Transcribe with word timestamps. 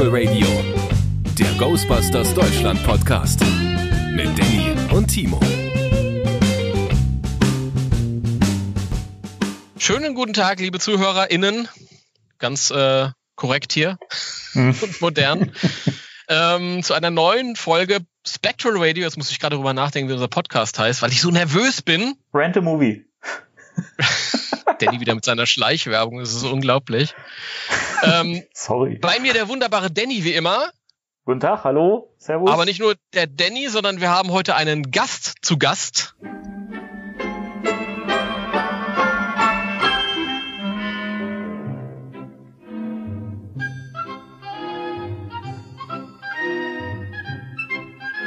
Spectral 0.00 0.18
Radio, 0.18 0.46
der 1.38 1.52
Ghostbusters 1.58 2.32
Deutschland 2.32 2.82
Podcast 2.84 3.40
mit 4.14 4.28
Danny 4.38 4.74
und 4.94 5.08
Timo. 5.08 5.38
Schönen 9.76 10.14
guten 10.14 10.32
Tag, 10.32 10.58
liebe 10.58 10.78
ZuhörerInnen. 10.78 11.68
Ganz 12.38 12.70
äh, 12.70 13.10
korrekt 13.34 13.74
hier 13.74 13.98
hm. 14.52 14.74
und 14.80 15.00
modern. 15.02 15.52
ähm, 16.28 16.82
zu 16.82 16.94
einer 16.94 17.10
neuen 17.10 17.54
Folge 17.54 17.98
Spectral 18.26 18.78
Radio. 18.78 19.04
Jetzt 19.04 19.18
muss 19.18 19.30
ich 19.30 19.38
gerade 19.38 19.56
drüber 19.56 19.74
nachdenken, 19.74 20.08
wie 20.08 20.14
unser 20.14 20.28
Podcast 20.28 20.78
heißt, 20.78 21.02
weil 21.02 21.12
ich 21.12 21.20
so 21.20 21.30
nervös 21.30 21.82
bin. 21.82 22.14
Rant 22.32 22.56
a 22.56 22.62
Movie. 22.62 23.04
Danny 24.80 25.00
wieder 25.00 25.14
mit 25.14 25.24
seiner 25.24 25.46
Schleichwerbung, 25.46 26.20
das 26.20 26.34
ist 26.34 26.44
unglaublich. 26.44 27.14
Ähm, 28.02 28.42
Sorry. 28.54 28.98
Bei 28.98 29.18
mir 29.20 29.32
der 29.32 29.48
wunderbare 29.48 29.90
Danny 29.90 30.24
wie 30.24 30.34
immer. 30.34 30.70
Guten 31.24 31.40
Tag, 31.40 31.64
hallo, 31.64 32.12
servus. 32.18 32.50
Aber 32.50 32.64
nicht 32.64 32.80
nur 32.80 32.94
der 33.12 33.26
Danny, 33.26 33.68
sondern 33.68 34.00
wir 34.00 34.10
haben 34.10 34.32
heute 34.32 34.56
einen 34.56 34.90
Gast 34.90 35.34
zu 35.42 35.58
Gast. 35.58 36.16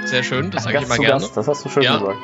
Sehr 0.05 0.21
schön, 0.21 0.51
das 0.51 0.65
sage 0.65 0.77
ich 0.77 0.83
immer 0.83 0.97
gerne. 0.97 1.21
Gast, 1.21 1.35
das 1.35 1.47
hast 1.47 1.65
du 1.65 1.69
schön 1.69 1.83
ja. 1.83 1.97
gesagt. 1.97 2.19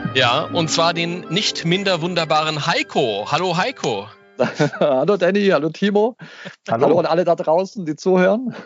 Ja, 0.14 0.44
und 0.44 0.70
zwar 0.70 0.94
den 0.94 1.26
nicht 1.30 1.64
minder 1.64 2.00
wunderbaren 2.00 2.68
Heiko. 2.68 3.26
Hallo 3.32 3.56
Heiko. 3.56 4.06
hallo 4.80 5.16
Danny, 5.16 5.48
hallo 5.48 5.70
Timo. 5.70 6.16
Hallo. 6.68 6.84
hallo 6.84 6.98
an 7.00 7.06
alle 7.06 7.24
da 7.24 7.34
draußen, 7.34 7.84
die 7.84 7.96
zuhören. 7.96 8.54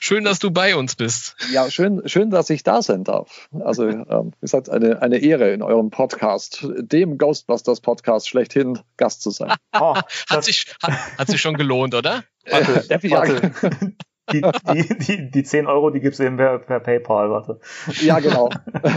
Schön, 0.00 0.24
dass 0.24 0.38
du 0.38 0.52
bei 0.52 0.76
uns 0.76 0.94
bist. 0.96 1.36
Ja, 1.52 1.70
schön, 1.70 2.02
schön 2.06 2.30
dass 2.30 2.50
ich 2.50 2.64
da 2.64 2.82
sein 2.82 3.04
darf. 3.04 3.48
Also, 3.64 3.88
ähm, 3.88 4.32
wie 4.32 4.40
gesagt, 4.40 4.68
eine, 4.68 5.00
eine 5.00 5.18
Ehre 5.18 5.52
in 5.52 5.62
eurem 5.62 5.90
Podcast, 5.90 6.66
dem 6.76 7.18
Ghostbusters 7.18 7.80
Podcast 7.80 8.28
schlechthin 8.28 8.80
Gast 8.96 9.22
zu 9.22 9.30
sein. 9.30 9.54
Oh, 9.72 9.94
hat, 10.28 10.44
sich, 10.44 10.66
hat, 10.82 11.18
hat 11.18 11.28
sich 11.28 11.40
schon 11.40 11.54
gelohnt, 11.54 11.94
oder? 11.94 12.24
Warte, 12.50 12.84
warte 13.10 13.94
die, 14.30 14.42
die, 14.72 14.98
die, 14.98 15.30
die 15.30 15.42
10 15.42 15.66
Euro, 15.66 15.90
die 15.90 16.00
gibt's 16.00 16.20
eben 16.20 16.36
per, 16.36 16.58
per 16.58 16.80
PayPal, 16.80 17.30
warte. 17.30 17.60
Ja, 18.00 18.20
genau. 18.20 18.50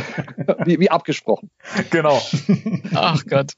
wie, 0.65 0.79
wie 0.79 0.91
abgesprochen. 0.91 1.49
Genau. 1.89 2.21
Ach 2.93 3.23
Gott. 3.25 3.53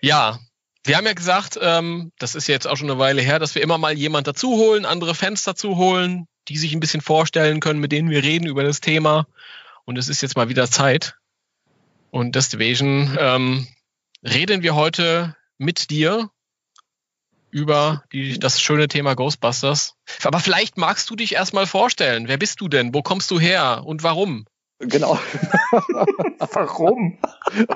Ja, 0.00 0.38
wir 0.84 0.96
haben 0.96 1.06
ja 1.06 1.12
gesagt, 1.12 1.58
ähm, 1.62 2.10
das 2.18 2.34
ist 2.34 2.48
jetzt 2.48 2.66
auch 2.66 2.76
schon 2.76 2.90
eine 2.90 2.98
Weile 2.98 3.22
her, 3.22 3.38
dass 3.38 3.54
wir 3.54 3.62
immer 3.62 3.78
mal 3.78 3.92
jemand 3.92 4.26
dazu 4.26 4.56
holen, 4.56 4.84
andere 4.84 5.14
Fans 5.14 5.44
dazu 5.44 5.76
holen, 5.76 6.26
die 6.48 6.58
sich 6.58 6.72
ein 6.72 6.80
bisschen 6.80 7.00
vorstellen 7.00 7.60
können, 7.60 7.78
mit 7.78 7.92
denen 7.92 8.10
wir 8.10 8.22
reden 8.22 8.46
über 8.46 8.64
das 8.64 8.80
Thema. 8.80 9.26
Und 9.84 9.96
es 9.96 10.08
ist 10.08 10.22
jetzt 10.22 10.36
mal 10.36 10.48
wieder 10.48 10.68
Zeit. 10.68 11.14
Und 12.10 12.34
deswegen 12.34 13.16
ähm, 13.18 13.66
reden 14.24 14.62
wir 14.62 14.74
heute 14.74 15.36
mit 15.58 15.90
dir 15.90 16.30
über 17.52 18.02
die, 18.12 18.38
das 18.38 18.60
schöne 18.60 18.88
Thema 18.88 19.14
Ghostbusters. 19.14 19.94
Aber 20.24 20.40
vielleicht 20.40 20.78
magst 20.78 21.08
du 21.10 21.16
dich 21.16 21.34
erstmal 21.34 21.66
vorstellen. 21.66 22.26
Wer 22.26 22.38
bist 22.38 22.60
du 22.60 22.68
denn? 22.68 22.94
Wo 22.94 23.02
kommst 23.02 23.30
du 23.30 23.38
her 23.38 23.82
und 23.84 24.02
warum? 24.02 24.46
Genau. 24.78 25.16
warum? 26.38 27.18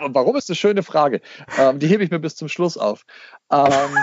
Warum 0.08 0.36
ist 0.36 0.50
eine 0.50 0.56
schöne 0.56 0.82
Frage. 0.82 1.20
Ähm, 1.56 1.78
die 1.78 1.86
hebe 1.86 2.02
ich 2.02 2.10
mir 2.10 2.18
bis 2.18 2.34
zum 2.34 2.48
Schluss 2.48 2.76
auf. 2.76 3.04
Ähm, 3.52 3.96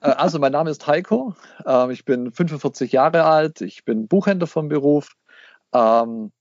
äh, 0.00 0.08
also, 0.08 0.38
mein 0.38 0.52
Name 0.52 0.68
ist 0.68 0.86
Heiko. 0.86 1.34
Ähm, 1.64 1.90
ich 1.90 2.04
bin 2.04 2.32
45 2.32 2.92
Jahre 2.92 3.24
alt. 3.24 3.62
Ich 3.62 3.84
bin 3.84 4.08
Buchhändler 4.08 4.46
vom 4.46 4.68
Beruf. 4.68 5.12
Ähm, 5.72 6.32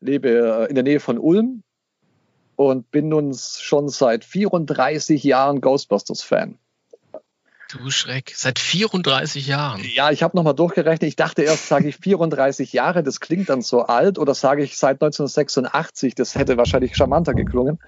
lebe 0.00 0.28
äh, 0.28 0.68
in 0.68 0.76
der 0.76 0.84
Nähe 0.84 1.00
von 1.00 1.18
Ulm 1.18 1.64
und 2.54 2.90
bin 2.90 3.08
nun 3.08 3.34
schon 3.34 3.88
seit 3.88 4.24
34 4.24 5.24
Jahren 5.24 5.60
Ghostbusters-Fan. 5.60 6.58
Du 7.68 7.90
Schreck, 7.90 8.32
seit 8.34 8.58
34 8.58 9.46
Jahren. 9.46 9.82
Ja, 9.92 10.10
ich 10.10 10.22
habe 10.22 10.34
nochmal 10.34 10.54
durchgerechnet. 10.54 11.06
Ich 11.06 11.16
dachte 11.16 11.42
erst, 11.42 11.68
sage 11.68 11.88
ich 11.88 11.96
34 11.98 12.72
Jahre, 12.72 13.02
das 13.02 13.20
klingt 13.20 13.50
dann 13.50 13.60
so 13.60 13.82
alt. 13.82 14.18
Oder 14.18 14.34
sage 14.34 14.62
ich 14.62 14.78
seit 14.78 15.02
1986, 15.02 16.14
das 16.14 16.34
hätte 16.34 16.56
wahrscheinlich 16.56 16.96
charmanter 16.96 17.34
geklungen. 17.34 17.78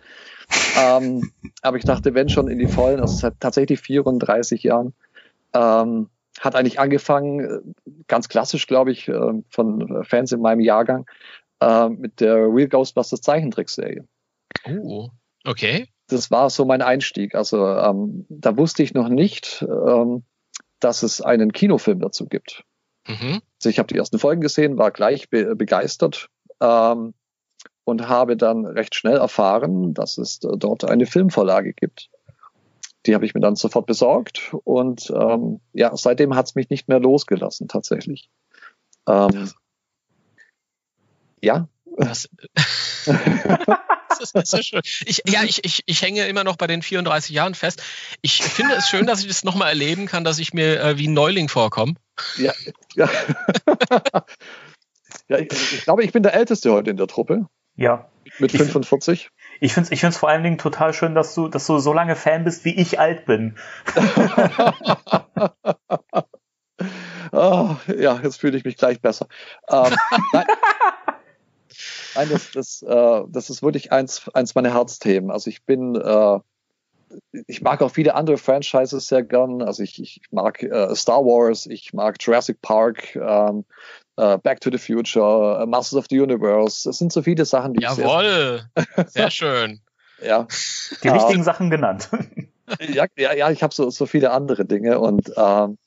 ähm, 0.78 1.32
aber 1.62 1.78
ich 1.78 1.84
dachte, 1.84 2.14
wenn 2.14 2.28
schon 2.28 2.48
in 2.48 2.58
die 2.58 2.66
Vollen, 2.66 3.00
also 3.00 3.16
seit 3.16 3.40
tatsächlich 3.40 3.80
34 3.80 4.62
Jahren. 4.62 4.92
Ähm, 5.54 6.10
hat 6.38 6.54
eigentlich 6.54 6.78
angefangen, 6.78 7.40
äh, 7.40 7.92
ganz 8.06 8.28
klassisch, 8.28 8.66
glaube 8.66 8.92
ich, 8.92 9.08
äh, 9.08 9.32
von 9.48 10.04
Fans 10.04 10.32
in 10.32 10.40
meinem 10.40 10.60
Jahrgang, 10.60 11.06
äh, 11.60 11.88
mit 11.88 12.20
der 12.20 12.36
Real 12.36 12.68
Ghostbusters 12.68 13.22
Zeichentrickserie. 13.22 14.06
Oh, 14.66 15.08
okay 15.44 15.88
das 16.10 16.30
war 16.30 16.50
so 16.50 16.64
mein 16.64 16.82
Einstieg. 16.82 17.34
Also 17.34 17.66
ähm, 17.66 18.26
da 18.28 18.56
wusste 18.56 18.82
ich 18.82 18.94
noch 18.94 19.08
nicht, 19.08 19.64
ähm, 19.68 20.24
dass 20.80 21.02
es 21.02 21.20
einen 21.20 21.52
Kinofilm 21.52 22.00
dazu 22.00 22.26
gibt. 22.26 22.64
Mhm. 23.06 23.40
Also 23.58 23.68
ich 23.68 23.78
habe 23.78 23.86
die 23.88 23.96
ersten 23.96 24.18
Folgen 24.18 24.40
gesehen, 24.40 24.78
war 24.78 24.90
gleich 24.90 25.30
be 25.30 25.54
begeistert 25.56 26.28
ähm, 26.60 27.14
und 27.84 28.08
habe 28.08 28.36
dann 28.36 28.66
recht 28.66 28.94
schnell 28.94 29.16
erfahren, 29.16 29.94
dass 29.94 30.18
es 30.18 30.40
dort 30.40 30.84
eine 30.84 31.06
Filmvorlage 31.06 31.72
gibt. 31.72 32.10
Die 33.06 33.14
habe 33.14 33.24
ich 33.24 33.34
mir 33.34 33.40
dann 33.40 33.56
sofort 33.56 33.86
besorgt 33.86 34.54
und 34.64 35.10
ähm, 35.10 35.60
ja, 35.72 35.96
seitdem 35.96 36.34
hat 36.34 36.46
es 36.46 36.54
mich 36.54 36.68
nicht 36.68 36.88
mehr 36.88 37.00
losgelassen 37.00 37.68
tatsächlich. 37.68 38.30
Ähm, 39.08 39.50
ja. 41.40 41.68
Das 41.96 42.28
ist, 44.20 44.34
das 44.34 44.52
ist 44.52 44.66
schön. 44.66 44.80
Ich, 45.04 45.22
ja, 45.26 45.42
ich, 45.42 45.64
ich, 45.64 45.82
ich 45.86 46.02
hänge 46.02 46.26
immer 46.26 46.44
noch 46.44 46.56
bei 46.56 46.66
den 46.66 46.82
34 46.82 47.34
Jahren 47.34 47.54
fest. 47.54 47.82
Ich 48.22 48.42
finde 48.42 48.74
es 48.74 48.88
schön, 48.88 49.06
dass 49.06 49.20
ich 49.20 49.28
das 49.28 49.44
nochmal 49.44 49.70
erleben 49.70 50.06
kann, 50.06 50.24
dass 50.24 50.38
ich 50.38 50.52
mir 50.54 50.80
äh, 50.80 50.98
wie 50.98 51.08
ein 51.08 51.14
Neuling 51.14 51.48
vorkomme. 51.48 51.94
Ja, 52.36 52.52
ja. 52.94 53.08
ja 55.28 55.38
ich, 55.38 55.50
ich, 55.52 55.82
glaube, 55.84 56.04
ich 56.04 56.12
bin 56.12 56.22
der 56.22 56.34
Älteste 56.34 56.72
heute 56.72 56.90
in 56.90 56.96
der 56.96 57.06
Truppe. 57.06 57.46
Ja. 57.76 58.10
Mit 58.38 58.52
45. 58.52 59.30
Ich 59.60 59.72
finde 59.74 59.86
es 59.86 59.92
ich 59.92 60.00
find's 60.00 60.18
vor 60.18 60.28
allen 60.28 60.42
Dingen 60.42 60.58
total 60.58 60.92
schön, 60.92 61.14
dass 61.14 61.34
du, 61.34 61.48
dass 61.48 61.66
du 61.66 61.78
so 61.78 61.92
lange 61.92 62.16
Fan 62.16 62.44
bist, 62.44 62.64
wie 62.64 62.74
ich 62.74 63.00
alt 63.00 63.24
bin. 63.24 63.56
oh, 67.32 67.76
ja, 67.98 68.20
jetzt 68.22 68.40
fühle 68.40 68.56
ich 68.56 68.64
mich 68.64 68.76
gleich 68.76 69.00
besser. 69.00 69.26
Ähm, 69.68 69.94
nein, 72.14 72.28
das, 72.30 72.50
das, 72.52 72.82
äh, 72.82 73.22
das 73.28 73.50
ist 73.50 73.62
wirklich 73.62 73.92
eins, 73.92 74.28
eins 74.34 74.54
meiner 74.54 74.74
Herzthemen. 74.74 75.30
Also 75.30 75.50
ich 75.50 75.64
bin, 75.64 75.96
äh, 75.96 76.38
ich 77.46 77.62
mag 77.62 77.82
auch 77.82 77.90
viele 77.90 78.14
andere 78.14 78.38
Franchises 78.38 79.08
sehr 79.08 79.22
gern. 79.22 79.62
Also 79.62 79.82
ich, 79.82 80.00
ich 80.00 80.20
mag 80.30 80.62
äh, 80.62 80.94
Star 80.94 81.24
Wars, 81.24 81.66
ich 81.66 81.92
mag 81.92 82.16
Jurassic 82.20 82.60
Park, 82.62 83.16
ähm, 83.16 83.64
äh, 84.16 84.38
Back 84.38 84.60
to 84.60 84.70
the 84.70 84.78
Future, 84.78 85.62
äh, 85.62 85.66
Masters 85.66 85.98
of 85.98 86.06
the 86.10 86.20
Universe. 86.20 86.88
Das 86.88 86.98
sind 86.98 87.12
so 87.12 87.22
viele 87.22 87.44
Sachen, 87.44 87.74
die 87.74 87.82
Jawohl, 87.82 88.62
ich 88.76 88.84
sehr, 88.84 89.06
sehr 89.08 89.30
schön. 89.30 89.80
ja. 90.22 90.46
Die 91.02 91.12
wichtigen 91.12 91.42
Sachen 91.42 91.70
genannt. 91.70 92.08
ja, 92.80 93.06
ja, 93.16 93.34
ja, 93.34 93.50
ich 93.50 93.62
habe 93.62 93.74
so, 93.74 93.90
so 93.90 94.06
viele 94.06 94.30
andere 94.30 94.64
Dinge 94.64 95.00
und 95.00 95.32
ähm, 95.36 95.78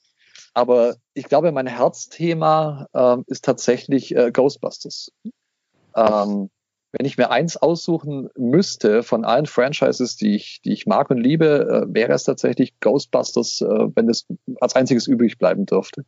aber 0.54 0.96
ich 1.14 1.26
glaube, 1.26 1.52
mein 1.52 1.68
Herzthema 1.68 2.88
ähm, 2.94 3.24
ist 3.28 3.44
tatsächlich 3.44 4.16
äh, 4.16 4.32
Ghostbusters. 4.32 5.12
Ähm, 5.96 6.50
wenn 6.94 7.08
ich 7.08 7.18
mir 7.18 7.32
eins 7.32 7.58
aussuchen 7.58 8.30
müsste 8.38 9.02
von 9.02 9.26
allen 9.26 9.48
Franchises, 9.48 10.16
die 10.16 10.36
ich, 10.36 10.62
die 10.64 10.74
ich 10.74 10.86
mag 10.86 11.10
und 11.10 11.18
liebe, 11.18 11.86
äh, 11.90 11.94
wäre 11.94 12.14
es 12.14 12.24
tatsächlich 12.24 12.80
Ghostbusters, 12.80 13.62
äh, 13.62 13.88
wenn 13.96 14.08
es 14.10 14.28
als 14.62 14.76
einziges 14.76 15.08
übrig 15.08 15.40
bleiben 15.40 15.66
dürfte. 15.66 16.06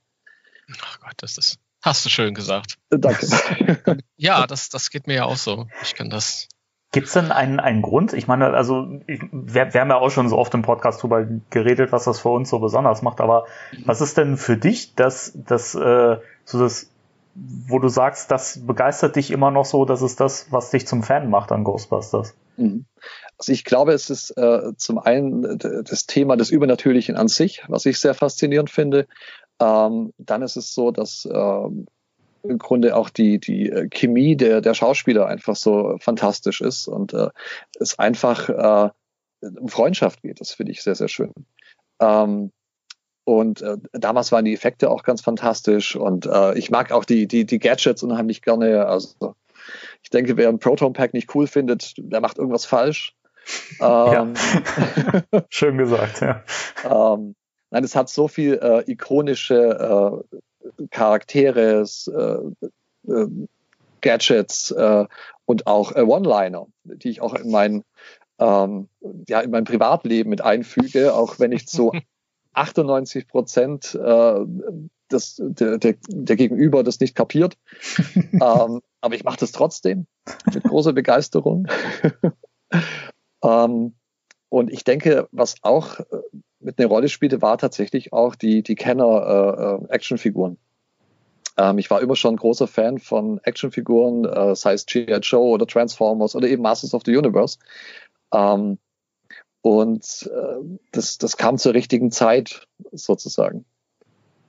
Ach 0.81 0.99
Gott, 0.99 1.13
das 1.17 1.39
ist, 1.39 1.57
hast 1.81 2.05
du 2.05 2.09
schön 2.09 2.35
gesagt. 2.35 2.77
Äh, 2.91 2.99
danke. 2.99 3.97
ja, 4.15 4.45
das, 4.45 4.69
das 4.69 4.91
geht 4.91 5.07
mir 5.07 5.15
ja 5.15 5.25
auch 5.25 5.37
so. 5.37 5.67
Ich 5.81 5.95
kann 5.95 6.11
das. 6.11 6.47
Gibt 6.91 7.07
es 7.07 7.13
denn 7.13 7.31
einen, 7.31 7.59
einen 7.59 7.81
Grund? 7.81 8.13
Ich 8.13 8.27
meine, 8.27 8.53
also 8.53 9.01
ich, 9.07 9.19
wir, 9.31 9.73
wir 9.73 9.81
haben 9.81 9.89
ja 9.89 9.97
auch 9.97 10.11
schon 10.11 10.29
so 10.29 10.37
oft 10.37 10.53
im 10.53 10.61
Podcast 10.61 11.01
drüber 11.01 11.27
geredet, 11.49 11.91
was 11.91 12.05
das 12.05 12.19
für 12.19 12.29
uns 12.29 12.49
so 12.49 12.59
besonders 12.59 13.01
macht. 13.01 13.21
Aber 13.21 13.47
mhm. 13.71 13.83
was 13.85 14.01
ist 14.01 14.17
denn 14.17 14.37
für 14.37 14.55
dich 14.55 14.93
das, 14.93 15.33
das 15.35 15.73
äh, 15.73 16.17
so 16.45 16.59
das 16.59 16.91
wo 17.35 17.79
du 17.79 17.89
sagst, 17.89 18.31
das 18.31 18.65
begeistert 18.65 19.17
dich 19.17 19.29
immer 19.29 19.51
noch 19.51 19.65
so, 19.65 19.83
das 19.85 20.01
ist 20.01 20.19
das, 20.19 20.51
was 20.51 20.71
dich 20.71 20.87
zum 20.87 21.03
Fan 21.03 21.29
macht 21.29 21.51
an 21.51 21.65
Ghostbusters? 21.65 22.33
Mhm. 22.55 22.85
Also 23.37 23.51
ich 23.51 23.65
glaube, 23.65 23.91
es 23.91 24.09
ist 24.09 24.31
äh, 24.37 24.71
zum 24.77 24.97
einen 24.97 25.57
das 25.57 26.05
Thema 26.05 26.37
des 26.37 26.49
Übernatürlichen 26.49 27.17
an 27.17 27.27
sich, 27.27 27.63
was 27.67 27.85
ich 27.85 27.99
sehr 27.99 28.13
faszinierend 28.13 28.69
finde. 28.69 29.07
Ähm, 29.59 30.13
dann 30.17 30.41
ist 30.41 30.55
es 30.55 30.73
so, 30.73 30.91
dass 30.91 31.25
äh, 31.25 31.69
im 32.43 32.57
Grunde 32.57 32.95
auch 32.95 33.09
die, 33.09 33.39
die 33.39 33.69
äh, 33.69 33.89
Chemie 33.89 34.37
der, 34.37 34.61
der 34.61 34.73
Schauspieler 34.73 35.27
einfach 35.27 35.57
so 35.57 35.97
fantastisch 35.99 36.61
ist 36.61 36.87
und 36.87 37.13
äh, 37.13 37.29
es 37.79 37.99
einfach 37.99 38.49
äh, 38.49 38.89
um 39.41 39.67
Freundschaft 39.67 40.21
geht. 40.21 40.39
Das 40.39 40.51
finde 40.51 40.71
ich 40.71 40.81
sehr, 40.81 40.95
sehr 40.95 41.09
schön. 41.09 41.33
Ähm, 41.99 42.51
und 43.25 43.61
äh, 43.63 43.77
damals 43.91 44.31
waren 44.31 44.45
die 44.45 44.53
Effekte 44.53 44.89
auch 44.89 45.03
ganz 45.03 45.21
fantastisch 45.21 45.95
und 45.95 46.27
äh, 46.27 46.57
ich 46.57 46.69
mag 46.69 46.91
auch 46.91 47.03
die, 47.03 47.27
die, 47.27 47.45
die 47.45 47.59
Gadgets 47.59 48.03
unheimlich 48.03 48.43
gerne. 48.43 48.85
Also 48.85 49.35
ich 50.03 50.11
denke, 50.11 50.37
wer 50.37 50.47
ein 50.47 50.59
Proton 50.59 50.93
Pack 50.93 51.13
nicht 51.13 51.33
cool 51.33 51.47
findet, 51.47 51.95
der 51.97 52.21
macht 52.21 52.37
irgendwas 52.37 52.65
falsch. 52.65 53.13
Ähm, 53.79 54.33
ja. 54.33 55.43
Schön 55.49 55.77
gesagt, 55.77 56.19
ja. 56.21 56.43
Ähm, 56.83 57.35
nein, 57.69 57.83
es 57.83 57.95
hat 57.95 58.09
so 58.09 58.27
viel 58.27 58.55
äh, 58.55 58.91
ikonische 58.91 60.23
äh, 60.79 60.87
Charaktere, 60.89 61.85
äh, 62.07 63.11
äh, 63.11 63.27
Gadgets 64.01 64.71
äh, 64.71 65.05
und 65.45 65.67
auch 65.67 65.91
äh, 65.91 66.01
One-Liner, 66.01 66.65
die 66.85 67.09
ich 67.09 67.21
auch 67.21 67.35
in 67.35 67.51
mein, 67.51 67.83
ähm, 68.39 68.89
ja, 69.27 69.41
in 69.41 69.51
mein 69.51 69.63
Privatleben 69.63 70.31
mit 70.31 70.41
einfüge, 70.41 71.13
auch 71.13 71.37
wenn 71.37 71.51
ich 71.51 71.69
so 71.69 71.91
98 72.55 73.27
Prozent 73.27 73.95
äh, 73.95 74.45
das, 75.09 75.35
der, 75.39 75.77
der, 75.77 75.95
der 76.07 76.35
Gegenüber 76.35 76.83
das 76.83 76.99
nicht 76.99 77.15
kapiert. 77.15 77.57
ähm, 78.15 78.81
aber 79.01 79.15
ich 79.15 79.23
mache 79.23 79.39
das 79.39 79.51
trotzdem 79.51 80.07
mit 80.53 80.63
großer 80.63 80.93
Begeisterung. 80.93 81.67
ähm, 83.43 83.93
und 84.49 84.71
ich 84.71 84.83
denke, 84.83 85.27
was 85.31 85.55
auch 85.61 85.99
äh, 85.99 86.03
mit 86.59 86.79
einer 86.79 86.87
Rolle 86.87 87.09
spielte, 87.09 87.41
war 87.41 87.57
tatsächlich 87.57 88.13
auch 88.13 88.35
die, 88.35 88.63
die 88.63 88.75
Kenner-Actionfiguren. 88.75 90.53
Äh, 90.53 90.55
äh, 90.55 91.69
ähm, 91.69 91.77
ich 91.77 91.89
war 91.89 92.01
immer 92.01 92.15
schon 92.15 92.35
großer 92.35 92.67
Fan 92.67 92.99
von 92.99 93.39
Actionfiguren, 93.43 94.25
äh, 94.25 94.55
sei 94.55 94.73
es 94.73 94.85
G.I. 94.85 95.19
Joe 95.21 95.49
oder 95.49 95.67
Transformers 95.67 96.35
oder 96.35 96.47
eben 96.47 96.63
Masters 96.63 96.93
of 96.93 97.03
the 97.05 97.15
Universe. 97.15 97.59
Ähm, 98.33 98.79
und 99.65 100.29
äh, 100.31 100.77
das, 100.91 101.17
das 101.17 101.37
kam 101.37 101.57
zur 101.57 101.73
richtigen 101.73 102.11
Zeit 102.11 102.67
sozusagen. 102.91 103.65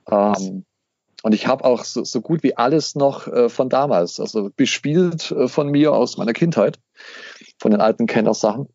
Ähm, 0.07 0.63
und 1.23 1.33
ich 1.33 1.47
habe 1.47 1.65
auch 1.65 1.85
so, 1.85 2.03
so 2.03 2.21
gut 2.21 2.43
wie 2.43 2.55
alles 2.55 2.93
noch 2.93 3.25
äh, 3.25 3.49
von 3.49 3.67
damals, 3.67 4.19
also 4.19 4.51
bespielt 4.55 5.31
äh, 5.31 5.47
von 5.47 5.69
mir 5.71 5.93
aus 5.93 6.17
meiner 6.17 6.33
Kindheit, 6.33 6.77
von 7.57 7.71
den 7.71 7.81
alten 7.81 8.05
Kennersachen. 8.05 8.69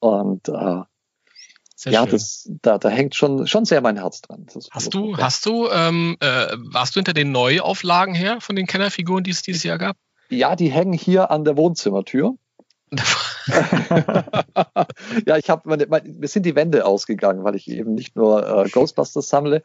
Und 0.00 0.48
äh, 0.48 0.82
ja, 1.84 2.04
das, 2.04 2.50
da, 2.60 2.78
da 2.78 2.88
hängt 2.88 3.14
schon, 3.14 3.46
schon 3.46 3.64
sehr 3.64 3.80
mein 3.80 3.98
Herz 3.98 4.22
dran. 4.22 4.46
hast 4.72 4.92
du, 4.92 5.16
hast 5.16 5.46
du, 5.46 5.68
ähm, 5.70 6.16
äh, 6.18 6.48
warst 6.56 6.96
du 6.96 6.98
hinter 6.98 7.12
den 7.12 7.30
Neuauflagen 7.30 8.16
her 8.16 8.40
von 8.40 8.56
den 8.56 8.66
Kennerfiguren, 8.66 9.22
die 9.22 9.30
es 9.30 9.42
dieses 9.42 9.62
Jahr 9.62 9.78
gab? 9.78 9.96
Ja, 10.30 10.56
die 10.56 10.72
hängen 10.72 10.94
hier 10.94 11.30
an 11.30 11.44
der 11.44 11.56
Wohnzimmertür. 11.56 12.34
ja, 15.26 15.36
ich 15.36 15.50
habe 15.50 15.68
meine, 15.68 15.86
meine, 15.86 16.08
mir 16.08 16.28
sind 16.28 16.46
die 16.46 16.54
Wände 16.54 16.84
ausgegangen, 16.84 17.44
weil 17.44 17.56
ich 17.56 17.68
eben 17.70 17.94
nicht 17.94 18.16
nur 18.16 18.46
äh, 18.46 18.68
Ghostbusters 18.68 19.28
sammle, 19.28 19.62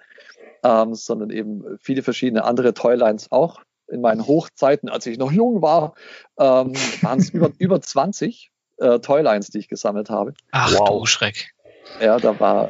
ähm, 0.63 0.95
sondern 0.95 1.29
eben 1.29 1.77
viele 1.79 2.03
verschiedene 2.03 2.43
andere 2.43 2.73
Toylines 2.73 3.31
auch. 3.31 3.61
In 3.89 4.01
meinen 4.01 4.27
Hochzeiten, 4.27 4.89
als 4.89 5.05
ich 5.05 5.17
noch 5.17 5.31
jung 5.31 5.61
war, 5.61 5.95
ähm, 6.37 6.73
waren 7.01 7.19
es 7.19 7.29
über, 7.33 7.51
über 7.57 7.81
20 7.81 8.51
äh, 8.77 8.99
Toylines, 8.99 9.47
die 9.49 9.59
ich 9.59 9.69
gesammelt 9.69 10.09
habe. 10.09 10.33
Ach 10.51 10.73
wow. 10.73 10.99
du 10.99 11.05
Schreck. 11.05 11.53
Ja, 12.01 12.19
da 12.19 12.39
war, 12.39 12.69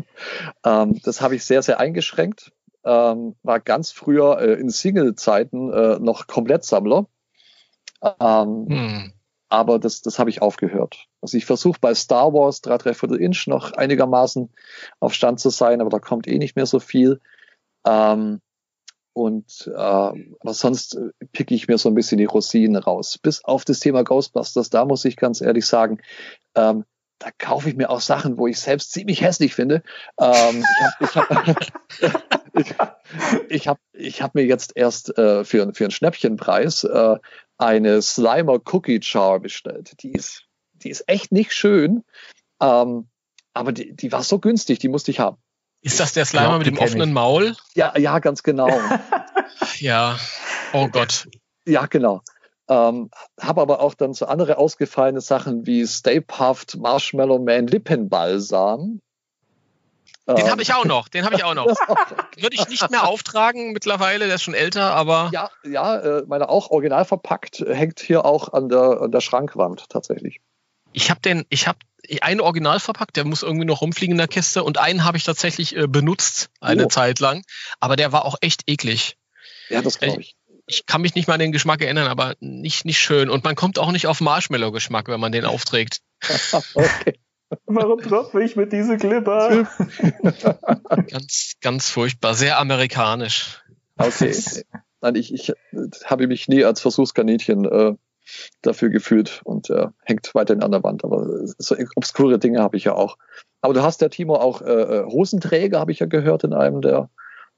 ähm, 0.64 1.00
das 1.02 1.20
habe 1.20 1.34
ich 1.34 1.44
sehr, 1.44 1.62
sehr 1.62 1.80
eingeschränkt. 1.80 2.52
Ähm, 2.84 3.34
war 3.42 3.60
ganz 3.60 3.90
früher 3.90 4.38
äh, 4.40 4.52
in 4.54 4.68
Single-Zeiten 4.70 5.72
äh, 5.72 5.98
noch 5.98 6.26
Komplettsammler. 6.26 7.06
Ähm, 8.20 8.66
hm 8.68 9.13
aber 9.54 9.78
das, 9.78 10.02
das 10.02 10.18
habe 10.18 10.30
ich 10.30 10.42
aufgehört. 10.42 11.06
Also 11.20 11.36
ich 11.36 11.46
versuche 11.46 11.78
bei 11.80 11.94
Star 11.94 12.32
Wars 12.32 12.60
3 12.60 12.78
3 12.78 12.94
Viertel 12.94 13.20
Inch 13.20 13.46
noch 13.46 13.72
einigermaßen 13.72 14.50
auf 14.98 15.14
Stand 15.14 15.38
zu 15.38 15.50
sein, 15.50 15.80
aber 15.80 15.90
da 15.90 16.00
kommt 16.00 16.26
eh 16.26 16.38
nicht 16.38 16.56
mehr 16.56 16.66
so 16.66 16.80
viel. 16.80 17.20
Ähm, 17.86 18.40
und 19.12 19.70
äh, 19.72 19.78
aber 19.78 20.54
sonst 20.54 20.98
picke 21.30 21.54
ich 21.54 21.68
mir 21.68 21.78
so 21.78 21.88
ein 21.88 21.94
bisschen 21.94 22.18
die 22.18 22.24
Rosinen 22.24 22.74
raus. 22.74 23.16
Bis 23.16 23.44
auf 23.44 23.64
das 23.64 23.78
Thema 23.78 24.02
Ghostbusters, 24.02 24.70
da 24.70 24.84
muss 24.84 25.04
ich 25.04 25.16
ganz 25.16 25.40
ehrlich 25.40 25.66
sagen, 25.66 25.98
ähm, 26.56 26.84
da 27.20 27.30
kaufe 27.38 27.68
ich 27.68 27.76
mir 27.76 27.90
auch 27.90 28.00
Sachen, 28.00 28.38
wo 28.38 28.48
ich 28.48 28.58
selbst 28.58 28.90
ziemlich 28.90 29.20
hässlich 29.20 29.54
finde. 29.54 29.84
Ähm, 30.18 30.64
ich 30.98 31.14
habe 31.14 31.54
ich 32.54 32.78
hab, 32.78 33.04
ich 33.48 33.68
hab, 33.68 33.78
ich 33.92 34.20
hab 34.20 34.34
mir 34.34 34.44
jetzt 34.44 34.72
erst 34.74 35.16
äh, 35.16 35.44
für, 35.44 35.72
für 35.74 35.84
einen 35.84 35.90
Schnäppchenpreis 35.92 36.82
äh, 36.82 37.16
eine 37.58 38.02
Slimer 38.02 38.60
Cookie 38.72 39.00
Jar 39.02 39.40
bestellt. 39.40 40.02
Die 40.02 40.12
ist, 40.12 40.44
die 40.72 40.90
ist 40.90 41.08
echt 41.08 41.32
nicht 41.32 41.52
schön, 41.52 42.04
ähm, 42.60 43.08
aber 43.52 43.72
die, 43.72 43.94
die 43.94 44.12
war 44.12 44.22
so 44.22 44.38
günstig, 44.38 44.78
die 44.78 44.88
musste 44.88 45.10
ich 45.10 45.20
haben. 45.20 45.38
Ist 45.80 46.00
das 46.00 46.14
der 46.14 46.24
Slimer 46.24 46.58
mit 46.58 46.66
dem 46.66 46.78
offenen 46.78 47.10
ich. 47.10 47.14
Maul? 47.14 47.56
Ja, 47.74 47.96
ja, 47.98 48.18
ganz 48.18 48.42
genau. 48.42 48.70
ja. 49.78 50.18
Oh 50.72 50.88
Gott. 50.88 51.28
Ja, 51.66 51.86
genau. 51.86 52.22
Ähm, 52.68 53.10
habe 53.38 53.60
aber 53.60 53.80
auch 53.80 53.92
dann 53.92 54.14
so 54.14 54.24
andere 54.24 54.56
ausgefallene 54.56 55.20
Sachen 55.20 55.66
wie 55.66 55.86
Stay 55.86 56.22
Puft 56.22 56.76
Marshmallow 56.78 57.38
Man 57.38 57.66
Lippenbalsam. 57.66 59.02
Den 60.26 60.38
ähm, 60.38 60.50
habe 60.50 60.62
ich 60.62 60.72
auch 60.72 60.86
noch, 60.86 61.08
den 61.08 61.24
habe 61.26 61.34
ich 61.34 61.44
auch 61.44 61.54
noch. 61.54 61.66
Würde 62.38 62.54
ich 62.54 62.66
nicht 62.68 62.90
mehr 62.90 63.06
auftragen 63.06 63.72
mittlerweile, 63.72 64.26
der 64.26 64.36
ist 64.36 64.42
schon 64.42 64.54
älter, 64.54 64.94
aber. 64.94 65.30
Ja, 65.32 65.50
ja, 65.64 65.98
äh, 65.98 66.22
meine 66.26 66.48
auch 66.48 66.70
original 66.70 67.04
verpackt, 67.04 67.60
hängt 67.60 68.00
hier 68.00 68.24
auch 68.24 68.52
an 68.52 68.70
der, 68.70 69.02
an 69.02 69.10
der 69.10 69.20
Schrankwand 69.20 69.88
tatsächlich. 69.90 70.40
Ich 70.92 71.10
habe 71.10 71.20
den, 71.20 71.44
ich 71.50 71.68
habe 71.68 71.78
einen 72.22 72.40
original 72.40 72.80
verpackt, 72.80 73.16
der 73.16 73.24
muss 73.24 73.42
irgendwie 73.42 73.66
noch 73.66 73.82
rumfliegen 73.82 74.12
in 74.12 74.18
der 74.18 74.28
Kiste 74.28 74.64
und 74.64 74.78
einen 74.78 75.04
habe 75.04 75.18
ich 75.18 75.24
tatsächlich 75.24 75.76
äh, 75.76 75.86
benutzt 75.86 76.48
eine 76.60 76.86
oh. 76.86 76.88
Zeit 76.88 77.20
lang, 77.20 77.42
aber 77.80 77.96
der 77.96 78.12
war 78.12 78.24
auch 78.24 78.36
echt 78.40 78.62
eklig. 78.66 79.18
Ja, 79.68 79.82
das 79.82 79.98
glaube 79.98 80.22
ich. 80.22 80.36
Ich 80.66 80.86
kann 80.86 81.02
mich 81.02 81.14
nicht 81.14 81.28
mal 81.28 81.34
an 81.34 81.40
den 81.40 81.52
Geschmack 81.52 81.82
erinnern, 81.82 82.08
aber 82.08 82.36
nicht, 82.40 82.86
nicht 82.86 82.98
schön. 82.98 83.28
Und 83.28 83.44
man 83.44 83.54
kommt 83.54 83.78
auch 83.78 83.92
nicht 83.92 84.06
auf 84.06 84.22
Marshmallow-Geschmack, 84.22 85.08
wenn 85.08 85.20
man 85.20 85.30
den 85.30 85.44
aufträgt. 85.44 86.00
okay. 86.74 87.18
Warum 87.66 88.00
tropfe 88.00 88.42
ich 88.42 88.56
mit 88.56 88.72
diese 88.72 88.96
Clipper? 88.96 89.66
ganz, 91.10 91.54
ganz 91.60 91.90
furchtbar, 91.90 92.34
sehr 92.34 92.58
amerikanisch. 92.58 93.62
Okay. 93.96 94.34
Nein, 95.00 95.14
ich, 95.16 95.32
ich 95.32 95.52
habe 96.04 96.26
mich 96.26 96.48
nie 96.48 96.64
als 96.64 96.80
Versuchskaninchen 96.80 97.64
äh, 97.64 97.94
dafür 98.62 98.88
gefühlt 98.88 99.42
und 99.44 99.70
äh, 99.70 99.88
hängt 100.04 100.34
weiterhin 100.34 100.62
an 100.62 100.72
der 100.72 100.82
Wand. 100.82 101.04
Aber 101.04 101.26
so 101.58 101.76
obskure 101.96 102.38
Dinge 102.38 102.60
habe 102.60 102.76
ich 102.76 102.84
ja 102.84 102.94
auch. 102.94 103.18
Aber 103.60 103.74
du 103.74 103.82
hast 103.82 104.00
ja, 104.00 104.08
Timo, 104.08 104.36
auch 104.36 104.62
äh, 104.62 104.70
äh 104.70 105.04
Hosenträger, 105.04 105.78
habe 105.78 105.92
ich 105.92 105.98
ja 105.98 106.06
gehört 106.06 106.44
in 106.44 106.52
einem 106.52 106.80
der 106.80 107.10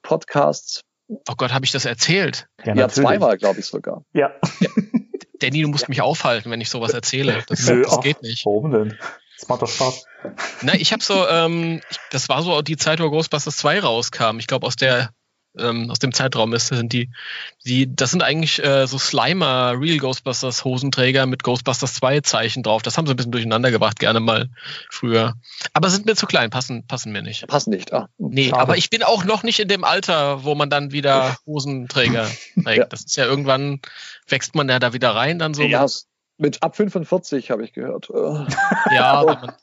Podcasts. 0.03 0.83
Oh 1.09 1.35
Gott, 1.37 1.53
habe 1.53 1.65
ich 1.65 1.73
das 1.73 1.85
erzählt? 1.85 2.49
Ja, 2.65 2.75
ja 2.75 2.89
zweimal, 2.89 3.39
glaube 3.39 3.61
ich 3.61 3.67
sogar. 3.67 4.05
Ja. 4.13 4.33
ja. 4.61 4.71
Danny, 5.41 5.63
du 5.63 5.69
musst 5.69 5.85
ja. 5.85 5.89
mich 5.89 6.03
aufhalten, 6.03 6.51
wenn 6.51 6.61
ich 6.61 6.71
sowas 6.71 6.93
erzähle. 6.93 7.45
Das, 7.47 7.67
Nö, 7.69 7.83
das 7.83 8.01
geht 8.01 8.23
nicht. 8.23 8.45
Warum 8.47 8.71
denn? 8.71 8.99
Das 9.39 9.49
macht 9.49 9.63
doch 9.63 9.69
Spaß. 9.69 10.05
Na, 10.63 10.75
ich 10.75 10.93
habe 10.93 11.03
so, 11.03 11.27
ähm, 11.29 11.81
das 12.11 12.29
war 12.29 12.43
so 12.43 12.63
die 12.63 12.77
Zeit, 12.77 13.01
wo 13.01 13.11
Ghostbusters 13.11 13.57
2 13.59 13.81
rauskam. 13.81 14.39
Ich 14.39 14.47
glaube, 14.47 14.67
aus 14.67 14.77
der 14.77 15.11
ähm, 15.59 15.91
aus 15.91 15.99
dem 15.99 16.13
Zeitraum 16.13 16.53
ist, 16.53 16.69
sind 16.69 16.93
die, 16.93 17.11
die, 17.65 17.95
das 17.95 18.11
sind 18.11 18.23
eigentlich 18.23 18.63
äh, 18.63 18.87
so 18.87 18.99
Slimer 18.99 19.75
Real 19.79 19.99
Ghostbusters 19.99 20.65
Hosenträger 20.65 21.27
mit 21.27 21.43
Ghostbusters 21.43 21.95
2 21.95 22.21
Zeichen 22.21 22.63
drauf. 22.63 22.83
Das 22.83 22.97
haben 22.97 23.07
sie 23.07 23.15
ein 23.15 23.17
bisschen 23.17 23.33
durcheinander 23.33 23.71
gebracht, 23.71 23.99
gerne 23.99 24.21
mal 24.21 24.51
früher. 24.91 25.35
Aber 25.73 25.89
sind 25.89 26.07
mir 26.07 26.15
zu 26.15 26.27
klein, 26.27 26.51
passen, 26.51 26.87
passen 26.87 27.13
mir 27.13 27.23
nicht. 27.23 27.47
Passen 27.47 27.71
nicht, 27.71 27.93
ah. 27.93 28.09
Nee, 28.19 28.51
Schade. 28.51 28.61
aber 28.61 28.77
ich 28.77 28.91
bin 28.91 29.03
auch 29.03 29.25
noch 29.25 29.43
nicht 29.43 29.61
in 29.61 29.69
dem 29.69 29.85
Alter, 29.85 30.45
wo 30.45 30.55
man 30.55 30.71
dann 30.71 30.93
wieder 30.93 31.37
Hosenträger 31.47 32.31
trägt. 32.63 32.79
Ja. 32.79 32.85
Das 32.87 33.05
ist 33.05 33.17
ja 33.17 33.25
irgendwann, 33.25 33.81
wächst 34.29 34.55
man 34.55 34.69
ja 34.69 34.79
da 34.79 34.93
wieder 34.93 35.15
rein, 35.15 35.39
dann 35.39 35.55
so. 35.55 35.63
Ja, 35.63 35.83
mit 35.83 36.07
ab 36.61 36.77
45 36.77 37.51
habe 37.51 37.65
ich 37.65 37.73
gehört. 37.73 38.09
Ja, 38.11 39.27
wenn 39.27 39.35
man, 39.35 39.55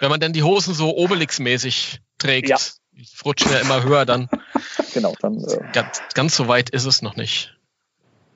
wenn 0.00 0.10
man 0.10 0.20
dann 0.20 0.32
die 0.32 0.42
Hosen 0.42 0.74
so 0.74 0.96
Obelix-mäßig 0.96 2.00
trägt, 2.18 2.48
ja. 2.48 2.56
rutschen 3.24 3.52
ja 3.52 3.58
immer 3.58 3.82
höher 3.82 4.04
dann. 4.04 4.28
Genau, 4.94 5.14
dann. 5.20 5.38
Äh, 5.38 5.58
ganz, 5.72 6.02
ganz 6.14 6.36
so 6.36 6.48
weit 6.48 6.70
ist 6.70 6.86
es 6.86 7.02
noch 7.02 7.16
nicht. 7.16 7.56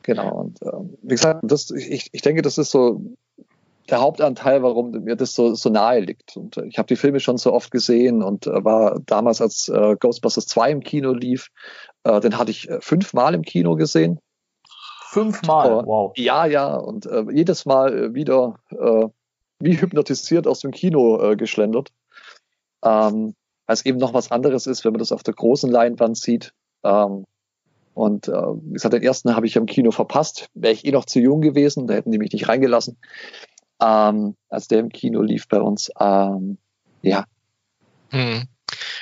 Genau, 0.02 0.30
und 0.34 0.60
äh, 0.62 0.70
wie 1.02 1.14
gesagt, 1.14 1.40
das, 1.44 1.70
ich, 1.70 2.10
ich 2.12 2.22
denke, 2.22 2.42
das 2.42 2.58
ist 2.58 2.70
so 2.70 3.00
der 3.90 4.00
Hauptanteil, 4.00 4.62
warum 4.62 4.90
mir 4.90 5.16
das 5.16 5.34
so, 5.34 5.54
so 5.54 5.68
nahe 5.68 6.00
liegt. 6.00 6.36
Und 6.36 6.56
äh, 6.56 6.66
ich 6.66 6.78
habe 6.78 6.86
die 6.86 6.96
Filme 6.96 7.20
schon 7.20 7.38
so 7.38 7.52
oft 7.52 7.70
gesehen 7.70 8.22
und 8.22 8.46
äh, 8.46 8.64
war 8.64 9.00
damals, 9.06 9.40
als 9.40 9.68
äh, 9.68 9.96
Ghostbusters 9.98 10.46
2 10.46 10.70
im 10.70 10.80
Kino 10.80 11.12
lief, 11.12 11.48
äh, 12.04 12.20
den 12.20 12.38
hatte 12.38 12.50
ich 12.50 12.68
äh, 12.68 12.80
fünfmal 12.80 13.34
im 13.34 13.42
Kino 13.42 13.76
gesehen. 13.76 14.20
Fünfmal, 15.14 15.86
wow. 15.86 16.12
Ja, 16.16 16.44
ja, 16.44 16.74
und 16.74 17.06
äh, 17.06 17.24
jedes 17.32 17.66
Mal 17.66 17.96
äh, 17.96 18.14
wieder 18.14 18.58
äh, 18.70 19.06
wie 19.60 19.80
hypnotisiert 19.80 20.48
aus 20.48 20.58
dem 20.58 20.72
Kino 20.72 21.22
äh, 21.22 21.36
geschlendert. 21.36 21.92
Ähm, 22.82 23.36
weil 23.66 23.74
es 23.74 23.86
eben 23.86 23.98
noch 23.98 24.12
was 24.12 24.32
anderes 24.32 24.66
ist, 24.66 24.84
wenn 24.84 24.92
man 24.92 24.98
das 24.98 25.12
auf 25.12 25.22
der 25.22 25.34
großen 25.34 25.70
Leinwand 25.70 26.18
sieht. 26.18 26.52
Ähm, 26.82 27.26
und 27.94 28.26
äh, 28.26 28.32
wie 28.32 28.72
gesagt, 28.72 28.92
den 28.92 29.04
ersten 29.04 29.36
habe 29.36 29.46
ich 29.46 29.54
im 29.54 29.66
Kino 29.66 29.92
verpasst. 29.92 30.48
Wäre 30.52 30.72
ich 30.72 30.84
eh 30.84 30.90
noch 30.90 31.04
zu 31.04 31.20
jung 31.20 31.40
gewesen, 31.40 31.86
da 31.86 31.94
hätten 31.94 32.10
die 32.10 32.18
mich 32.18 32.32
nicht 32.32 32.48
reingelassen. 32.48 32.98
Ähm, 33.80 34.34
als 34.48 34.66
der 34.66 34.80
im 34.80 34.88
Kino 34.88 35.22
lief 35.22 35.46
bei 35.46 35.60
uns. 35.60 35.92
Ähm, 36.00 36.58
ja. 37.02 37.24
Hm. 38.10 38.48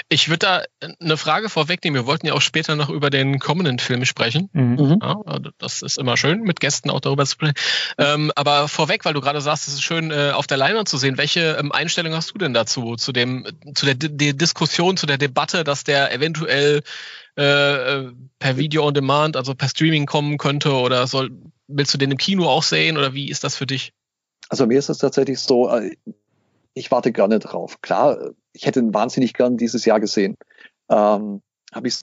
Ich 0.08 0.28
würde 0.28 0.38
da 0.38 0.62
eine 1.00 1.16
Frage 1.16 1.48
vorwegnehmen. 1.48 2.00
Wir 2.00 2.06
wollten 2.06 2.26
ja 2.26 2.34
auch 2.34 2.40
später 2.40 2.76
noch 2.76 2.90
über 2.90 3.10
den 3.10 3.38
kommenden 3.38 3.78
Film 3.78 4.04
sprechen. 4.04 4.48
Mhm. 4.52 4.74
mhm. 4.74 4.98
Ja, 5.02 5.20
also 5.24 5.50
das 5.58 5.82
ist 5.82 5.98
immer 5.98 6.16
schön, 6.16 6.42
mit 6.42 6.60
Gästen 6.60 6.90
auch 6.90 7.00
darüber 7.00 7.24
zu 7.24 7.32
sprechen. 7.32 7.54
Ähm, 7.98 8.32
aber 8.36 8.68
vorweg, 8.68 9.04
weil 9.04 9.14
du 9.14 9.20
gerade 9.20 9.40
sagst, 9.40 9.68
es 9.68 9.74
ist 9.74 9.82
schön, 9.82 10.10
äh, 10.10 10.32
auf 10.34 10.46
der 10.46 10.56
Leinwand 10.56 10.88
zu 10.88 10.96
sehen. 10.96 11.18
Welche 11.18 11.56
ähm, 11.58 11.72
Einstellung 11.72 12.14
hast 12.14 12.32
du 12.32 12.38
denn 12.38 12.54
dazu, 12.54 12.96
zu 12.96 13.12
dem, 13.12 13.46
zu 13.74 13.86
der, 13.86 13.94
der 13.94 14.32
Diskussion, 14.32 14.96
zu 14.96 15.06
der 15.06 15.18
Debatte, 15.18 15.64
dass 15.64 15.84
der 15.84 16.12
eventuell 16.12 16.82
äh, 17.36 17.42
äh, 17.42 18.12
per 18.38 18.56
Video 18.56 18.86
on 18.86 18.94
Demand, 18.94 19.36
also 19.36 19.54
per 19.54 19.68
Streaming 19.68 20.06
kommen 20.06 20.38
könnte? 20.38 20.72
Oder 20.72 21.06
soll, 21.06 21.30
willst 21.66 21.94
du 21.94 21.98
den 21.98 22.10
im 22.10 22.18
Kino 22.18 22.48
auch 22.48 22.62
sehen? 22.62 22.96
Oder 22.96 23.14
wie 23.14 23.30
ist 23.30 23.44
das 23.44 23.56
für 23.56 23.66
dich? 23.66 23.92
Also 24.48 24.66
mir 24.66 24.78
ist 24.78 24.90
es 24.90 24.98
tatsächlich 24.98 25.38
so, 25.38 25.70
äh, 25.70 25.96
ich 26.74 26.90
warte 26.90 27.12
gerne 27.12 27.38
drauf. 27.38 27.80
Klar, 27.80 28.30
ich 28.52 28.66
hätte 28.66 28.80
ihn 28.80 28.94
wahnsinnig 28.94 29.34
gern 29.34 29.56
dieses 29.56 29.84
Jahr 29.84 30.00
gesehen. 30.00 30.36
Ähm, 30.88 31.42
Habe 31.72 31.88
ich 31.88 32.00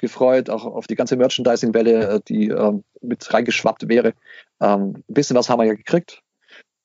gefreut, 0.00 0.50
auch 0.50 0.64
auf 0.64 0.86
die 0.86 0.94
ganze 0.94 1.16
Merchandising-Welle, 1.16 2.08
äh, 2.08 2.20
die 2.26 2.48
ähm, 2.48 2.84
mit 3.00 3.32
reingeschwappt 3.32 3.88
wäre. 3.88 4.14
Ähm, 4.60 5.02
ein 5.08 5.14
bisschen 5.14 5.36
was 5.36 5.48
haben 5.48 5.60
wir 5.60 5.66
ja 5.66 5.74
gekriegt. 5.74 6.22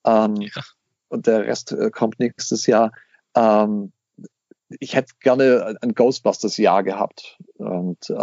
Ähm, 0.05 0.36
ja. 0.36 0.62
Und 1.10 1.27
der 1.27 1.46
Rest 1.46 1.72
äh, 1.74 1.89
kommt 1.91 2.20
nächstes 2.20 2.67
Jahr. 2.67 2.91
Ähm, 3.36 3.91
ich 4.79 4.96
hätte 4.96 5.13
gerne 5.20 5.75
ein 5.81 5.93
Ghostbusters-Jahr 5.93 6.84
gehabt 6.84 7.38
und 7.58 8.10
äh, 8.10 8.15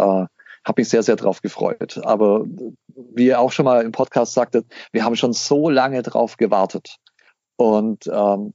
habe 0.65 0.81
mich 0.81 0.89
sehr, 0.89 1.03
sehr 1.03 1.15
drauf 1.15 1.41
gefreut. 1.41 1.99
Aber 2.03 2.45
wie 2.95 3.27
ihr 3.27 3.39
auch 3.39 3.51
schon 3.51 3.65
mal 3.65 3.83
im 3.83 3.91
Podcast 3.91 4.33
sagtet, 4.33 4.65
wir 4.91 5.03
haben 5.03 5.15
schon 5.15 5.33
so 5.33 5.69
lange 5.69 6.01
drauf 6.01 6.37
gewartet. 6.37 6.97
Und 7.59 8.09
ähm, 8.09 8.53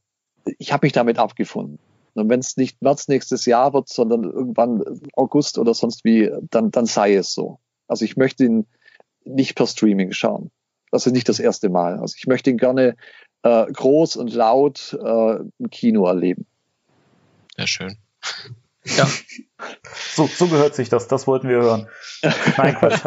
ich 0.58 0.72
habe 0.72 0.86
mich 0.86 0.94
damit 0.94 1.18
abgefunden. 1.18 1.78
Und 2.14 2.30
wenn 2.30 2.40
es 2.40 2.56
nicht 2.56 2.80
März 2.80 3.06
nächstes 3.06 3.44
Jahr 3.44 3.74
wird, 3.74 3.90
sondern 3.90 4.24
irgendwann 4.24 4.82
August 5.12 5.58
oder 5.58 5.74
sonst 5.74 6.06
wie, 6.06 6.30
dann, 6.48 6.70
dann 6.70 6.86
sei 6.86 7.14
es 7.16 7.34
so. 7.34 7.58
Also 7.86 8.06
ich 8.06 8.16
möchte 8.16 8.46
ihn 8.46 8.66
nicht 9.26 9.56
per 9.56 9.66
Streaming 9.66 10.12
schauen. 10.12 10.50
Das 10.90 11.06
ist 11.06 11.12
nicht 11.12 11.28
das 11.28 11.38
erste 11.38 11.68
Mal. 11.68 11.98
Also 11.98 12.14
ich 12.16 12.26
möchte 12.26 12.48
ihn 12.48 12.56
gerne 12.56 12.96
äh, 13.42 13.70
groß 13.70 14.16
und 14.16 14.32
laut 14.32 14.96
äh, 14.98 15.34
im 15.58 15.70
Kino 15.70 16.06
erleben. 16.06 16.46
Ja, 17.58 17.66
schön. 17.66 17.98
Ja. 18.84 19.06
So, 20.14 20.26
so 20.26 20.46
gehört 20.48 20.74
sich 20.74 20.88
das. 20.88 21.08
Das 21.08 21.26
wollten 21.26 21.48
wir 21.48 21.56
hören. 21.56 21.88
Nein, 22.56 22.74
Quatsch. 22.76 23.02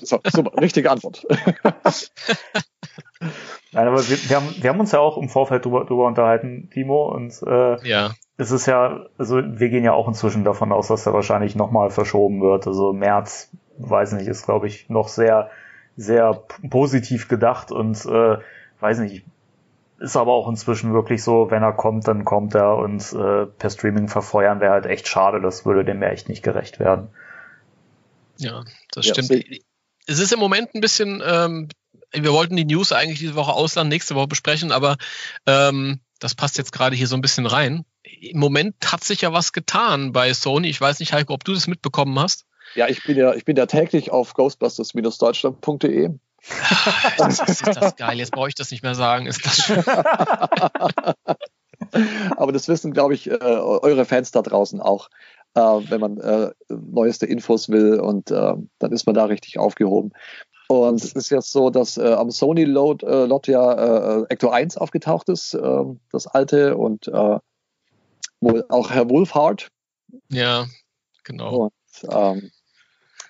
so, 0.02 0.20
super, 0.24 0.60
richtige 0.60 0.90
Antwort. 0.90 1.26
Nein, 3.72 3.86
aber 3.86 4.08
wir, 4.08 4.16
wir, 4.28 4.36
haben, 4.36 4.54
wir 4.58 4.70
haben 4.70 4.80
uns 4.80 4.92
ja 4.92 4.98
auch 4.98 5.18
im 5.18 5.28
Vorfeld 5.28 5.64
drüber, 5.64 5.84
drüber 5.84 6.06
unterhalten, 6.06 6.70
Timo, 6.72 7.14
und 7.14 7.40
äh, 7.46 7.88
ja. 7.88 8.10
es 8.36 8.50
ist 8.50 8.66
ja, 8.66 9.06
also 9.18 9.36
wir 9.36 9.68
gehen 9.68 9.84
ja 9.84 9.92
auch 9.92 10.08
inzwischen 10.08 10.42
davon 10.42 10.72
aus, 10.72 10.88
dass 10.88 11.06
er 11.06 11.12
wahrscheinlich 11.12 11.54
nochmal 11.54 11.90
verschoben 11.90 12.40
wird. 12.40 12.66
Also 12.66 12.92
März, 12.92 13.50
weiß 13.78 14.12
nicht, 14.12 14.26
ist 14.26 14.44
glaube 14.44 14.66
ich 14.66 14.88
noch 14.88 15.08
sehr, 15.08 15.50
sehr 15.96 16.42
positiv 16.68 17.28
gedacht 17.28 17.70
und 17.70 18.04
äh, 18.06 18.38
weiß 18.80 19.00
nicht, 19.00 19.24
ist 20.00 20.16
aber 20.16 20.32
auch 20.32 20.48
inzwischen 20.48 20.92
wirklich 20.92 21.22
so, 21.22 21.50
wenn 21.50 21.62
er 21.62 21.72
kommt, 21.72 22.08
dann 22.08 22.24
kommt 22.24 22.54
er 22.54 22.76
und 22.76 23.00
äh, 23.12 23.46
per 23.46 23.70
Streaming 23.70 24.08
verfeuern 24.08 24.60
wäre 24.60 24.72
halt 24.72 24.86
echt 24.86 25.06
schade, 25.06 25.40
das 25.40 25.64
würde 25.64 25.84
dem 25.84 26.02
ja 26.02 26.08
echt 26.08 26.28
nicht 26.28 26.42
gerecht 26.42 26.80
werden. 26.80 27.08
Ja, 28.38 28.64
das 28.92 29.06
ja, 29.06 29.14
stimmt. 29.14 29.44
Es 30.06 30.18
ist 30.18 30.32
im 30.32 30.40
Moment 30.40 30.74
ein 30.74 30.80
bisschen 30.80 31.22
ähm, 31.24 31.68
wir 32.12 32.32
wollten 32.32 32.56
die 32.56 32.64
News 32.64 32.92
eigentlich 32.92 33.18
diese 33.18 33.34
Woche 33.34 33.52
ausland, 33.52 33.88
nächste 33.88 34.14
Woche 34.14 34.28
besprechen, 34.28 34.72
aber 34.72 34.96
ähm, 35.46 36.00
das 36.18 36.34
passt 36.34 36.58
jetzt 36.58 36.72
gerade 36.72 36.96
hier 36.96 37.06
so 37.06 37.14
ein 37.14 37.22
bisschen 37.22 37.46
rein. 37.46 37.84
Im 38.02 38.38
Moment 38.38 38.74
hat 38.84 39.04
sich 39.04 39.20
ja 39.22 39.32
was 39.32 39.52
getan 39.52 40.12
bei 40.12 40.32
Sony. 40.34 40.68
Ich 40.68 40.80
weiß 40.80 41.00
nicht, 41.00 41.12
Heiko, 41.12 41.34
ob 41.34 41.44
du 41.44 41.54
das 41.54 41.66
mitbekommen 41.66 42.18
hast. 42.18 42.46
Ja, 42.74 42.88
ich 42.88 43.02
bin 43.02 43.16
ja, 43.16 43.34
ich 43.34 43.44
bin 43.44 43.56
ja 43.56 43.66
täglich 43.66 44.10
auf 44.10 44.34
ghostbusters-deutschland.de. 44.34 46.10
das 47.18 47.40
ist 47.40 47.66
das 47.66 47.96
geil. 47.96 48.18
Jetzt 48.18 48.32
brauche 48.32 48.48
ich 48.48 48.54
das 48.54 48.70
nicht 48.70 48.82
mehr 48.82 48.94
sagen. 48.94 49.26
Ist 49.26 49.44
das 49.44 49.56
schön. 49.56 49.84
Aber 52.36 52.52
das 52.52 52.68
wissen, 52.68 52.92
glaube 52.92 53.14
ich, 53.14 53.30
äh, 53.30 53.38
eure 53.40 54.04
Fans 54.04 54.30
da 54.30 54.42
draußen 54.42 54.80
auch, 54.80 55.08
äh, 55.54 55.60
wenn 55.60 56.00
man 56.00 56.18
äh, 56.18 56.50
neueste 56.68 57.26
Infos 57.26 57.68
will 57.68 57.98
und 57.98 58.30
äh, 58.30 58.54
dann 58.78 58.92
ist 58.92 59.06
man 59.06 59.14
da 59.14 59.24
richtig 59.24 59.58
aufgehoben. 59.58 60.12
Und 60.68 61.02
es 61.02 61.12
ist 61.12 61.30
jetzt 61.30 61.50
so, 61.50 61.70
dass 61.70 61.96
äh, 61.96 62.12
am 62.12 62.30
Sony 62.30 62.64
Load, 62.64 63.04
äh, 63.04 63.24
Lot 63.24 63.48
ja 63.48 64.24
Ecto 64.28 64.50
1 64.50 64.76
aufgetaucht 64.76 65.28
ist, 65.28 65.58
das 66.12 66.26
alte, 66.28 66.76
und 66.76 67.10
wohl 68.40 68.64
auch 68.68 68.90
Herr 68.90 69.10
Wolfhard. 69.10 69.68
Ja, 70.28 70.66
genau. 71.24 71.54
Und, 71.54 71.72
ähm, 72.08 72.50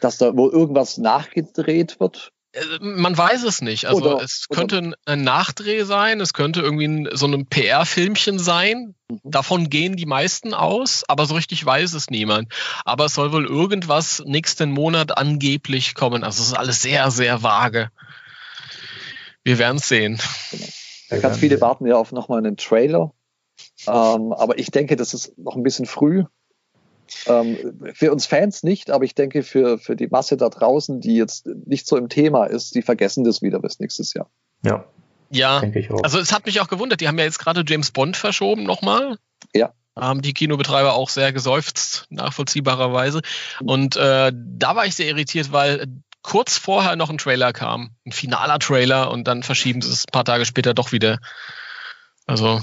dass 0.01 0.19
da 0.19 0.37
wohl 0.37 0.51
irgendwas 0.51 0.99
nachgedreht 0.99 2.01
wird. 2.01 2.33
Äh, 2.53 2.61
man 2.81 3.17
weiß 3.17 3.45
es 3.45 3.63
nicht. 3.63 3.87
Also 3.87 4.03
oder, 4.03 4.23
es 4.23 4.47
könnte 4.49 4.95
ein 5.05 5.23
Nachdreh 5.23 5.85
sein, 5.85 6.21
es 6.21 6.33
könnte 6.33 6.61
irgendwie 6.61 7.09
so 7.13 7.27
ein 7.27 7.47
PR-Filmchen 7.47 8.39
sein. 8.39 8.95
Mhm. 9.09 9.21
Davon 9.25 9.71
gehen 9.71 9.97
die 9.97 10.07
meisten 10.07 10.55
aus, 10.55 11.05
aber 11.09 11.27
so 11.27 11.35
richtig 11.35 11.65
weiß 11.65 11.95
es 11.95 12.11
niemand. 12.11 12.53
Aber 12.85 13.07
es 13.07 13.15
soll 13.15 13.33
wohl 13.33 13.47
irgendwas 13.47 14.23
nächsten 14.27 14.71
Monat 14.73 15.17
angeblich 15.17 15.95
kommen. 15.95 16.25
Also 16.25 16.43
es 16.43 16.49
ist 16.49 16.55
alles 16.55 16.83
sehr, 16.83 17.11
sehr 17.11 17.43
vage. 17.43 17.91
Wir 19.43 19.59
werden 19.59 19.79
es 19.79 19.89
sehen. 19.89 20.21
Genau. 20.51 21.23
Ganz 21.23 21.39
viele 21.39 21.61
warten 21.61 21.87
ja 21.87 21.97
auf 21.97 22.13
nochmal 22.13 22.39
einen 22.39 22.57
Trailer. 22.57 23.13
Ähm, 23.87 24.33
aber 24.33 24.59
ich 24.59 24.71
denke, 24.71 24.97
das 24.97 25.15
ist 25.15 25.37
noch 25.39 25.57
ein 25.57 25.63
bisschen 25.63 25.87
früh. 25.87 26.25
Ähm, 27.27 27.79
für 27.95 28.13
uns 28.13 28.27
Fans 28.27 28.63
nicht, 28.63 28.91
aber 28.91 29.05
ich 29.05 29.15
denke 29.15 29.43
für, 29.43 29.79
für 29.79 29.97
die 29.97 30.09
Masse 30.09 30.37
da 30.37 30.49
draußen, 30.49 31.01
die 31.01 31.17
jetzt 31.17 31.47
nicht 31.47 31.87
so 31.87 31.97
im 31.97 32.09
Thema 32.09 32.45
ist, 32.45 32.75
die 32.75 32.83
vergessen 32.83 33.25
das 33.25 33.43
wieder 33.43 33.61
bis 33.61 33.79
nächstes 33.79 34.15
Jahr. 34.15 34.31
Ja. 34.65 34.85
Ja, 35.33 35.63
also 36.03 36.19
es 36.19 36.33
hat 36.33 36.47
mich 36.47 36.61
auch 36.61 36.67
gewundert, 36.67 37.01
die 37.01 37.07
haben 37.07 37.17
ja 37.17 37.25
jetzt 37.25 37.39
gerade 37.39 37.63
James 37.65 37.93
Bond 37.93 38.17
verschoben 38.17 38.65
nochmal. 38.65 39.17
Ja. 39.55 39.73
Haben 39.95 40.23
die 40.23 40.35
Kinobetreiber 40.35 40.95
auch 40.95 41.09
sehr 41.09 41.33
geseufzt, 41.33 42.07
nachvollziehbarerweise. 42.11 43.21
Und 43.65 43.95
äh, 43.95 44.33
da 44.35 44.75
war 44.75 44.87
ich 44.87 44.97
sehr 44.97 45.07
irritiert, 45.07 45.53
weil 45.53 45.87
kurz 46.23 46.59
vorher 46.59 46.97
noch 46.97 47.11
ein 47.11 47.19
Trailer 47.19 47.53
kam, 47.53 47.91
ein 48.05 48.13
finaler 48.13 48.59
Trailer, 48.59 49.11
und 49.13 49.29
dann 49.29 49.45
verschieben 49.45 49.83
sie 49.83 49.93
es 49.93 50.05
ein 50.05 50.13
paar 50.13 50.25
Tage 50.25 50.45
später 50.47 50.75
doch 50.75 50.91
wieder. 50.91 51.19
Also 52.27 52.61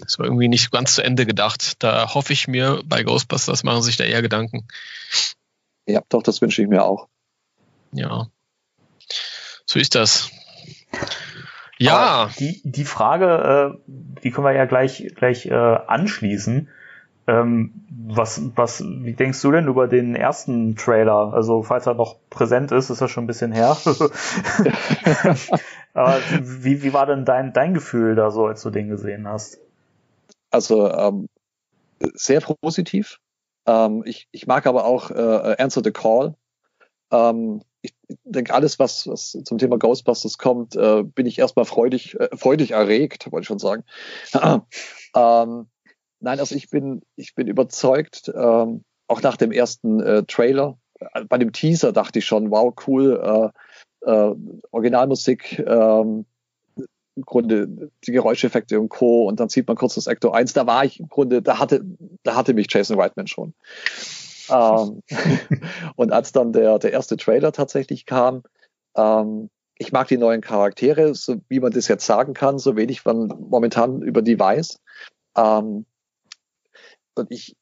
das 0.00 0.18
war 0.18 0.26
irgendwie 0.26 0.48
nicht 0.48 0.70
ganz 0.70 0.94
zu 0.94 1.02
Ende 1.02 1.26
gedacht. 1.26 1.82
Da 1.82 2.14
hoffe 2.14 2.32
ich 2.32 2.48
mir, 2.48 2.82
bei 2.84 3.02
Ghostbusters 3.02 3.64
machen 3.64 3.82
sich 3.82 3.96
da 3.96 4.04
eher 4.04 4.22
Gedanken. 4.22 4.66
Ja, 5.86 6.02
doch, 6.08 6.22
das 6.22 6.40
wünsche 6.42 6.62
ich 6.62 6.68
mir 6.68 6.84
auch. 6.84 7.08
Ja. 7.92 8.28
So 9.66 9.78
ist 9.78 9.94
das. 9.94 10.30
Ja. 11.78 12.30
die, 12.38 12.60
die 12.64 12.84
Frage, 12.84 13.76
äh, 13.76 13.92
die 14.22 14.30
können 14.30 14.46
wir 14.46 14.52
ja 14.52 14.64
gleich, 14.64 15.12
gleich 15.14 15.46
äh, 15.46 15.54
anschließen. 15.54 16.68
Ähm, 17.26 17.86
was, 17.90 18.40
was, 18.56 18.82
wie 18.82 19.12
denkst 19.12 19.40
du 19.42 19.52
denn 19.52 19.68
über 19.68 19.86
den 19.86 20.16
ersten 20.16 20.76
Trailer? 20.76 21.34
Also, 21.34 21.62
falls 21.62 21.86
er 21.86 21.94
noch 21.94 22.16
präsent 22.30 22.72
ist, 22.72 22.90
ist 22.90 23.02
er 23.02 23.08
schon 23.08 23.24
ein 23.24 23.28
bisschen 23.28 23.52
her. 23.52 23.76
Aber 25.94 26.18
wie, 26.40 26.82
wie 26.82 26.92
war 26.92 27.06
denn 27.06 27.24
dein, 27.24 27.52
dein 27.52 27.74
Gefühl 27.74 28.14
da 28.14 28.30
so, 28.30 28.46
als 28.46 28.62
du 28.62 28.70
den 28.70 28.88
gesehen 28.88 29.28
hast? 29.28 29.58
Also 30.50 30.90
ähm, 30.90 31.28
sehr 32.14 32.40
positiv. 32.40 33.18
Ähm, 33.66 34.02
ich, 34.06 34.28
ich 34.32 34.46
mag 34.46 34.66
aber 34.66 34.84
auch 34.84 35.10
äh, 35.10 35.56
Answer 35.58 35.82
the 35.84 35.90
Call. 35.90 36.34
Ähm, 37.10 37.62
ich 37.82 37.94
denke, 38.24 38.54
alles, 38.54 38.78
was, 38.78 39.06
was 39.06 39.38
zum 39.44 39.58
Thema 39.58 39.78
Ghostbusters 39.78 40.38
kommt, 40.38 40.74
äh, 40.76 41.02
bin 41.02 41.26
ich 41.26 41.38
erstmal 41.38 41.64
freudig, 41.64 42.18
äh, 42.18 42.36
freudig 42.36 42.72
erregt, 42.72 43.30
wollte 43.30 43.42
ich 43.42 43.48
schon 43.48 43.58
sagen. 43.58 43.84
ähm, 45.14 45.68
nein, 46.20 46.40
also 46.40 46.54
ich 46.54 46.70
bin, 46.70 47.02
ich 47.16 47.34
bin 47.34 47.46
überzeugt, 47.46 48.32
ähm, 48.34 48.84
auch 49.06 49.22
nach 49.22 49.36
dem 49.36 49.52
ersten 49.52 50.00
äh, 50.00 50.24
Trailer. 50.24 50.78
Äh, 50.98 51.24
bei 51.24 51.38
dem 51.38 51.52
Teaser 51.52 51.92
dachte 51.92 52.18
ich 52.18 52.26
schon, 52.26 52.50
wow, 52.50 52.74
cool, 52.86 53.52
äh, 54.04 54.10
äh, 54.10 54.34
Originalmusik, 54.70 55.58
ähm, 55.58 56.26
im 57.18 57.24
Grunde 57.24 57.90
die 58.06 58.12
Geräuscheffekte 58.12 58.78
und 58.78 58.88
Co. 58.88 59.26
Und 59.26 59.40
dann 59.40 59.48
sieht 59.48 59.66
man 59.66 59.76
kurz 59.76 59.96
das 59.96 60.06
Ecto 60.06 60.30
1. 60.30 60.52
Da 60.52 60.66
war 60.66 60.84
ich 60.84 61.00
im 61.00 61.08
Grunde, 61.08 61.42
da 61.42 61.58
hatte, 61.58 61.84
da 62.22 62.36
hatte 62.36 62.54
mich 62.54 62.68
Jason 62.70 62.98
Reitman 62.98 63.26
schon. 63.26 63.54
ähm, 64.50 65.02
und 65.96 66.12
als 66.12 66.32
dann 66.32 66.52
der, 66.52 66.78
der 66.78 66.92
erste 66.92 67.16
Trailer 67.16 67.52
tatsächlich 67.52 68.06
kam, 68.06 68.44
ähm, 68.96 69.50
ich 69.78 69.92
mag 69.92 70.08
die 70.08 70.16
neuen 70.16 70.40
Charaktere, 70.40 71.14
so 71.14 71.40
wie 71.48 71.60
man 71.60 71.72
das 71.72 71.88
jetzt 71.88 72.06
sagen 72.06 72.34
kann, 72.34 72.58
so 72.58 72.76
wenig 72.76 73.04
man 73.04 73.26
momentan 73.26 74.02
über 74.02 74.22
die 74.22 74.38
weiß. 74.38 74.80
Ähm, 75.36 75.86
und 77.14 77.30
ich, 77.30 77.56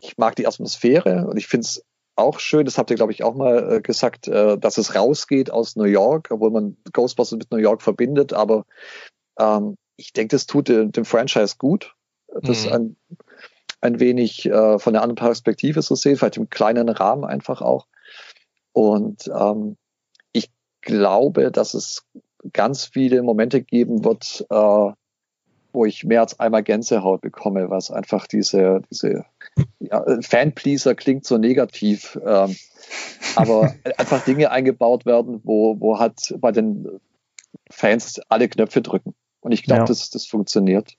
ich 0.00 0.16
mag 0.16 0.36
die 0.36 0.46
Atmosphäre 0.46 1.26
und 1.26 1.36
ich 1.36 1.48
finde 1.48 1.64
es 1.64 1.84
auch 2.16 2.40
schön, 2.40 2.64
das 2.64 2.78
habt 2.78 2.90
ihr, 2.90 2.96
glaube 2.96 3.12
ich, 3.12 3.22
auch 3.22 3.34
mal 3.34 3.76
äh, 3.76 3.80
gesagt, 3.80 4.26
äh, 4.26 4.58
dass 4.58 4.78
es 4.78 4.94
rausgeht 4.94 5.50
aus 5.50 5.76
New 5.76 5.84
York, 5.84 6.28
obwohl 6.30 6.50
man 6.50 6.76
Ghostbusters 6.92 7.38
mit 7.38 7.50
New 7.50 7.58
York 7.58 7.82
verbindet. 7.82 8.32
Aber 8.32 8.64
ähm, 9.38 9.76
ich 9.96 10.12
denke, 10.12 10.34
das 10.34 10.46
tut 10.46 10.68
dem, 10.68 10.92
dem 10.92 11.04
Franchise 11.04 11.56
gut. 11.58 11.94
Das 12.42 12.66
mhm. 12.66 12.72
ein, 12.72 12.96
ein 13.80 14.00
wenig 14.00 14.46
äh, 14.46 14.78
von 14.78 14.94
der 14.94 15.02
anderen 15.02 15.16
Perspektive 15.16 15.82
so 15.82 15.94
sehen, 15.94 16.16
vielleicht 16.16 16.38
im 16.38 16.50
kleinen 16.50 16.88
Rahmen 16.88 17.24
einfach 17.24 17.60
auch. 17.60 17.86
Und 18.72 19.28
ähm, 19.28 19.76
ich 20.32 20.50
glaube, 20.80 21.50
dass 21.50 21.74
es 21.74 22.04
ganz 22.52 22.84
viele 22.84 23.22
Momente 23.22 23.62
geben 23.62 24.04
wird, 24.04 24.46
äh, 24.50 24.92
wo 25.72 25.84
ich 25.84 26.04
mehr 26.04 26.22
als 26.22 26.40
einmal 26.40 26.62
Gänsehaut 26.62 27.20
bekomme, 27.20 27.70
was 27.70 27.90
einfach 27.90 28.26
diese, 28.26 28.80
diese 28.90 29.26
ja, 29.80 30.04
Fanpleaser 30.20 30.94
klingt 30.94 31.24
so 31.24 31.38
negativ, 31.38 32.18
ähm, 32.24 32.56
aber 33.34 33.74
einfach 33.98 34.24
Dinge 34.24 34.50
eingebaut 34.50 35.06
werden, 35.06 35.40
wo, 35.44 35.80
wo 35.80 35.98
halt 35.98 36.34
bei 36.38 36.52
den 36.52 37.00
Fans 37.70 38.20
alle 38.28 38.48
Knöpfe 38.48 38.82
drücken. 38.82 39.14
Und 39.40 39.52
ich 39.52 39.62
glaube, 39.62 39.80
ja. 39.82 39.86
dass 39.86 40.10
das 40.10 40.26
funktioniert. 40.26 40.94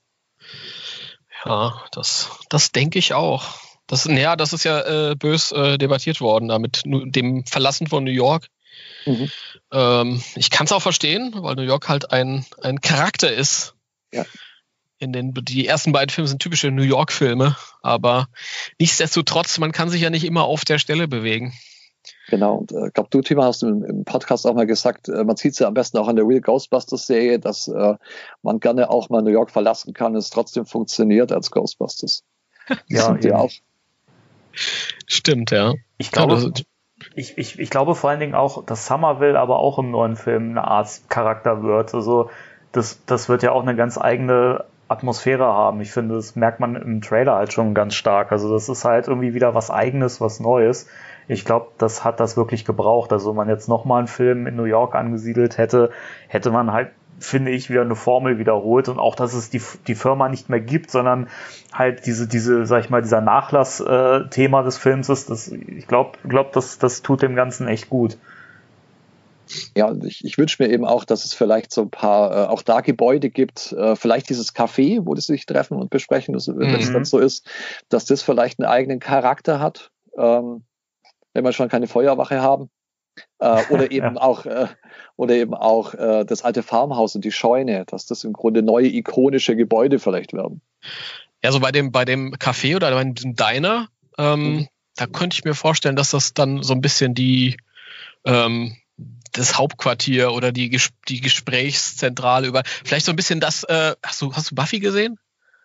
Ja, 1.44 1.84
das, 1.92 2.30
das 2.48 2.72
denke 2.72 2.98
ich 2.98 3.14
auch. 3.14 3.60
Das, 3.86 4.04
ja, 4.04 4.36
das 4.36 4.52
ist 4.52 4.64
ja 4.64 5.10
äh, 5.10 5.14
bös 5.16 5.50
äh, 5.52 5.78
debattiert 5.78 6.20
worden, 6.20 6.48
da 6.48 6.58
mit 6.58 6.82
dem 6.84 7.44
Verlassen 7.46 7.86
von 7.86 8.04
New 8.04 8.10
York. 8.10 8.48
Mhm. 9.06 9.30
Ähm, 9.72 10.22
ich 10.34 10.50
kann 10.50 10.66
es 10.66 10.72
auch 10.72 10.82
verstehen, 10.82 11.32
weil 11.34 11.54
New 11.54 11.62
York 11.62 11.88
halt 11.88 12.12
ein, 12.12 12.44
ein 12.60 12.80
Charakter 12.80 13.32
ist. 13.32 13.74
Ja. 14.12 14.24
In 14.98 15.12
den, 15.12 15.32
die 15.32 15.66
ersten 15.66 15.92
beiden 15.92 16.10
Filme 16.10 16.28
sind 16.28 16.42
typische 16.42 16.70
New 16.70 16.82
York-Filme, 16.82 17.56
aber 17.82 18.28
nichtsdestotrotz, 18.80 19.58
man 19.58 19.70
kann 19.72 19.88
sich 19.88 20.00
ja 20.00 20.10
nicht 20.10 20.24
immer 20.24 20.44
auf 20.44 20.64
der 20.64 20.78
Stelle 20.78 21.06
bewegen. 21.06 21.52
Genau, 22.28 22.56
und 22.56 22.72
äh, 22.72 22.88
ich 22.88 22.94
glaube, 22.94 23.08
du, 23.10 23.22
Thema, 23.22 23.44
hast 23.44 23.62
im, 23.62 23.84
im, 23.84 24.04
Podcast 24.04 24.46
auch 24.46 24.54
mal 24.54 24.66
gesagt, 24.66 25.08
äh, 25.08 25.24
man 25.24 25.36
sieht 25.36 25.52
es 25.52 25.58
ja 25.60 25.68
am 25.68 25.74
besten 25.74 25.98
auch 25.98 26.08
an 26.08 26.16
der 26.16 26.26
Real 26.26 26.40
Ghostbusters-Serie, 26.40 27.38
dass 27.38 27.68
äh, 27.68 27.94
man 28.42 28.60
gerne 28.60 28.90
auch 28.90 29.08
mal 29.08 29.22
New 29.22 29.30
York 29.30 29.50
verlassen 29.50 29.94
kann, 29.94 30.14
es 30.14 30.30
trotzdem 30.30 30.66
funktioniert 30.66 31.32
als 31.32 31.50
Ghostbusters. 31.50 32.24
ja, 32.86 33.16
ja 33.20 33.36
auch. 33.36 33.50
Stimmt, 35.06 35.50
ja. 35.50 35.74
Ich 35.96 36.10
glaube, 36.10 36.52
ich, 37.14 37.38
ich, 37.38 37.58
ich 37.58 37.70
glaube 37.70 37.94
vor 37.94 38.10
allen 38.10 38.20
Dingen 38.20 38.34
auch, 38.34 38.64
dass 38.64 38.86
Somerville 38.86 39.38
aber 39.38 39.58
auch 39.58 39.78
im 39.78 39.90
neuen 39.90 40.16
Film 40.16 40.50
eine 40.50 40.64
Art 40.64 41.02
Charakter 41.08 41.62
wird. 41.62 41.94
Also 41.94 42.30
das, 42.72 43.04
das 43.06 43.28
wird 43.28 43.42
ja 43.42 43.52
auch 43.52 43.62
eine 43.62 43.76
ganz 43.76 43.98
eigene 43.98 44.64
Atmosphäre 44.88 45.44
haben. 45.44 45.80
Ich 45.80 45.92
finde, 45.92 46.16
das 46.16 46.34
merkt 46.34 46.60
man 46.60 46.74
im 46.74 47.00
Trailer 47.00 47.36
halt 47.36 47.52
schon 47.52 47.74
ganz 47.74 47.94
stark. 47.94 48.32
Also 48.32 48.52
das 48.52 48.68
ist 48.68 48.84
halt 48.84 49.06
irgendwie 49.06 49.34
wieder 49.34 49.54
was 49.54 49.70
Eigenes, 49.70 50.20
was 50.20 50.40
Neues. 50.40 50.88
Ich 51.28 51.44
glaube, 51.44 51.68
das 51.76 52.04
hat 52.04 52.20
das 52.20 52.36
wirklich 52.36 52.64
gebraucht. 52.64 53.12
Also 53.12 53.30
wenn 53.30 53.36
man 53.36 53.48
jetzt 53.48 53.68
nochmal 53.68 53.98
einen 53.98 54.08
Film 54.08 54.46
in 54.46 54.56
New 54.56 54.64
York 54.64 54.94
angesiedelt 54.94 55.58
hätte, 55.58 55.90
hätte 56.28 56.50
man 56.50 56.72
halt 56.72 56.90
finde 57.20 57.50
ich, 57.50 57.68
wieder 57.68 57.82
eine 57.82 57.96
Formel 57.96 58.38
wiederholt 58.38 58.88
und 58.88 58.98
auch, 58.98 59.14
dass 59.14 59.34
es 59.34 59.50
die, 59.50 59.60
die 59.86 59.94
Firma 59.94 60.28
nicht 60.28 60.48
mehr 60.48 60.60
gibt, 60.60 60.90
sondern 60.90 61.28
halt 61.72 62.06
diese, 62.06 62.28
diese, 62.28 62.64
sag 62.66 62.84
ich 62.84 62.90
mal, 62.90 63.02
dieser 63.02 63.20
Nachlass-Thema 63.20 64.60
äh, 64.60 64.64
des 64.64 64.78
Films 64.78 65.08
ist, 65.08 65.30
das, 65.30 65.48
ich 65.48 65.86
glaube, 65.86 66.12
glaub, 66.28 66.52
das, 66.52 66.78
das 66.78 67.02
tut 67.02 67.22
dem 67.22 67.34
Ganzen 67.34 67.66
echt 67.66 67.90
gut. 67.90 68.18
Ja, 69.76 69.94
ich, 70.04 70.24
ich 70.24 70.38
wünsche 70.38 70.62
mir 70.62 70.70
eben 70.70 70.84
auch, 70.84 71.04
dass 71.04 71.24
es 71.24 71.34
vielleicht 71.34 71.72
so 71.72 71.82
ein 71.82 71.90
paar, 71.90 72.32
äh, 72.32 72.46
auch 72.48 72.62
da 72.62 72.80
Gebäude 72.80 73.30
gibt, 73.30 73.72
äh, 73.72 73.96
vielleicht 73.96 74.28
dieses 74.28 74.54
Café, 74.54 75.00
wo 75.04 75.14
die 75.14 75.20
sich 75.20 75.46
treffen 75.46 75.78
und 75.78 75.90
besprechen, 75.90 76.34
das, 76.34 76.48
wenn 76.48 76.74
es 76.74 76.88
mhm. 76.88 76.94
dann 76.94 77.04
so 77.04 77.18
ist, 77.18 77.48
dass 77.88 78.04
das 78.04 78.22
vielleicht 78.22 78.58
einen 78.58 78.68
eigenen 78.68 79.00
Charakter 79.00 79.60
hat. 79.60 79.90
Ähm, 80.16 80.64
wenn 81.38 81.44
wir 81.44 81.52
schon 81.52 81.68
keine 81.68 81.86
Feuerwache 81.86 82.42
haben. 82.42 82.70
Äh, 83.38 83.62
oder 83.70 83.90
eben 83.90 84.16
ja. 84.16 84.20
auch 84.20 84.46
äh, 84.46 84.66
oder 85.16 85.34
eben 85.34 85.54
auch 85.54 85.94
äh, 85.94 86.24
das 86.24 86.42
alte 86.42 86.62
Farmhaus 86.62 87.14
und 87.14 87.24
die 87.24 87.32
Scheune, 87.32 87.84
dass 87.86 88.06
das 88.06 88.24
im 88.24 88.32
Grunde 88.32 88.62
neue 88.62 88.88
ikonische 88.88 89.56
Gebäude 89.56 89.98
vielleicht 89.98 90.32
werden. 90.32 90.60
Ja, 91.42 91.52
so 91.52 91.60
bei 91.60 91.72
dem 91.72 91.92
bei 91.92 92.04
dem 92.04 92.34
Café 92.34 92.76
oder 92.76 92.90
bei 92.90 93.04
dem 93.04 93.34
Diner, 93.34 93.88
ähm, 94.18 94.40
mhm. 94.40 94.68
da 94.96 95.06
könnte 95.06 95.34
ich 95.34 95.44
mir 95.44 95.54
vorstellen, 95.54 95.96
dass 95.96 96.10
das 96.10 96.34
dann 96.34 96.62
so 96.62 96.74
ein 96.74 96.80
bisschen 96.80 97.14
die 97.14 97.56
ähm, 98.24 98.76
das 99.32 99.58
Hauptquartier 99.58 100.32
oder 100.32 100.52
die, 100.52 100.78
die 101.08 101.20
Gesprächszentrale 101.20 102.46
über 102.46 102.62
vielleicht 102.84 103.06
so 103.06 103.12
ein 103.12 103.16
bisschen 103.16 103.40
das. 103.40 103.64
Äh, 103.64 103.94
hast 104.02 104.22
du 104.22 104.32
hast 104.34 104.50
du 104.50 104.54
Buffy 104.54 104.80
gesehen? 104.80 105.18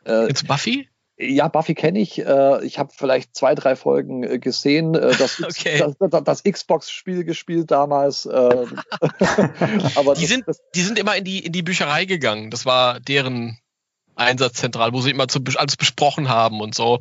Äh, 0.05 0.27
Jetzt 0.27 0.47
Buffy? 0.47 0.89
Ja, 1.17 1.47
Buffy 1.47 1.75
kenne 1.75 1.99
ich. 1.99 2.19
Äh, 2.19 2.65
ich 2.65 2.79
habe 2.79 2.91
vielleicht 2.95 3.35
zwei, 3.35 3.53
drei 3.55 3.75
Folgen 3.75 4.23
äh, 4.23 4.39
gesehen. 4.39 4.95
Äh, 4.95 5.15
das, 5.15 5.41
okay. 5.43 5.77
das, 5.77 5.95
das, 5.99 6.23
das 6.23 6.43
Xbox-Spiel 6.43 7.23
gespielt 7.23 7.71
damals. 7.71 8.27
aber 8.27 8.73
die, 10.15 10.25
sind, 10.25 10.45
die 10.75 10.81
sind 10.81 10.97
immer 10.97 11.15
in 11.15 11.23
die, 11.23 11.45
in 11.45 11.51
die 11.51 11.61
Bücherei 11.61 12.05
gegangen. 12.05 12.49
Das 12.49 12.65
war 12.65 12.99
deren 12.99 13.59
Einsatzzentral, 14.15 14.93
wo 14.93 15.01
sie 15.01 15.11
immer 15.11 15.27
zu, 15.27 15.39
alles 15.55 15.77
besprochen 15.77 16.29
haben 16.29 16.61
und 16.61 16.75
so. 16.75 16.99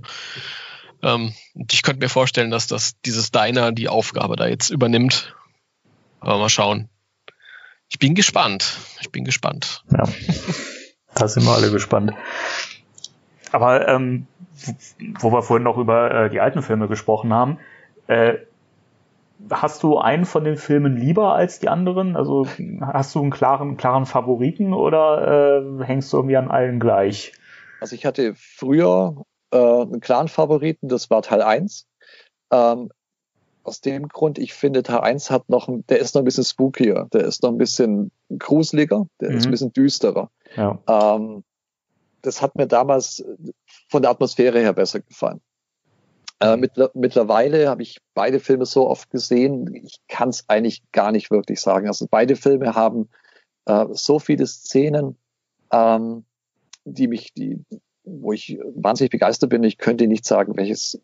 Ähm, 1.02 1.34
ich 1.70 1.82
könnte 1.82 2.00
mir 2.00 2.08
vorstellen, 2.08 2.50
dass 2.50 2.66
das 2.66 3.00
dieses 3.04 3.30
Diner 3.30 3.72
die 3.72 3.88
Aufgabe 3.88 4.36
da 4.36 4.46
jetzt 4.46 4.70
übernimmt. 4.70 5.34
Aber 6.22 6.38
mal 6.38 6.48
schauen. 6.48 6.88
Ich 7.90 7.98
bin 7.98 8.14
gespannt. 8.14 8.78
Ich 9.00 9.10
bin 9.10 9.24
gespannt. 9.24 9.84
Ja. 9.90 10.04
Da 11.14 11.28
sind 11.28 11.44
wir 11.44 11.52
alle 11.52 11.70
gespannt. 11.70 12.12
Aber 13.50 13.86
ähm, 13.86 14.26
wo 15.18 15.30
wir 15.30 15.42
vorhin 15.42 15.64
noch 15.64 15.76
über 15.76 16.10
äh, 16.10 16.30
die 16.30 16.40
alten 16.40 16.62
Filme 16.62 16.88
gesprochen 16.88 17.34
haben, 17.34 17.58
äh, 18.06 18.38
hast 19.50 19.82
du 19.82 19.98
einen 19.98 20.24
von 20.24 20.44
den 20.44 20.56
Filmen 20.56 20.96
lieber 20.96 21.34
als 21.34 21.58
die 21.58 21.68
anderen? 21.68 22.16
Also 22.16 22.46
hast 22.80 23.14
du 23.14 23.20
einen 23.20 23.30
klaren, 23.30 23.76
klaren 23.76 24.06
Favoriten 24.06 24.72
oder 24.72 25.60
äh, 25.80 25.84
hängst 25.84 26.12
du 26.12 26.18
irgendwie 26.18 26.36
an 26.36 26.50
allen 26.50 26.80
gleich? 26.80 27.32
Also 27.80 27.94
ich 27.94 28.06
hatte 28.06 28.34
früher 28.36 29.24
äh, 29.50 29.58
einen 29.58 30.00
klaren 30.00 30.28
Favoriten, 30.28 30.88
das 30.88 31.10
war 31.10 31.22
Teil 31.22 31.42
1. 31.42 31.88
Ähm, 32.52 32.90
aus 33.64 33.80
dem 33.80 34.08
Grund, 34.08 34.38
ich 34.38 34.54
finde, 34.54 34.82
Teil 34.82 35.00
1 35.00 35.30
hat 35.30 35.48
noch, 35.48 35.68
der 35.88 35.98
ist 35.98 36.14
noch 36.14 36.22
ein 36.22 36.24
bisschen 36.24 36.44
spookier, 36.44 37.08
der 37.12 37.24
ist 37.24 37.42
noch 37.42 37.50
ein 37.50 37.58
bisschen 37.58 38.10
gruseliger, 38.36 39.06
der 39.20 39.30
mhm. 39.30 39.36
ist 39.36 39.44
ein 39.46 39.50
bisschen 39.50 39.72
düsterer. 39.72 40.30
Ja. 40.56 40.78
Ähm, 40.88 41.44
das 42.22 42.40
hat 42.40 42.54
mir 42.56 42.66
damals 42.66 43.24
von 43.88 44.02
der 44.02 44.10
Atmosphäre 44.10 44.60
her 44.60 44.72
besser 44.72 45.00
gefallen. 45.00 45.40
Äh, 46.40 46.56
mit, 46.56 46.72
mittlerweile 46.94 47.68
habe 47.68 47.82
ich 47.82 48.00
beide 48.14 48.40
Filme 48.40 48.66
so 48.66 48.88
oft 48.88 49.10
gesehen, 49.10 49.72
ich 49.74 50.00
kann 50.08 50.30
es 50.30 50.48
eigentlich 50.48 50.82
gar 50.92 51.12
nicht 51.12 51.30
wirklich 51.30 51.60
sagen. 51.60 51.86
Also 51.86 52.06
beide 52.10 52.36
Filme 52.36 52.74
haben 52.74 53.08
äh, 53.66 53.86
so 53.92 54.18
viele 54.18 54.46
Szenen, 54.46 55.16
ähm, 55.72 56.24
die 56.84 57.06
mich, 57.06 57.32
die, 57.34 57.60
wo 58.04 58.32
ich 58.32 58.58
wahnsinnig 58.74 59.12
begeistert 59.12 59.50
bin. 59.50 59.62
Ich 59.62 59.78
könnte 59.78 60.08
nicht 60.08 60.24
sagen, 60.24 60.56
welches 60.56 61.00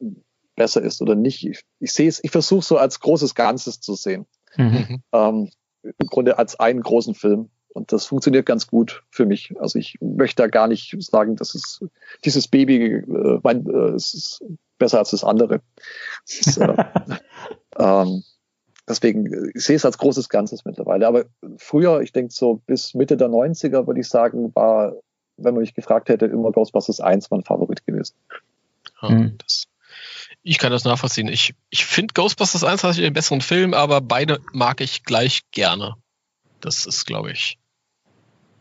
besser 0.58 0.82
ist 0.82 1.00
oder 1.00 1.14
nicht. 1.14 1.46
Ich, 1.46 1.62
ich 1.80 1.92
sehe 1.92 2.08
es, 2.08 2.22
ich 2.22 2.30
versuche 2.30 2.62
so 2.62 2.76
als 2.76 3.00
großes 3.00 3.34
Ganzes 3.34 3.80
zu 3.80 3.94
sehen. 3.94 4.26
Mhm. 4.56 5.02
Ähm, 5.12 5.50
Im 5.82 6.06
Grunde 6.08 6.38
als 6.38 6.60
einen 6.60 6.82
großen 6.82 7.14
Film. 7.14 7.48
Und 7.68 7.92
das 7.92 8.06
funktioniert 8.06 8.44
ganz 8.44 8.66
gut 8.66 9.04
für 9.10 9.24
mich. 9.24 9.54
Also 9.60 9.78
ich 9.78 9.96
möchte 10.00 10.42
da 10.42 10.48
gar 10.48 10.66
nicht 10.66 10.94
sagen, 10.98 11.36
dass 11.36 11.54
es 11.54 11.84
dieses 12.24 12.48
Baby, 12.48 12.94
äh, 12.94 13.38
mein, 13.42 13.66
äh, 13.66 13.94
es 13.94 14.14
ist 14.14 14.44
besser 14.78 14.98
als 14.98 15.10
das 15.10 15.24
andere. 15.24 15.60
Das, 16.44 16.56
äh, 16.58 16.84
ähm, 17.78 18.24
deswegen, 18.88 19.50
ich 19.54 19.64
sehe 19.64 19.76
es 19.76 19.84
als 19.84 19.98
großes 19.98 20.28
Ganzes 20.28 20.64
mittlerweile. 20.64 21.06
Aber 21.06 21.24
früher, 21.56 22.00
ich 22.00 22.12
denke 22.12 22.34
so 22.34 22.60
bis 22.66 22.94
Mitte 22.94 23.16
der 23.16 23.28
90er, 23.28 23.86
würde 23.86 24.00
ich 24.00 24.08
sagen, 24.08 24.54
war, 24.54 24.94
wenn 25.36 25.54
man 25.54 25.60
mich 25.60 25.74
gefragt 25.74 26.08
hätte, 26.08 26.26
immer 26.26 26.50
Ghostbusters 26.50 27.00
1 27.00 27.30
mein 27.30 27.44
Favorit 27.44 27.86
gewesen. 27.86 28.16
Ja, 29.00 29.10
mhm. 29.10 29.38
das, 29.38 29.67
ich 30.48 30.58
kann 30.58 30.72
das 30.72 30.84
nachvollziehen. 30.84 31.28
Ich, 31.28 31.54
ich 31.68 31.84
finde 31.84 32.14
Ghostbusters 32.14 32.64
1 32.64 32.82
hat 32.82 32.98
einen 32.98 33.12
besseren 33.12 33.42
Film, 33.42 33.74
aber 33.74 34.00
beide 34.00 34.40
mag 34.52 34.80
ich 34.80 35.04
gleich 35.04 35.42
gerne. 35.50 35.94
Das 36.60 36.86
ist, 36.86 37.04
glaube 37.04 37.30
ich, 37.30 37.58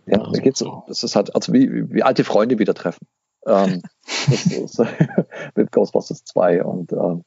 ja, 0.06 0.20
also, 0.20 0.32
mir 0.32 0.42
geht's 0.42 0.60
so. 0.60 0.84
Das 0.88 1.04
ist 1.04 1.16
halt, 1.16 1.34
also 1.36 1.54
wie, 1.54 1.94
wie 1.94 2.04
alte 2.04 2.24
Freunde 2.24 2.60
wieder 2.60 2.74
treffen. 2.74 3.08
Ähm, 3.46 3.82
ist, 4.28 4.82
mit 5.56 5.72
Ghostbusters 5.72 6.24
2 6.26 6.64
und 6.64 6.92
ähm, 6.92 7.24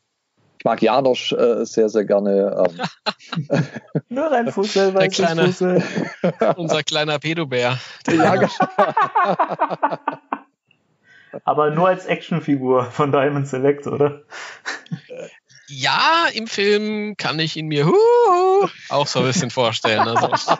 ich 0.58 0.64
mag 0.64 0.82
Janosch 0.82 1.32
äh, 1.32 1.64
sehr, 1.64 1.88
sehr 1.88 2.04
gerne. 2.04 2.66
Ähm. 2.68 3.62
Nur 4.10 4.30
ein 4.30 4.52
Fussel, 4.52 4.92
Der 4.92 5.08
kleine, 5.08 5.46
Fussel. 5.46 5.82
Unser 6.56 6.82
kleiner 6.82 7.18
Pedobär. 7.18 7.78
Ja, 8.06 8.36
genau. 8.36 8.50
Aber 11.44 11.70
nur 11.70 11.88
als 11.88 12.06
Actionfigur 12.06 12.84
von 12.84 13.12
Diamond 13.12 13.48
Select, 13.48 13.86
oder? 13.86 14.22
Ja, 15.68 16.26
im 16.34 16.46
Film 16.46 17.16
kann 17.16 17.38
ich 17.38 17.56
ihn 17.56 17.66
mir 17.66 17.86
huh, 17.86 18.68
auch 18.88 19.06
so 19.06 19.20
ein 19.20 19.26
bisschen 19.26 19.50
vorstellen. 19.50 20.00
Also. 20.00 20.30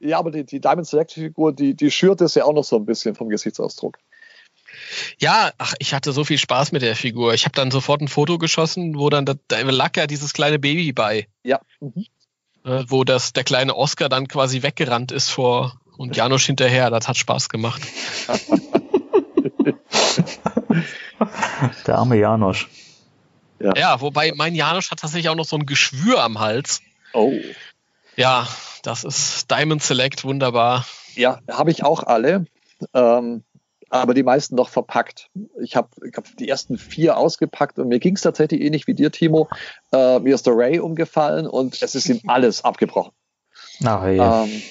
ja, 0.00 0.18
aber 0.18 0.30
die, 0.30 0.44
die 0.44 0.60
Diamond 0.60 0.86
Select-Figur, 0.86 1.52
die, 1.52 1.74
die 1.74 1.90
schürt 1.90 2.22
es 2.22 2.34
ja 2.34 2.44
auch 2.44 2.54
noch 2.54 2.64
so 2.64 2.76
ein 2.76 2.86
bisschen 2.86 3.14
vom 3.14 3.28
Gesichtsausdruck. 3.28 3.98
Ja, 5.18 5.52
ach, 5.58 5.74
ich 5.78 5.94
hatte 5.94 6.12
so 6.12 6.24
viel 6.24 6.38
Spaß 6.38 6.72
mit 6.72 6.82
der 6.82 6.96
Figur. 6.96 7.34
Ich 7.34 7.44
habe 7.44 7.54
dann 7.54 7.70
sofort 7.70 8.00
ein 8.00 8.08
Foto 8.08 8.38
geschossen, 8.38 8.98
wo 8.98 9.10
dann 9.10 9.26
da, 9.26 9.34
da 9.48 9.60
lag 9.60 9.96
ja 9.96 10.06
dieses 10.06 10.32
kleine 10.32 10.58
Baby 10.58 10.92
bei. 10.92 11.28
Ja. 11.42 11.60
Mhm. 11.80 12.06
Äh, 12.64 12.84
wo 12.88 13.04
das 13.04 13.34
der 13.34 13.44
kleine 13.44 13.76
Oscar 13.76 14.08
dann 14.08 14.26
quasi 14.26 14.62
weggerannt 14.62 15.12
ist 15.12 15.28
vor 15.28 15.78
und 15.96 16.16
Janusz 16.16 16.44
hinterher. 16.44 16.90
Das 16.90 17.08
hat 17.08 17.16
Spaß 17.16 17.48
gemacht. 17.48 17.82
Der 21.86 21.98
arme 21.98 22.16
Janosch. 22.18 22.68
Ja. 23.60 23.72
ja, 23.76 24.00
wobei 24.00 24.32
mein 24.34 24.54
Janosch 24.54 24.90
hat 24.90 24.98
tatsächlich 24.98 25.28
auch 25.28 25.36
noch 25.36 25.44
so 25.44 25.56
ein 25.56 25.66
Geschwür 25.66 26.22
am 26.22 26.40
Hals. 26.40 26.82
Oh. 27.12 27.32
Ja, 28.16 28.46
das 28.82 29.04
ist 29.04 29.50
Diamond 29.50 29.82
Select, 29.82 30.24
wunderbar. 30.24 30.84
Ja, 31.14 31.40
habe 31.48 31.70
ich 31.70 31.84
auch 31.84 32.02
alle. 32.02 32.46
Ähm, 32.92 33.44
aber 33.88 34.14
die 34.14 34.22
meisten 34.22 34.56
noch 34.56 34.68
verpackt. 34.68 35.30
Ich 35.62 35.76
habe 35.76 35.88
hab 36.16 36.36
die 36.36 36.48
ersten 36.48 36.78
vier 36.78 37.16
ausgepackt 37.16 37.78
und 37.78 37.88
mir 37.88 38.00
ging 38.00 38.16
es 38.16 38.22
tatsächlich 38.22 38.60
ähnlich 38.60 38.86
wie 38.86 38.94
dir, 38.94 39.12
Timo. 39.12 39.48
Äh, 39.92 40.18
mir 40.18 40.34
ist 40.34 40.46
der 40.46 40.54
Ray 40.56 40.80
umgefallen 40.80 41.46
und 41.46 41.80
es 41.80 41.94
ist 41.94 42.08
ihm 42.08 42.20
alles 42.26 42.64
abgebrochen. 42.64 43.12
Ach, 43.84 44.06
ja. 44.08 44.44
Ähm, 44.44 44.62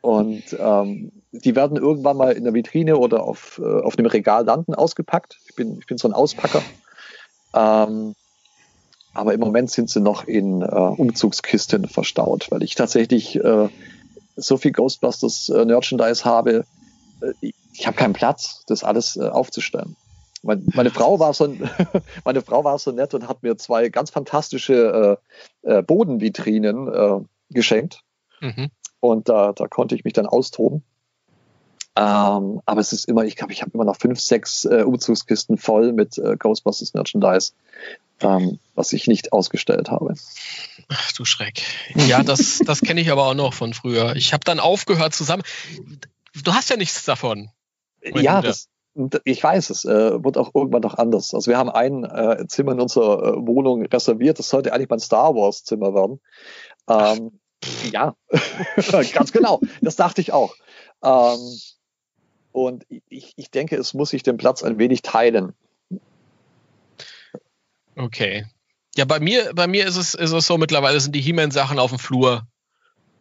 und 0.00 0.44
ähm, 0.58 1.12
die 1.32 1.54
werden 1.54 1.76
irgendwann 1.76 2.16
mal 2.16 2.32
in 2.32 2.44
der 2.44 2.54
Vitrine 2.54 2.96
oder 2.96 3.22
auf, 3.22 3.60
äh, 3.62 3.82
auf 3.82 3.96
dem 3.96 4.06
Regal 4.06 4.44
landen, 4.44 4.74
ausgepackt. 4.74 5.38
Ich 5.48 5.54
bin, 5.54 5.78
ich 5.78 5.86
bin 5.86 5.98
so 5.98 6.08
ein 6.08 6.14
Auspacker. 6.14 6.62
Ähm, 7.54 8.14
aber 9.12 9.34
im 9.34 9.40
Moment 9.40 9.70
sind 9.70 9.90
sie 9.90 10.00
noch 10.00 10.26
in 10.26 10.62
äh, 10.62 10.66
Umzugskisten 10.66 11.88
verstaut, 11.88 12.50
weil 12.50 12.62
ich 12.62 12.74
tatsächlich 12.74 13.36
äh, 13.36 13.68
so 14.36 14.56
viel 14.56 14.72
Ghostbusters 14.72 15.48
äh, 15.48 15.64
Merchandise 15.64 16.24
habe. 16.24 16.64
Äh, 17.20 17.52
ich 17.72 17.86
habe 17.86 17.96
keinen 17.96 18.14
Platz, 18.14 18.64
das 18.66 18.84
alles 18.84 19.16
äh, 19.16 19.28
aufzustellen. 19.28 19.96
Meine, 20.42 20.62
meine 20.74 20.90
Frau 20.90 21.18
war 21.18 21.34
so 21.34 21.54
meine 22.24 22.40
Frau 22.40 22.64
war 22.64 22.78
so 22.78 22.92
nett 22.92 23.12
und 23.14 23.28
hat 23.28 23.42
mir 23.42 23.58
zwei 23.58 23.88
ganz 23.88 24.10
fantastische 24.10 25.18
äh, 25.64 25.78
äh, 25.78 25.82
Bodenvitrinen 25.82 26.88
äh, 26.88 27.20
geschenkt. 27.50 28.02
Mhm. 28.40 28.70
Und 29.00 29.28
da, 29.28 29.52
da 29.52 29.66
konnte 29.66 29.94
ich 29.94 30.04
mich 30.04 30.12
dann 30.12 30.26
austoben. 30.26 30.82
Ähm, 31.96 32.60
aber 32.66 32.80
es 32.80 32.92
ist 32.92 33.06
immer, 33.06 33.24
ich 33.24 33.34
glaube, 33.34 33.52
ich 33.52 33.62
habe 33.62 33.72
immer 33.74 33.84
noch 33.84 33.96
fünf, 33.96 34.20
sechs 34.20 34.64
äh, 34.64 34.82
Umzugskisten 34.82 35.58
voll 35.58 35.92
mit 35.92 36.18
äh, 36.18 36.36
Ghostbusters 36.36 36.94
Merchandise, 36.94 37.52
ähm, 38.20 38.60
was 38.74 38.92
ich 38.92 39.08
nicht 39.08 39.32
ausgestellt 39.32 39.90
habe. 39.90 40.14
Ach 40.88 41.12
du 41.12 41.24
Schreck. 41.24 41.62
Ja, 41.94 42.22
das, 42.22 42.60
das 42.64 42.80
kenne 42.82 43.00
ich 43.00 43.10
aber 43.10 43.26
auch 43.26 43.34
noch 43.34 43.54
von 43.54 43.74
früher. 43.74 44.14
Ich 44.14 44.32
habe 44.32 44.44
dann 44.44 44.60
aufgehört 44.60 45.14
zusammen. 45.14 45.42
Du 46.44 46.52
hast 46.52 46.70
ja 46.70 46.76
nichts 46.76 47.04
davon. 47.04 47.50
Ja, 48.02 48.40
das, 48.40 48.68
ich 49.24 49.42
weiß, 49.42 49.70
es 49.70 49.84
äh, 49.84 50.24
wird 50.24 50.38
auch 50.38 50.54
irgendwann 50.54 50.82
noch 50.82 50.94
anders. 50.94 51.34
Also 51.34 51.50
wir 51.50 51.58
haben 51.58 51.70
ein 51.70 52.04
äh, 52.04 52.46
Zimmer 52.46 52.72
in 52.72 52.80
unserer 52.80 53.34
äh, 53.34 53.46
Wohnung 53.46 53.84
reserviert. 53.84 54.38
Das 54.38 54.48
sollte 54.48 54.72
eigentlich 54.72 54.88
mein 54.88 55.00
Star 55.00 55.34
Wars 55.34 55.64
Zimmer 55.64 55.94
werden. 55.94 56.20
Ähm, 56.88 57.39
ja, 57.92 58.14
ganz 59.12 59.32
genau. 59.32 59.60
Das 59.80 59.96
dachte 59.96 60.20
ich 60.20 60.32
auch. 60.32 60.54
Ähm, 61.02 61.38
und 62.52 62.86
ich, 63.08 63.32
ich 63.36 63.50
denke, 63.50 63.76
es 63.76 63.94
muss 63.94 64.10
sich 64.10 64.22
den 64.22 64.36
Platz 64.36 64.62
ein 64.62 64.78
wenig 64.78 65.02
teilen. 65.02 65.52
Okay. 67.96 68.46
Ja, 68.96 69.04
bei 69.04 69.20
mir, 69.20 69.52
bei 69.54 69.66
mir 69.66 69.86
ist 69.86 69.96
es, 69.96 70.14
ist 70.14 70.32
es 70.32 70.46
so, 70.46 70.58
mittlerweile 70.58 71.00
sind 71.00 71.14
die 71.14 71.20
He-Man-Sachen 71.20 71.78
auf 71.78 71.90
dem 71.90 71.98
Flur 71.98 72.46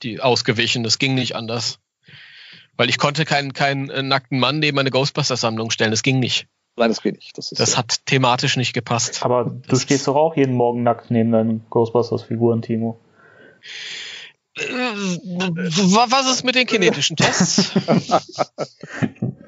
die 0.03 0.21
ausgewichen. 0.21 0.83
Das 0.83 0.99
ging 0.99 1.15
nicht 1.15 1.35
anders. 1.35 1.79
Weil 2.77 2.89
ich 2.89 2.97
konnte 2.97 3.25
keinen, 3.25 3.53
keinen 3.53 3.89
äh, 3.89 4.01
nackten 4.01 4.39
Mann 4.39 4.59
neben 4.59 4.75
meine 4.75 4.91
Ghostbusters-Sammlung 4.91 5.71
stellen. 5.71 5.91
Das 5.91 6.03
ging 6.03 6.19
nicht. 6.19 6.47
Nein, 6.77 6.89
das 6.89 7.01
geht 7.01 7.15
nicht. 7.15 7.37
Das, 7.37 7.49
das 7.49 7.71
so. 7.71 7.77
hat 7.77 8.05
thematisch 8.05 8.55
nicht 8.55 8.73
gepasst. 8.73 9.23
Aber 9.23 9.45
du 9.45 9.61
das 9.67 9.83
stehst 9.83 10.07
doch 10.07 10.15
auch 10.15 10.37
jeden 10.37 10.55
Morgen 10.55 10.83
nackt 10.83 11.11
neben 11.11 11.31
deinen 11.31 11.65
Ghostbusters-Figuren, 11.69 12.61
Timo. 12.61 12.97
Was 14.59 16.31
ist 16.31 16.43
mit 16.43 16.55
den 16.55 16.67
kinetischen 16.67 17.15
Tests? 17.15 17.71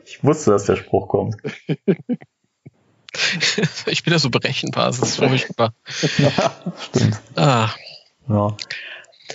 Ich 0.05 0.23
wusste, 0.23 0.51
dass 0.51 0.65
der 0.65 0.75
Spruch 0.75 1.07
kommt. 1.07 1.35
ich 3.85 4.03
bin 4.03 4.13
ja 4.13 4.19
so 4.19 4.29
berechenbar, 4.29 4.87
das 4.87 4.99
ist 4.99 5.17
furchtbar. 5.17 5.73
Ja, 6.17 6.73
stimmt. 6.89 7.19
Ah. 7.35 7.69
Ja. 8.27 8.55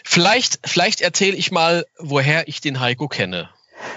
Vielleicht, 0.05 0.61
vielleicht 0.65 1.01
erzähle 1.01 1.37
ich 1.37 1.51
mal, 1.51 1.87
woher 1.99 2.49
ich 2.49 2.61
den 2.61 2.81
Heiko 2.81 3.09
kenne. 3.09 3.49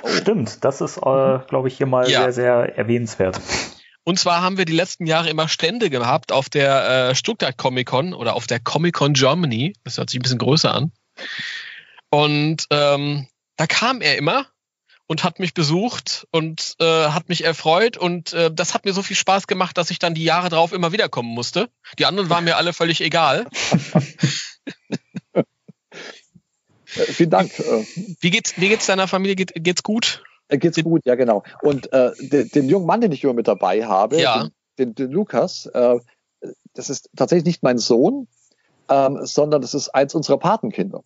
Stimmt, 0.06 0.64
das 0.64 0.82
ist, 0.82 0.98
äh, 0.98 1.40
glaube 1.48 1.68
ich, 1.68 1.78
hier 1.78 1.88
mal 1.88 2.10
ja. 2.10 2.22
sehr, 2.22 2.34
sehr 2.34 2.78
erwähnenswert. 2.78 3.40
Und 4.04 4.20
zwar 4.20 4.42
haben 4.42 4.58
wir 4.58 4.66
die 4.66 4.74
letzten 4.74 5.06
Jahre 5.06 5.30
immer 5.30 5.48
Stände 5.48 5.90
gehabt 5.90 6.32
auf 6.32 6.50
der 6.50 7.10
äh, 7.10 7.16
Stuttgart 7.16 7.58
Comic 7.58 7.88
Con 7.88 8.14
oder 8.14 8.36
auf 8.36 8.48
der 8.48 8.60
Comic 8.60 8.96
Con 8.96 9.14
Germany. 9.14 9.74
Das 9.84 9.98
hört 9.98 10.10
sich 10.10 10.20
ein 10.20 10.24
bisschen 10.24 10.40
größer 10.40 10.74
an. 10.74 10.92
Und 12.10 12.66
ähm, 12.72 13.28
da 13.58 13.68
kam 13.68 14.02
er 14.02 14.18
immer 14.18 14.48
und 15.08 15.24
hat 15.24 15.40
mich 15.40 15.54
besucht 15.54 16.28
und 16.32 16.76
äh, 16.80 17.10
hat 17.10 17.30
mich 17.30 17.44
erfreut 17.44 17.98
und 17.98 18.34
äh, 18.34 18.52
das 18.54 18.74
hat 18.74 18.86
mir 18.86 18.94
so 18.94 19.02
viel 19.02 19.16
Spaß 19.16 19.48
gemacht, 19.48 19.78
dass 19.78 19.92
ich 19.92 20.00
dann 20.00 20.14
die 20.14 20.24
Jahre 20.24 20.50
drauf 20.50 20.72
immer 20.72 20.92
wieder 20.92 21.10
kommen 21.10 21.30
musste. 21.30 21.70
Die 21.98 22.06
anderen 22.06 22.30
waren 22.30 22.44
mir 22.44 22.58
alle 22.58 22.74
völlig 22.74 23.02
egal. 23.02 23.48
Äh, 26.96 27.02
vielen 27.04 27.30
Dank. 27.30 27.52
Wie 28.20 28.32
geht's, 28.32 28.60
wie 28.60 28.68
geht's 28.68 28.88
deiner 28.88 29.08
Familie? 29.08 29.36
Geht, 29.36 29.54
geht's 29.56 29.84
gut? 29.84 30.24
Äh, 30.48 30.58
geht's 30.58 30.82
gut, 30.84 31.06
ja 31.06 31.16
genau. 31.16 31.44
Und 31.62 31.94
äh, 31.94 32.12
den, 32.20 32.50
den, 32.50 32.68
jungen 32.68 32.88
Mann, 32.88 33.02
den 33.02 33.12
ich 33.12 33.24
immer 33.24 33.34
mit 33.34 33.48
dabei 33.48 33.86
habe, 33.86 34.20
ja. 34.20 34.44
den, 34.44 34.52
den, 34.78 34.96
den 34.96 35.12
Lukas, 35.12 35.68
äh, 35.68 36.00
das 36.74 36.90
ist 36.90 37.10
tatsächlich 37.16 37.46
nicht 37.46 37.64
mein 37.64 37.78
Sohn, 37.78 38.28
ähm, 38.90 39.20
sondern 39.24 39.62
das 39.62 39.74
ist 39.74 39.90
eins 39.90 40.16
unserer 40.16 40.40
Patenkinder. 40.40 41.04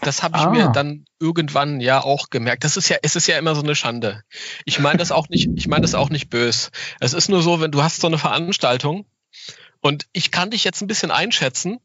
Das 0.00 0.22
habe 0.22 0.38
ich 0.38 0.44
ah. 0.44 0.50
mir 0.50 0.68
dann 0.68 1.04
irgendwann 1.18 1.80
ja 1.80 2.02
auch 2.02 2.30
gemerkt. 2.30 2.64
Das 2.64 2.76
ist 2.76 2.88
ja, 2.88 2.96
es 3.02 3.16
ist 3.16 3.26
ja 3.26 3.38
immer 3.38 3.54
so 3.54 3.62
eine 3.62 3.74
Schande. 3.74 4.22
Ich 4.64 4.78
meine 4.78 4.98
das 4.98 5.12
auch 5.12 5.28
nicht, 5.28 5.50
ich 5.56 5.68
meine 5.68 5.82
das 5.82 5.94
auch 5.94 6.10
nicht 6.10 6.30
bös. 6.30 6.70
Es 7.00 7.12
ist 7.12 7.28
nur 7.28 7.42
so, 7.42 7.60
wenn 7.60 7.70
du 7.70 7.82
hast 7.82 8.00
so 8.00 8.06
eine 8.06 8.18
Veranstaltung 8.18 9.06
und 9.80 10.06
ich 10.12 10.30
kann 10.30 10.50
dich 10.50 10.64
jetzt 10.64 10.80
ein 10.80 10.86
bisschen 10.86 11.10
einschätzen, 11.10 11.78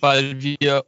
weil 0.00 0.42
wir 0.42 0.84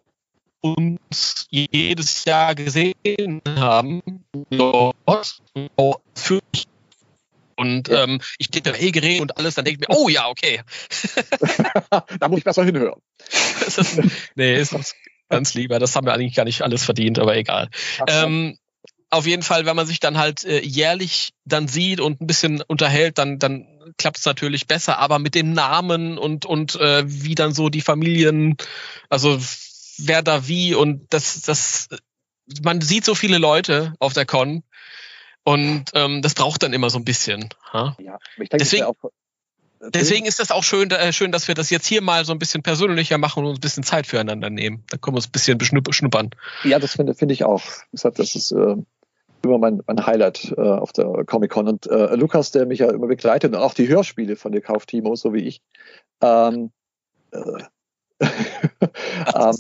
uns 0.61 1.47
jedes 1.51 2.25
Jahr 2.25 2.55
gesehen 2.55 3.43
haben 3.47 4.03
dort 4.51 5.41
für 6.15 6.41
und 7.57 7.89
ähm, 7.89 8.21
ich 8.39 8.47
stehe 8.47 8.63
da 8.63 8.75
eh 8.75 8.91
geredet 8.91 9.21
und 9.21 9.37
alles, 9.37 9.55
dann 9.55 9.65
denke 9.65 9.83
ich 9.83 9.89
mir, 9.89 9.97
oh 9.97 10.09
ja, 10.09 10.29
okay. 10.29 10.63
da 12.19 12.29
muss 12.29 12.39
ich 12.39 12.45
besser 12.45 12.65
hinhören. 12.65 13.01
ist, 13.79 14.01
nee, 14.35 14.57
ist 14.57 14.95
ganz 15.29 15.55
lieber. 15.55 15.79
Das 15.79 15.97
haben 15.97 16.07
wir 16.07 16.15
eigentlich 16.15 16.35
gar 16.35 16.45
nicht 16.45 16.63
alles 16.63 16.85
verdient, 16.85 17.19
aber 17.19 17.37
egal. 17.37 17.69
Ähm, 18.07 18.59
auf 19.11 19.27
jeden 19.27 19.43
Fall, 19.43 19.65
wenn 19.67 19.77
man 19.77 19.87
sich 19.87 20.01
dann 20.01 20.19
halt 20.19 20.45
äh, 20.45 20.61
jährlich 20.61 21.31
dann 21.45 21.69
sieht 21.69 22.01
und 22.01 22.21
ein 22.21 22.27
bisschen 22.27 22.63
unterhält, 22.63 23.19
dann, 23.19 23.39
dann 23.39 23.67
klappt 23.97 24.19
es 24.19 24.25
natürlich 24.25 24.67
besser. 24.67 24.99
Aber 24.99 25.19
mit 25.19 25.35
dem 25.35 25.53
Namen 25.53 26.19
und, 26.19 26.47
und 26.47 26.75
äh, 26.77 27.05
wie 27.07 27.35
dann 27.35 27.55
so 27.55 27.69
die 27.69 27.81
Familien, 27.81 28.57
also 29.09 29.39
wer 29.99 30.23
da 30.23 30.49
wie 30.49 30.75
und 30.75 31.07
das, 31.11 31.43
das, 31.43 31.89
man 32.63 32.81
sieht 32.81 33.05
so 33.05 33.15
viele 33.15 33.39
Leute 33.39 33.95
auf 34.01 34.13
der 34.13 34.27
Con 34.27 34.65
und 35.45 35.85
ähm, 35.95 36.23
das 36.23 36.35
braucht 36.35 36.63
dann 36.63 36.73
immer 36.73 36.91
so 36.91 36.99
ein 36.99 37.05
bisschen. 37.05 37.51
Ha? 37.73 37.97
Ja, 38.01 38.19
ich 38.33 38.49
denke, 38.49 38.57
deswegen, 38.57 38.85
auch, 38.85 38.97
deswegen 39.91 40.27
ist 40.27 40.41
das 40.41 40.51
auch 40.51 40.63
schön, 40.63 40.91
äh, 40.91 41.13
schön, 41.13 41.33
dass 41.33 41.49
wir 41.49 41.55
das 41.55 41.71
jetzt 41.71 41.87
hier 41.87 42.03
mal 42.03 42.25
so 42.25 42.33
ein 42.33 42.39
bisschen 42.39 42.63
persönlicher 42.63 43.19
machen 43.19 43.45
und 43.45 43.51
uns 43.51 43.59
ein 43.59 43.61
bisschen 43.61 43.83
Zeit 43.83 44.07
füreinander 44.07 44.51
nehmen. 44.51 44.85
Da 44.91 44.99
können 44.99 45.15
wir 45.15 45.19
uns 45.19 45.29
ein 45.29 45.33
bisschen 45.33 45.59
beschnuppern. 45.59 46.31
Ja, 46.65 46.79
das 46.79 46.93
finde 46.93 47.15
find 47.15 47.33
ich 47.33 47.45
auch. 47.45 47.63
Das 47.93 48.35
ist 48.35 48.53
äh, 48.53 48.77
immer 49.45 49.59
mein, 49.59 49.83
mein 49.87 50.07
Highlight 50.07 50.55
äh, 50.57 50.61
auf 50.61 50.93
der 50.93 51.25
Comic-Con. 51.27 51.69
Und 51.69 51.87
äh, 51.87 52.15
Lukas, 52.17 52.51
der 52.51 52.67
mich 52.67 52.81
ja 52.81 52.91
immer 52.91 53.07
begleitet 53.07 53.55
und 53.55 53.61
auch 53.61 53.75
die 53.75 53.89
Hörspiele 53.89 54.37
von 54.37 54.53
dir 54.53 54.61
kauft, 54.61 54.89
Timo, 54.89 55.15
so 55.15 55.33
wie 55.33 55.43
ich, 55.43 55.63
ähm, 56.21 56.71
äh, 57.31 57.65
ähm, 59.35 59.57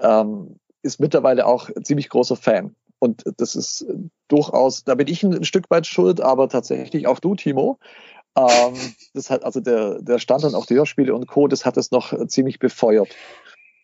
ähm, 0.00 0.56
ist 0.82 1.00
mittlerweile 1.00 1.46
auch 1.46 1.70
ziemlich 1.82 2.08
großer 2.08 2.36
Fan. 2.36 2.74
Und 2.98 3.24
das 3.36 3.56
ist 3.56 3.84
durchaus, 4.28 4.84
da 4.84 4.94
bin 4.94 5.08
ich 5.08 5.22
ein, 5.22 5.34
ein 5.34 5.44
Stück 5.44 5.70
weit 5.70 5.86
schuld, 5.86 6.20
aber 6.20 6.48
tatsächlich 6.48 7.06
auch 7.06 7.18
du, 7.18 7.34
Timo. 7.34 7.78
Ähm, 8.36 8.74
das 9.14 9.30
hat 9.30 9.44
also 9.44 9.60
der, 9.60 10.00
der 10.00 10.18
Stand 10.18 10.44
und 10.44 10.54
auch 10.54 10.66
die 10.66 10.74
Hörspiele 10.74 11.14
und 11.14 11.26
Co., 11.26 11.48
das 11.48 11.64
hat 11.64 11.76
es 11.76 11.90
noch 11.90 12.26
ziemlich 12.26 12.58
befeuert. 12.58 13.08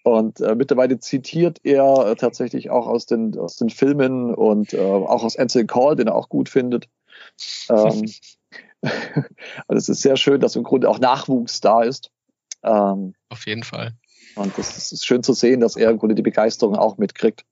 Und 0.05 0.41
äh, 0.41 0.55
mittlerweile 0.55 0.99
zitiert 0.99 1.61
er 1.65 2.07
äh, 2.07 2.17
tatsächlich 2.17 2.71
auch 2.71 2.87
aus 2.87 3.07
den, 3.07 3.39
aus 3.39 3.57
den 3.57 3.69
Filmen 3.69 4.35
und 4.35 4.73
äh, 4.73 4.81
auch 4.81 5.23
aus 5.23 5.37
Ansel 5.37 5.67
Call, 5.67 5.97
den 5.97 6.07
er 6.07 6.15
auch 6.15 6.29
gut 6.29 6.49
findet. 6.49 6.89
Ähm, 7.69 8.11
und 8.81 9.77
es 9.77 9.89
ist 9.89 10.01
sehr 10.01 10.17
schön, 10.17 10.41
dass 10.41 10.57
im 10.57 10.63
Grunde 10.63 10.89
auch 10.89 10.99
Nachwuchs 10.99 11.61
da 11.61 11.83
ist. 11.83 12.11
Ähm, 12.63 13.15
Auf 13.29 13.47
jeden 13.47 13.65
Fall. 13.65 13.93
Und 14.35 14.57
das 14.57 14.93
ist 14.93 15.05
schön 15.05 15.23
zu 15.23 15.33
sehen, 15.33 15.61
dass 15.61 15.77
er 15.77 15.91
im 15.91 15.99
Grunde 15.99 16.15
die 16.15 16.23
Begeisterung 16.23 16.77
auch 16.77 16.97
mitkriegt. 16.97 17.45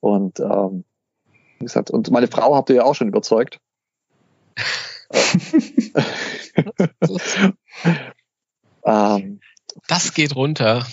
Und 0.00 0.40
ähm, 0.40 0.84
wie 1.58 1.64
gesagt, 1.64 1.90
und 1.90 2.10
meine 2.10 2.26
Frau 2.26 2.54
habt 2.54 2.68
ihr 2.70 2.76
ja 2.76 2.84
auch 2.84 2.94
schon 2.94 3.08
überzeugt. 3.08 3.60
ähm, 8.84 9.40
das 9.88 10.14
geht 10.14 10.36
runter. 10.36 10.86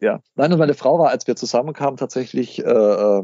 Ja, 0.00 0.20
nein, 0.34 0.52
und 0.52 0.58
meine 0.58 0.74
Frau 0.74 0.98
war, 0.98 1.10
als 1.10 1.26
wir 1.26 1.36
zusammenkamen, 1.36 1.96
tatsächlich 1.96 2.64
äh, 2.64 2.70
äh 2.70 3.22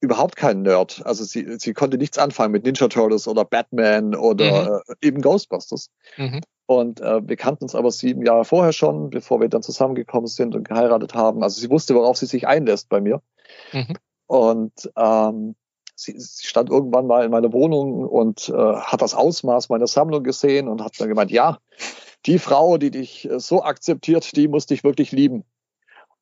überhaupt 0.00 0.36
kein 0.36 0.62
Nerd. 0.62 1.02
Also 1.04 1.24
sie, 1.24 1.58
sie 1.58 1.72
konnte 1.72 1.98
nichts 1.98 2.18
anfangen 2.18 2.52
mit 2.52 2.64
Ninja 2.64 2.88
Turtles 2.88 3.28
oder 3.28 3.44
Batman 3.44 4.14
oder 4.14 4.62
mhm. 4.62 4.80
äh, 4.88 5.06
eben 5.06 5.20
Ghostbusters. 5.20 5.90
Mhm. 6.16 6.40
Und 6.66 7.00
äh, 7.00 7.26
wir 7.26 7.36
kannten 7.36 7.64
uns 7.64 7.74
aber 7.74 7.90
sieben 7.90 8.24
Jahre 8.24 8.44
vorher 8.44 8.72
schon, 8.72 9.10
bevor 9.10 9.40
wir 9.40 9.48
dann 9.48 9.62
zusammengekommen 9.62 10.26
sind 10.26 10.54
und 10.54 10.68
geheiratet 10.68 11.14
haben. 11.14 11.42
Also 11.42 11.60
sie 11.60 11.70
wusste, 11.70 11.94
worauf 11.94 12.16
sie 12.16 12.26
sich 12.26 12.46
einlässt 12.46 12.88
bei 12.88 13.00
mir. 13.00 13.22
Mhm. 13.72 13.94
Und 14.26 14.90
ähm, 14.96 15.54
sie, 15.98 16.18
sie 16.18 16.46
stand 16.46 16.70
irgendwann 16.70 17.06
mal 17.06 17.24
in 17.24 17.30
meiner 17.30 17.52
Wohnung 17.52 18.06
und 18.06 18.48
äh, 18.48 18.52
hat 18.52 19.02
das 19.02 19.14
Ausmaß 19.14 19.68
meiner 19.68 19.86
Sammlung 19.86 20.22
gesehen 20.22 20.68
und 20.68 20.82
hat 20.82 20.98
dann 20.98 21.08
gemeint, 21.08 21.30
ja, 21.30 21.58
die 22.26 22.38
Frau, 22.38 22.78
die 22.78 22.90
dich 22.90 23.28
äh, 23.28 23.40
so 23.40 23.62
akzeptiert, 23.62 24.36
die 24.36 24.48
muss 24.48 24.66
dich 24.66 24.84
wirklich 24.84 25.12
lieben. 25.12 25.44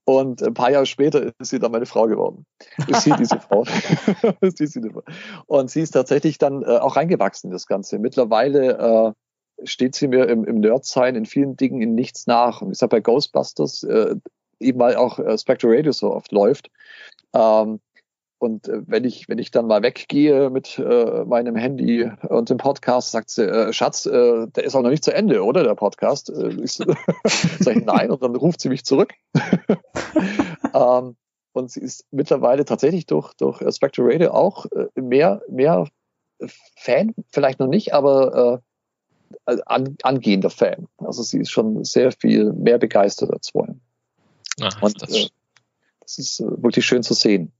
Und 0.04 0.40
ein 0.42 0.54
paar 0.54 0.70
Jahre 0.70 0.86
später 0.86 1.32
ist 1.38 1.50
sie 1.50 1.58
dann 1.58 1.72
meine 1.72 1.86
Frau 1.86 2.06
geworden. 2.06 2.46
Ist 2.86 3.02
sie 3.02 3.12
diese 3.18 3.40
Frau. 3.40 3.64
und 5.46 5.70
sie 5.70 5.80
ist 5.80 5.90
tatsächlich 5.90 6.38
dann 6.38 6.62
äh, 6.62 6.78
auch 6.78 6.94
reingewachsen, 6.94 7.50
das 7.50 7.66
Ganze. 7.66 7.98
Mittlerweile 7.98 9.14
äh, 9.58 9.66
steht 9.66 9.96
sie 9.96 10.06
mir 10.06 10.28
im, 10.28 10.44
im 10.44 10.60
Nerd-Sein 10.60 11.16
in 11.16 11.26
vielen 11.26 11.56
Dingen 11.56 11.82
in 11.82 11.96
nichts 11.96 12.28
nach. 12.28 12.62
Und 12.62 12.70
ich 12.70 12.78
sage 12.78 12.90
bei 12.90 13.00
Ghostbusters, 13.00 13.82
äh, 13.82 14.14
eben 14.60 14.78
weil 14.78 14.94
auch 14.94 15.18
äh, 15.18 15.36
Spectre 15.36 15.76
Radio 15.76 15.90
so 15.90 16.12
oft 16.12 16.30
läuft, 16.30 16.70
ähm, 17.34 17.80
und 18.38 18.68
äh, 18.68 18.82
wenn 18.86 19.04
ich, 19.04 19.28
wenn 19.28 19.38
ich 19.38 19.50
dann 19.50 19.66
mal 19.66 19.82
weggehe 19.82 20.50
mit 20.50 20.78
äh, 20.78 21.24
meinem 21.24 21.56
Handy 21.56 22.10
und 22.28 22.50
dem 22.50 22.58
Podcast, 22.58 23.10
sagt 23.10 23.30
sie, 23.30 23.44
äh, 23.44 23.72
Schatz, 23.72 24.06
äh, 24.06 24.46
der 24.48 24.64
ist 24.64 24.74
auch 24.74 24.82
noch 24.82 24.90
nicht 24.90 25.04
zu 25.04 25.14
Ende, 25.14 25.42
oder 25.42 25.62
der 25.62 25.74
Podcast? 25.74 26.30
Äh, 26.30 26.50
ich 26.62 26.72
sage 27.60 27.82
nein, 27.84 28.10
und 28.10 28.22
dann 28.22 28.36
ruft 28.36 28.60
sie 28.60 28.68
mich 28.68 28.84
zurück. 28.84 29.14
ähm, 30.74 31.16
und 31.52 31.70
sie 31.70 31.80
ist 31.80 32.04
mittlerweile 32.10 32.66
tatsächlich 32.66 33.06
durch, 33.06 33.32
durch 33.34 33.62
äh, 33.62 33.72
Spectre 33.72 34.02
Radio 34.04 34.32
auch 34.32 34.66
äh, 34.66 35.00
mehr, 35.00 35.42
mehr 35.48 35.88
Fan, 36.76 37.14
vielleicht 37.30 37.60
noch 37.60 37.68
nicht, 37.68 37.94
aber 37.94 38.60
äh, 39.46 39.56
an, 39.64 39.96
angehender 40.02 40.50
Fan. 40.50 40.86
Also 40.98 41.22
sie 41.22 41.38
ist 41.38 41.50
schon 41.50 41.82
sehr 41.84 42.12
viel 42.12 42.52
mehr 42.52 42.76
begeistert 42.76 43.32
als 43.32 43.48
vorher. 43.50 43.76
Ach, 44.60 44.82
und 44.82 45.00
das, 45.00 45.30
das 46.00 46.18
ist 46.18 46.40
wirklich 46.40 46.84
schön 46.84 47.02
zu 47.02 47.14
sehen. 47.14 47.52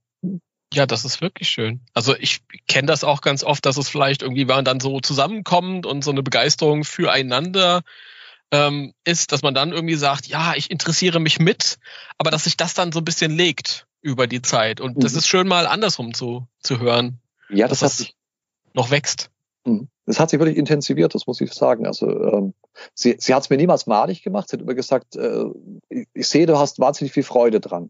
Ja, 0.73 0.85
das 0.85 1.05
ist 1.05 1.21
wirklich 1.21 1.49
schön. 1.49 1.81
Also 1.93 2.15
ich 2.15 2.41
kenne 2.67 2.87
das 2.87 3.03
auch 3.03 3.21
ganz 3.21 3.43
oft, 3.43 3.65
dass 3.65 3.77
es 3.77 3.87
vielleicht 3.87 4.21
irgendwie, 4.21 4.47
wenn 4.47 4.57
man 4.57 4.65
dann 4.65 4.79
so 4.79 4.99
zusammenkommt 4.99 5.85
und 5.85 6.03
so 6.03 6.11
eine 6.11 6.23
Begeisterung 6.23 6.83
füreinander 6.83 7.83
ähm, 8.51 8.93
ist, 9.05 9.31
dass 9.31 9.41
man 9.41 9.53
dann 9.53 9.71
irgendwie 9.71 9.95
sagt, 9.95 10.27
ja, 10.27 10.53
ich 10.55 10.69
interessiere 10.71 11.19
mich 11.19 11.39
mit, 11.39 11.79
aber 12.17 12.31
dass 12.31 12.45
sich 12.45 12.57
das 12.57 12.73
dann 12.73 12.91
so 12.91 12.99
ein 12.99 13.05
bisschen 13.05 13.31
legt 13.31 13.87
über 14.01 14.27
die 14.27 14.41
Zeit. 14.41 14.81
Und 14.81 14.97
mhm. 14.97 15.01
das 15.01 15.13
ist 15.13 15.27
schön 15.27 15.47
mal 15.47 15.67
andersrum 15.67 16.13
zu, 16.13 16.47
zu 16.59 16.79
hören. 16.79 17.19
Ja, 17.49 17.67
das 17.67 17.81
hat 17.81 17.91
sich 17.91 18.15
noch 18.73 18.91
wächst. 18.91 19.31
Mhm. 19.65 19.89
Das 20.05 20.19
hat 20.19 20.29
sich 20.29 20.39
wirklich 20.39 20.57
intensiviert, 20.57 21.13
das 21.15 21.27
muss 21.27 21.41
ich 21.41 21.51
sagen. 21.53 21.85
Also 21.85 22.07
ähm, 22.09 22.53
sie, 22.93 23.17
sie 23.19 23.33
hat 23.33 23.43
es 23.43 23.49
mir 23.49 23.57
niemals 23.57 23.87
malig 23.87 24.23
gemacht. 24.23 24.49
Sie 24.49 24.55
hat 24.55 24.61
immer 24.61 24.73
gesagt, 24.73 25.15
äh, 25.15 25.45
ich, 25.89 26.07
ich 26.13 26.27
sehe, 26.27 26.45
du 26.45 26.57
hast 26.57 26.79
wahnsinnig 26.79 27.11
viel 27.11 27.23
Freude 27.23 27.59
dran. 27.59 27.89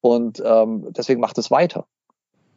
Und 0.00 0.42
ähm, 0.44 0.92
deswegen 0.92 1.20
macht 1.20 1.38
es 1.38 1.50
weiter. 1.50 1.86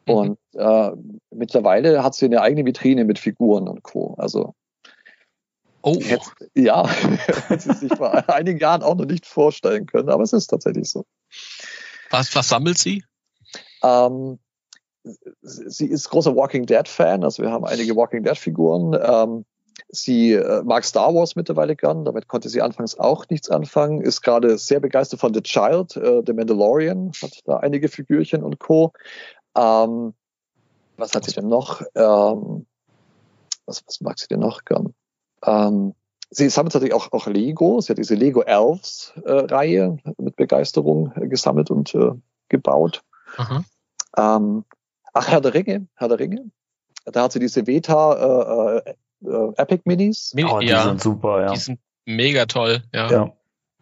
Mhm. 0.08 0.14
Und 0.14 0.40
äh, 0.54 0.92
mittlerweile 1.32 2.04
hat 2.04 2.16
sie 2.16 2.26
eine 2.26 2.42
eigene 2.42 2.66
Vitrine 2.66 3.06
mit 3.06 3.20
Figuren 3.20 3.68
und 3.68 3.84
Co. 3.84 4.16
Also 4.18 4.56
oh. 5.82 6.00
Hätte, 6.02 6.26
ja, 6.56 6.88
hätte 7.48 7.74
sie 7.74 7.74
sich 7.74 7.94
vor 7.96 8.14
einigen 8.30 8.60
Jahren 8.60 8.84
auch 8.84 8.96
noch 8.96 9.06
nicht 9.06 9.26
vorstellen 9.26 9.86
können, 9.86 10.10
aber 10.10 10.24
es 10.24 10.34
ist 10.34 10.48
tatsächlich 10.48 10.90
so. 10.90 11.06
Was, 12.10 12.34
was 12.36 12.50
sammelt 12.50 12.78
sie? 12.78 13.04
Ähm, 13.84 14.40
sie 15.42 15.88
ist 15.88 16.10
großer 16.10 16.36
Walking 16.36 16.66
Dead 16.66 16.88
Fan, 16.88 17.24
also 17.24 17.44
wir 17.44 17.52
haben 17.52 17.66
einige 17.66 17.96
Walking 17.96 18.24
Dead 18.24 18.38
Figuren. 18.38 18.98
Ähm, 19.02 19.46
sie 19.90 20.34
äh, 20.34 20.64
mag 20.64 20.84
Star 20.84 21.14
Wars 21.14 21.36
mittlerweile 21.36 21.76
gern, 21.76 22.06
damit 22.06 22.28
konnte 22.28 22.50
sie 22.50 22.62
anfangs 22.62 22.98
auch 22.98 23.26
nichts 23.30 23.50
anfangen, 23.50 24.02
ist 24.02 24.22
gerade 24.22 24.58
sehr 24.58 24.80
begeistert 24.80 25.20
von 25.20 25.34
The 25.34 25.42
Child, 25.42 25.96
äh, 25.98 26.22
The 26.26 26.34
Mandalorian, 26.34 27.12
hat 27.22 27.40
da 27.46 27.58
einige 27.58 27.88
Figürchen 27.88 28.44
und 28.44 28.60
Co. 28.60 28.94
Ähm, 29.58 30.14
was 30.98 31.14
hat 31.14 31.26
sie 31.26 31.34
denn 31.34 31.48
noch? 31.48 31.82
Ähm, 31.96 32.66
was, 33.66 33.84
was 33.86 34.02
mag 34.02 34.20
sie 34.20 34.28
denn 34.28 34.40
noch 34.40 34.64
gern? 34.66 34.94
Ähm, 35.46 35.94
sie 36.30 36.50
sammelt 36.50 36.74
natürlich 36.74 36.94
auch, 36.94 37.12
auch 37.12 37.28
Lego. 37.28 37.82
Sie 37.82 37.90
hat 37.90 37.98
diese 37.98 38.16
Lego 38.16 38.42
Elves 38.42 39.14
äh, 39.26 39.32
Reihe 39.32 39.98
mit 40.18 40.36
Begeisterung 40.36 41.12
äh, 41.16 41.28
gesammelt 41.28 41.70
und 41.72 41.94
äh, 41.96 42.12
gebaut. 42.50 43.04
Ähm, 44.18 44.64
ach, 45.14 45.28
Herr 45.28 45.42
der 45.42 45.54
Ringe, 45.54 45.88
Herr 45.96 46.08
der 46.08 46.20
Ringe. 46.20 46.50
Da 47.06 47.24
hat 47.24 47.32
sie 47.32 47.40
diese 47.40 47.68
Veta 47.68 48.78
äh, 48.78 48.94
äh, 49.26 49.54
Epic 49.58 49.84
Minis. 49.86 50.34
oh, 50.46 50.60
die 50.60 50.68
ja, 50.68 50.84
sind 50.84 51.02
super, 51.02 51.42
ja. 51.42 51.54
Die 51.54 51.60
sind 51.60 51.80
mega 52.06 52.46
toll, 52.46 52.84
ja. 52.94 53.10
ja. 53.10 53.34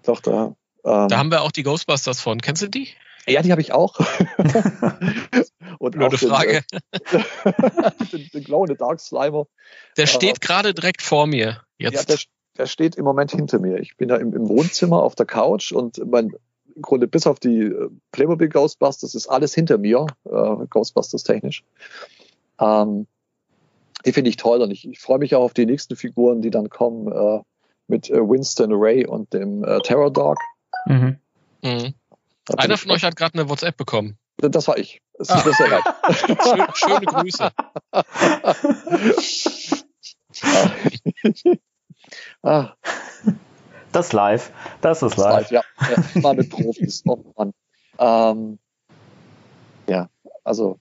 Doch, 0.04 0.20
da, 0.22 0.56
ähm, 0.84 1.08
da 1.08 1.18
haben 1.18 1.32
wir 1.32 1.42
auch 1.42 1.52
die 1.52 1.64
Ghostbusters 1.64 2.22
von. 2.22 2.40
Kennst 2.42 2.62
du 2.62 2.68
die? 2.68 2.90
Ja, 3.28 3.42
die 3.42 3.52
habe 3.52 3.62
ich 3.62 3.72
auch. 3.72 4.00
Und 5.80 5.92
Blöde 5.92 6.18
Frage. 6.18 6.64
Den, 7.12 8.08
den, 8.12 8.30
den 8.34 8.44
blauen 8.44 8.76
Dark 8.78 9.00
Slimer. 9.00 9.46
Der 9.98 10.08
steht 10.08 10.38
äh, 10.38 10.40
gerade 10.40 10.74
direkt 10.74 11.02
vor 11.02 11.28
mir. 11.28 11.62
Jetzt. 11.78 11.96
Ja, 11.96 12.04
der, 12.04 12.18
der, 12.58 12.66
steht 12.66 12.96
im 12.96 13.04
Moment 13.04 13.32
hinter 13.32 13.60
mir. 13.60 13.80
Ich 13.80 13.98
bin 13.98 14.08
da 14.08 14.16
im, 14.16 14.34
im 14.34 14.48
Wohnzimmer 14.48 15.04
auf 15.04 15.16
der 15.16 15.26
Couch 15.26 15.72
und 15.72 16.00
mein 16.10 16.32
im 16.76 16.82
Grunde 16.82 17.08
bis 17.08 17.26
auf 17.26 17.40
die 17.40 17.62
äh, 17.62 17.90
Playmobil 18.12 18.50
Ghostbusters 18.50 19.16
ist 19.16 19.28
alles 19.28 19.54
hinter 19.54 19.78
mir, 19.78 20.06
äh, 20.26 20.66
Ghostbusters 20.70 21.24
technisch. 21.24 21.64
Ähm, 22.60 23.08
die 24.06 24.12
finde 24.12 24.30
ich 24.30 24.38
toll 24.38 24.62
und 24.62 24.72
ich, 24.72 24.88
ich 24.88 25.00
freue 25.00 25.20
mich 25.20 25.36
auch 25.36 25.44
auf 25.44 25.54
die 25.54 25.66
nächsten 25.66 25.96
Figuren, 25.96 26.42
die 26.42 26.52
dann 26.52 26.70
kommen 26.70 27.12
äh, 27.12 27.42
mit 27.88 28.10
äh, 28.10 28.18
Winston 28.18 28.72
Ray 28.74 29.06
und 29.06 29.34
dem 29.34 29.64
äh, 29.64 29.80
Terror 29.82 30.12
Dog. 30.12 30.38
Mhm. 30.86 31.18
Mhm. 31.64 31.94
Einer 32.58 32.78
von 32.78 32.92
euch 32.92 33.04
hat 33.04 33.16
gerade 33.16 33.40
eine 33.40 33.50
WhatsApp 33.50 33.78
bekommen. 33.78 34.20
Das 34.38 34.68
war 34.68 34.78
ich. 34.78 35.02
Das 35.18 35.30
ah. 35.30 35.40
ist. 35.40 35.58
Schön, 36.44 36.68
schöne 36.74 37.06
Grüße. 37.06 37.50
ah. 42.44 42.74
Das 43.92 44.14
live. 44.14 44.52
Das 44.82 45.02
ist 45.02 45.18
live. 45.18 45.50
Das 45.50 45.52
live 45.52 45.52
ja. 45.52 45.64
ja. 45.90 45.98
Mal 46.22 46.36
mit 46.36 46.50
Profis. 46.50 47.04
Oh 47.08 47.34
Mann. 47.38 47.54
Ähm, 47.98 48.60
ja, 49.88 50.10
also 50.44 50.80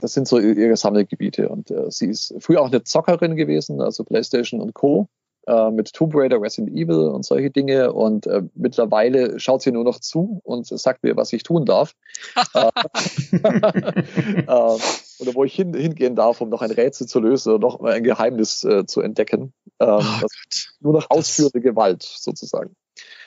das 0.00 0.14
sind 0.14 0.26
so 0.26 0.38
ihre 0.38 0.76
Sammelgebiete. 0.76 1.48
Und 1.48 1.70
äh, 1.70 1.90
sie 1.90 2.06
ist 2.06 2.34
früher 2.40 2.62
auch 2.62 2.68
eine 2.68 2.82
Zockerin 2.82 3.36
gewesen, 3.36 3.80
also 3.80 4.02
PlayStation 4.04 4.60
und 4.60 4.74
Co 4.74 5.08
äh, 5.46 5.70
mit 5.70 5.92
Tomb 5.92 6.14
Raider, 6.14 6.40
Resident 6.40 6.76
Evil 6.76 7.08
und 7.08 7.24
solche 7.24 7.50
Dinge. 7.50 7.92
Und 7.92 8.26
äh, 8.26 8.42
mittlerweile 8.54 9.38
schaut 9.40 9.62
sie 9.62 9.72
nur 9.72 9.84
noch 9.84 10.00
zu 10.00 10.40
und 10.44 10.66
sagt 10.66 11.02
mir, 11.02 11.16
was 11.16 11.32
ich 11.32 11.42
tun 11.42 11.64
darf. 11.64 11.94
äh, 12.54 12.68
äh, 14.40 14.78
oder 15.22 15.34
wo 15.34 15.44
ich 15.44 15.54
hin, 15.54 15.74
hingehen 15.74 16.16
darf, 16.16 16.40
um 16.40 16.48
noch 16.48 16.62
ein 16.62 16.70
Rätsel 16.70 17.06
zu 17.06 17.20
lösen 17.20 17.52
oder 17.52 17.60
noch 17.60 17.80
ein 17.80 18.02
Geheimnis 18.02 18.64
äh, 18.64 18.86
zu 18.86 19.00
entdecken. 19.00 19.52
Ähm, 19.80 19.98
oh 20.00 20.26
nur 20.80 20.92
noch 20.94 21.10
ausführende 21.10 21.60
das... 21.60 21.70
Gewalt 21.70 22.02
sozusagen. 22.02 22.74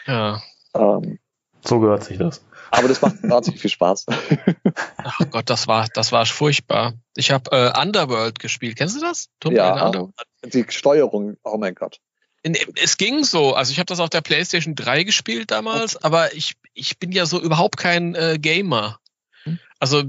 Ja. 0.06 0.42
Ähm, 0.74 1.20
so 1.64 1.80
gehört 1.80 2.04
sich 2.04 2.18
das. 2.18 2.44
Aber 2.72 2.88
das 2.88 3.02
macht 3.02 3.24
wahnsinnig 3.24 3.62
viel 3.62 3.72
Spaß. 3.72 4.06
Ach 4.98 5.20
Gott, 5.32 5.50
das 5.50 5.68
war, 5.68 5.88
das 5.94 6.12
war 6.12 6.26
furchtbar. 6.26 6.94
Ich 7.16 7.32
habe 7.32 7.52
äh, 7.52 7.80
Underworld 7.80 8.40
gespielt. 8.40 8.78
Kennst 8.78 8.96
du 8.96 9.02
das? 9.02 9.30
Tomb 9.40 9.56
ja, 9.56 9.92
die 10.44 10.66
Steuerung, 10.70 11.38
oh 11.44 11.58
mein 11.58 11.74
Gott. 11.74 12.00
Es 12.76 12.98
ging 12.98 13.24
so. 13.24 13.56
Also 13.56 13.72
ich 13.72 13.80
habe 13.80 13.88
das 13.88 14.00
auf 14.00 14.10
der 14.10 14.22
PlayStation 14.22 14.76
3 14.76 15.04
gespielt 15.04 15.52
damals, 15.52 15.96
okay. 15.96 16.06
aber 16.06 16.34
ich, 16.36 16.56
ich 16.74 17.00
bin 17.00 17.12
ja 17.12 17.26
so 17.26 17.42
überhaupt 17.42 17.78
kein 17.78 18.16
äh, 18.16 18.38
Gamer. 18.40 19.00
Hm. 19.44 19.60
Also 19.80 20.04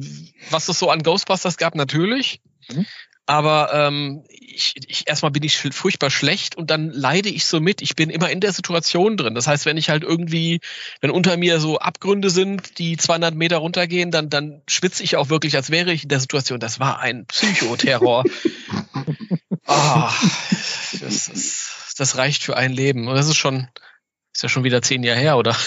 was 0.51 0.69
es 0.69 0.79
so 0.79 0.91
an 0.91 1.03
Ghostbusters 1.03 1.57
gab, 1.57 1.75
natürlich. 1.75 2.41
Mhm. 2.69 2.87
Aber 3.29 3.71
ähm, 3.75 4.25
ich, 4.29 4.75
ich 4.87 5.09
erstmal 5.09 5.33
bin 5.33 5.43
ich 5.43 5.59
furchtbar 5.59 6.11
schlecht 6.11 6.55
und 6.55 6.71
dann 6.71 6.91
leide 6.91 7.29
ich 7.29 7.45
so 7.45 7.61
mit. 7.61 7.83
Ich 7.83 7.97
bin 7.97 8.09
immer 8.09 8.31
in 8.31 8.41
der 8.41 8.53
Situation 8.53 9.17
drin. 9.17 9.35
Das 9.35 9.49
heißt, 9.49 9.67
wenn 9.67 9.77
ich 9.77 9.91
halt 9.91 10.05
irgendwie, 10.05 10.61
wenn 11.01 11.11
unter 11.11 11.37
mir 11.37 11.59
so 11.59 11.79
Abgründe 11.79 12.31
sind, 12.31 12.79
die 12.79 12.97
200 12.97 13.35
Meter 13.35 13.57
runtergehen, 13.57 14.13
dann 14.13 14.31
dann 14.31 14.63
schwitze 14.69 15.03
ich 15.03 15.17
auch 15.17 15.29
wirklich, 15.29 15.57
als 15.57 15.71
wäre 15.71 15.93
ich 15.93 16.05
in 16.05 16.09
der 16.09 16.21
Situation. 16.21 16.61
Das 16.61 16.79
war 16.79 17.01
ein 17.01 17.27
Psychoterror. 17.27 18.25
oh, 19.67 20.09
das, 21.01 21.29
ist, 21.29 21.66
das 21.97 22.17
reicht 22.17 22.43
für 22.43 22.57
ein 22.57 22.73
Leben. 22.73 23.09
Und 23.09 23.15
das 23.15 23.29
ist 23.29 23.37
schon, 23.37 23.69
ist 24.33 24.43
ja 24.43 24.49
schon 24.49 24.65
wieder 24.65 24.83
zehn 24.83 25.03
Jahre 25.03 25.19
her, 25.19 25.37
oder? 25.37 25.57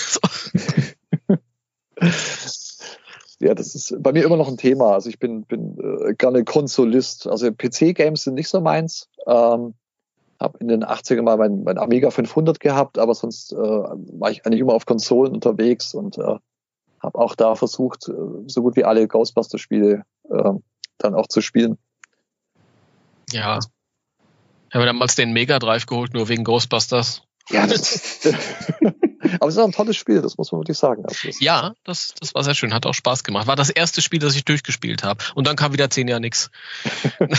Ja, 3.41 3.53
das 3.53 3.73
ist 3.73 3.95
bei 4.03 4.11
mir 4.11 4.25
immer 4.25 4.35
noch 4.35 4.49
ein 4.49 4.57
Thema. 4.57 4.93
Also 4.93 5.09
ich 5.09 5.17
bin, 5.17 5.43
bin 5.43 5.77
äh, 5.79 6.13
gerne 6.13 6.43
Konsolist. 6.43 7.25
Also 7.25 7.51
PC-Games 7.51 8.23
sind 8.23 8.33
nicht 8.33 8.49
so 8.49 8.59
meins. 8.59 9.07
Ähm, 9.25 9.75
habe 10.39 10.57
in 10.59 10.67
den 10.67 10.83
80ern 10.83 11.21
mal 11.21 11.37
mein, 11.37 11.63
mein 11.63 11.77
Amiga 11.77 12.11
500 12.11 12.59
gehabt, 12.59 12.97
aber 12.97 13.13
sonst 13.13 13.53
äh, 13.53 13.57
war 13.57 14.31
ich 14.31 14.45
eigentlich 14.45 14.59
immer 14.59 14.73
auf 14.73 14.85
Konsolen 14.85 15.33
unterwegs 15.33 15.93
und 15.93 16.17
äh, 16.17 16.37
habe 17.01 17.17
auch 17.17 17.35
da 17.35 17.55
versucht, 17.55 18.09
äh, 18.09 18.13
so 18.47 18.61
gut 18.61 18.75
wie 18.75 18.83
alle 18.83 19.07
Ghostbuster-Spiele 19.07 20.03
äh, 20.29 20.51
dann 20.97 21.15
auch 21.15 21.27
zu 21.27 21.41
spielen. 21.41 21.77
Ja. 23.31 23.59
Ich 24.69 24.75
habe 24.75 24.86
damals 24.86 25.15
den 25.15 25.34
Mega 25.34 25.60
Drive 25.60 25.86
geholt, 25.88 26.13
nur 26.13 26.29
wegen 26.29 26.43
Ghostbusters. 26.43 27.23
Ja, 27.49 27.65
das, 27.65 28.19
aber 29.39 29.47
es 29.47 29.55
ist 29.55 29.60
auch 29.60 29.65
ein 29.65 29.71
tolles 29.71 29.97
Spiel, 29.97 30.21
das 30.21 30.38
muss 30.38 30.51
man 30.51 30.62
wirklich 30.62 30.77
sagen. 30.77 31.03
Also 31.05 31.27
das 31.27 31.39
ja, 31.39 31.73
das, 31.84 32.13
das 32.19 32.36
war 32.36 32.43
sehr 32.43 32.53
schön, 32.53 32.73
hat 32.73 32.86
auch 32.86 32.93
Spaß 32.93 33.23
gemacht. 33.23 33.47
War 33.47 33.55
das 33.55 33.71
erste 33.71 34.03
Spiel, 34.03 34.19
das 34.19 34.36
ich 34.36 34.45
durchgespielt 34.45 35.03
habe. 35.03 35.23
Und 35.34 35.47
dann 35.47 35.55
kam 35.55 35.73
wieder 35.73 35.89
zehn 35.89 36.08
Jahre 36.08 36.21
nix. 36.21 36.51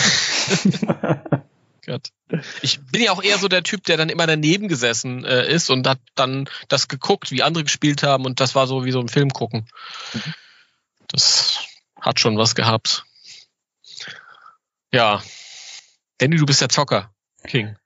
Gott. 1.87 2.09
Ich 2.62 2.81
bin 2.87 3.03
ja 3.03 3.12
auch 3.12 3.23
eher 3.23 3.38
so 3.38 3.49
der 3.49 3.62
Typ, 3.62 3.85
der 3.85 3.97
dann 3.97 4.09
immer 4.09 4.27
daneben 4.27 4.69
gesessen 4.69 5.25
äh, 5.25 5.51
ist 5.53 5.71
und 5.71 5.87
hat 5.87 6.01
dann 6.14 6.49
das 6.69 6.88
geguckt, 6.88 7.31
wie 7.31 7.43
andere 7.43 7.64
gespielt 7.64 8.03
haben 8.03 8.27
und 8.27 8.40
das 8.40 8.55
war 8.55 8.66
so 8.66 8.85
wie 8.85 8.93
so 8.93 9.01
ein 9.01 9.09
Film 9.09 9.31
gucken. 9.31 9.69
Das 11.09 11.61
hat 12.01 12.21
schon 12.21 12.37
was 12.37 12.55
gehabt. 12.55 13.05
Ja. 14.93 15.23
Danny, 16.19 16.37
du 16.37 16.47
bist 16.47 16.61
der 16.61 16.69
Zocker, 16.69 17.11
King. 17.46 17.76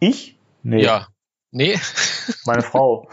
Ich? 0.00 0.38
Nee. 0.62 0.82
Ja. 0.82 1.08
Nee. 1.50 1.78
Meine 2.44 2.62
Frau. 2.62 3.08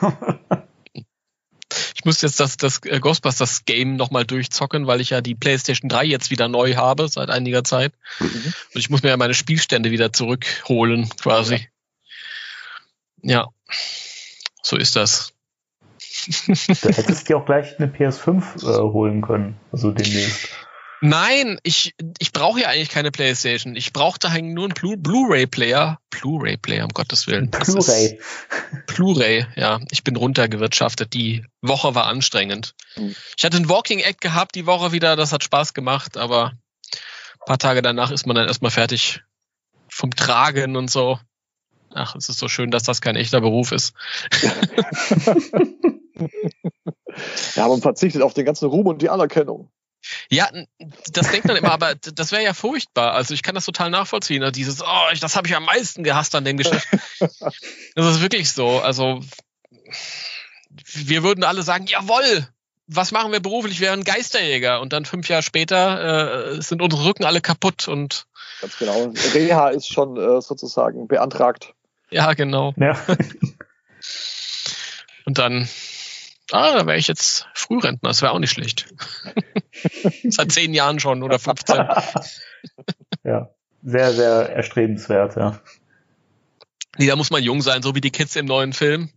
ich 1.95 2.06
muss 2.06 2.21
jetzt 2.21 2.39
das, 2.39 2.58
das 2.58 2.82
äh, 2.86 3.00
Ghostbusters 3.00 3.65
Game 3.65 3.95
nochmal 3.95 4.26
durchzocken, 4.26 4.88
weil 4.88 5.02
ich 5.02 5.12
ja 5.12 5.21
die 5.21 5.36
PlayStation 5.36 5.89
3 5.89 6.06
jetzt 6.06 6.30
wieder 6.32 6.47
neu 6.47 6.76
habe 6.76 7.08
seit 7.08 7.30
einiger 7.30 7.63
Zeit. 7.63 7.93
Mhm. 8.19 8.54
Und 8.73 8.80
ich 8.80 8.89
muss 8.89 9.04
mir 9.04 9.10
ja 9.10 9.17
meine 9.17 9.34
Spielstände 9.34 9.91
wieder 9.91 10.13
zurückholen, 10.13 11.10
quasi. 11.10 11.67
Ja. 13.21 13.32
ja. 13.32 13.47
So 14.62 14.78
ist 14.78 14.95
das. 14.95 15.34
Du 16.28 16.89
hättest 16.89 17.30
dir 17.30 17.38
auch 17.38 17.45
gleich 17.45 17.80
eine 17.80 17.88
PS5 17.88 18.63
äh, 18.63 18.91
holen 18.91 19.21
können, 19.21 19.58
also 19.71 19.91
demnächst. 19.91 20.50
Nein, 21.02 21.60
ich, 21.64 21.94
ich 22.18 22.34
brauche 22.34 22.62
ja 22.62 22.70
eigentlich 22.70 22.90
keine 22.90 23.12
Playstation. 23.12 23.76
Ich 23.76 23.94
brauche 23.94 24.18
da 24.20 24.30
nur 24.42 24.70
einen 24.70 25.02
Blu-ray-Player. 25.04 26.00
Blu-ray-Player, 26.10 26.86
um 26.86 26.92
Gottes 26.92 27.28
Willen. 27.28 27.52
Blu-ray. 27.52 28.20
Blu-ray, 28.88 29.46
ja. 29.56 29.80
Ich 29.92 30.04
bin 30.04 30.16
runtergewirtschaftet. 30.16 31.14
Die 31.14 31.46
Woche 31.62 31.94
war 31.94 32.08
anstrengend. 32.08 32.74
Mhm. 32.96 33.16
Ich 33.38 33.46
hatte 33.46 33.58
ein 33.58 33.70
Walking 33.70 34.00
Act 34.00 34.22
gehabt 34.22 34.56
die 34.56 34.66
Woche 34.66 34.92
wieder. 34.92 35.16
Das 35.16 35.32
hat 35.32 35.44
Spaß 35.44 35.76
gemacht, 35.76 36.18
aber 36.18 36.54
ein 36.54 37.46
paar 37.46 37.60
Tage 37.60 37.84
danach 37.84 38.10
ist 38.10 38.26
man 38.26 38.36
dann 38.36 38.48
erstmal 38.48 38.72
fertig 38.72 39.22
vom 39.90 40.12
Tragen 40.12 40.76
und 40.76 40.90
so. 40.90 41.20
Ach, 41.94 42.16
es 42.16 42.28
ist 42.30 42.40
so 42.40 42.48
schön, 42.48 42.72
dass 42.72 42.84
das 42.84 43.02
kein 43.02 43.16
echter 43.16 43.42
Beruf 43.42 43.72
ist. 43.72 43.94
ja, 47.56 47.68
man 47.68 47.82
verzichtet 47.82 48.22
auf 48.24 48.34
den 48.34 48.46
ganzen 48.46 48.68
Ruhm 48.68 48.88
und 48.88 49.02
die 49.02 49.10
Anerkennung. 49.10 49.70
Ja, 50.30 50.50
das 51.12 51.32
denkt 51.32 51.48
man 51.48 51.58
immer, 51.58 51.72
aber 51.72 51.96
das 51.96 52.32
wäre 52.32 52.43
ja 52.43 52.54
furchtbar. 52.54 53.13
Also 53.13 53.34
ich 53.34 53.43
kann 53.43 53.56
das 53.56 53.65
total 53.65 53.89
nachvollziehen. 53.89 54.41
Ne? 54.41 54.52
Dieses, 54.52 54.82
oh, 54.82 55.15
das 55.20 55.36
habe 55.36 55.48
ich 55.48 55.56
am 55.56 55.65
meisten 55.65 56.04
gehasst 56.04 56.36
an 56.36 56.46
dem 56.46 56.58
Geschäft. 56.58 56.88
das 57.20 58.15
ist 58.15 58.22
wirklich 58.22 58.52
so. 58.52 58.80
Also 58.80 59.22
wir 60.93 61.24
würden 61.24 61.43
alle 61.43 61.63
sagen, 61.63 61.88
jawoll, 61.88 62.48
was 62.88 63.12
machen 63.12 63.32
wir 63.32 63.39
beruflich? 63.39 63.80
Wir 63.80 63.89
wären 63.89 64.04
Geisterjäger. 64.04 64.82
Und 64.82 64.93
dann 64.93 65.06
fünf 65.06 65.28
Jahre 65.30 65.43
später 65.43 66.54
äh, 66.54 66.62
sind 66.62 66.82
unsere 66.82 67.06
Rücken 67.06 67.26
alle 67.26 67.41
kaputt 67.41 67.88
und 67.88 68.28
ganz 68.62 68.78
genau. 68.78 69.13
Reha 69.34 69.70
ist 69.70 69.91
schon 69.91 70.17
äh, 70.17 70.41
sozusagen 70.41 71.08
beantragt. 71.08 71.74
Ja, 72.10 72.34
genau. 72.34 72.74
Ja. 72.78 72.98
und 75.26 75.38
dann 75.38 75.67
Ah, 76.52 76.74
da 76.74 76.88
wäre 76.88 76.98
ich 76.98 77.08
jetzt 77.08 77.48
Frührentner, 77.54 78.10
das 78.10 78.22
wäre 78.22 78.32
auch 78.32 78.40
nicht 78.40 78.52
schlecht. 78.52 78.88
Seit 80.30 80.52
zehn 80.52 80.74
Jahren 80.74 81.00
schon 81.00 81.24
oder 81.24 81.40
15. 81.40 81.76
ja, 83.24 83.50
sehr, 83.84 84.14
sehr 84.14 84.50
erstrebenswert, 84.56 85.36
ja. 85.36 85.60
Nee, 86.98 87.08
da 87.08 87.16
muss 87.16 87.32
man 87.32 87.44
jung 87.44 87.62
sein, 87.62 87.84
so 87.84 87.96
wie 87.96 88.02
die 88.02 88.12
Kids 88.12 88.36
im 88.36 88.46
neuen 88.46 88.74
Film. 88.74 89.10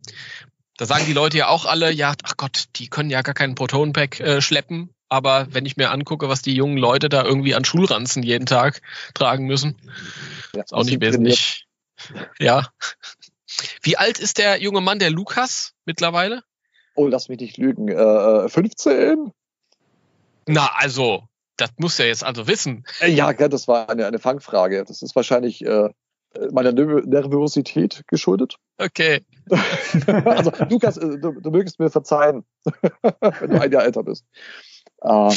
Da 0.76 0.86
sagen 0.86 1.06
die 1.06 1.12
Leute 1.12 1.38
ja 1.38 1.48
auch 1.48 1.66
alle, 1.66 1.92
ja, 1.92 2.14
ach 2.24 2.36
Gott, 2.36 2.64
die 2.76 2.88
können 2.88 3.10
ja 3.10 3.22
gar 3.22 3.34
keinen 3.34 3.54
Protonpack 3.54 4.20
äh, 4.20 4.40
schleppen. 4.40 4.94
Aber 5.08 5.48
wenn 5.50 5.66
ich 5.66 5.76
mir 5.76 5.90
angucke, 5.90 6.28
was 6.28 6.40
die 6.40 6.54
jungen 6.54 6.78
Leute 6.78 7.08
da 7.08 7.24
irgendwie 7.24 7.54
an 7.54 7.64
Schulranzen 7.64 8.22
jeden 8.22 8.46
Tag 8.46 8.80
tragen 9.12 9.46
müssen, 9.46 9.76
ja, 10.54 10.62
ist 10.62 10.72
auch 10.72 10.84
nicht 10.84 11.00
wesentlich. 11.00 11.66
Ja. 12.38 12.68
Wie 13.82 13.96
alt 13.96 14.18
ist 14.18 14.38
der 14.38 14.62
junge 14.62 14.80
Mann, 14.80 14.98
der 14.98 15.10
Lukas, 15.10 15.74
mittlerweile? 15.84 16.42
Oh, 17.00 17.08
lass 17.08 17.28
mich 17.28 17.40
nicht 17.40 17.56
lügen, 17.56 17.88
äh, 17.88 18.48
15? 18.48 19.32
Na, 20.46 20.70
also, 20.76 21.24
das 21.56 21.70
muss 21.78 21.98
er 21.98 22.06
jetzt 22.06 22.24
also 22.24 22.46
wissen. 22.46 22.84
Äh, 23.00 23.10
ja, 23.10 23.32
das 23.32 23.68
war 23.68 23.88
eine, 23.88 24.06
eine 24.06 24.18
Fangfrage. 24.18 24.84
Das 24.84 25.02
ist 25.02 25.16
wahrscheinlich 25.16 25.64
äh, 25.64 25.88
meiner 26.52 26.72
Nervosität 26.72 28.02
geschuldet. 28.06 28.56
Okay. 28.78 29.24
also, 30.24 30.52
Lukas, 30.68 30.98
äh, 30.98 31.18
du, 31.18 31.40
du 31.40 31.50
mögest 31.50 31.78
mir 31.78 31.90
verzeihen, 31.90 32.44
wenn 33.02 33.50
du 33.50 33.60
ein 33.60 33.72
Jahr 33.72 33.84
älter 33.84 34.02
bist. 34.02 34.24
Ähm, 35.02 35.34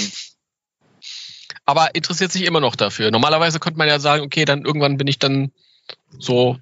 aber 1.66 1.96
interessiert 1.96 2.34
sich 2.34 2.46
immer 2.46 2.60
noch 2.60 2.76
dafür. 2.76 3.10
Normalerweise 3.10 3.60
könnte 3.60 3.78
man 3.78 3.88
ja 3.88 4.00
sagen, 4.00 4.24
okay, 4.24 4.44
dann 4.44 4.66
irgendwann 4.66 4.98
bin 4.98 5.08
ich 5.08 5.20
dann 5.20 5.54
so 6.20 6.58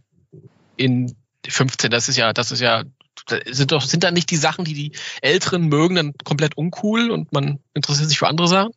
in 0.77 1.15
15, 1.47 1.89
das 1.89 2.07
ist 2.07 2.17
ja, 2.17 2.33
das 2.33 2.51
ist 2.51 2.59
ja 2.59 2.83
sind 3.49 3.71
doch, 3.71 3.81
sind 3.81 4.03
da 4.03 4.11
nicht 4.11 4.31
die 4.31 4.37
Sachen, 4.37 4.65
die 4.65 4.73
die 4.73 4.91
Älteren 5.21 5.67
mögen, 5.67 5.95
dann 5.95 6.13
komplett 6.23 6.57
uncool 6.57 7.11
und 7.11 7.31
man 7.33 7.59
interessiert 7.73 8.09
sich 8.09 8.19
für 8.19 8.27
andere 8.27 8.47
Sachen? 8.47 8.73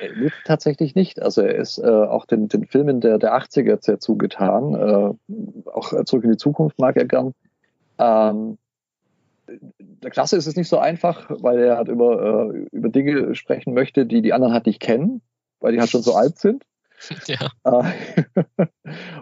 Nee, 0.00 0.30
tatsächlich 0.44 0.94
nicht. 0.94 1.22
Also 1.22 1.40
er 1.40 1.54
ist 1.54 1.78
äh, 1.78 1.86
auch 1.86 2.26
den, 2.26 2.48
den 2.48 2.66
Filmen 2.66 3.00
der, 3.00 3.18
der 3.18 3.34
80er 3.34 3.82
sehr 3.82 3.98
zugetan. 3.98 4.74
Äh, 4.74 5.70
auch 5.70 6.04
zurück 6.04 6.24
in 6.24 6.32
die 6.32 6.36
Zukunft 6.36 6.78
mag 6.78 6.96
er 6.96 7.06
gern. 7.06 7.32
Ähm, 7.98 8.58
der 9.78 10.10
Klasse 10.10 10.36
ist 10.36 10.46
es 10.46 10.56
nicht 10.56 10.68
so 10.68 10.78
einfach, 10.78 11.30
weil 11.30 11.58
er 11.58 11.76
halt 11.76 11.88
über, 11.88 12.50
äh, 12.52 12.66
über 12.72 12.88
Dinge 12.88 13.34
sprechen 13.34 13.74
möchte, 13.74 14.06
die 14.06 14.22
die 14.22 14.32
anderen 14.32 14.52
halt 14.52 14.66
nicht 14.66 14.80
kennen, 14.80 15.22
weil 15.60 15.72
die 15.72 15.80
halt 15.80 15.90
schon 15.90 16.02
so 16.02 16.14
alt 16.14 16.38
sind. 16.38 16.64
Ja. 17.26 17.50
Äh, 17.64 17.92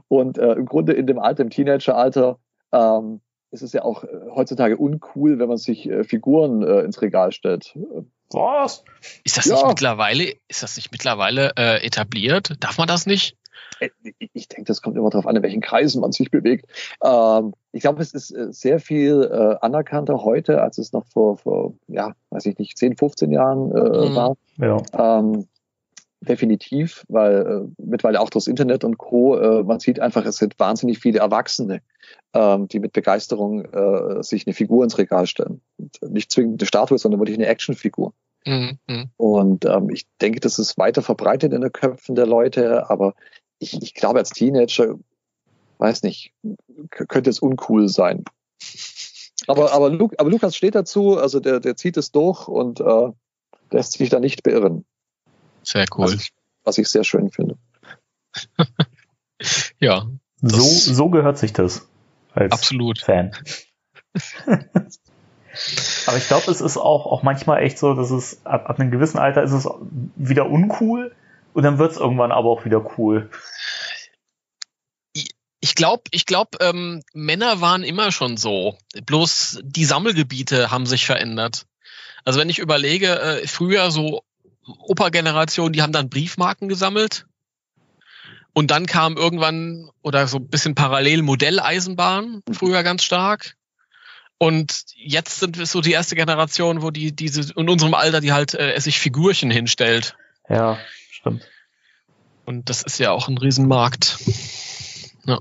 und 0.09 0.39
äh, 0.39 0.53
im 0.53 0.67
Grunde 0.67 0.93
in 0.93 1.09
dem 1.09 1.19
Alter, 1.19 1.43
im 1.43 1.51
Teenageralter, 1.51 2.39
ähm, 2.71 3.21
es 3.55 3.62
ist 3.62 3.73
ja 3.73 3.83
auch 3.83 4.05
äh, 4.05 4.09
heutzutage 4.35 4.77
uncool, 4.77 5.38
wenn 5.38 5.49
man 5.49 5.57
sich 5.57 5.88
äh, 5.88 6.05
Figuren 6.05 6.62
äh, 6.62 6.81
ins 6.81 7.01
Regal 7.01 7.33
stellt. 7.33 7.77
Was? 8.31 8.85
Ist 9.23 9.37
das 9.37 9.47
ja. 9.47 9.55
nicht 9.55 9.67
mittlerweile, 9.67 10.35
ist 10.49 10.62
das 10.62 10.77
nicht 10.77 10.90
mittlerweile 10.90 11.53
äh, 11.57 11.87
etabliert? 11.87 12.53
Darf 12.61 12.79
man 12.79 12.88
das 12.88 13.07
nicht? 13.07 13.37
Äh, 13.79 13.90
ich 14.33 14.49
denke, 14.49 14.64
das 14.64 14.83
kommt 14.83 14.97
immer 14.97 15.09
darauf 15.11 15.27
an, 15.27 15.37
in 15.37 15.43
welchen 15.43 15.61
Kreisen 15.61 16.01
man 16.01 16.11
sich 16.11 16.31
bewegt. 16.31 16.67
Ähm, 17.03 17.55
ich 17.71 17.83
glaube, 17.83 18.03
es 18.03 18.12
ist 18.12 18.33
äh, 18.33 18.53
sehr 18.53 18.81
viel 18.81 19.23
äh, 19.23 19.64
anerkannter 19.64 20.25
heute, 20.25 20.61
als 20.61 20.79
es 20.79 20.93
noch 20.93 21.07
vor, 21.07 21.38
vor, 21.38 21.75
ja, 21.87 22.14
weiß 22.31 22.47
ich 22.47 22.59
nicht, 22.59 22.77
10, 22.77 22.97
15 22.97 23.31
Jahren 23.31 23.71
äh, 23.71 24.09
mhm. 24.09 24.14
war. 24.17 24.37
Ja. 24.59 24.83
Ähm, 25.19 25.47
definitiv, 26.25 27.05
weil 27.09 27.35
äh, 27.35 27.83
mittlerweile 27.83 28.21
auch 28.21 28.31
das 28.31 28.47
Internet 28.47 28.85
und 28.85 28.99
Co. 28.99 29.37
Äh, 29.37 29.63
man 29.63 29.81
sieht 29.81 30.01
einfach, 30.01 30.25
es 30.27 30.37
sind 30.37 30.59
wahnsinnig 30.59 30.99
viele 30.99 31.21
Erwachsene, 31.21 31.83
ähm, 32.33 32.69
die 32.69 32.81
mit 32.81 32.93
Begeisterung 32.93 33.65
äh, 33.65 34.23
sich 34.23 34.47
eine 34.47 34.55
Figur 34.55 34.85
ins 34.85 34.99
Regal 34.99 35.27
stellen. 35.27 35.61
Und 35.79 36.01
nicht 36.03 36.33
zwingend 36.33 36.61
eine 36.61 36.67
Statue, 36.67 36.98
sondern 36.98 37.21
wirklich 37.21 37.38
eine 37.38 37.46
Actionfigur. 37.46 38.13
Mhm. 38.46 38.79
Und 39.17 39.65
ähm, 39.65 39.90
ich 39.90 40.07
denke, 40.21 40.40
das 40.40 40.59
ist 40.59 40.77
weiter 40.77 41.03
verbreitet 41.03 41.53
in 41.53 41.63
den 41.63 41.73
Köpfen 41.73 42.15
der 42.15 42.27
Leute, 42.27 42.90
aber 42.90 43.15
ich, 43.59 43.81
ich 43.83 43.94
glaube, 43.94 44.19
als 44.19 44.31
Teenager, 44.31 44.98
weiß 45.79 46.03
nicht, 46.03 46.33
könnte 46.90 47.31
es 47.31 47.38
uncool 47.38 47.88
sein. 47.88 48.25
Aber, 49.46 49.73
aber, 49.73 49.90
Lu 49.90 50.09
aber 50.17 50.31
Lukas 50.31 50.57
steht 50.57 50.75
dazu, 50.75 51.19
also 51.19 51.40
der, 51.40 51.61
der 51.61 51.77
zieht 51.77 51.96
es 51.96 52.13
durch 52.13 52.48
und 52.48 52.81
äh, 52.81 53.11
lässt 53.71 53.92
sich 53.92 54.09
da 54.09 54.21
nicht 54.21 54.42
beirren. 54.42 54.85
Sehr 55.65 55.87
cool. 55.96 56.04
Was 56.04 56.15
ich, 56.15 56.33
was 56.62 56.79
ich 56.79 56.88
sehr 56.88 57.04
schön 57.04 57.31
finde. 57.31 57.56
ja. 59.81 60.06
So, 60.40 60.60
so 60.60 61.08
gehört 61.08 61.38
sich 61.38 61.52
das 61.52 61.88
als 62.33 62.52
Absolut. 62.52 63.00
Fan. 63.00 63.33
Aber 66.06 66.17
ich 66.17 66.27
glaube, 66.27 66.50
es 66.50 66.60
ist 66.60 66.77
auch, 66.77 67.06
auch 67.06 67.23
manchmal 67.23 67.62
echt 67.62 67.79
so, 67.79 67.94
dass 67.94 68.10
es 68.10 68.44
ab, 68.44 68.69
ab 68.69 68.81
einem 68.81 68.90
gewissen 68.90 69.19
Alter 69.19 69.42
ist 69.42 69.52
es 69.52 69.69
wieder 70.17 70.50
uncool 70.50 71.15
und 71.52 71.62
dann 71.62 71.79
wird 71.79 71.92
es 71.92 71.98
irgendwann 71.98 72.33
aber 72.33 72.48
auch 72.50 72.65
wieder 72.65 72.85
cool. 72.98 73.31
Ich 75.60 75.75
glaube, 75.77 76.02
ich 76.10 76.27
glaub, 76.27 76.60
ähm, 76.60 77.02
Männer 77.15 77.60
waren 77.60 77.85
immer 77.85 78.12
schon 78.12 78.37
so. 78.37 78.77
Bloß 79.06 79.60
die 79.62 79.85
Sammelgebiete 79.85 80.71
haben 80.71 80.87
sich 80.87 81.06
verändert. 81.06 81.67
Also 82.25 82.40
wenn 82.40 82.50
ich 82.50 82.58
überlege, 82.58 83.19
äh, 83.21 83.46
früher 83.46 83.90
so 83.90 84.25
Opa-Generation, 84.67 85.73
die 85.73 85.83
haben 85.83 85.92
dann 85.92 86.08
Briefmarken 86.08 86.69
gesammelt 86.69 87.27
und 88.54 88.71
dann 88.71 88.87
kam 88.87 89.17
irgendwann 89.17 89.90
oder 90.02 90.27
so 90.27 90.38
ein 90.38 90.48
bisschen 90.48 90.75
parallel 90.75 91.23
Modelleisenbahn, 91.23 92.42
früher 92.52 92.83
ganz 92.83 93.02
stark. 93.02 93.56
Und 94.38 94.85
jetzt 94.94 95.40
sind 95.40 95.58
wir 95.58 95.67
so 95.67 95.81
die 95.81 95.92
erste 95.92 96.17
Generation, 96.17 96.83
wo 96.83 96.90
die 96.90 97.15
diese 97.15 97.52
in 97.54 97.69
unserem 97.69 97.94
Alter, 97.94 98.21
die 98.21 98.33
halt 98.33 98.54
äh, 98.54 98.79
sich 98.79 98.98
Figürchen 98.98 99.50
hinstellt. 99.50 100.17
Ja, 100.48 100.79
stimmt. 101.10 101.48
Und 102.44 102.69
das 102.69 102.83
ist 102.83 102.98
ja 102.98 103.10
auch 103.10 103.29
ein 103.29 103.38
Riesenmarkt. 103.38 104.19
Ja. 105.25 105.40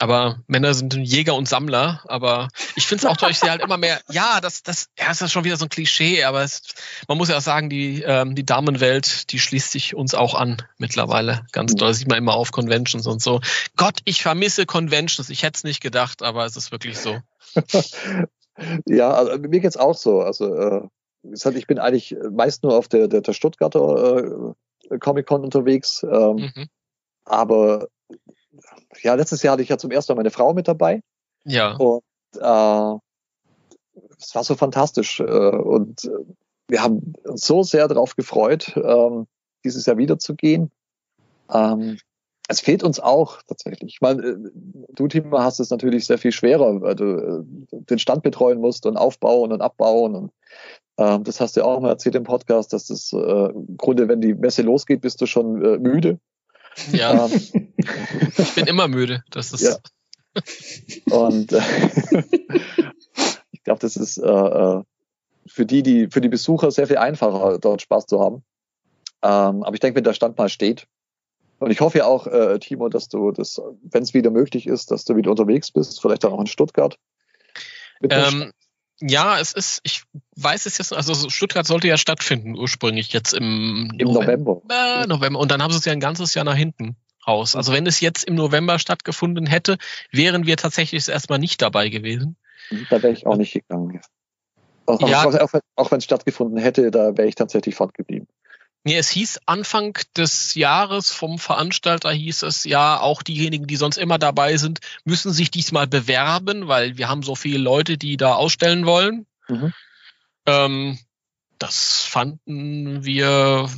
Aber 0.00 0.38
Männer 0.46 0.72
sind 0.72 0.94
Jäger 0.94 1.34
und 1.34 1.46
Sammler, 1.46 2.00
aber 2.08 2.48
ich 2.74 2.86
finde 2.86 3.04
es 3.04 3.10
auch 3.10 3.18
toll, 3.18 3.32
ich 3.32 3.38
sehe 3.38 3.50
halt 3.50 3.60
immer 3.60 3.76
mehr, 3.76 4.00
ja, 4.10 4.40
das, 4.40 4.62
das, 4.62 4.88
ja, 4.98 5.10
ist 5.10 5.30
schon 5.30 5.44
wieder 5.44 5.58
so 5.58 5.66
ein 5.66 5.68
Klischee, 5.68 6.24
aber 6.24 6.42
es, 6.42 6.62
man 7.06 7.18
muss 7.18 7.28
ja 7.28 7.36
auch 7.36 7.42
sagen, 7.42 7.68
die, 7.68 8.00
ähm, 8.00 8.34
die 8.34 8.46
Damenwelt, 8.46 9.30
die 9.30 9.38
schließt 9.38 9.70
sich 9.70 9.94
uns 9.94 10.14
auch 10.14 10.34
an 10.34 10.56
mittlerweile. 10.78 11.44
Ganz 11.52 11.74
doll, 11.74 11.88
das 11.88 11.98
sieht 11.98 12.08
man 12.08 12.16
immer 12.16 12.32
auf 12.32 12.50
Conventions 12.50 13.06
und 13.06 13.20
so. 13.20 13.42
Gott, 13.76 13.98
ich 14.06 14.22
vermisse 14.22 14.64
Conventions, 14.64 15.28
ich 15.28 15.42
hätte 15.42 15.58
es 15.58 15.64
nicht 15.64 15.82
gedacht, 15.82 16.22
aber 16.22 16.46
es 16.46 16.56
ist 16.56 16.72
wirklich 16.72 16.98
so. 16.98 17.18
ja, 18.86 19.10
also 19.10 19.38
mir 19.38 19.60
geht's 19.60 19.76
auch 19.76 19.94
so. 19.94 20.22
Also 20.22 20.54
äh, 20.54 20.88
ich 21.54 21.66
bin 21.66 21.78
eigentlich 21.78 22.16
meist 22.32 22.62
nur 22.62 22.74
auf 22.74 22.88
der, 22.88 23.06
der, 23.06 23.20
der 23.20 23.34
Stuttgarter 23.34 24.54
äh, 24.88 24.98
Comic-Con 24.98 25.44
unterwegs. 25.44 26.02
Ähm, 26.04 26.50
mhm. 26.54 26.68
Aber 27.26 27.88
ja, 29.02 29.14
letztes 29.14 29.42
Jahr 29.42 29.52
hatte 29.52 29.62
ich 29.62 29.68
ja 29.68 29.78
zum 29.78 29.90
ersten 29.90 30.12
Mal 30.12 30.18
meine 30.18 30.30
Frau 30.30 30.52
mit 30.54 30.68
dabei. 30.68 31.02
Ja. 31.44 31.76
Und 31.76 32.02
äh, 32.34 32.98
es 34.18 34.34
war 34.34 34.44
so 34.44 34.54
fantastisch. 34.54 35.20
Äh, 35.20 35.24
und 35.24 36.10
wir 36.68 36.82
haben 36.82 37.14
uns 37.24 37.46
so 37.46 37.62
sehr 37.62 37.88
darauf 37.88 38.16
gefreut, 38.16 38.76
äh, 38.76 39.24
dieses 39.64 39.86
Jahr 39.86 39.98
wieder 39.98 40.18
zu 40.18 40.34
gehen. 40.34 40.70
Ähm, 41.52 41.98
es 42.48 42.60
fehlt 42.60 42.82
uns 42.82 42.98
auch 42.98 43.42
tatsächlich. 43.46 43.94
Ich 43.94 44.00
meine, 44.00 44.22
äh, 44.22 44.36
du, 44.92 45.08
Timo, 45.08 45.38
hast 45.38 45.60
es 45.60 45.70
natürlich 45.70 46.06
sehr 46.06 46.18
viel 46.18 46.32
schwerer, 46.32 46.80
weil 46.80 46.94
du 46.94 47.04
äh, 47.04 47.44
den 47.70 47.98
Stand 47.98 48.22
betreuen 48.22 48.60
musst 48.60 48.86
und 48.86 48.96
aufbauen 48.96 49.52
und 49.52 49.60
abbauen. 49.60 50.14
Und 50.14 50.32
ähm, 50.98 51.24
das 51.24 51.40
hast 51.40 51.56
du 51.56 51.60
ja 51.60 51.66
auch 51.66 51.80
mal 51.80 51.90
erzählt 51.90 52.16
im 52.16 52.24
Podcast, 52.24 52.72
dass 52.72 52.86
das 52.86 53.12
äh, 53.12 53.50
im 53.50 53.76
Grunde, 53.76 54.08
wenn 54.08 54.20
die 54.20 54.34
Messe 54.34 54.62
losgeht, 54.62 55.00
bist 55.00 55.20
du 55.20 55.26
schon 55.26 55.62
äh, 55.64 55.78
müde. 55.78 56.18
Ja. 56.92 57.26
Ähm, 57.26 57.40
ich 58.38 58.54
bin 58.54 58.66
immer 58.66 58.88
müde. 58.88 59.22
Das 59.30 59.52
ist. 59.52 59.62
Ja. 59.62 59.76
Und 61.10 61.52
äh, 61.52 61.60
ich 63.52 63.62
glaube, 63.64 63.80
das 63.80 63.96
ist 63.96 64.18
äh, 64.18 64.26
äh, 64.26 64.82
für 65.46 65.66
die, 65.66 65.82
die, 65.82 66.08
für 66.08 66.20
die 66.20 66.28
Besucher 66.28 66.70
sehr 66.70 66.86
viel 66.86 66.98
einfacher, 66.98 67.58
dort 67.58 67.82
Spaß 67.82 68.06
zu 68.06 68.20
haben. 68.20 68.44
Ähm, 69.22 69.62
aber 69.62 69.74
ich 69.74 69.80
denke, 69.80 69.96
wenn 69.96 70.04
der 70.04 70.14
Stand 70.14 70.38
mal 70.38 70.48
steht, 70.48 70.86
und 71.58 71.70
ich 71.70 71.80
hoffe 71.80 71.98
ja 71.98 72.06
auch, 72.06 72.26
äh, 72.26 72.58
Timo, 72.58 72.88
dass 72.88 73.08
du 73.08 73.32
das, 73.32 73.60
wenn 73.82 74.02
es 74.02 74.14
wieder 74.14 74.30
möglich 74.30 74.66
ist, 74.66 74.90
dass 74.90 75.04
du 75.04 75.14
wieder 75.16 75.30
unterwegs 75.30 75.70
bist, 75.70 76.00
vielleicht 76.00 76.24
dann 76.24 76.32
auch 76.32 76.40
in 76.40 76.46
Stuttgart. 76.46 76.98
Ähm, 78.08 78.50
ja, 79.00 79.38
es 79.38 79.52
ist, 79.52 79.80
ich 79.82 80.02
weiß 80.36 80.66
es 80.66 80.78
jetzt, 80.78 80.92
also 80.92 81.28
Stuttgart 81.30 81.66
sollte 81.66 81.88
ja 81.88 81.96
stattfinden, 81.96 82.56
ursprünglich 82.56 83.12
jetzt 83.12 83.32
im, 83.32 83.90
Im 83.98 84.12
November. 84.12 84.60
November. 84.64 85.06
November. 85.06 85.38
Und 85.40 85.50
dann 85.50 85.62
haben 85.62 85.72
sie 85.72 85.78
es 85.78 85.84
ja 85.84 85.92
ein 85.92 86.00
ganzes 86.00 86.34
Jahr 86.34 86.44
nach 86.44 86.56
hinten 86.56 86.96
raus. 87.26 87.56
Also 87.56 87.72
wenn 87.72 87.86
es 87.86 88.00
jetzt 88.00 88.24
im 88.24 88.34
November 88.34 88.78
stattgefunden 88.78 89.46
hätte, 89.46 89.78
wären 90.10 90.46
wir 90.46 90.56
tatsächlich 90.56 91.08
erstmal 91.08 91.38
nicht 91.38 91.62
dabei 91.62 91.88
gewesen. 91.88 92.36
Da 92.90 93.02
wäre 93.02 93.12
ich 93.12 93.26
auch 93.26 93.36
nicht 93.36 93.52
gegangen. 93.52 94.00
Auch, 94.86 95.08
ja. 95.08 95.24
auch, 95.24 95.34
auch, 95.34 95.60
auch 95.76 95.90
wenn 95.90 95.98
es 95.98 96.04
stattgefunden 96.04 96.58
hätte, 96.58 96.90
da 96.90 97.16
wäre 97.16 97.28
ich 97.28 97.34
tatsächlich 97.34 97.74
fortgeblieben. 97.74 98.28
Nee, 98.82 98.96
es 98.96 99.10
hieß 99.10 99.40
Anfang 99.44 99.98
des 100.16 100.54
Jahres 100.54 101.10
vom 101.10 101.38
Veranstalter 101.38 102.10
hieß 102.12 102.42
es 102.44 102.64
ja, 102.64 102.98
auch 102.98 103.22
diejenigen, 103.22 103.66
die 103.66 103.76
sonst 103.76 103.98
immer 103.98 104.18
dabei 104.18 104.56
sind, 104.56 104.80
müssen 105.04 105.32
sich 105.32 105.50
diesmal 105.50 105.86
bewerben, 105.86 106.66
weil 106.66 106.96
wir 106.96 107.08
haben 107.08 107.22
so 107.22 107.34
viele 107.34 107.58
Leute, 107.58 107.98
die 107.98 108.16
da 108.16 108.34
ausstellen 108.34 108.86
wollen. 108.86 109.26
Mhm. 109.48 109.74
Ähm, 110.46 110.98
das 111.58 112.04
fanden 112.04 113.04
wir, 113.04 113.68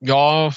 ja, 0.00 0.50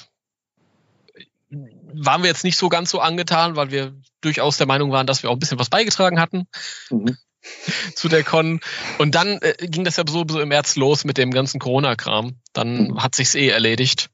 waren 1.50 2.22
wir 2.22 2.30
jetzt 2.30 2.44
nicht 2.44 2.58
so 2.58 2.68
ganz 2.68 2.90
so 2.90 3.00
angetan, 3.00 3.56
weil 3.56 3.72
wir 3.72 3.96
durchaus 4.20 4.58
der 4.58 4.68
Meinung 4.68 4.92
waren, 4.92 5.08
dass 5.08 5.24
wir 5.24 5.30
auch 5.30 5.36
ein 5.36 5.40
bisschen 5.40 5.60
was 5.60 5.70
beigetragen 5.70 6.20
hatten. 6.20 6.48
Mhm. 6.90 7.18
zu 7.96 8.08
der 8.08 8.24
Con. 8.24 8.60
Und 8.98 9.16
dann 9.16 9.40
äh, 9.42 9.54
ging 9.68 9.84
das 9.84 9.98
ja 9.98 10.04
sowieso 10.08 10.40
im 10.40 10.50
März 10.50 10.76
los 10.76 11.06
mit 11.06 11.18
dem 11.18 11.32
ganzen 11.32 11.60
Corona-Kram. 11.60 12.36
Dann 12.54 12.90
mhm. 12.90 13.04
hat 13.04 13.16
sich's 13.16 13.36
eh 13.36 13.50
erledigt 13.50 14.10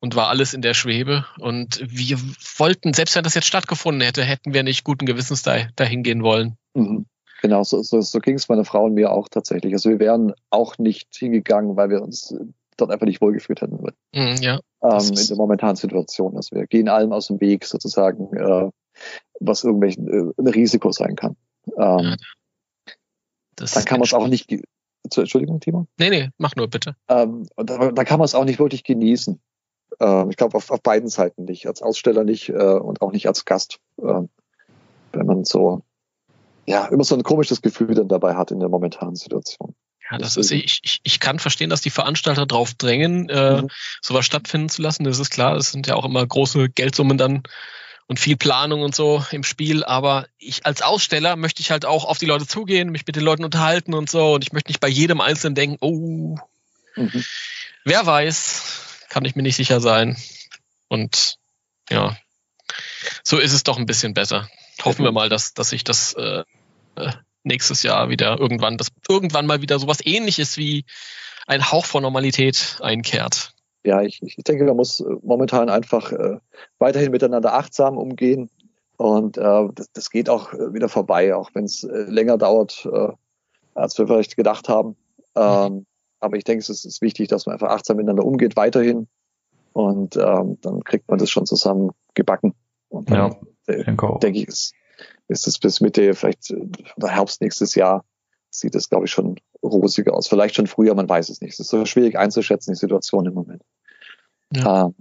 und 0.00 0.16
war 0.16 0.28
alles 0.28 0.54
in 0.54 0.62
der 0.62 0.74
Schwebe. 0.74 1.24
Und 1.38 1.80
wir 1.86 2.18
wollten, 2.58 2.92
selbst 2.92 3.16
wenn 3.16 3.24
das 3.24 3.34
jetzt 3.34 3.46
stattgefunden 3.46 4.02
hätte, 4.02 4.22
hätten 4.22 4.54
wir 4.54 4.62
nicht 4.62 4.84
guten 4.84 5.06
Gewissens 5.06 5.42
da, 5.42 5.66
dahin 5.76 6.02
gehen 6.02 6.22
wollen. 6.22 6.56
Mhm. 6.74 7.06
Genau, 7.42 7.62
so, 7.62 7.82
so, 7.82 8.00
so 8.00 8.20
ging 8.20 8.36
es 8.36 8.48
meiner 8.48 8.64
Frau 8.64 8.84
und 8.84 8.94
mir 8.94 9.12
auch 9.12 9.28
tatsächlich. 9.28 9.74
Also 9.74 9.90
wir 9.90 9.98
wären 9.98 10.32
auch 10.48 10.78
nicht 10.78 11.08
hingegangen, 11.14 11.76
weil 11.76 11.90
wir 11.90 12.00
uns 12.00 12.34
dort 12.78 12.90
einfach 12.90 13.06
nicht 13.06 13.20
wohlgefühlt 13.20 13.60
hätten. 13.60 13.76
Mhm, 14.14 14.36
ja, 14.40 14.60
ähm, 14.82 15.08
in 15.08 15.26
der 15.26 15.36
momentanen 15.36 15.76
Situation. 15.76 16.36
Also 16.36 16.56
wir 16.56 16.66
gehen 16.66 16.88
allem 16.88 17.12
aus 17.12 17.26
dem 17.28 17.40
Weg 17.40 17.66
sozusagen, 17.66 18.34
äh, 18.34 18.70
was 19.40 19.64
irgendwelchen 19.64 20.08
äh, 20.08 20.32
ein 20.40 20.46
Risiko 20.46 20.92
sein 20.92 21.16
kann. 21.16 21.36
Ähm, 21.76 21.98
ja, 21.98 22.16
das 23.56 23.72
da 23.72 23.82
kann 23.82 23.98
man 23.98 24.06
es 24.06 24.14
auch 24.14 24.28
nicht. 24.28 24.50
Entschuldigung, 25.02 25.60
Timo? 25.60 25.86
Nee, 25.98 26.10
nee, 26.10 26.30
mach 26.38 26.56
nur 26.56 26.68
bitte. 26.68 26.96
Ähm, 27.08 27.46
da, 27.56 27.92
da, 27.92 28.04
kann 28.04 28.18
man 28.18 28.24
es 28.24 28.34
auch 28.34 28.44
nicht 28.44 28.58
wirklich 28.58 28.84
genießen. 28.84 29.40
Ähm, 30.00 30.30
ich 30.30 30.36
glaube, 30.36 30.56
auf, 30.56 30.70
auf, 30.70 30.82
beiden 30.82 31.08
Seiten 31.08 31.44
nicht. 31.44 31.66
Als 31.66 31.82
Aussteller 31.82 32.24
nicht 32.24 32.48
äh, 32.48 32.52
und 32.52 33.02
auch 33.02 33.12
nicht 33.12 33.26
als 33.26 33.44
Gast. 33.44 33.80
Äh, 33.98 34.22
wenn 35.12 35.26
man 35.26 35.44
so, 35.44 35.82
ja, 36.66 36.86
immer 36.86 37.04
so 37.04 37.14
ein 37.14 37.22
komisches 37.22 37.60
Gefühl 37.60 37.94
dann 37.94 38.08
dabei 38.08 38.34
hat 38.34 38.50
in 38.50 38.60
der 38.60 38.68
momentanen 38.68 39.16
Situation. 39.16 39.74
Ja, 40.10 40.18
das 40.18 40.36
ist, 40.36 40.50
ich, 40.50 40.80
ich, 40.82 41.00
ich 41.02 41.20
kann 41.20 41.38
verstehen, 41.38 41.70
dass 41.70 41.80
die 41.80 41.90
Veranstalter 41.90 42.46
drauf 42.46 42.74
drängen, 42.74 43.28
äh, 43.30 43.62
mhm. 43.62 43.68
sowas 44.02 44.26
stattfinden 44.26 44.68
zu 44.68 44.82
lassen. 44.82 45.04
Das 45.04 45.18
ist 45.18 45.30
klar, 45.30 45.54
das 45.54 45.70
sind 45.70 45.86
ja 45.86 45.94
auch 45.94 46.04
immer 46.04 46.26
große 46.26 46.68
Geldsummen 46.68 47.16
dann 47.16 47.42
und 48.06 48.20
viel 48.20 48.36
Planung 48.36 48.82
und 48.82 48.94
so 48.94 49.24
im 49.30 49.44
Spiel. 49.44 49.84
Aber 49.84 50.26
ich 50.38 50.66
als 50.66 50.82
Aussteller 50.82 51.36
möchte 51.36 51.62
ich 51.62 51.70
halt 51.70 51.86
auch 51.86 52.04
auf 52.04 52.18
die 52.18 52.26
Leute 52.26 52.46
zugehen, 52.46 52.90
mich 52.90 53.06
mit 53.06 53.16
den 53.16 53.24
Leuten 53.24 53.44
unterhalten 53.44 53.94
und 53.94 54.10
so. 54.10 54.34
Und 54.34 54.44
ich 54.44 54.52
möchte 54.52 54.70
nicht 54.70 54.80
bei 54.80 54.88
jedem 54.88 55.20
Einzelnen 55.20 55.54
denken, 55.54 55.78
oh, 55.80 56.38
mhm. 56.96 57.24
wer 57.84 58.04
weiß, 58.04 59.06
kann 59.08 59.24
ich 59.24 59.36
mir 59.36 59.42
nicht 59.42 59.56
sicher 59.56 59.80
sein. 59.80 60.16
Und 60.88 61.38
ja, 61.90 62.16
so 63.22 63.38
ist 63.38 63.52
es 63.52 63.62
doch 63.62 63.78
ein 63.78 63.86
bisschen 63.86 64.14
besser. 64.14 64.48
Hoffen 64.82 65.04
wir 65.04 65.12
mal, 65.12 65.28
dass, 65.28 65.54
dass 65.54 65.70
sich 65.70 65.84
das 65.84 66.14
äh, 66.14 66.44
äh, 66.96 67.12
nächstes 67.42 67.82
Jahr 67.82 68.10
wieder 68.10 68.38
irgendwann, 68.38 68.76
dass 68.76 68.88
irgendwann 69.08 69.46
mal 69.46 69.62
wieder 69.62 69.78
sowas 69.78 69.98
ähnliches 70.04 70.56
wie 70.56 70.84
ein 71.46 71.70
Hauch 71.70 71.86
von 71.86 72.02
Normalität 72.02 72.78
einkehrt 72.80 73.53
ja, 73.84 74.02
ich, 74.02 74.20
ich 74.22 74.36
denke, 74.36 74.64
man 74.64 74.76
muss 74.76 75.00
äh, 75.00 75.04
momentan 75.22 75.68
einfach 75.68 76.10
äh, 76.12 76.38
weiterhin 76.78 77.10
miteinander 77.10 77.54
achtsam 77.54 77.98
umgehen. 77.98 78.50
Und 78.96 79.36
äh, 79.36 79.68
das, 79.74 79.90
das 79.92 80.10
geht 80.10 80.28
auch 80.28 80.52
äh, 80.54 80.72
wieder 80.72 80.88
vorbei, 80.88 81.34
auch 81.34 81.50
wenn 81.54 81.64
es 81.64 81.84
äh, 81.84 82.04
länger 82.04 82.38
dauert, 82.38 82.88
äh, 82.90 83.08
als 83.74 83.98
wir 83.98 84.06
vielleicht 84.06 84.36
gedacht 84.36 84.68
haben. 84.68 84.96
Ähm, 85.34 85.72
mhm. 85.72 85.86
Aber 86.20 86.36
ich 86.36 86.44
denke, 86.44 86.60
es 86.60 86.70
ist, 86.70 86.84
ist, 86.84 87.02
wichtig, 87.02 87.28
dass 87.28 87.44
man 87.46 87.54
einfach 87.54 87.68
achtsam 87.68 87.98
miteinander 87.98 88.24
umgeht, 88.24 88.56
weiterhin. 88.56 89.08
Und 89.72 90.16
ähm, 90.16 90.58
dann 90.62 90.82
kriegt 90.84 91.08
man 91.08 91.18
das 91.18 91.28
schon 91.28 91.44
zusammen 91.44 91.90
gebacken. 92.14 92.54
Und 92.88 93.10
dann, 93.10 93.36
ja, 93.68 93.74
äh, 93.74 93.84
denke 93.84 94.38
ich, 94.38 94.48
ist, 94.48 94.72
ist 95.28 95.46
es 95.46 95.58
bis 95.58 95.80
Mitte, 95.80 96.14
vielleicht 96.14 96.54
oder 96.96 97.08
Herbst 97.08 97.40
nächstes 97.40 97.74
Jahr, 97.74 98.04
sieht 98.50 98.74
es, 98.74 98.88
glaube 98.88 99.06
ich, 99.06 99.10
schon 99.10 99.36
rosiger 99.62 100.14
aus. 100.14 100.28
Vielleicht 100.28 100.54
schon 100.54 100.66
früher, 100.66 100.94
man 100.94 101.08
weiß 101.08 101.28
es 101.28 101.40
nicht. 101.40 101.54
Es 101.54 101.60
ist 101.60 101.68
so 101.68 101.84
schwierig 101.84 102.16
einzuschätzen, 102.16 102.72
die 102.72 102.78
Situation 102.78 103.26
im 103.26 103.34
Moment. 103.34 103.62
Ja. 104.56 104.86
Ähm, 104.86 104.94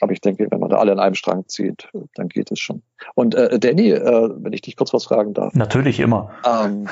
aber 0.00 0.12
ich 0.12 0.20
denke, 0.20 0.46
wenn 0.50 0.60
man 0.60 0.70
da 0.70 0.78
alle 0.78 0.92
an 0.92 0.98
einem 0.98 1.14
Strang 1.14 1.46
zieht, 1.46 1.88
dann 2.14 2.28
geht 2.28 2.50
es 2.50 2.58
schon. 2.58 2.82
Und 3.14 3.34
äh, 3.34 3.58
Danny, 3.58 3.90
äh, 3.90 4.30
wenn 4.34 4.52
ich 4.52 4.62
dich 4.62 4.76
kurz 4.76 4.92
was 4.94 5.04
fragen 5.04 5.34
darf. 5.34 5.54
Natürlich 5.54 6.00
immer. 6.00 6.30
Ähm, 6.46 6.88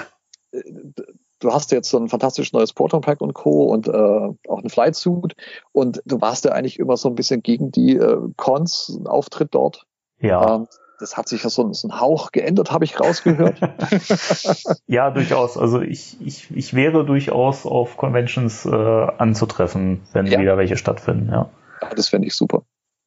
du 1.41 1.53
hast 1.53 1.73
jetzt 1.73 1.89
so 1.89 1.99
ein 1.99 2.09
fantastisches 2.09 2.53
neues 2.53 2.73
Proton 2.73 3.01
Pack 3.01 3.21
und 3.21 3.35
Co. 3.35 3.65
und 3.65 3.89
äh, 3.89 3.93
auch 3.93 4.63
ein 4.63 4.69
Flight 4.69 4.95
Suit. 4.95 5.35
Und 5.73 6.03
du 6.05 6.21
warst 6.21 6.45
ja 6.45 6.53
eigentlich 6.53 6.79
immer 6.79 6.97
so 6.97 7.09
ein 7.09 7.15
bisschen 7.15 7.43
gegen 7.43 7.71
die 7.71 7.97
äh, 7.97 8.19
Cons, 8.37 9.01
Auftritt 9.07 9.55
dort. 9.55 9.87
Ja. 10.21 10.57
Ähm, 10.57 10.67
das 11.01 11.17
hat 11.17 11.29
sich 11.29 11.45
ja 11.45 11.51
so, 11.51 11.73
so 11.73 11.89
ein 11.89 12.01
Hauch 12.01 12.33
geändert, 12.33 12.73
habe 12.73 12.85
ich 12.85 12.99
rausgehört. 12.99 13.61
ja, 14.87 15.11
durchaus. 15.11 15.57
Also 15.57 15.81
ich, 15.81 16.17
ich, 16.21 16.51
ich 16.55 16.75
wäre 16.75 17.05
durchaus 17.05 17.67
auf 17.67 17.97
Conventions 17.97 18.67
äh, 18.67 18.71
anzutreffen, 18.73 20.03
wenn 20.13 20.27
ja. 20.27 20.41
wieder 20.41 20.57
welche 20.57 20.77
stattfinden, 20.77 21.31
ja. 21.31 21.51
Ja 21.81 21.95
das 21.95 22.09
fände 22.09 22.29
ich 22.29 22.35
super. 22.35 22.65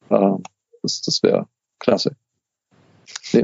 Äh, 0.09 0.37
das 0.81 1.01
das 1.01 1.23
wäre 1.23 1.47
klasse. 1.79 2.15
Nee. 3.33 3.43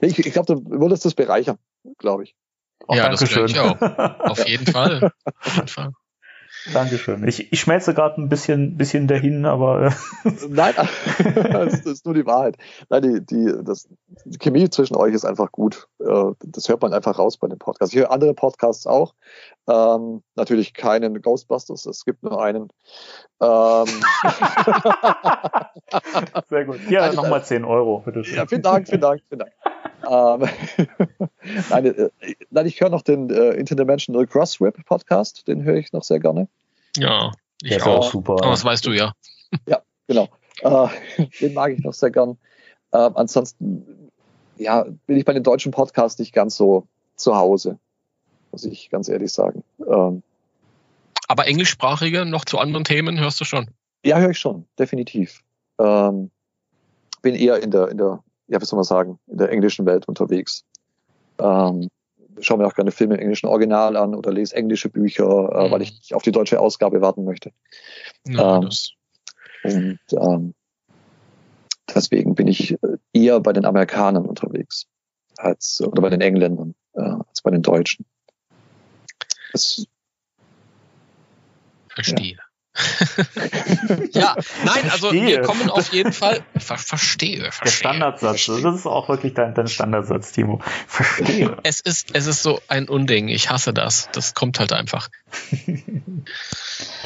Ich, 0.00 0.18
ich 0.18 0.32
glaube, 0.32 0.54
du 0.54 0.80
würdest 0.80 1.04
das 1.04 1.14
bereichern, 1.14 1.58
glaube 1.98 2.24
ich. 2.24 2.34
Auch 2.86 2.96
ja, 2.96 3.08
das 3.08 3.22
ich 3.22 3.58
auch. 3.58 3.80
Auf 3.80 4.46
jeden 4.48 4.66
Fall. 4.72 5.12
Auf 5.24 5.56
jeden 5.56 5.68
Fall. 5.68 5.92
Dankeschön. 6.72 7.26
Ich, 7.26 7.52
ich 7.52 7.60
schmelze 7.60 7.94
gerade 7.94 8.20
ein 8.20 8.28
bisschen, 8.28 8.76
bisschen 8.76 9.06
dahin, 9.06 9.46
aber. 9.46 9.86
Äh, 10.24 10.30
Nein, 10.48 10.74
das 11.52 11.80
ist 11.80 12.04
nur 12.04 12.14
die 12.14 12.26
Wahrheit. 12.26 12.56
Nein, 12.88 13.02
die, 13.02 13.24
die, 13.24 13.52
das, 13.62 13.88
die 14.24 14.38
Chemie 14.38 14.68
zwischen 14.68 14.96
euch 14.96 15.14
ist 15.14 15.24
einfach 15.24 15.52
gut. 15.52 15.88
Äh, 16.00 16.32
das 16.40 16.68
hört 16.68 16.82
man 16.82 16.92
einfach 16.92 17.18
raus 17.18 17.36
bei 17.38 17.48
den 17.48 17.58
Podcasts. 17.58 17.94
Ich 17.94 18.00
höre 18.00 18.10
andere 18.10 18.34
Podcasts 18.34 18.86
auch. 18.86 19.14
Ähm, 19.68 20.22
natürlich 20.34 20.74
keinen 20.74 21.20
Ghostbusters, 21.20 21.86
es 21.86 22.04
gibt 22.04 22.22
nur 22.22 22.42
einen. 22.42 22.68
Ähm, 23.40 23.86
Sehr 26.48 26.64
gut. 26.64 26.80
Ja, 26.90 27.12
nochmal 27.12 27.44
10 27.44 27.64
Euro, 27.64 28.00
bitte 28.04 28.24
schön. 28.24 28.36
Ja, 28.36 28.46
vielen 28.46 28.62
Dank, 28.62 28.88
vielen 28.88 29.00
Dank, 29.00 29.20
vielen 29.28 29.40
Dank. 29.40 29.52
Ähm, 30.08 30.48
nein, 31.70 31.86
äh, 31.86 32.10
nein, 32.50 32.66
ich 32.66 32.80
höre 32.80 32.90
noch 32.90 33.02
den 33.02 33.30
äh, 33.30 33.50
Interdimensional 33.50 34.26
Crossweb 34.26 34.84
Podcast, 34.84 35.46
den 35.48 35.62
höre 35.64 35.76
ich 35.76 35.92
noch 35.92 36.04
sehr 36.04 36.20
gerne. 36.20 36.48
Ja, 36.96 37.32
ich 37.62 37.70
Der 37.70 37.86
auch. 37.86 38.10
super. 38.10 38.34
Aber 38.34 38.50
das 38.50 38.64
weißt 38.64 38.86
du 38.86 38.92
ja. 38.92 39.12
Ja, 39.66 39.82
genau. 40.06 40.28
Äh, 40.62 40.88
den 41.40 41.54
mag 41.54 41.72
ich 41.72 41.80
noch 41.80 41.94
sehr 41.94 42.10
gern. 42.10 42.38
Äh, 42.92 43.10
ansonsten, 43.14 44.10
ja, 44.56 44.86
bin 45.06 45.16
ich 45.16 45.24
bei 45.24 45.32
den 45.32 45.42
deutschen 45.42 45.72
Podcasts 45.72 46.18
nicht 46.18 46.32
ganz 46.32 46.56
so 46.56 46.86
zu 47.16 47.36
Hause, 47.36 47.78
muss 48.52 48.64
ich 48.64 48.90
ganz 48.90 49.08
ehrlich 49.08 49.32
sagen. 49.32 49.64
Ähm, 49.86 50.22
aber 51.26 51.46
englischsprachige 51.46 52.24
noch 52.24 52.44
zu 52.44 52.58
anderen 52.58 52.84
Themen 52.84 53.18
hörst 53.18 53.40
du 53.40 53.44
schon? 53.44 53.68
Ja, 54.04 54.18
höre 54.18 54.30
ich 54.30 54.38
schon, 54.38 54.66
definitiv. 54.78 55.42
Ähm, 55.78 56.30
bin 57.20 57.34
eher 57.34 57.62
in 57.62 57.70
der, 57.70 57.88
in 57.88 57.98
der 57.98 58.22
ja, 58.48 58.60
wie 58.60 58.64
soll 58.64 58.76
man 58.76 58.84
sagen, 58.84 59.18
in 59.26 59.38
der 59.38 59.50
englischen 59.50 59.86
Welt 59.86 60.08
unterwegs. 60.08 60.64
Ähm, 61.38 61.88
schaue 62.40 62.58
mir 62.58 62.66
auch 62.66 62.74
gerne 62.74 62.90
Filme 62.90 63.14
im 63.14 63.20
englischen 63.20 63.46
Original 63.46 63.96
an 63.96 64.14
oder 64.14 64.32
lese 64.32 64.56
englische 64.56 64.88
Bücher, 64.88 65.52
äh, 65.52 65.68
mhm. 65.68 65.72
weil 65.72 65.82
ich 65.82 65.92
nicht 65.92 66.14
auf 66.14 66.22
die 66.22 66.32
deutsche 66.32 66.60
Ausgabe 66.60 67.00
warten 67.00 67.24
möchte. 67.24 67.52
Ja, 68.26 68.58
ähm, 68.58 68.68
und 69.64 69.98
ähm, 70.12 70.54
deswegen 71.94 72.34
bin 72.34 72.46
ich 72.46 72.72
äh, 72.82 72.96
eher 73.12 73.40
bei 73.40 73.52
den 73.52 73.64
Amerikanern 73.64 74.26
unterwegs 74.26 74.86
als 75.36 75.80
oder 75.80 76.02
bei 76.02 76.10
den 76.10 76.20
Engländern 76.20 76.74
äh, 76.94 77.00
als 77.00 77.42
bei 77.42 77.50
den 77.50 77.62
Deutschen. 77.62 78.06
Das, 79.52 79.86
Verstehe. 81.88 82.36
Ja. 82.36 82.47
ja, 84.12 84.36
nein, 84.64 84.90
also 84.90 85.12
wir 85.12 85.42
kommen 85.42 85.70
auf 85.70 85.92
jeden 85.92 86.12
Fall. 86.12 86.44
Ver 86.58 86.78
verstehe, 86.78 87.40
verstehe. 87.50 87.64
Der 87.64 87.70
Standardsatz, 87.70 88.44
verstehe. 88.44 88.62
das 88.62 88.76
ist 88.76 88.86
auch 88.86 89.08
wirklich 89.08 89.34
dein, 89.34 89.54
dein 89.54 89.68
Standardsatz, 89.68 90.32
Timo. 90.32 90.60
Verstehe. 90.86 91.56
Es 91.62 91.80
ist, 91.80 92.14
es 92.14 92.26
ist 92.26 92.42
so 92.42 92.60
ein 92.68 92.88
Unding. 92.88 93.28
Ich 93.28 93.50
hasse 93.50 93.72
das. 93.72 94.08
Das 94.12 94.34
kommt 94.34 94.60
halt 94.60 94.72
einfach. 94.72 95.08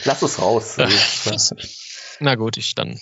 Lass 0.04 0.22
es 0.22 0.38
raus. 0.40 0.76
Na 2.20 2.34
gut, 2.34 2.56
ich 2.56 2.74
dann. 2.74 3.00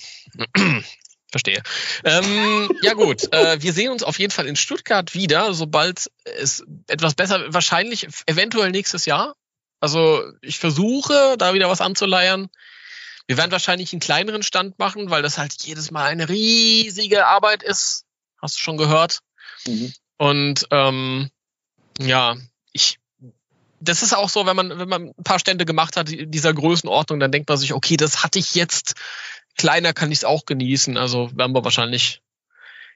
Verstehe. 1.31 1.63
Ähm, 2.05 2.71
ja 2.83 2.95
gut, 2.95 3.33
äh, 3.33 3.63
wir 3.63 3.73
sehen 3.73 3.93
uns 3.93 4.03
auf 4.03 4.19
jeden 4.19 4.33
Fall 4.33 4.47
in 4.47 4.57
Stuttgart 4.57 5.15
wieder, 5.15 5.55
sobald 5.55 6.11
es 6.25 6.65
etwas 6.89 7.15
besser, 7.15 7.53
wahrscheinlich 7.55 8.09
eventuell 8.27 8.73
nächstes 8.73 9.07
Jahr. 9.07 9.37
Also 9.81 10.23
ich 10.43 10.59
versuche, 10.59 11.37
da 11.39 11.55
wieder 11.55 11.69
was 11.69 11.81
anzuleiern. 11.81 12.49
Wir 13.27 13.37
werden 13.37 13.53
wahrscheinlich 13.53 13.93
einen 13.93 14.01
kleineren 14.01 14.43
Stand 14.43 14.79
machen, 14.79 15.11
weil 15.11 15.23
das 15.23 15.39
halt 15.39 15.55
jedes 15.63 15.91
Mal 15.91 16.11
eine 16.11 16.29
riesige 16.29 17.27
Arbeit 17.27 17.63
ist. 17.63 18.05
Hast 18.41 18.57
du 18.57 18.61
schon 18.61 18.77
gehört? 18.77 19.21
Mhm. 19.67 19.93
Und 20.17 20.67
ähm, 20.71 21.31
ja, 21.99 22.37
ich 22.73 22.99
das 23.81 24.03
ist 24.03 24.15
auch 24.15 24.29
so, 24.29 24.47
wenn 24.47 24.57
man, 24.57 24.79
wenn 24.79 24.89
man 24.89 25.15
ein 25.17 25.25
paar 25.25 25.39
Stände 25.39 25.65
gemacht 25.65 25.97
hat, 25.97 26.09
dieser 26.11 26.53
Größenordnung, 26.53 27.19
dann 27.19 27.33
denkt 27.33 27.49
man 27.49 27.59
sich, 27.59 27.73
okay, 27.73 27.97
das 27.97 28.23
hatte 28.23 28.39
ich 28.39 28.55
jetzt, 28.55 28.95
kleiner 29.57 29.93
kann 29.93 30.13
ich 30.13 30.19
es 30.19 30.25
auch 30.25 30.45
genießen. 30.45 30.97
Also 30.97 31.31
werden 31.35 31.55
wir 31.55 31.65
wahrscheinlich. 31.65 32.21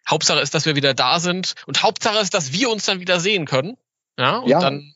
Hauptsache 0.08 0.40
ist, 0.40 0.52
dass 0.52 0.66
wir 0.66 0.76
wieder 0.76 0.92
da 0.92 1.18
sind. 1.18 1.54
Und 1.66 1.82
Hauptsache 1.82 2.18
ist, 2.18 2.34
dass 2.34 2.52
wir 2.52 2.68
uns 2.68 2.84
dann 2.84 3.00
wieder 3.00 3.20
sehen 3.20 3.46
können. 3.46 3.78
Ja, 4.18 4.36
und 4.36 4.50
ja. 4.50 4.60
dann 4.60 4.93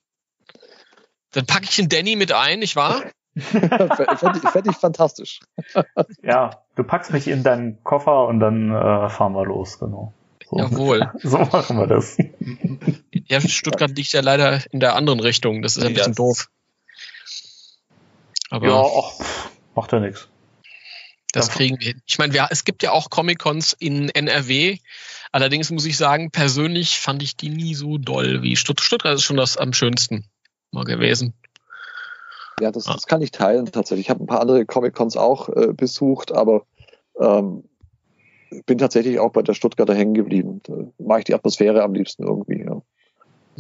dann 1.32 1.46
packe 1.46 1.64
ich 1.64 1.76
den 1.76 1.88
Danny 1.88 2.16
mit 2.16 2.32
ein, 2.32 2.60
nicht 2.60 2.76
wahr? 2.76 3.02
Fände 3.38 4.40
ich, 4.42 4.50
fänd 4.50 4.66
ich 4.66 4.76
fantastisch. 4.76 5.40
ja, 6.22 6.62
du 6.74 6.82
packst 6.82 7.12
mich 7.12 7.28
in 7.28 7.42
deinen 7.44 7.82
Koffer 7.84 8.26
und 8.26 8.40
dann 8.40 8.70
äh, 8.70 9.08
fahren 9.08 9.34
wir 9.34 9.44
los, 9.44 9.78
genau. 9.78 10.12
So. 10.50 10.58
Jawohl. 10.58 11.12
So 11.22 11.38
machen 11.38 11.78
wir 11.78 11.86
das. 11.86 12.16
Ja, 13.12 13.40
Stuttgart 13.40 13.94
liegt 13.96 14.12
ja 14.12 14.22
leider 14.22 14.62
in 14.72 14.80
der 14.80 14.96
anderen 14.96 15.20
Richtung. 15.20 15.62
Das 15.62 15.76
ist 15.76 15.84
ein 15.84 15.94
bisschen 15.94 16.14
doof. 16.14 16.48
Aber 18.50 18.66
ja, 18.66 18.82
ach, 18.82 19.50
macht 19.74 19.92
ja 19.92 20.00
nichts. 20.00 20.28
Das 21.32 21.50
kriegen 21.50 21.78
wir 21.78 21.88
hin. 21.88 22.02
Ich 22.06 22.18
meine, 22.18 22.48
es 22.50 22.64
gibt 22.64 22.82
ja 22.82 22.92
auch 22.92 23.10
Comic-Cons 23.10 23.74
in 23.78 24.08
NRW. 24.08 24.78
Allerdings 25.30 25.70
muss 25.70 25.84
ich 25.84 25.98
sagen, 25.98 26.30
persönlich 26.30 26.98
fand 26.98 27.22
ich 27.22 27.36
die 27.36 27.50
nie 27.50 27.74
so 27.74 27.98
doll 27.98 28.42
wie 28.42 28.56
Stuttgart. 28.56 28.86
Stuttgart 28.86 29.14
ist 29.16 29.24
schon 29.24 29.36
das 29.36 29.58
am 29.58 29.74
schönsten 29.74 30.24
mal 30.72 30.84
gewesen. 30.84 31.34
Ja, 32.60 32.70
das, 32.72 32.84
das 32.84 33.06
kann 33.06 33.22
ich 33.22 33.30
teilen 33.30 33.66
tatsächlich. 33.66 34.06
Ich 34.06 34.10
habe 34.10 34.22
ein 34.22 34.26
paar 34.26 34.40
andere 34.40 34.66
Comic-Cons 34.66 35.16
auch 35.16 35.48
äh, 35.48 35.72
besucht, 35.72 36.32
aber 36.32 36.66
ähm, 37.20 37.64
bin 38.66 38.78
tatsächlich 38.78 39.18
auch 39.18 39.32
bei 39.32 39.42
der 39.42 39.54
Stuttgarter 39.54 39.94
hängen 39.94 40.14
geblieben. 40.14 40.60
Da 40.64 40.74
mache 40.98 41.20
ich 41.20 41.24
die 41.26 41.34
Atmosphäre 41.34 41.82
am 41.82 41.94
liebsten 41.94 42.24
irgendwie. 42.24 42.64
Ja. 42.64 42.82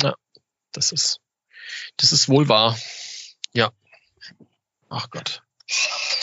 ja, 0.02 0.14
das 0.72 0.92
ist, 0.92 1.20
das 1.96 2.12
ist 2.12 2.28
wohl 2.28 2.48
wahr. 2.48 2.76
Ja. 3.52 3.70
Ach 4.88 5.10
Gott. 5.10 5.42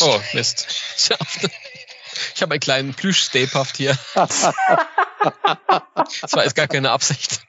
Oh, 0.01 0.19
Mist. 0.33 0.67
Ich 2.35 2.41
habe 2.41 2.53
einen 2.53 2.59
kleinen 2.59 2.93
Plüsch-Stapehaft 2.93 3.77
hier. 3.77 3.97
das 4.13 4.53
war 6.33 6.43
jetzt 6.43 6.55
gar 6.55 6.67
keine 6.67 6.91
Absicht. 6.91 7.45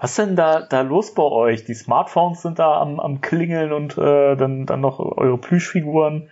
Was 0.00 0.14
denn 0.14 0.34
da, 0.34 0.62
da 0.62 0.80
los 0.80 1.12
bei 1.12 1.22
euch? 1.22 1.64
Die 1.64 1.74
Smartphones 1.74 2.40
sind 2.40 2.58
da 2.58 2.80
am, 2.80 2.98
am 2.98 3.20
Klingeln 3.20 3.70
und 3.70 3.98
äh, 3.98 4.34
dann, 4.34 4.64
dann 4.64 4.80
noch 4.80 4.98
eure 4.98 5.36
Plüschfiguren. 5.36 6.30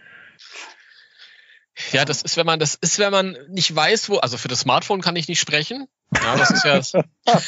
Ja, 1.93 2.07
das 2.07 2.23
ist, 2.23 2.39
wenn 2.39 2.47
man, 2.47 2.59
das 2.59 2.77
ist, 2.77 2.99
wenn 2.99 3.13
man 3.13 3.37
nicht 3.49 3.77
weiß, 3.77 4.09
wo, 4.09 4.17
also 4.17 4.39
für 4.39 4.49
das 4.49 4.61
Smartphone 4.61 5.03
kann 5.03 5.17
ich 5.17 5.29
nicht 5.29 5.39
sprechen. 5.39 5.87
Ja, 6.15 6.37
das 6.37 6.51
ist 6.51 6.65
ja. 6.65 6.77
ja 7.27 7.41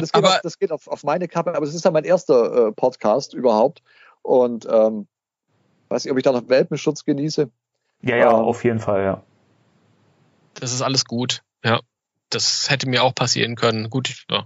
das 0.00 0.10
geht, 0.10 0.14
aber, 0.14 0.30
auf, 0.30 0.40
das 0.42 0.58
geht 0.58 0.72
auf, 0.72 0.88
auf 0.88 1.04
meine 1.04 1.28
Kappe, 1.28 1.54
aber 1.54 1.64
es 1.64 1.74
ist 1.74 1.84
ja 1.84 1.92
mein 1.92 2.04
erster 2.04 2.68
äh, 2.68 2.72
Podcast 2.72 3.34
überhaupt. 3.34 3.84
Und 4.22 4.66
ähm, 4.68 5.06
weiß 5.90 6.04
nicht, 6.04 6.10
ob 6.10 6.18
ich 6.18 6.24
da 6.24 6.32
noch 6.32 6.48
Welpenschutz 6.48 7.04
genieße. 7.04 7.50
Ja, 8.02 8.16
ja, 8.16 8.30
ähm, 8.30 8.44
auf 8.44 8.64
jeden 8.64 8.80
Fall, 8.80 9.04
ja. 9.04 9.22
Das 10.54 10.72
ist 10.72 10.82
alles 10.82 11.04
gut, 11.04 11.44
ja 11.64 11.80
das 12.30 12.70
hätte 12.70 12.88
mir 12.88 13.02
auch 13.02 13.14
passieren 13.14 13.54
können. 13.56 13.90
Gut, 13.90 14.24
ja. 14.30 14.44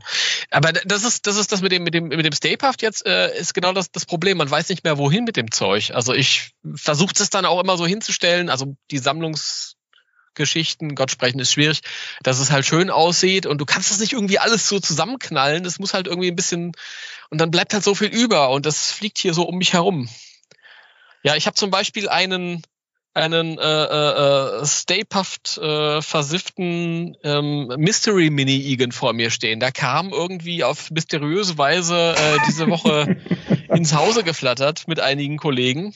aber 0.51 0.73
das 0.73 1.05
ist 1.05 1.27
das 1.27 1.37
ist 1.37 1.53
das 1.53 1.63
mit 1.63 1.73
dem 1.73 1.85
mit 1.85 1.95
dem 1.95 2.09
mit 2.09 2.25
dem 2.25 2.33
Stapehaft 2.33 2.83
jetzt 2.83 3.07
äh, 3.07 3.37
ist 3.39 3.55
genau 3.55 3.73
das 3.73 3.91
das 3.91 4.07
Problem. 4.07 4.39
Man 4.39 4.51
weiß 4.51 4.69
nicht 4.69 4.85
mehr 4.85 4.99
wohin 4.99 5.25
mit 5.25 5.37
dem 5.37 5.51
Zeug. 5.51 5.93
Also 5.95 6.13
ich 6.13 6.53
versuche 6.75 7.15
es 7.19 7.31
dann 7.31 7.45
auch 7.45 7.61
immer 7.61 7.77
so 7.77 7.87
hinzustellen. 7.87 8.51
Also 8.51 8.77
die 8.91 8.99
Sammlungsgeschichten, 8.99 10.95
Gott 10.95 11.11
sprechen 11.11 11.39
ist 11.39 11.53
schwierig, 11.53 11.81
dass 12.23 12.39
es 12.39 12.51
halt 12.51 12.67
schön 12.67 12.91
aussieht 12.91 13.47
und 13.47 13.59
du 13.59 13.65
kannst 13.65 13.91
das 13.91 14.01
nicht 14.01 14.13
irgendwie 14.13 14.39
alles 14.39 14.69
so 14.69 14.81
zusammenknallen. 14.81 15.65
Das 15.65 15.79
muss 15.79 15.95
halt 15.95 16.07
irgendwie 16.07 16.29
ein 16.29 16.37
bisschen 16.37 16.73
und 17.31 17.39
dann 17.41 17.51
bleibt 17.51 17.73
halt 17.75 17.85
so 17.85 17.95
viel 17.95 18.09
über 18.09 18.51
und 18.51 18.67
das 18.67 18.91
fliegt 18.93 19.19
hier 19.19 19.35
so 19.35 19.45
um 19.45 19.59
mich 19.59 19.73
herum. 19.73 20.09
Ja, 21.23 21.35
ich 21.37 21.47
habe 21.47 21.57
zum 21.57 21.71
Beispiel 21.71 22.09
einen 22.09 22.63
einen 23.19 23.59
äh, 23.59 23.63
äh, 23.63 24.61
äh, 24.63 24.67
stapehaft 24.67 25.59
äh, 25.59 26.01
versifften 26.01 27.17
ähm, 27.25 27.67
Mystery 27.77 28.31
Mini 28.31 28.57
Igen 28.57 28.93
vor 28.93 29.13
mir 29.13 29.31
stehen. 29.31 29.61
Der 29.61 29.73
kam 29.73 30.11
irgendwie 30.11 30.65
auf 30.65 30.91
mysteriöse 30.91 31.59
Weise 31.59 32.15
äh, 32.17 32.39
diese 32.47 32.69
Woche 32.69 33.17
ins 33.69 33.95
Hause 33.95 34.23
geflattert 34.23 34.87
mit 34.87 35.01
einigen 35.01 35.37
Kollegen. 35.37 35.95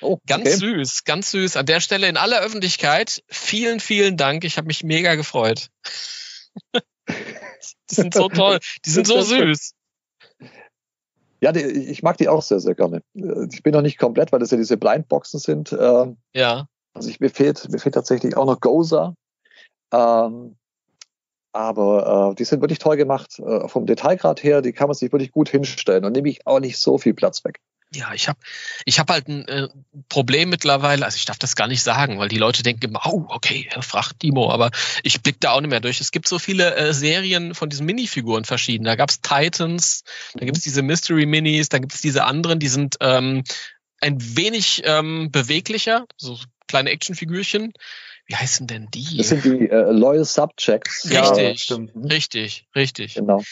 Oh, 0.00 0.18
ganz 0.26 0.46
okay. 0.46 0.56
süß, 0.56 1.04
ganz 1.04 1.30
süß. 1.30 1.56
An 1.56 1.66
der 1.66 1.80
Stelle 1.80 2.08
in 2.08 2.16
aller 2.16 2.40
Öffentlichkeit 2.40 3.22
vielen, 3.28 3.80
vielen 3.80 4.16
Dank. 4.16 4.44
Ich 4.44 4.56
habe 4.56 4.66
mich 4.66 4.84
mega 4.84 5.14
gefreut. 5.16 5.70
die 7.08 7.94
sind 7.94 8.14
so 8.14 8.28
toll, 8.28 8.60
die 8.84 8.90
sind 8.90 9.06
so 9.06 9.22
süß. 9.22 9.74
Ja, 11.44 11.52
die, 11.52 11.60
ich 11.60 12.02
mag 12.02 12.16
die 12.16 12.30
auch 12.30 12.40
sehr, 12.40 12.58
sehr 12.58 12.74
gerne. 12.74 13.02
Ich 13.12 13.62
bin 13.62 13.74
noch 13.74 13.82
nicht 13.82 13.98
komplett, 13.98 14.32
weil 14.32 14.38
das 14.38 14.50
ja 14.50 14.56
diese 14.56 14.78
Blindboxen 14.78 15.38
sind. 15.38 15.76
Ähm, 15.78 16.16
ja. 16.32 16.68
Also 16.94 17.10
ich, 17.10 17.20
mir 17.20 17.28
fehlt, 17.28 17.68
mir 17.70 17.78
fehlt 17.78 17.94
tatsächlich 17.94 18.34
auch 18.34 18.46
noch 18.46 18.60
Goza. 18.60 19.14
Ähm, 19.92 20.56
aber 21.52 22.30
äh, 22.30 22.34
die 22.36 22.44
sind 22.44 22.62
wirklich 22.62 22.78
toll 22.78 22.96
gemacht. 22.96 23.38
Äh, 23.40 23.68
vom 23.68 23.84
Detailgrad 23.84 24.42
her, 24.42 24.62
die 24.62 24.72
kann 24.72 24.88
man 24.88 24.94
sich 24.94 25.12
wirklich 25.12 25.32
gut 25.32 25.50
hinstellen 25.50 26.06
und 26.06 26.12
nehme 26.12 26.30
ich 26.30 26.46
auch 26.46 26.60
nicht 26.60 26.78
so 26.78 26.96
viel 26.96 27.12
Platz 27.12 27.44
weg. 27.44 27.60
Ja, 27.94 28.12
ich 28.12 28.28
habe 28.28 28.38
ich 28.84 28.98
hab 28.98 29.10
halt 29.10 29.28
ein 29.28 29.46
äh, 29.48 29.68
Problem 30.08 30.50
mittlerweile, 30.50 31.04
also 31.04 31.16
ich 31.16 31.24
darf 31.24 31.38
das 31.38 31.56
gar 31.56 31.68
nicht 31.68 31.82
sagen, 31.82 32.18
weil 32.18 32.28
die 32.28 32.38
Leute 32.38 32.62
denken 32.62 32.86
immer, 32.86 33.02
oh, 33.04 33.24
okay, 33.28 33.68
fragt 33.80 34.22
Dimo, 34.22 34.50
aber 34.50 34.70
ich 35.02 35.22
blick 35.22 35.40
da 35.40 35.52
auch 35.52 35.60
nicht 35.60 35.70
mehr 35.70 35.80
durch. 35.80 36.00
Es 36.00 36.10
gibt 36.10 36.28
so 36.28 36.38
viele 36.38 36.74
äh, 36.74 36.92
Serien 36.92 37.54
von 37.54 37.70
diesen 37.70 37.86
Minifiguren 37.86 38.44
verschieden. 38.44 38.84
Da 38.84 38.96
gab's 38.96 39.20
Titans, 39.20 40.02
da 40.34 40.44
gibt's 40.44 40.62
diese 40.62 40.82
Mystery 40.82 41.26
Minis, 41.26 41.68
da 41.68 41.78
gibt's 41.78 42.00
diese 42.00 42.24
anderen, 42.24 42.58
die 42.58 42.68
sind 42.68 42.96
ähm, 43.00 43.44
ein 44.00 44.18
wenig 44.36 44.82
ähm, 44.84 45.30
beweglicher, 45.30 46.06
so 46.16 46.38
kleine 46.68 46.90
Actionfigürchen. 46.90 47.72
Wie 48.26 48.36
heißen 48.36 48.66
denn 48.66 48.88
die? 48.92 49.18
Das 49.18 49.28
sind 49.28 49.44
die 49.44 49.68
äh, 49.68 49.90
Loyal 49.90 50.24
Subjects. 50.24 51.04
Richtig, 51.10 51.68
ja, 51.68 51.78
richtig, 51.94 52.66
richtig. 52.74 53.14
Genau. 53.14 53.42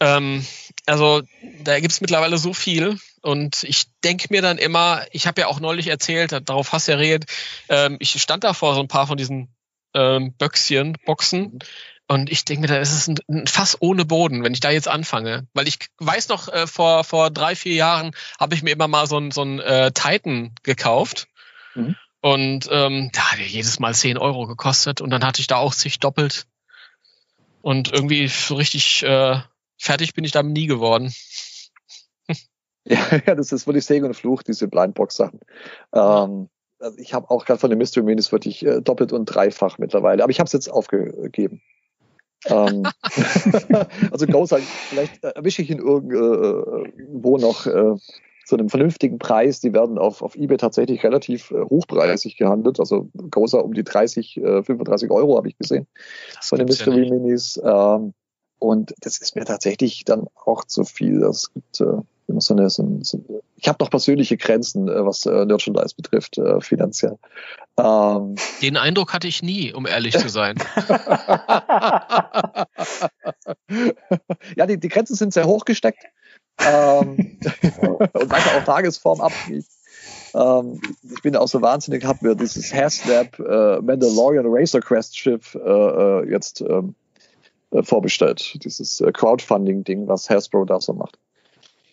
Ähm, 0.00 0.44
also 0.86 1.22
da 1.62 1.80
gibt's 1.80 2.00
mittlerweile 2.00 2.38
so 2.38 2.52
viel 2.52 2.98
und 3.22 3.62
ich 3.62 3.84
denke 4.02 4.28
mir 4.30 4.42
dann 4.42 4.58
immer, 4.58 5.04
ich 5.12 5.26
habe 5.26 5.40
ja 5.40 5.46
auch 5.46 5.60
neulich 5.60 5.88
erzählt, 5.88 6.32
darauf 6.32 6.72
hast 6.72 6.88
du 6.88 6.92
ja 6.92 6.98
redet, 6.98 7.30
ähm, 7.68 7.96
ich 8.00 8.20
stand 8.20 8.44
da 8.44 8.52
vor 8.52 8.74
so 8.74 8.80
ein 8.80 8.88
paar 8.88 9.06
von 9.06 9.16
diesen 9.16 9.54
ähm, 9.94 10.34
Böckschen, 10.36 10.96
Boxen 11.06 11.60
und 12.06 12.30
ich 12.30 12.44
denke 12.44 12.62
mir, 12.62 12.66
da 12.66 12.78
ist 12.78 12.92
es 12.92 13.08
ein, 13.08 13.18
ein, 13.28 13.46
Fass 13.46 13.78
ohne 13.80 14.04
Boden, 14.04 14.44
wenn 14.44 14.52
ich 14.52 14.60
da 14.60 14.70
jetzt 14.70 14.88
anfange. 14.88 15.46
Weil 15.54 15.66
ich 15.66 15.78
weiß 15.98 16.28
noch, 16.28 16.48
äh, 16.48 16.66
vor, 16.66 17.02
vor 17.02 17.30
drei, 17.30 17.56
vier 17.56 17.74
Jahren 17.74 18.14
habe 18.38 18.54
ich 18.54 18.62
mir 18.62 18.72
immer 18.72 18.88
mal 18.88 19.06
so 19.06 19.18
ein, 19.18 19.30
so 19.30 19.42
ein 19.42 19.58
äh, 19.60 19.90
Titan 19.92 20.54
gekauft. 20.62 21.28
Mhm. 21.74 21.96
Und 22.20 22.68
ähm, 22.70 23.10
da 23.12 23.32
hat 23.32 23.38
er 23.38 23.46
jedes 23.46 23.78
Mal 23.80 23.94
10 23.94 24.18
Euro 24.18 24.46
gekostet 24.46 25.00
und 25.00 25.10
dann 25.10 25.24
hatte 25.24 25.40
ich 25.40 25.46
da 25.46 25.56
auch 25.56 25.72
sich 25.72 25.98
doppelt. 25.98 26.46
Und 27.62 27.90
irgendwie 27.92 28.28
so 28.28 28.54
richtig 28.56 29.02
äh, 29.02 29.40
fertig 29.78 30.14
bin 30.14 30.24
ich 30.24 30.32
damit 30.32 30.52
nie 30.52 30.66
geworden. 30.66 31.12
ja, 32.84 32.98
ja, 33.26 33.34
das 33.34 33.52
ist 33.52 33.66
wirklich 33.66 33.84
Segen 33.84 34.06
und 34.06 34.14
Fluch, 34.14 34.42
diese 34.42 34.68
Blindbox-Sachen. 34.68 35.40
Ähm, 35.94 36.48
also 36.78 36.98
ich 36.98 37.14
habe 37.14 37.30
auch 37.30 37.44
gerade 37.44 37.60
von 37.60 37.70
den 37.70 37.78
Mystery 37.78 38.04
Minis 38.04 38.32
wirklich 38.32 38.64
äh, 38.64 38.80
doppelt 38.80 39.12
und 39.12 39.26
dreifach 39.26 39.78
mittlerweile, 39.78 40.22
aber 40.22 40.30
ich 40.30 40.38
habe 40.38 40.46
es 40.46 40.52
jetzt 40.52 40.68
aufgegeben. 40.68 41.62
ähm, 42.46 42.82
also 44.10 44.26
Ghost, 44.26 44.54
vielleicht 44.90 45.24
erwische 45.24 45.62
ich 45.62 45.70
ihn 45.70 45.78
irgendwo 45.78 47.38
noch 47.38 47.66
äh, 47.66 47.96
zu 48.44 48.56
einem 48.56 48.68
vernünftigen 48.68 49.18
Preis. 49.18 49.60
Die 49.60 49.72
werden 49.72 49.98
auf, 49.98 50.22
auf 50.22 50.36
eBay 50.36 50.58
tatsächlich 50.58 51.02
relativ 51.02 51.50
äh, 51.50 51.62
hochpreisig 51.62 52.36
gehandelt. 52.36 52.78
Also 52.78 53.08
Gosa 53.30 53.58
um 53.60 53.72
die 53.72 53.84
30, 53.84 54.36
äh, 54.36 54.62
35 54.62 55.10
Euro 55.10 55.36
habe 55.36 55.48
ich 55.48 55.58
gesehen 55.58 55.86
das 56.34 56.48
von 56.48 56.58
den 56.58 56.66
Mystery 56.66 57.04
ja 57.04 57.14
Minis. 57.14 57.60
Ähm, 57.64 58.14
und 58.64 58.94
das 59.00 59.18
ist 59.18 59.36
mir 59.36 59.44
tatsächlich 59.44 60.04
dann 60.06 60.26
auch 60.34 60.64
zu 60.64 60.84
viel. 60.84 61.22
Es 61.24 61.52
gibt 61.52 61.82
äh, 61.82 61.98
immer 62.28 62.40
so 62.40 62.54
eine, 62.54 62.70
so, 62.70 62.98
so, 63.02 63.42
ich 63.56 63.68
habe 63.68 63.76
noch 63.84 63.90
persönliche 63.90 64.38
Grenzen, 64.38 64.88
äh, 64.88 65.04
was 65.04 65.26
äh, 65.26 65.44
Merchandise 65.44 65.94
betrifft, 65.94 66.38
äh, 66.38 66.62
finanziell. 66.62 67.18
Ähm, 67.76 68.36
Den 68.62 68.78
Eindruck 68.78 69.12
hatte 69.12 69.28
ich 69.28 69.42
nie, 69.42 69.74
um 69.74 69.86
ehrlich 69.86 70.16
zu 70.16 70.30
sein. 70.30 70.56
ja, 74.56 74.66
die, 74.66 74.80
die 74.80 74.88
Grenzen 74.88 75.14
sind 75.14 75.34
sehr 75.34 75.44
hoch 75.44 75.66
gesteckt 75.66 76.02
ähm, 76.64 77.38
und 77.82 78.30
manchmal 78.30 78.60
auch 78.60 78.64
Tagesform 78.64 79.20
abhängig. 79.20 79.66
Ähm, 80.34 80.80
ich 81.14 81.20
bin 81.20 81.36
auch 81.36 81.48
so 81.48 81.60
wahnsinnig, 81.60 82.06
habe 82.06 82.28
mir 82.28 82.34
dieses 82.34 82.72
Hairsnap 82.72 83.38
äh, 83.38 83.82
Mandalorian 83.82 84.46
Racer 84.48 84.80
Quest 84.80 85.18
Schiff 85.18 85.54
äh, 85.54 85.58
äh, 85.58 86.30
jetzt 86.30 86.62
ähm, 86.62 86.94
äh, 87.74 87.82
vorbestellt. 87.82 88.64
Dieses 88.64 89.00
äh, 89.00 89.12
Crowdfunding-Ding, 89.12 90.08
was 90.08 90.30
Hasbro 90.30 90.64
da 90.64 90.80
so 90.80 90.92
macht. 90.92 91.18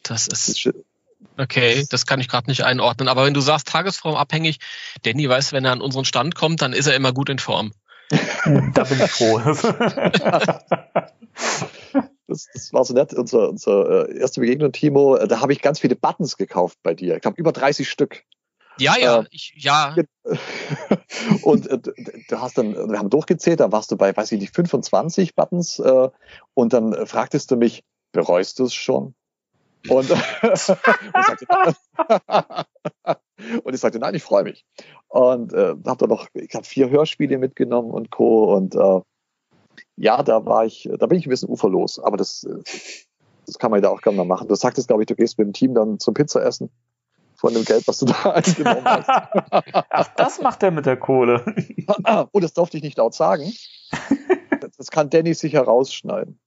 Das 0.03 0.27
ist. 0.27 0.69
Okay, 1.38 1.86
das 1.89 2.05
kann 2.05 2.19
ich 2.19 2.27
gerade 2.27 2.49
nicht 2.49 2.63
einordnen. 2.63 3.07
Aber 3.07 3.25
wenn 3.25 3.34
du 3.34 3.41
sagst, 3.41 3.67
Tagesform 3.67 4.15
abhängig, 4.15 4.59
Danny 5.03 5.27
weiß, 5.27 5.53
wenn 5.53 5.65
er 5.65 5.71
an 5.71 5.82
unseren 5.82 6.05
Stand 6.05 6.36
kommt, 6.36 6.61
dann 6.61 6.73
ist 6.73 6.88
er 6.88 6.95
immer 6.95 7.13
gut 7.13 7.29
in 7.29 7.39
Form. 7.39 7.73
da 8.09 8.84
bin 8.84 9.01
ich 9.01 9.11
froh. 9.11 9.39
Das, 12.27 12.47
das 12.53 12.71
war 12.71 12.86
so 12.86 12.93
nett, 12.93 13.13
unsere, 13.13 13.49
unsere 13.49 14.07
äh, 14.07 14.19
erste 14.19 14.39
Begegnung, 14.39 14.71
Timo. 14.71 15.17
Da 15.17 15.41
habe 15.41 15.51
ich 15.51 15.61
ganz 15.61 15.82
viele 15.82 15.97
Buttons 15.97 16.38
gekauft 16.38 16.77
bei 16.82 16.93
dir. 16.93 17.15
Ich 17.15 17.21
glaube, 17.21 17.38
über 17.38 17.51
30 17.51 17.89
Stück. 17.89 18.23
Ja, 18.82 18.97
ja, 18.97 19.19
äh, 19.19 19.25
ich, 19.29 19.53
ja. 19.57 19.95
Und 21.43 21.67
äh, 21.67 21.77
du 21.77 22.41
hast 22.41 22.57
dann, 22.57 22.73
wir 22.73 22.97
haben 22.97 23.11
durchgezählt, 23.11 23.59
da 23.59 23.71
warst 23.71 23.91
du 23.91 23.97
bei, 23.97 24.15
weiß 24.15 24.32
ich 24.32 24.39
nicht, 24.39 24.55
25 24.55 25.36
Buttons 25.36 25.77
äh, 25.79 26.09
und 26.55 26.73
dann 26.73 26.93
äh, 26.93 27.05
fragtest 27.05 27.51
du 27.51 27.57
mich, 27.57 27.84
bereust 28.11 28.57
du 28.57 28.65
es 28.65 28.73
schon? 28.73 29.13
Und, 29.88 30.09
und, 30.41 30.57
sagte, 30.57 31.45
und, 33.63 33.73
ich 33.73 33.79
sagte, 33.79 33.99
nein, 33.99 34.15
ich 34.15 34.23
freue 34.23 34.43
mich. 34.43 34.65
Und 35.09 35.53
äh, 35.53 35.75
habe 35.86 35.97
dann 35.97 36.09
noch, 36.09 36.27
ich 36.34 36.55
habe 36.55 36.65
vier 36.65 36.89
Hörspiele 36.89 37.38
mitgenommen 37.38 37.91
und 37.91 38.09
Co. 38.09 38.55
Und 38.55 38.73
äh, 38.73 39.01
ja, 39.95 40.23
da 40.23 40.43
war 40.45 40.65
ich, 40.65 40.89
da 40.97 41.05
bin 41.05 41.19
ich 41.19 41.27
ein 41.27 41.29
bisschen 41.29 41.49
uferlos, 41.49 41.99
aber 41.99 42.17
das, 42.17 42.47
das 43.45 43.59
kann 43.59 43.69
man 43.69 43.84
ja 43.84 43.89
auch 43.89 44.01
gerne 44.01 44.17
mal 44.17 44.25
machen. 44.25 44.47
Du 44.47 44.55
sagtest, 44.55 44.88
glaube 44.88 45.03
ich, 45.03 45.07
du 45.07 45.15
gehst 45.15 45.38
mit 45.38 45.45
dem 45.45 45.53
Team 45.53 45.75
dann 45.75 45.99
zum 45.99 46.15
Pizza 46.15 46.43
essen 46.43 46.71
von 47.41 47.55
dem 47.55 47.65
Geld, 47.65 47.87
was 47.87 47.97
du 47.97 48.05
da 48.23 48.31
eingenommen 48.31 48.85
hast. 48.85 49.09
Ach, 49.89 50.07
das 50.15 50.39
macht 50.41 50.63
er 50.63 50.71
mit 50.71 50.85
der 50.85 50.95
Kohle. 50.95 51.43
oh, 52.31 52.39
das 52.39 52.53
durfte 52.53 52.77
ich 52.77 52.83
nicht 52.83 52.97
laut 52.97 53.15
sagen. 53.15 53.51
Das 54.77 54.91
kann 54.91 55.09
Danny 55.09 55.33
sicher 55.33 55.63
rausschneiden. 55.63 56.39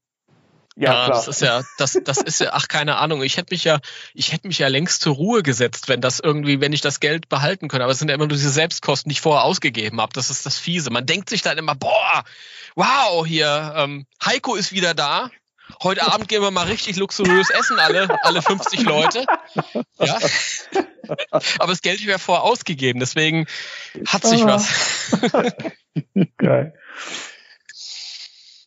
Ja, 0.76 0.92
ja 0.92 1.08
das 1.08 1.28
ist 1.28 1.40
ja, 1.40 1.62
das, 1.78 1.98
das 2.04 2.18
ist 2.18 2.40
ja, 2.40 2.50
ach, 2.52 2.66
keine 2.66 2.96
Ahnung. 2.96 3.22
Ich 3.22 3.36
hätte 3.36 3.54
mich 3.54 3.64
ja, 3.64 3.80
ich 4.12 4.32
hätte 4.32 4.48
mich 4.48 4.58
ja 4.58 4.68
längst 4.68 5.02
zur 5.02 5.14
Ruhe 5.14 5.42
gesetzt, 5.42 5.88
wenn 5.88 6.00
das 6.00 6.20
irgendwie, 6.20 6.60
wenn 6.60 6.72
ich 6.72 6.80
das 6.80 7.00
Geld 7.00 7.28
behalten 7.28 7.68
könnte. 7.68 7.84
Aber 7.84 7.92
es 7.92 7.98
sind 7.98 8.08
ja 8.08 8.14
immer 8.14 8.26
nur 8.26 8.36
diese 8.36 8.50
Selbstkosten, 8.50 9.08
die 9.08 9.14
ich 9.14 9.20
vorher 9.20 9.44
ausgegeben 9.44 10.00
habe. 10.00 10.12
Das 10.14 10.30
ist 10.30 10.46
das 10.46 10.58
Fiese. 10.58 10.90
Man 10.90 11.06
denkt 11.06 11.28
sich 11.28 11.42
dann 11.42 11.58
immer, 11.58 11.74
boah, 11.74 12.24
wow, 12.76 13.24
hier, 13.26 13.74
ähm, 13.76 14.06
Heiko 14.24 14.54
ist 14.54 14.72
wieder 14.72 14.94
da. 14.94 15.30
Heute 15.82 16.02
Abend 16.02 16.28
gehen 16.28 16.42
wir 16.42 16.50
mal 16.50 16.66
richtig 16.66 16.96
luxuriös 16.96 17.50
essen, 17.50 17.78
alle, 17.78 18.08
alle 18.22 18.42
50 18.42 18.82
Leute. 18.82 19.24
Ja. 19.98 20.18
Aber 21.58 21.72
das 21.72 21.82
Geld 21.82 22.06
wäre 22.06 22.18
vorher 22.18 22.44
ausgegeben, 22.44 23.00
deswegen 23.00 23.46
hat 24.06 24.24
sich 24.24 24.44
was. 24.44 24.68
Geil. 26.38 26.74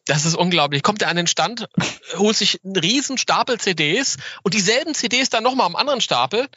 Das 0.05 0.25
ist 0.25 0.35
unglaublich. 0.35 0.83
Kommt 0.83 1.01
er 1.01 1.09
an 1.09 1.17
den 1.17 1.27
Stand, 1.27 1.67
holt 2.15 2.37
sich 2.37 2.63
einen 2.63 2.77
riesen 2.77 3.17
Stapel 3.17 3.59
CDs 3.59 4.17
und 4.41 4.53
dieselben 4.53 4.93
CDs 4.93 5.29
dann 5.29 5.43
nochmal 5.43 5.65
am 5.65 5.75
anderen 5.75 6.01
Stapel. 6.01 6.47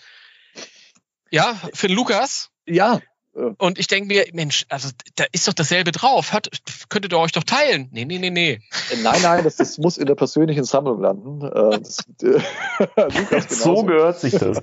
Ja, 1.30 1.61
für 1.74 1.88
den 1.88 1.97
Lukas. 1.97 2.51
Ja. 2.66 3.01
Und 3.33 3.78
ich 3.78 3.87
denke 3.87 4.09
mir, 4.09 4.24
Mensch, 4.33 4.66
also 4.70 4.89
da 5.14 5.24
ist 5.31 5.47
doch 5.47 5.53
dasselbe 5.53 5.93
drauf. 5.93 6.33
Hört, 6.33 6.49
könntet 6.89 7.12
ihr 7.12 7.18
euch 7.18 7.31
doch 7.31 7.45
teilen? 7.45 7.89
Nee, 7.93 8.05
nee, 8.05 8.18
nee, 8.18 8.31
nee. 8.31 8.61
Nein, 9.03 9.22
nein, 9.22 9.45
das, 9.45 9.57
das 9.57 9.78
muss 9.78 9.99
in 9.99 10.07
der 10.07 10.16
persönlichen 10.16 10.64
Sammlung 10.64 11.01
landen. 11.01 11.43
Äh, 11.43 11.78
das, 11.78 11.99
äh, 12.22 13.41
so 13.49 13.85
gehört 13.85 14.18
sich 14.18 14.35
das. 14.35 14.61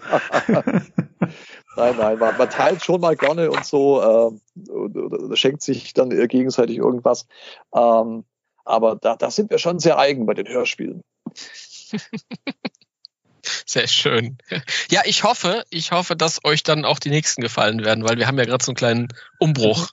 nein, 0.49 1.95
nein, 1.97 2.19
man, 2.19 2.37
man, 2.37 2.49
teilt 2.49 2.83
schon 2.83 2.99
mal 2.99 3.15
gerne 3.15 3.51
und 3.51 3.63
so 3.63 4.01
äh, 4.01 4.69
oder, 4.69 5.35
schenkt 5.37 5.61
sich 5.61 5.93
dann 5.93 6.09
gegenseitig 6.27 6.77
irgendwas. 6.77 7.25
Ähm, 7.73 8.25
aber 8.65 8.97
da, 8.97 9.15
da 9.15 9.31
sind 9.31 9.49
wir 9.49 9.59
schon 9.59 9.79
sehr 9.79 9.97
eigen 9.97 10.25
bei 10.25 10.33
den 10.33 10.47
Hörspielen. 10.47 11.03
Sehr 13.65 13.87
schön. 13.87 14.37
Ja, 14.89 15.01
ich 15.05 15.23
hoffe, 15.23 15.63
ich 15.69 15.91
hoffe, 15.91 16.15
dass 16.15 16.43
euch 16.43 16.63
dann 16.63 16.85
auch 16.85 16.99
die 16.99 17.09
nächsten 17.09 17.41
gefallen 17.41 17.83
werden, 17.83 18.03
weil 18.03 18.17
wir 18.17 18.27
haben 18.27 18.37
ja 18.37 18.45
gerade 18.45 18.63
so 18.63 18.71
einen 18.71 18.77
kleinen 18.77 19.07
Umbruch. 19.39 19.89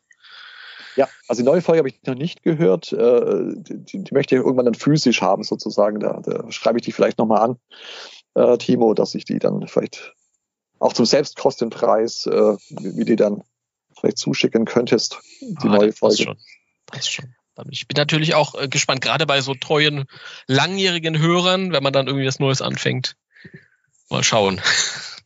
Ja, 0.96 1.08
also 1.26 1.42
die 1.42 1.46
neue 1.46 1.62
Folge 1.62 1.78
habe 1.78 1.88
ich 1.88 2.02
noch 2.04 2.14
nicht 2.14 2.42
gehört. 2.42 2.92
Äh, 2.92 3.54
die, 3.56 4.04
die 4.04 4.14
möchte 4.14 4.36
ich 4.36 4.40
irgendwann 4.40 4.66
dann 4.66 4.74
physisch 4.74 5.22
haben, 5.22 5.42
sozusagen. 5.42 6.00
Da, 6.00 6.20
da 6.24 6.50
schreibe 6.52 6.78
ich 6.78 6.84
die 6.84 6.92
vielleicht 6.92 7.18
nochmal 7.18 7.42
an, 7.42 7.58
äh, 8.34 8.56
Timo, 8.58 8.94
dass 8.94 9.14
ich 9.14 9.24
die 9.24 9.38
dann 9.38 9.66
vielleicht 9.66 10.14
auch 10.78 10.92
zum 10.92 11.06
Selbstkostenpreis, 11.06 12.26
äh, 12.26 12.56
wie 12.68 13.04
die 13.04 13.16
dann 13.16 13.42
vielleicht 13.98 14.18
zuschicken 14.18 14.64
könntest, 14.66 15.18
die 15.40 15.68
ah, 15.68 15.76
neue 15.76 15.92
Folge. 15.92 16.16
Passt 16.16 16.22
schon. 16.22 16.38
Passt 16.86 17.12
schon. 17.12 17.34
Ich 17.70 17.86
bin 17.86 17.96
natürlich 17.96 18.34
auch 18.34 18.54
gespannt, 18.68 19.00
gerade 19.00 19.26
bei 19.26 19.40
so 19.40 19.54
treuen, 19.54 20.06
langjährigen 20.48 21.18
Hörern, 21.18 21.72
wenn 21.72 21.84
man 21.84 21.92
dann 21.92 22.08
irgendwie 22.08 22.26
was 22.26 22.40
Neues 22.40 22.60
anfängt. 22.60 23.16
Mal 24.10 24.22
schauen. 24.22 24.60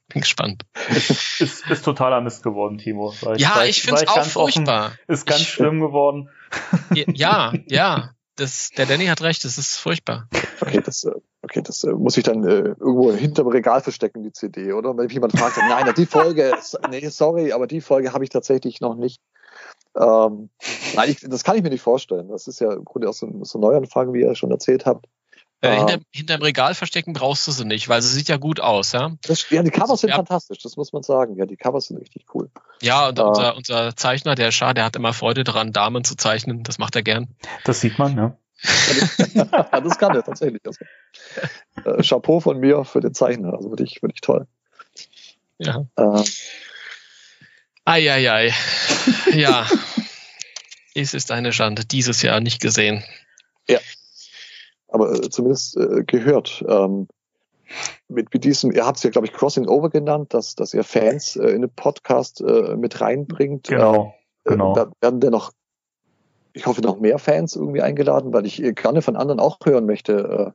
bin 0.08 0.22
gespannt. 0.22 0.62
Ist, 0.88 1.40
ist, 1.40 1.70
ist 1.70 1.84
totaler 1.84 2.20
Mist 2.20 2.42
geworden, 2.42 2.78
Timo. 2.78 3.12
Ich, 3.34 3.40
ja, 3.40 3.64
ich 3.64 3.82
finde 3.82 4.02
es 4.02 4.08
auch 4.08 4.24
furchtbar. 4.24 4.86
Offen, 4.86 4.98
ist 5.08 5.26
ganz 5.26 5.40
ich, 5.42 5.50
schlimm 5.50 5.80
geworden. 5.80 6.30
Ja, 6.94 7.52
ja. 7.66 8.10
Das, 8.36 8.70
der 8.70 8.86
Danny 8.86 9.06
hat 9.06 9.20
recht, 9.20 9.44
das 9.44 9.58
ist 9.58 9.76
furchtbar. 9.76 10.28
Okay, 10.60 10.80
das, 10.82 11.04
äh, 11.04 11.10
okay, 11.42 11.60
das 11.60 11.82
äh, 11.82 11.90
muss 11.90 12.16
ich 12.16 12.22
dann 12.22 12.44
äh, 12.44 12.68
irgendwo 12.68 13.12
hinterm 13.12 13.48
Regal 13.48 13.80
verstecken, 13.80 14.22
die 14.22 14.32
CD, 14.32 14.72
oder? 14.72 14.96
Wenn 14.96 15.08
jemand 15.08 15.36
fragt, 15.36 15.56
nein, 15.56 15.92
die 15.96 16.06
Folge, 16.06 16.54
nee, 16.90 17.08
sorry, 17.08 17.52
aber 17.52 17.66
die 17.66 17.80
Folge 17.80 18.12
habe 18.12 18.22
ich 18.22 18.30
tatsächlich 18.30 18.80
noch 18.80 18.94
nicht. 18.94 19.20
Ähm, 19.96 20.50
nein, 20.94 21.10
ich, 21.10 21.20
das 21.20 21.42
kann 21.42 21.56
ich 21.56 21.64
mir 21.64 21.70
nicht 21.70 21.82
vorstellen. 21.82 22.28
Das 22.28 22.46
ist 22.46 22.60
ja 22.60 22.72
im 22.72 22.84
Grunde 22.84 23.08
auch 23.08 23.14
so, 23.14 23.28
so 23.42 23.58
ein 23.58 23.60
Neuanfang, 23.60 24.12
wie 24.12 24.20
ihr 24.20 24.34
schon 24.36 24.52
erzählt 24.52 24.86
habt. 24.86 25.06
Äh, 25.60 25.76
hinter, 25.76 25.94
ah. 25.94 26.04
hinterm 26.12 26.42
Regal 26.42 26.74
verstecken 26.74 27.12
brauchst 27.12 27.46
du 27.46 27.50
sie 27.50 27.64
nicht, 27.64 27.88
weil 27.88 28.00
sie 28.00 28.14
sieht 28.14 28.28
ja 28.28 28.36
gut 28.36 28.60
aus, 28.60 28.92
ja. 28.92 29.16
Das, 29.22 29.50
ja, 29.50 29.62
die 29.62 29.70
Covers 29.70 30.02
sind 30.02 30.10
ja. 30.10 30.16
fantastisch, 30.16 30.58
das 30.58 30.76
muss 30.76 30.92
man 30.92 31.02
sagen. 31.02 31.36
Ja, 31.36 31.46
die 31.46 31.56
Covers 31.56 31.86
sind 31.86 31.96
richtig 31.96 32.26
cool. 32.32 32.48
Ja, 32.80 33.08
und 33.08 33.18
uh, 33.18 33.24
unser, 33.24 33.56
unser 33.56 33.96
Zeichner, 33.96 34.36
der 34.36 34.52
Schar, 34.52 34.74
der 34.74 34.84
hat 34.84 34.94
immer 34.94 35.12
Freude 35.12 35.42
daran, 35.42 35.72
Damen 35.72 36.04
zu 36.04 36.14
zeichnen. 36.14 36.62
Das 36.62 36.78
macht 36.78 36.94
er 36.94 37.02
gern. 37.02 37.34
Das 37.64 37.80
sieht 37.80 37.98
man, 37.98 38.14
ne? 38.14 38.38
das 38.62 39.98
kann 39.98 40.14
er 40.14 40.24
tatsächlich. 40.24 40.62
Also, 40.64 40.84
äh, 41.84 42.02
Chapeau 42.02 42.40
von 42.40 42.58
mir 42.58 42.84
für 42.84 43.00
den 43.00 43.14
Zeichner, 43.14 43.54
also 43.54 43.70
wirklich, 43.70 44.00
wirklich 44.02 44.20
toll. 44.20 44.46
Ja. 45.58 45.86
Äh, 45.96 46.24
Eieiei. 47.84 48.54
ja. 49.32 49.66
es 50.94 51.14
ist 51.14 51.32
eine 51.32 51.52
Schande. 51.52 51.84
Dieses 51.84 52.22
Jahr 52.22 52.40
nicht 52.40 52.60
gesehen. 52.60 53.02
Ja. 53.68 53.80
Aber 54.88 55.12
äh, 55.12 55.30
zumindest 55.30 55.76
äh, 55.76 56.04
gehört. 56.04 56.64
Ähm, 56.66 57.08
mit, 58.08 58.32
mit 58.32 58.44
diesem, 58.44 58.72
ihr 58.72 58.86
habt 58.86 58.96
es 58.96 59.02
ja, 59.02 59.10
glaube 59.10 59.26
ich, 59.26 59.32
Crossing 59.32 59.68
Over 59.68 59.90
genannt, 59.90 60.32
dass, 60.32 60.54
dass 60.54 60.72
ihr 60.72 60.84
Fans 60.84 61.36
äh, 61.36 61.48
in 61.50 61.62
den 61.62 61.70
Podcast 61.70 62.40
äh, 62.40 62.76
mit 62.76 63.00
reinbringt. 63.00 63.68
Genau. 63.68 64.14
Äh, 64.44 64.50
genau. 64.50 64.74
Da 64.74 64.90
werden 65.00 65.20
denn 65.20 65.32
noch, 65.32 65.52
ich 66.54 66.66
hoffe, 66.66 66.80
noch 66.80 66.98
mehr 66.98 67.18
Fans 67.18 67.56
irgendwie 67.56 67.82
eingeladen, 67.82 68.32
weil 68.32 68.46
ich 68.46 68.62
gerne 68.76 69.02
von 69.02 69.16
anderen 69.16 69.40
auch 69.40 69.58
hören 69.64 69.86
möchte, 69.86 70.54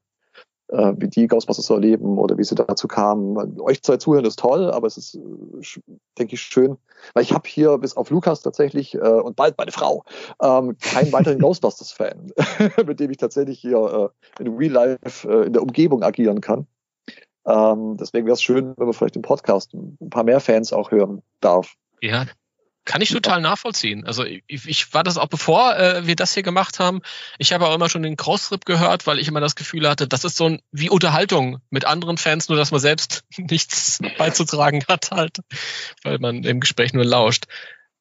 äh, 0.73 0.93
wie 0.97 1.07
die 1.07 1.27
Ghostbusters 1.27 1.67
so 1.67 1.75
erleben 1.75 2.17
oder 2.17 2.37
wie 2.37 2.43
sie 2.43 2.55
dazu 2.55 2.87
kamen. 2.87 3.61
Euch 3.61 3.81
zwei 3.83 3.97
zuhören 3.97 4.25
ist 4.25 4.39
toll, 4.39 4.71
aber 4.71 4.87
es 4.87 4.97
ist, 4.97 5.15
äh, 5.15 5.81
denke 6.17 6.33
ich, 6.33 6.41
schön, 6.41 6.77
weil 7.13 7.23
ich 7.23 7.31
habe 7.31 7.47
hier 7.47 7.77
bis 7.77 7.95
auf 7.95 8.09
Lukas 8.09 8.41
tatsächlich 8.41 8.95
äh, 8.95 8.99
und 8.99 9.35
bald 9.35 9.57
meine 9.57 9.71
Frau 9.71 10.03
ähm, 10.41 10.75
keinen 10.79 11.11
weiteren 11.11 11.39
Ghostbusters-Fan, 11.39 12.31
mit 12.87 12.99
dem 12.99 13.11
ich 13.11 13.17
tatsächlich 13.17 13.59
hier 13.59 14.11
äh, 14.39 14.43
in 14.43 14.55
Real 14.55 14.71
Life 14.71 15.29
äh, 15.29 15.45
in 15.45 15.53
der 15.53 15.61
Umgebung 15.61 16.03
agieren 16.03 16.41
kann. 16.41 16.67
Ähm, 17.45 17.97
deswegen 17.97 18.25
wäre 18.25 18.33
es 18.33 18.41
schön, 18.41 18.73
wenn 18.77 18.85
man 18.85 18.93
vielleicht 18.93 19.15
im 19.15 19.21
Podcast 19.21 19.73
ein 19.73 20.09
paar 20.09 20.23
mehr 20.23 20.39
Fans 20.39 20.73
auch 20.73 20.91
hören 20.91 21.21
darf. 21.41 21.75
Ja, 22.01 22.25
kann 22.85 23.01
ich 23.01 23.09
total 23.09 23.41
nachvollziehen. 23.41 24.05
Also 24.05 24.23
ich, 24.25 24.43
ich 24.47 24.93
war 24.93 25.03
das 25.03 25.17
auch 25.17 25.27
bevor 25.27 25.77
äh, 25.77 26.05
wir 26.05 26.15
das 26.15 26.33
hier 26.33 26.43
gemacht 26.43 26.79
haben. 26.79 27.01
Ich 27.37 27.53
habe 27.53 27.67
auch 27.67 27.75
immer 27.75 27.89
schon 27.89 28.03
den 28.03 28.17
Crossrip 28.17 28.65
gehört, 28.65 29.07
weil 29.07 29.19
ich 29.19 29.27
immer 29.27 29.39
das 29.39 29.55
Gefühl 29.55 29.87
hatte, 29.87 30.07
das 30.07 30.23
ist 30.23 30.35
so 30.35 30.49
ein, 30.49 30.61
wie 30.71 30.89
Unterhaltung 30.89 31.59
mit 31.69 31.85
anderen 31.85 32.17
Fans, 32.17 32.49
nur 32.49 32.57
dass 32.57 32.71
man 32.71 32.81
selbst 32.81 33.23
nichts 33.37 33.99
beizutragen 34.17 34.83
hat 34.87 35.11
halt, 35.11 35.39
weil 36.03 36.19
man 36.19 36.43
im 36.43 36.59
Gespräch 36.59 36.93
nur 36.93 37.05
lauscht. 37.05 37.45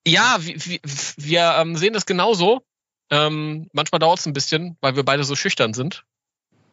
Ja, 0.07 0.39
wir, 0.41 0.81
wir, 1.17 1.55
ähm, 1.59 1.77
sehen 1.77 1.93
das 1.93 2.07
genauso. 2.07 2.63
Ähm, 3.11 3.69
manchmal 3.73 4.01
dauert 4.01 4.19
es 4.19 4.27
ein 4.27 4.33
bisschen, 4.33 4.77
weil 4.81 4.97
wir 4.97 5.05
beide 5.05 5.23
so 5.23 5.37
schüchtern 5.37 5.75
sind. 5.75 6.05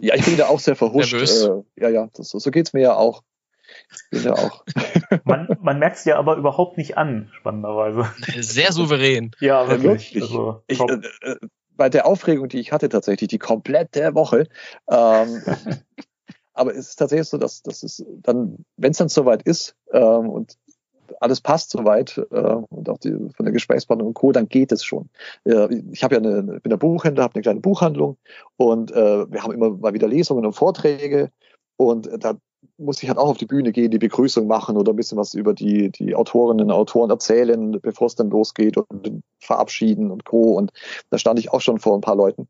Ja, 0.02 0.16
ich 0.16 0.24
bin 0.24 0.38
da 0.38 0.48
auch 0.48 0.60
sehr 0.60 0.76
verhuscht. 0.76 1.14
Äh, 1.14 1.64
ja, 1.76 1.90
ja, 1.90 2.10
das, 2.14 2.30
so 2.30 2.52
geht's 2.52 2.74
mir 2.74 2.82
ja 2.82 2.96
auch. 2.96 3.22
Ja 4.12 4.34
auch. 4.34 4.64
man 5.26 5.48
man 5.62 5.80
merkt 5.80 5.98
es 5.98 6.06
ja 6.06 6.18
aber 6.18 6.36
überhaupt 6.38 6.78
nicht 6.78 6.98
an, 6.98 7.30
spannenderweise. 7.34 8.06
Sehr 8.42 8.72
souverän. 8.72 9.32
Ja, 9.40 9.68
wirklich. 9.70 10.14
Ja, 10.14 10.22
also, 10.22 10.64
ich, 10.68 10.80
äh, 10.80 11.32
äh, 11.32 11.36
bei 11.76 11.90
der 11.90 12.06
Aufregung, 12.06 12.50
die 12.50 12.60
ich 12.60 12.72
hatte 12.72 12.90
tatsächlich, 12.90 13.30
die 13.30 13.40
komplette 13.40 14.14
Woche, 14.14 14.48
ähm, 14.90 15.42
aber 16.54 16.72
es 16.72 16.90
ist 16.90 16.96
tatsächlich 16.98 17.30
so, 17.30 17.38
dass, 17.38 17.62
dass 17.62 17.84
es 17.84 18.06
dann, 18.22 18.66
wenn 18.78 18.92
es 18.92 18.98
dann 18.98 19.10
soweit 19.10 19.44
ist 19.44 19.76
ähm, 19.92 20.30
und 20.30 20.58
alles 21.22 21.42
passt 21.42 21.72
soweit 21.72 22.18
äh, 22.32 22.38
und 22.70 22.90
auch 22.90 22.98
die, 22.98 23.12
von 23.36 23.46
der 23.46 23.54
Gesprächspartner 23.54 24.06
und 24.06 24.14
Co., 24.14 24.32
dann 24.32 24.48
geht 24.48 24.72
es 24.72 24.84
schon. 24.84 25.10
Äh, 25.46 25.74
ich 25.92 26.04
habe 26.04 26.16
ja 26.16 26.22
eine, 26.22 26.60
bin 26.60 26.70
der 26.70 26.78
Buchhändler, 26.78 27.24
habe 27.24 27.36
eine 27.36 27.42
kleine 27.42 27.60
Buchhandlung 27.62 28.18
und 28.58 28.92
äh, 28.92 29.32
wir 29.32 29.44
haben 29.44 29.54
immer 29.54 29.72
mal 29.72 29.94
wieder 29.94 30.08
Lesungen 30.08 30.46
und 30.46 30.54
Vorträge 30.54 31.32
und 31.78 32.10
da 32.20 32.36
muss 32.78 33.02
ich 33.02 33.10
halt 33.10 33.18
auch 33.18 33.30
auf 33.30 33.38
die 33.38 33.46
Bühne 33.46 33.72
gehen, 33.72 33.92
die 33.92 34.00
Begrüßung 34.00 34.48
machen 34.48 34.78
oder 34.78 34.94
ein 34.94 34.96
bisschen 34.96 35.18
was 35.18 35.34
über 35.34 35.54
die, 35.54 35.90
die 35.92 36.16
Autorinnen 36.16 36.66
und 36.66 36.72
Autoren 36.72 37.10
erzählen, 37.10 37.80
bevor 37.82 38.08
es 38.08 38.16
dann 38.16 38.30
losgeht 38.30 38.78
und 38.78 39.22
verabschieden 39.40 40.12
und 40.12 40.26
Co. 40.26 40.54
Und 40.54 40.72
da 41.10 41.18
stand 41.18 41.40
ich 41.40 41.52
auch 41.52 41.62
schon 41.62 41.80
vor 41.80 41.96
ein 41.96 42.02
paar 42.02 42.16
Leuten. 42.16 42.48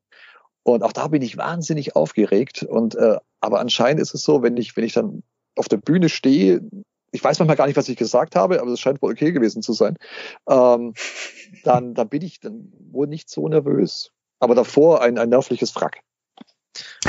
Und 0.64 0.84
auch 0.84 0.93
da 0.93 1.07
bin 1.07 1.22
ich 1.22 1.38
wahnsinnig 1.38 1.95
aufgeregt. 1.95 2.64
Und 2.64 2.95
äh, 2.95 3.18
aber 3.39 3.60
anscheinend 3.60 4.01
ist 4.01 4.14
es 4.14 4.22
so, 4.22 4.43
wenn 4.43 4.57
ich, 4.57 4.76
wenn 4.76 4.84
ich 4.84 4.93
dann 4.93 5.24
auf 5.55 5.68
der 5.68 5.78
Bühne 5.78 6.10
stehe, 6.10 6.62
ich 7.12 7.24
weiß 7.24 7.39
manchmal 7.39 7.57
gar 7.57 7.68
nicht, 7.68 7.78
was 7.78 7.89
ich 7.89 7.97
gesagt 7.97 8.36
habe, 8.36 8.62
aber 8.62 8.72
es 8.72 8.80
scheint 8.80 9.01
wohl 9.01 9.12
okay 9.12 9.32
gewesen 9.32 9.62
zu 9.62 9.74
sein, 9.74 9.97
ähm, 10.47 10.93
dann, 11.64 11.93
dann 11.93 12.10
bin 12.10 12.22
ich 12.22 12.39
dann 12.39 12.72
wohl 12.91 13.07
nicht 13.07 13.30
so 13.30 13.47
nervös. 13.47 14.12
Aber 14.39 14.55
davor 14.55 15.01
ein, 15.01 15.18
ein 15.18 15.30
nervliches 15.30 15.72
Frack. 15.72 16.01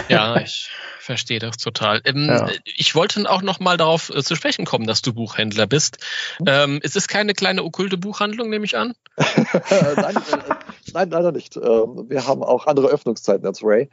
Ja, 0.08 0.36
ich 0.40 0.70
verstehe 0.98 1.38
das 1.38 1.56
total. 1.56 2.00
Ähm, 2.04 2.26
ja. 2.26 2.48
Ich 2.64 2.94
wollte 2.94 3.28
auch 3.28 3.42
noch 3.42 3.60
mal 3.60 3.76
darauf 3.76 4.10
äh, 4.10 4.22
zu 4.22 4.36
sprechen 4.36 4.64
kommen, 4.64 4.86
dass 4.86 5.02
du 5.02 5.12
Buchhändler 5.12 5.66
bist. 5.66 5.98
Ähm, 6.46 6.80
ist 6.82 6.96
es 6.96 7.08
keine 7.08 7.34
kleine 7.34 7.64
okkulte 7.64 7.98
Buchhandlung, 7.98 8.50
nehme 8.50 8.64
ich 8.64 8.76
an? 8.76 8.94
nein, 9.16 10.16
äh, 10.16 10.54
nein, 10.92 11.10
leider 11.10 11.32
nicht. 11.32 11.56
Ähm, 11.56 12.06
wir 12.08 12.26
haben 12.26 12.42
auch 12.42 12.66
andere 12.66 12.88
Öffnungszeiten 12.88 13.46
als 13.46 13.62
Ray. 13.62 13.90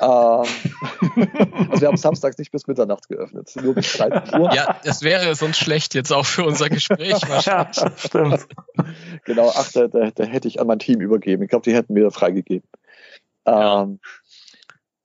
Ähm, 0.00 0.08
also 1.70 1.80
wir 1.80 1.88
haben 1.88 1.96
samstags 1.96 2.38
nicht 2.38 2.52
bis 2.52 2.66
Mitternacht 2.66 3.08
geöffnet, 3.08 3.52
nur 3.60 3.74
bis 3.74 3.92
13 3.92 4.40
Uhr. 4.40 4.52
Ja, 4.54 4.80
das 4.84 5.02
wäre 5.02 5.34
sonst 5.34 5.58
schlecht 5.58 5.94
jetzt 5.94 6.12
auch 6.12 6.26
für 6.26 6.44
unser 6.44 6.68
Gespräch 6.68 7.20
wahrscheinlich. 7.28 7.76
ja, 7.76 7.92
stimmt. 7.96 8.46
Genau, 9.24 9.52
ach, 9.54 9.70
da, 9.72 9.88
da, 9.88 10.10
da, 10.10 10.24
hätte 10.24 10.48
ich 10.48 10.60
an 10.60 10.66
mein 10.66 10.78
Team 10.78 11.00
übergeben. 11.00 11.42
Ich 11.42 11.50
glaube, 11.50 11.64
die 11.64 11.74
hätten 11.74 11.94
mir 11.94 12.10
freigegeben. 12.10 12.68
Ja. 13.46 13.82
Ähm, 13.82 14.00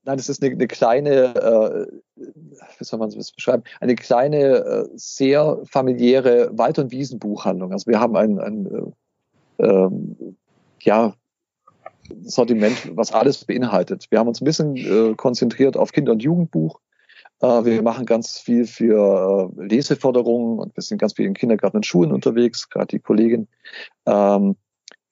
Nein, 0.05 0.19
es 0.19 0.29
ist 0.29 0.43
eine, 0.43 0.53
eine 0.53 0.67
kleine, 0.67 1.35
äh, 1.35 1.87
wie 2.15 2.83
soll 2.83 2.99
man 2.99 3.09
es 3.09 3.31
beschreiben, 3.31 3.63
eine 3.79 3.95
kleine, 3.95 4.37
äh, 4.37 4.87
sehr 4.95 5.59
familiäre 5.65 6.55
Wald- 6.57 6.77
und 6.77 6.91
Wiesenbuchhandlung. 6.91 7.71
Also 7.71 7.87
wir 7.87 7.99
haben 7.99 8.15
ein, 8.15 8.39
ein 8.39 8.93
äh, 9.57 9.65
ähm, 9.65 10.37
ja, 10.81 11.13
Sortiment, 12.23 12.95
was 12.95 13.11
alles 13.11 13.45
beinhaltet. 13.45 14.05
Wir 14.11 14.19
haben 14.19 14.27
uns 14.27 14.41
ein 14.41 14.45
bisschen 14.45 14.75
äh, 14.75 15.15
konzentriert 15.15 15.75
auf 15.75 15.91
Kinder- 15.91 16.11
und 16.11 16.21
Jugendbuch. 16.21 16.79
Äh, 17.41 17.65
wir 17.65 17.81
machen 17.81 18.05
ganz 18.05 18.37
viel 18.37 18.67
für 18.67 19.49
äh, 19.59 20.19
und 20.19 20.75
wir 20.75 20.83
sind 20.83 20.99
ganz 20.99 21.13
viel 21.13 21.25
in 21.25 21.33
Kindergarten 21.33 21.77
und 21.77 21.85
Schulen 21.85 22.11
unterwegs, 22.11 22.69
gerade 22.69 22.87
die 22.87 22.99
Kollegin. 22.99 23.47
Ähm, 24.05 24.55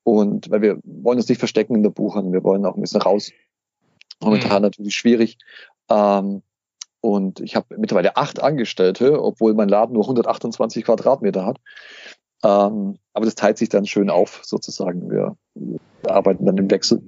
und 0.04 0.52
weil 0.52 0.62
wir 0.62 0.80
wollen 0.84 1.18
uns 1.18 1.30
nicht 1.30 1.40
verstecken 1.40 1.76
in 1.76 1.84
der 1.84 1.90
Buchhandlung, 1.90 2.34
wir 2.34 2.44
wollen 2.44 2.66
auch 2.66 2.76
ein 2.76 2.82
bisschen 2.82 3.02
raus 3.02 3.32
Momentan 4.24 4.58
mhm. 4.58 4.64
natürlich 4.64 4.96
schwierig. 4.96 5.38
Ähm, 5.90 6.44
und 7.02 7.42
ich 7.42 7.56
habe 7.56 7.76
mittlerweile 7.78 8.16
acht 8.16 8.42
Angestellte, 8.42 9.22
obwohl 9.22 9.54
mein 9.54 9.68
Laden 9.68 9.94
nur 9.94 10.04
128 10.04 10.86
Quadratmeter 10.86 11.46
hat. 11.46 11.60
Ähm, 12.44 12.98
aber 13.14 13.26
das 13.26 13.36
teilt 13.36 13.58
sich 13.58 13.70
dann 13.70 13.86
schön 13.86 14.10
auf, 14.10 14.42
sozusagen. 14.44 15.10
Wir, 15.10 15.36
arbeiten 16.08 16.46
dann 16.46 16.58
im 16.58 16.72
Wechsel. 16.72 17.02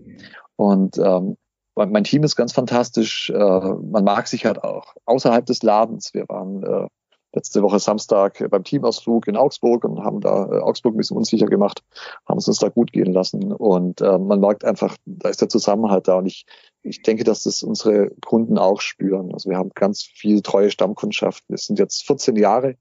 Und 0.56 0.98
ähm, 0.98 1.38
mein 1.76 2.04
Team 2.06 2.24
ist 2.24 2.36
ganz 2.36 2.54
fantastisch. 2.54 3.30
Äh, 3.30 3.36
man 3.36 4.04
mag 4.04 4.28
sich 4.28 4.46
halt 4.46 4.64
auch 4.64 4.96
außerhalb 5.06 5.46
des 5.46 5.64
Ladens. 5.64 6.14
Wir 6.14 6.26
waren 6.30 6.64
äh, 6.64 6.88
letzte 7.36 7.62
Woche 7.62 7.80
Samstag 7.80 8.50
beim 8.50 8.64
Teamausflug 8.64 9.28
in 9.28 9.36
Augsburg 9.36 9.84
und 9.84 10.04
haben 10.04 10.22
da 10.22 10.46
äh, 10.46 10.60
Augsburg 10.60 10.96
ein 10.96 10.98
bisschen 10.98 11.18
unsicher 11.18 11.48
gemacht, 11.48 11.84
haben 12.28 12.38
es 12.38 12.48
uns 12.48 12.60
da 12.60 12.70
gut 12.70 12.92
gehen 12.92 13.14
lassen. 13.14 13.52
Und 13.52 14.02
äh, 14.02 14.18
man 14.18 14.40
merkt 14.40 14.66
einfach, 14.66 14.98
da 15.06 15.30
ist 15.30 15.42
der 15.42 15.50
Zusammenhalt 15.50 16.08
da. 16.08 16.16
Und 16.16 16.26
ich, 16.26 16.46
ich 16.82 17.02
denke, 17.04 17.24
dass 17.24 17.44
das 17.44 17.62
unsere 17.62 18.10
Kunden 18.26 18.58
auch 18.58 18.82
spüren. 18.82 19.34
Also 19.34 19.50
wir 19.50 19.58
haben 19.58 19.72
ganz 19.76 20.04
viel 20.04 20.42
treue 20.42 20.72
Stammkundschaft. 20.72 21.44
Wir 21.48 21.58
sind 21.58 21.78
jetzt 21.78 22.08
14 22.08 22.36
Jahre 22.38 22.76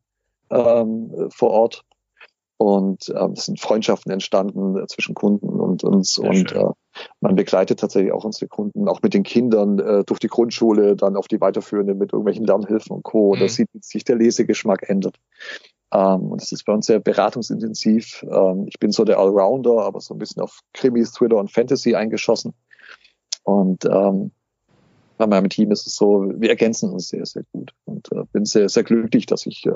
ähm, 0.50 1.28
vor 1.30 1.50
Ort 1.50 1.84
und 2.56 3.12
ähm, 3.14 3.32
es 3.32 3.46
sind 3.46 3.60
Freundschaften 3.60 4.12
entstanden 4.12 4.78
äh, 4.78 4.86
zwischen 4.86 5.14
Kunden 5.14 5.48
und 5.48 5.84
uns. 5.84 6.14
Sehr 6.14 6.30
und 6.30 6.52
äh, 6.52 6.70
man 7.24 7.36
begleitet 7.36 7.80
tatsächlich 7.80 8.12
auch 8.12 8.24
unsere 8.24 8.48
Kunden, 8.48 8.86
auch 8.86 9.00
mit 9.00 9.14
den 9.14 9.22
Kindern 9.22 9.78
äh, 9.78 10.04
durch 10.04 10.20
die 10.20 10.28
Grundschule, 10.28 10.94
dann 10.94 11.16
auf 11.16 11.26
die 11.26 11.40
weiterführende 11.40 11.94
mit 11.94 12.12
irgendwelchen 12.12 12.44
Lernhilfen 12.44 12.94
und 12.94 13.02
Co. 13.02 13.34
Mhm. 13.34 13.40
Da 13.40 13.48
sieht 13.48 13.68
sich 13.80 14.04
der 14.04 14.16
Lesegeschmack 14.16 14.90
ändert. 14.90 15.16
Ähm, 15.90 16.32
und 16.32 16.42
es 16.42 16.52
ist 16.52 16.64
bei 16.64 16.74
uns 16.74 16.84
sehr 16.84 17.00
beratungsintensiv. 17.00 18.22
Ähm, 18.30 18.66
ich 18.68 18.78
bin 18.78 18.92
so 18.92 19.04
der 19.04 19.18
Allrounder, 19.18 19.86
aber 19.86 20.02
so 20.02 20.12
ein 20.12 20.18
bisschen 20.18 20.42
auf 20.42 20.60
Krimis, 20.74 21.12
Thriller 21.12 21.38
und 21.38 21.50
Fantasy 21.50 21.94
eingeschossen. 21.94 22.52
Und 23.42 23.86
ähm, 23.86 24.30
bei 25.16 25.26
meinem 25.26 25.48
Team 25.48 25.72
ist 25.72 25.86
es 25.86 25.96
so, 25.96 26.30
wir 26.36 26.50
ergänzen 26.50 26.90
uns 26.90 27.08
sehr, 27.08 27.24
sehr 27.24 27.44
gut. 27.52 27.72
Und 27.86 28.12
äh, 28.12 28.24
bin 28.32 28.44
sehr, 28.44 28.68
sehr 28.68 28.82
glücklich, 28.82 29.24
dass 29.24 29.46
ich 29.46 29.64
äh, 29.64 29.72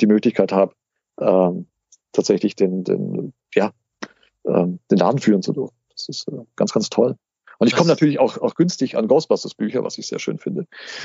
die 0.00 0.08
Möglichkeit 0.08 0.50
habe, 0.50 0.74
ähm, 1.20 1.66
tatsächlich 2.10 2.56
den, 2.56 2.82
den, 2.82 3.32
ja, 3.54 3.70
ähm, 4.44 4.80
den 4.90 4.98
Laden 4.98 5.20
führen 5.20 5.42
zu 5.42 5.52
dürfen. 5.52 5.79
Das 6.06 6.08
ist 6.08 6.28
äh, 6.28 6.44
ganz, 6.56 6.72
ganz 6.72 6.90
toll. 6.90 7.16
Und 7.60 7.66
ich 7.66 7.76
komme 7.76 7.88
natürlich 7.88 8.18
auch, 8.18 8.38
auch 8.38 8.54
günstig 8.54 8.96
an 8.96 9.06
Ghostbusters 9.06 9.54
Bücher, 9.54 9.84
was 9.84 9.98
ich 9.98 10.06
sehr 10.06 10.18
schön 10.18 10.38
finde. 10.38 10.66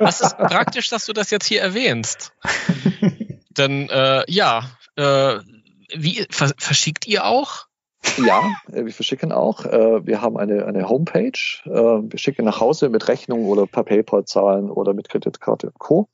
das 0.00 0.20
ist 0.20 0.36
praktisch, 0.38 0.88
dass 0.88 1.06
du 1.06 1.12
das 1.12 1.30
jetzt 1.30 1.46
hier 1.46 1.60
erwähnst. 1.60 2.32
Denn 3.56 3.88
äh, 3.88 4.24
ja, 4.26 4.64
äh, 4.96 5.38
wie 5.94 6.26
verschickt 6.30 7.06
ihr 7.06 7.26
auch? 7.26 7.66
Ja, 8.18 8.42
äh, 8.72 8.84
wir 8.86 8.92
verschicken 8.92 9.30
auch. 9.30 9.64
Äh, 9.64 10.04
wir 10.04 10.20
haben 10.20 10.36
eine, 10.36 10.66
eine 10.66 10.88
Homepage. 10.88 11.38
Äh, 11.64 11.70
wir 11.70 12.18
schicken 12.18 12.44
nach 12.44 12.60
Hause 12.60 12.88
mit 12.88 13.06
Rechnung 13.06 13.46
oder 13.46 13.68
per 13.68 13.84
PayPal 13.84 14.24
zahlen 14.24 14.68
oder 14.68 14.94
mit 14.94 15.08
Kreditkarte 15.08 15.68
und 15.68 15.78
Co. 15.78 16.08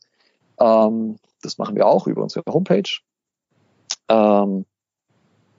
Ähm, 0.61 1.17
das 1.41 1.57
machen 1.57 1.75
wir 1.75 1.87
auch 1.87 2.07
über 2.07 2.23
unsere 2.23 2.45
Homepage. 2.53 3.01
Ähm, 4.11 4.67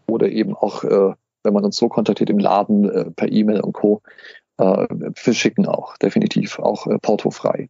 oder 0.05 0.29
eben 0.29 0.55
auch, 0.55 0.83
wenn 1.43 1.53
man 1.53 1.65
uns 1.65 1.77
so 1.77 1.89
kontaktiert 1.89 2.29
im 2.29 2.39
Laden 2.39 3.13
per 3.15 3.31
E-Mail 3.31 3.61
und 3.61 3.73
Co. 3.73 4.01
verschicken 5.15 5.65
auch, 5.67 5.97
definitiv, 5.97 6.59
auch 6.59 6.87
portofrei. 7.01 7.69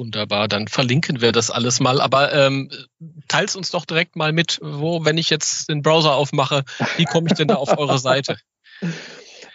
Wunderbar, 0.00 0.48
dann 0.48 0.66
verlinken 0.66 1.20
wir 1.20 1.30
das 1.30 1.50
alles 1.50 1.78
mal. 1.78 2.00
Aber 2.00 2.32
ähm, 2.32 2.70
teils 3.28 3.54
uns 3.54 3.70
doch 3.70 3.84
direkt 3.84 4.16
mal 4.16 4.32
mit, 4.32 4.58
wo, 4.62 5.04
wenn 5.04 5.18
ich 5.18 5.28
jetzt 5.28 5.68
den 5.68 5.82
Browser 5.82 6.14
aufmache, 6.14 6.64
wie 6.96 7.04
komme 7.04 7.28
ich 7.28 7.34
denn 7.34 7.48
da 7.48 7.56
auf 7.56 7.76
eure 7.78 7.98
Seite? 7.98 8.36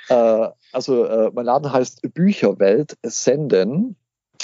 Äh, 0.08 0.50
also 0.72 1.06
äh, 1.06 1.32
mein 1.34 1.46
Laden 1.46 1.74
heißt 1.74 2.14
Bücherwelt 2.14 2.96
Senden, 3.02 3.96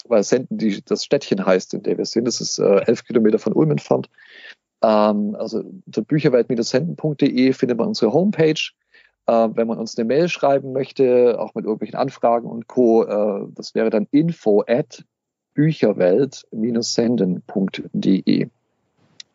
weil 0.06 0.24
Senden 0.24 0.58
die, 0.58 0.84
das 0.84 1.06
Städtchen 1.06 1.46
heißt, 1.46 1.76
in 1.76 1.84
dem 1.84 2.00
wir 2.00 2.06
sind. 2.06 2.26
Das 2.26 2.42
ist 2.42 2.58
äh, 2.58 2.78
elf 2.88 3.04
Kilometer 3.04 3.38
von 3.38 3.54
Ulm 3.54 3.70
entfernt. 3.70 4.10
Ähm, 4.82 5.36
also 5.38 5.64
unter 5.86 6.02
bücherwelt-senden.de 6.02 7.54
findet 7.54 7.78
man 7.78 7.90
unsere 7.90 8.14
Homepage. 8.14 8.72
Äh, 9.28 9.50
wenn 9.54 9.68
man 9.68 9.78
uns 9.78 9.98
eine 9.98 10.06
Mail 10.06 10.30
schreiben 10.30 10.72
möchte, 10.74 11.40
auch 11.40 11.54
mit 11.56 11.66
irgendwelchen 11.66 11.98
Anfragen 11.98 12.50
und 12.50 12.68
Co., 12.68 13.04
äh, 13.04 13.46
das 13.56 13.76
wäre 13.76 13.90
dann 13.90 14.08
info 14.12 14.64
at 14.68 15.04
bücherwelt-senden.de. 15.54 18.50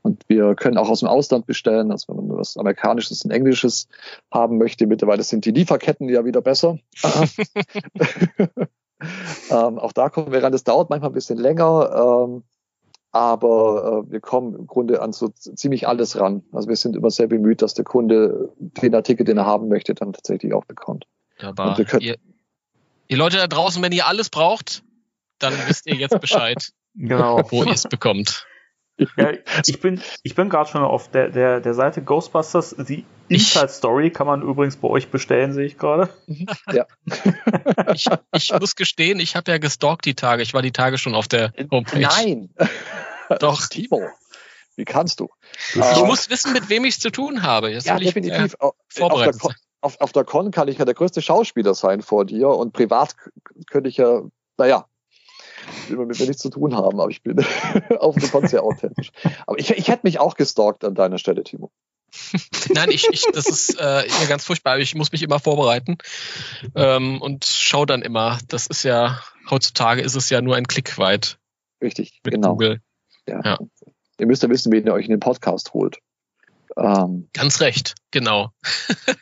Und 0.02 0.22
wir 0.28 0.54
können 0.54 0.78
auch 0.78 0.88
aus 0.88 1.00
dem 1.00 1.08
Ausland 1.08 1.46
bestellen, 1.46 1.90
also 1.90 2.06
wenn 2.08 2.28
man 2.28 2.38
was 2.38 2.56
Amerikanisches 2.56 3.24
und 3.24 3.32
Englisches 3.32 3.88
haben 4.32 4.56
möchte. 4.56 4.86
Mittlerweile 4.86 5.24
sind 5.24 5.44
die 5.44 5.50
Lieferketten 5.50 6.08
ja 6.08 6.24
wieder 6.24 6.42
besser. 6.42 6.78
ähm, 9.50 9.78
auch 9.78 9.92
da 9.92 10.08
kommen 10.08 10.32
wir 10.32 10.42
ran. 10.42 10.52
Das 10.52 10.64
dauert 10.64 10.90
manchmal 10.90 11.10
ein 11.10 11.14
bisschen 11.14 11.38
länger, 11.38 12.24
ähm, 12.24 12.44
aber 13.16 14.04
äh, 14.06 14.12
wir 14.12 14.20
kommen 14.20 14.54
im 14.54 14.66
Grunde 14.66 15.02
an 15.02 15.12
so 15.12 15.28
ziemlich 15.28 15.88
alles 15.88 16.18
ran. 16.18 16.42
Also 16.52 16.68
wir 16.68 16.76
sind 16.76 16.96
immer 16.96 17.10
sehr 17.10 17.26
bemüht, 17.26 17.62
dass 17.62 17.74
der 17.74 17.84
Kunde 17.84 18.52
den 18.58 18.94
Artikel, 18.94 19.24
den 19.24 19.38
er 19.38 19.46
haben 19.46 19.68
möchte, 19.68 19.94
dann 19.94 20.12
tatsächlich 20.12 20.52
auch 20.54 20.64
bekommt. 20.64 21.06
Wunderbar. 21.38 21.78
Ihr, 22.00 22.16
ihr 23.08 23.16
Leute 23.16 23.36
da 23.36 23.46
draußen, 23.46 23.82
wenn 23.82 23.92
ihr 23.92 24.06
alles 24.06 24.30
braucht, 24.30 24.82
dann 25.38 25.54
wisst 25.66 25.86
ihr 25.86 25.94
jetzt 25.94 26.20
Bescheid, 26.20 26.72
genau. 26.94 27.42
wo 27.50 27.64
ihr 27.64 27.72
es 27.72 27.84
bekommt. 27.84 28.46
Ja, 29.16 29.32
ich 29.66 29.80
bin, 29.80 30.00
ich 30.22 30.34
bin 30.34 30.48
gerade 30.48 30.70
schon 30.70 30.82
auf 30.82 31.10
der, 31.10 31.28
der, 31.28 31.60
der 31.60 31.74
Seite 31.74 32.02
Ghostbusters. 32.02 32.76
Die 32.78 33.04
Inside 33.28 33.68
Story 33.68 34.10
kann 34.10 34.26
man 34.26 34.42
übrigens 34.42 34.76
bei 34.76 34.88
euch 34.88 35.08
bestellen, 35.10 35.52
sehe 35.52 35.66
ich 35.66 35.78
gerade. 35.78 36.08
Ja. 36.72 36.86
ich, 37.94 38.06
ich 38.32 38.52
muss 38.58 38.74
gestehen, 38.74 39.20
ich 39.20 39.36
habe 39.36 39.50
ja 39.50 39.58
gestalkt 39.58 40.04
die 40.04 40.14
Tage. 40.14 40.42
Ich 40.42 40.52
war 40.54 40.62
die 40.62 40.72
Tage 40.72 40.98
schon 40.98 41.14
auf 41.14 41.28
der 41.28 41.52
Homepage. 41.70 42.00
Nein. 42.00 42.50
Doch. 43.40 43.66
Timo, 43.68 44.02
wie 44.76 44.84
kannst 44.84 45.20
du? 45.20 45.28
Ich 45.74 45.76
uh, 45.76 46.06
muss 46.06 46.28
wissen, 46.30 46.52
mit 46.52 46.68
wem 46.68 46.84
ich 46.84 46.94
es 46.96 47.00
zu 47.00 47.10
tun 47.10 47.42
habe. 47.42 47.72
Das 47.72 47.84
ja, 47.84 47.98
definitiv. 47.98 48.44
Ich, 48.44 48.60
äh, 48.60 48.70
vorbereitet 48.88 49.42
auf, 49.42 49.52
der 49.52 49.56
auf, 49.80 50.00
auf 50.00 50.12
der 50.12 50.24
Con 50.24 50.50
kann 50.50 50.68
ich 50.68 50.78
ja 50.78 50.84
der 50.84 50.94
größte 50.94 51.22
Schauspieler 51.22 51.74
sein 51.74 52.02
vor 52.02 52.24
dir 52.24 52.48
und 52.48 52.72
privat 52.72 53.14
könnte 53.70 53.88
ich 53.88 53.96
ja, 53.96 54.22
naja, 54.58 54.86
will 55.88 55.96
man 55.96 56.08
mit 56.08 56.18
mir 56.18 56.26
nichts 56.26 56.42
zu 56.42 56.50
tun 56.50 56.74
haben, 56.74 57.00
aber 57.00 57.10
ich 57.10 57.22
bin 57.22 57.44
auf 57.98 58.14
dem 58.14 58.30
Kon 58.30 58.46
sehr 58.46 58.62
authentisch. 58.62 59.10
Aber 59.46 59.58
ich, 59.58 59.70
ich 59.70 59.88
hätte 59.88 60.00
mich 60.04 60.18
auch 60.18 60.34
gestalkt 60.34 60.84
an 60.84 60.94
deiner 60.94 61.18
Stelle, 61.18 61.42
Timo. 61.42 61.70
Nein, 62.74 62.90
ich, 62.90 63.06
ich, 63.10 63.24
das 63.32 63.46
ist 63.46 63.80
äh, 63.80 64.04
ganz 64.28 64.44
furchtbar. 64.44 64.78
Ich 64.78 64.94
muss 64.94 65.12
mich 65.12 65.22
immer 65.22 65.40
vorbereiten 65.40 65.98
ähm, 66.74 67.20
und 67.20 67.44
schaue 67.44 67.86
dann 67.86 68.02
immer. 68.02 68.38
Das 68.48 68.66
ist 68.66 68.82
ja, 68.84 69.20
heutzutage 69.50 70.02
ist 70.02 70.14
es 70.14 70.30
ja 70.30 70.40
nur 70.40 70.56
ein 70.56 70.66
Klick 70.66 70.98
weit. 70.98 71.38
Richtig, 71.82 72.20
genau. 72.22 72.52
Google. 72.52 72.80
Ja. 73.28 73.40
ja. 73.44 73.58
Ihr 74.18 74.26
müsst 74.26 74.42
ja 74.42 74.48
wissen, 74.48 74.72
wen 74.72 74.86
ihr 74.86 74.94
euch 74.94 75.06
in 75.06 75.10
den 75.10 75.20
Podcast 75.20 75.74
holt. 75.74 75.98
Ähm. 76.76 77.28
Ganz 77.32 77.60
recht, 77.60 77.94
genau. 78.10 78.50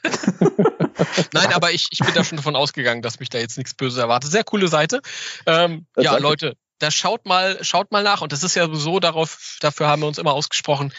Nein, 1.32 1.53
aber 1.53 1.72
ich, 1.72 1.88
ich 1.90 1.99
bin 1.99 2.14
da 2.14 2.24
schon 2.24 2.36
davon 2.36 2.57
ausgegangen, 2.57 3.03
dass 3.03 3.20
mich 3.20 3.28
da 3.28 3.38
jetzt 3.38 3.59
nichts 3.59 3.74
Böses 3.74 3.99
erwartet. 3.99 4.30
Sehr 4.30 4.45
coole 4.45 4.68
Seite. 4.68 5.01
Ähm, 5.47 5.86
ja, 5.97 6.16
Leute, 6.18 6.57
da 6.78 6.90
schaut 6.90 7.26
mal, 7.26 7.62
schaut 7.62 7.92
mal 7.92 8.03
nach. 8.03 8.20
Und 8.20 8.32
das 8.32 8.42
ist 8.42 8.55
ja 8.55 8.68
so 8.72 9.01
darauf, 9.01 9.57
dafür 9.61 9.86
haben 9.86 10.03
wir 10.03 10.09
uns 10.09 10.18
immer 10.18 10.32
ausgesprochen. 10.32 10.92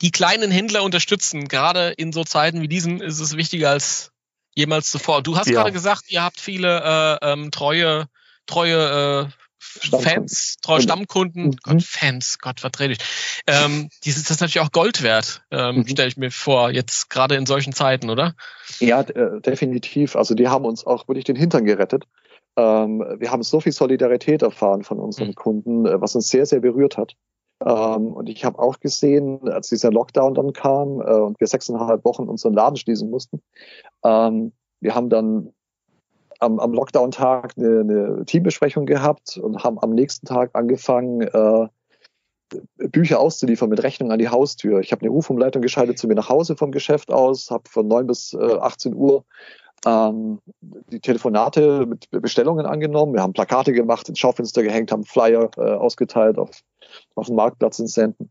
Die 0.00 0.10
kleinen 0.10 0.50
Händler 0.50 0.82
unterstützen. 0.82 1.48
Gerade 1.48 1.90
in 1.90 2.12
so 2.12 2.24
Zeiten 2.24 2.62
wie 2.62 2.68
diesen 2.68 3.00
ist 3.00 3.20
es 3.20 3.36
wichtiger 3.36 3.70
als 3.70 4.12
jemals 4.54 4.90
zuvor. 4.90 5.22
Du 5.22 5.36
hast 5.36 5.48
ja. 5.48 5.54
gerade 5.54 5.72
gesagt, 5.72 6.04
ihr 6.08 6.22
habt 6.22 6.40
viele 6.40 7.18
äh, 7.22 7.32
ähm, 7.32 7.50
treue, 7.50 8.08
treue 8.46 9.28
äh, 9.28 9.39
Fans, 9.60 10.56
treue 10.62 10.80
Stammkunden, 10.80 11.46
mhm. 11.46 11.56
Gott, 11.62 11.82
Fans, 11.82 12.38
Gott, 12.40 12.60
verdrehe 12.60 12.92
ich. 12.92 12.98
Ähm, 13.46 13.88
die 14.04 14.10
sind 14.10 14.28
das 14.28 14.40
natürlich 14.40 14.60
auch 14.60 14.72
Gold 14.72 15.02
wert, 15.02 15.42
ähm, 15.50 15.76
mhm. 15.76 15.88
stelle 15.88 16.08
ich 16.08 16.16
mir 16.16 16.30
vor, 16.30 16.70
jetzt 16.70 17.10
gerade 17.10 17.36
in 17.36 17.46
solchen 17.46 17.72
Zeiten, 17.72 18.10
oder? 18.10 18.34
Ja, 18.78 19.02
äh, 19.02 19.40
definitiv. 19.40 20.16
Also 20.16 20.34
die 20.34 20.48
haben 20.48 20.64
uns 20.64 20.86
auch 20.86 21.08
wirklich 21.08 21.24
den 21.24 21.36
Hintern 21.36 21.64
gerettet. 21.64 22.06
Ähm, 22.56 23.04
wir 23.18 23.30
haben 23.30 23.42
so 23.42 23.60
viel 23.60 23.72
Solidarität 23.72 24.42
erfahren 24.42 24.82
von 24.82 24.98
unseren 24.98 25.28
mhm. 25.28 25.34
Kunden, 25.34 25.86
äh, 25.86 26.00
was 26.00 26.14
uns 26.14 26.28
sehr, 26.28 26.46
sehr 26.46 26.60
berührt 26.60 26.96
hat. 26.96 27.14
Ähm, 27.64 28.12
und 28.12 28.28
ich 28.28 28.44
habe 28.44 28.58
auch 28.58 28.80
gesehen, 28.80 29.48
als 29.48 29.68
dieser 29.68 29.90
Lockdown 29.90 30.34
dann 30.34 30.52
kam 30.52 31.00
äh, 31.00 31.12
und 31.12 31.38
wir 31.38 31.46
sechseinhalb 31.46 32.04
Wochen 32.04 32.24
unseren 32.24 32.54
Laden 32.54 32.76
schließen 32.76 33.10
mussten, 33.10 33.42
ähm, 34.02 34.52
wir 34.80 34.94
haben 34.94 35.10
dann 35.10 35.52
am, 36.40 36.58
am 36.58 36.72
Lockdown-Tag 36.72 37.54
eine, 37.56 37.80
eine 37.80 38.24
Teambesprechung 38.24 38.86
gehabt 38.86 39.38
und 39.38 39.62
haben 39.62 39.78
am 39.80 39.90
nächsten 39.90 40.26
Tag 40.26 40.50
angefangen, 40.54 41.22
äh, 41.22 41.68
Bücher 42.88 43.20
auszuliefern 43.20 43.68
mit 43.68 43.82
Rechnung 43.82 44.10
an 44.10 44.18
die 44.18 44.28
Haustür. 44.28 44.80
Ich 44.80 44.90
habe 44.90 45.02
eine 45.02 45.10
Rufumleitung 45.10 45.62
geschaltet 45.62 45.98
zu 45.98 46.08
mir 46.08 46.16
nach 46.16 46.28
Hause 46.28 46.56
vom 46.56 46.72
Geschäft 46.72 47.12
aus, 47.12 47.50
habe 47.50 47.68
von 47.68 47.86
9 47.86 48.06
bis 48.06 48.32
äh, 48.32 48.38
18 48.38 48.94
Uhr 48.94 49.24
ähm, 49.86 50.40
die 50.60 51.00
Telefonate 51.00 51.86
mit 51.86 52.08
Bestellungen 52.10 52.66
angenommen. 52.66 53.14
Wir 53.14 53.22
haben 53.22 53.32
Plakate 53.32 53.72
gemacht, 53.72 54.08
ins 54.08 54.18
Schaufenster 54.18 54.62
gehängt, 54.62 54.92
haben 54.92 55.04
Flyer 55.04 55.50
äh, 55.56 55.60
ausgeteilt 55.60 56.38
auf, 56.38 56.50
auf 57.14 57.26
dem 57.26 57.36
Marktplatz 57.36 57.78
in 57.78 57.86
Senden, 57.86 58.30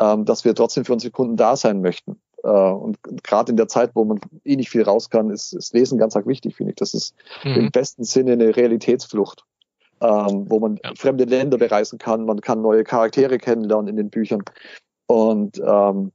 ähm, 0.00 0.24
dass 0.24 0.44
wir 0.44 0.54
trotzdem 0.54 0.84
für 0.84 0.92
unsere 0.92 1.12
Kunden 1.12 1.36
da 1.36 1.56
sein 1.56 1.80
möchten. 1.80 2.20
Äh, 2.42 2.48
und 2.48 2.98
gerade 3.22 3.50
in 3.50 3.56
der 3.56 3.68
Zeit, 3.68 3.90
wo 3.94 4.04
man 4.04 4.20
eh 4.44 4.56
nicht 4.56 4.70
viel 4.70 4.82
raus 4.82 5.10
kann, 5.10 5.30
ist, 5.30 5.52
ist 5.52 5.74
Lesen 5.74 5.98
ganz 5.98 6.16
arg 6.16 6.26
wichtig, 6.26 6.56
finde 6.56 6.72
ich. 6.72 6.76
Das 6.76 6.94
ist 6.94 7.14
mhm. 7.44 7.54
im 7.54 7.70
besten 7.70 8.04
Sinne 8.04 8.32
eine 8.32 8.56
Realitätsflucht, 8.56 9.44
ähm, 10.00 10.46
wo 10.48 10.58
man 10.58 10.78
ja. 10.82 10.92
fremde 10.96 11.24
Länder 11.24 11.58
bereisen 11.58 11.98
kann, 11.98 12.24
man 12.24 12.40
kann 12.40 12.62
neue 12.62 12.84
Charaktere 12.84 13.38
kennenlernen 13.38 13.88
in 13.88 13.96
den 13.96 14.10
Büchern. 14.10 14.42
Und 15.06 15.60
ähm, 15.64 16.12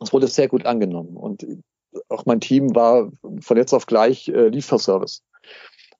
es 0.00 0.12
wurde 0.12 0.26
sehr 0.26 0.48
gut 0.48 0.66
angenommen. 0.66 1.16
Und 1.16 1.46
auch 2.08 2.26
mein 2.26 2.40
Team 2.40 2.74
war 2.74 3.10
von 3.40 3.56
jetzt 3.56 3.72
auf 3.72 3.86
gleich 3.86 4.28
äh, 4.28 4.48
Lieferservice. 4.48 5.22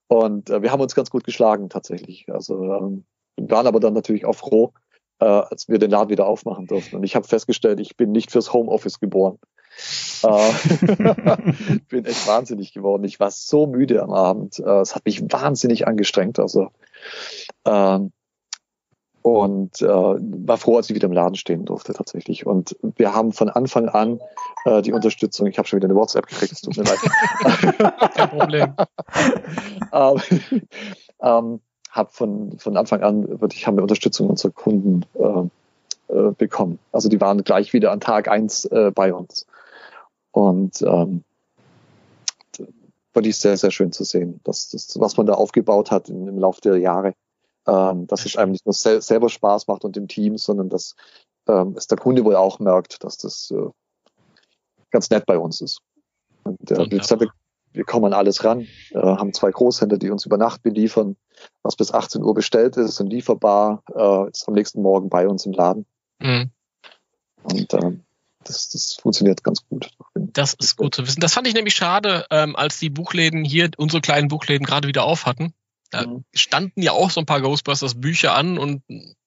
Und 0.08 0.50
äh, 0.50 0.62
wir 0.62 0.72
haben 0.72 0.80
uns 0.80 0.94
ganz 0.94 1.10
gut 1.10 1.24
geschlagen 1.24 1.68
tatsächlich. 1.68 2.26
Also 2.28 2.62
ähm, 2.64 3.04
waren 3.36 3.66
aber 3.66 3.80
dann 3.80 3.94
natürlich 3.94 4.24
auch 4.24 4.34
froh, 4.34 4.72
äh, 5.22 5.44
als 5.50 5.68
wir 5.68 5.78
den 5.78 5.90
Laden 5.90 6.10
wieder 6.10 6.26
aufmachen 6.26 6.66
durften. 6.66 6.96
Und 6.96 7.04
ich 7.04 7.14
habe 7.14 7.26
festgestellt, 7.26 7.78
ich 7.78 7.96
bin 7.96 8.10
nicht 8.10 8.32
fürs 8.32 8.52
Homeoffice 8.52 8.98
geboren. 8.98 9.38
äh, 10.24 10.52
bin 11.88 12.04
echt 12.04 12.26
wahnsinnig 12.26 12.72
geworden. 12.72 13.04
Ich 13.04 13.20
war 13.20 13.30
so 13.30 13.66
müde 13.66 14.02
am 14.02 14.12
Abend. 14.12 14.58
Äh, 14.58 14.80
es 14.80 14.96
hat 14.96 15.04
mich 15.04 15.22
wahnsinnig 15.32 15.86
angestrengt. 15.86 16.40
Also 16.40 16.70
ähm, 17.64 18.12
und 19.22 19.80
äh, 19.80 19.86
war 19.86 20.58
froh, 20.58 20.78
als 20.78 20.90
ich 20.90 20.96
wieder 20.96 21.06
im 21.06 21.12
Laden 21.12 21.36
stehen 21.36 21.64
durfte 21.64 21.92
tatsächlich. 21.92 22.44
Und 22.44 22.76
wir 22.96 23.14
haben 23.14 23.32
von 23.32 23.48
Anfang 23.48 23.88
an 23.88 24.18
äh, 24.64 24.82
die 24.82 24.92
Unterstützung. 24.92 25.46
Ich 25.46 25.58
habe 25.58 25.68
schon 25.68 25.76
wieder 25.76 25.86
eine 25.86 25.94
WhatsApp 25.94 26.26
gekriegt, 26.26 26.50
es 26.50 26.60
tut 26.60 26.76
mir 26.76 26.82
leid. 26.82 26.98
Kein 28.14 28.30
Problem. 28.30 28.74
ähm, 29.92 30.62
ähm, 31.22 31.60
hab 31.92 32.12
von, 32.12 32.58
von 32.58 32.76
Anfang 32.76 33.02
an 33.02 33.40
wirklich 33.40 33.66
haben 33.66 33.76
wir 33.76 33.82
Unterstützung 33.82 34.28
unserer 34.30 34.52
Kunden 34.52 35.04
äh, 35.14 36.12
äh, 36.12 36.32
bekommen. 36.32 36.78
Also 36.90 37.08
die 37.08 37.20
waren 37.20 37.44
gleich 37.44 37.72
wieder 37.72 37.92
an 37.92 38.00
Tag 38.00 38.28
eins 38.28 38.64
äh, 38.64 38.90
bei 38.90 39.12
uns. 39.12 39.46
Und 40.32 40.80
ähm, 40.82 41.22
wirklich 43.12 43.36
sehr, 43.36 43.58
sehr 43.58 43.70
schön 43.70 43.92
zu 43.92 44.04
sehen, 44.04 44.40
dass 44.44 44.70
das, 44.70 44.98
was 44.98 45.18
man 45.18 45.26
da 45.26 45.34
aufgebaut 45.34 45.90
hat 45.90 46.08
im, 46.08 46.28
im 46.28 46.38
Laufe 46.38 46.62
der 46.62 46.78
Jahre, 46.78 47.14
ähm, 47.66 48.06
dass 48.06 48.24
es 48.24 48.36
einem 48.36 48.52
nicht 48.52 48.64
nur 48.64 48.72
sel 48.72 49.02
selber 49.02 49.28
Spaß 49.28 49.66
macht 49.66 49.84
und 49.84 49.94
dem 49.94 50.08
Team, 50.08 50.38
sondern 50.38 50.70
dass 50.70 50.96
ähm, 51.46 51.74
es 51.76 51.86
der 51.86 51.98
Kunde 51.98 52.24
wohl 52.24 52.36
auch 52.36 52.58
merkt, 52.58 53.04
dass 53.04 53.18
das 53.18 53.50
äh, 53.50 53.68
ganz 54.90 55.10
nett 55.10 55.26
bei 55.26 55.38
uns 55.38 55.60
ist. 55.60 55.80
Und 56.44 56.70
äh, 56.70 56.90
wir, 56.90 57.28
wir 57.72 57.84
kommen 57.84 58.06
an 58.06 58.12
alles 58.12 58.44
ran, 58.44 58.66
äh, 58.92 58.98
haben 58.98 59.32
zwei 59.32 59.50
Großhändler, 59.50 59.98
die 59.98 60.10
uns 60.10 60.26
über 60.26 60.38
Nacht 60.38 60.62
beliefern. 60.62 61.16
Was 61.62 61.76
bis 61.76 61.92
18 61.92 62.22
Uhr 62.22 62.34
bestellt 62.34 62.76
ist 62.76 63.00
und 63.00 63.08
lieferbar, 63.08 63.82
äh, 63.94 64.30
ist 64.30 64.48
am 64.48 64.54
nächsten 64.54 64.82
Morgen 64.82 65.08
bei 65.08 65.28
uns 65.28 65.46
im 65.46 65.52
Laden. 65.52 65.86
Mhm. 66.18 66.50
Und 67.42 67.74
ähm, 67.74 68.04
das, 68.44 68.70
das 68.70 68.94
funktioniert 68.94 69.44
ganz 69.44 69.66
gut. 69.68 69.90
Das 70.14 70.54
ist 70.54 70.76
gut 70.76 70.94
zu 70.94 71.06
wissen. 71.06 71.20
Das 71.20 71.34
fand 71.34 71.46
ich 71.46 71.54
nämlich 71.54 71.74
schade, 71.74 72.26
ähm, 72.30 72.56
als 72.56 72.78
die 72.78 72.90
Buchläden 72.90 73.44
hier, 73.44 73.70
unsere 73.76 74.00
kleinen 74.00 74.28
Buchläden 74.28 74.66
gerade 74.66 74.88
wieder 74.88 75.04
auf 75.04 75.26
hatten. 75.26 75.54
Da 75.90 76.06
mhm. 76.06 76.24
standen 76.32 76.82
ja 76.82 76.92
auch 76.92 77.10
so 77.10 77.20
ein 77.20 77.26
paar 77.26 77.40
Ghostbusters 77.40 78.00
Bücher 78.00 78.34
an 78.34 78.58
und 78.58 78.82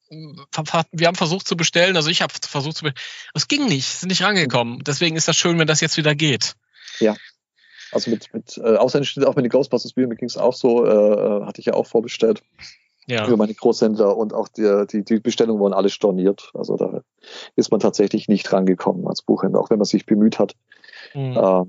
wir 0.09 1.07
haben 1.07 1.15
versucht 1.15 1.47
zu 1.47 1.57
bestellen, 1.57 1.95
also 1.95 2.09
ich 2.09 2.21
habe 2.21 2.33
versucht 2.41 2.77
zu 2.77 2.83
bestellen. 2.83 3.07
Es 3.33 3.47
ging 3.47 3.65
nicht, 3.65 3.87
sind 3.87 4.09
nicht 4.09 4.23
rangekommen. 4.23 4.83
Deswegen 4.83 5.15
ist 5.15 5.27
das 5.27 5.35
schön, 5.35 5.57
wenn 5.59 5.67
das 5.67 5.81
jetzt 5.81 5.97
wieder 5.97 6.15
geht. 6.15 6.55
Ja. 6.99 7.15
Also 7.95 8.11
mit, 8.11 8.33
mit 8.33 8.57
äh, 8.57 8.75
Ausländischen, 8.75 9.23
auch 9.23 9.35
mit 9.35 9.45
den 9.45 9.49
Ghostbusters 9.49 9.93
Büchern, 9.93 10.09
mir 10.09 10.17
ging 10.17 10.27
es 10.27 10.37
auch 10.37 10.53
so, 10.53 10.85
äh, 10.85 11.45
hatte 11.45 11.59
ich 11.59 11.65
ja 11.65 11.73
auch 11.73 11.87
vorbestellt. 11.87 12.43
Ja. 13.07 13.27
Über 13.27 13.37
meine 13.37 13.53
Großhändler 13.53 14.17
und 14.17 14.33
auch 14.33 14.47
die, 14.47 14.85
die, 14.91 15.03
die 15.03 15.19
Bestellungen 15.19 15.61
wurden 15.61 15.75
alle 15.75 15.89
storniert. 15.89 16.49
Also 16.55 16.75
da 16.75 17.01
ist 17.55 17.69
man 17.69 17.79
tatsächlich 17.79 18.27
nicht 18.27 18.51
rangekommen 18.51 19.07
als 19.07 19.21
Buchhändler, 19.21 19.59
auch 19.59 19.69
wenn 19.69 19.77
man 19.77 19.85
sich 19.85 20.07
bemüht 20.07 20.39
hat. 20.39 20.55
Mhm. 21.13 21.33
Äh, 21.33 21.65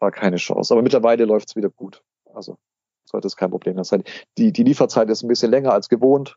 war 0.00 0.10
keine 0.10 0.36
Chance. 0.36 0.74
Aber 0.74 0.82
mittlerweile 0.82 1.24
läuft 1.26 1.50
es 1.50 1.56
wieder 1.56 1.70
gut. 1.70 2.02
Also 2.34 2.58
sollte 3.04 3.28
es 3.28 3.36
kein 3.36 3.50
Problem 3.50 3.82
sein. 3.84 4.02
Die, 4.36 4.52
die 4.52 4.64
Lieferzeit 4.64 5.08
ist 5.08 5.22
ein 5.22 5.28
bisschen 5.28 5.50
länger 5.50 5.72
als 5.72 5.88
gewohnt. 5.88 6.36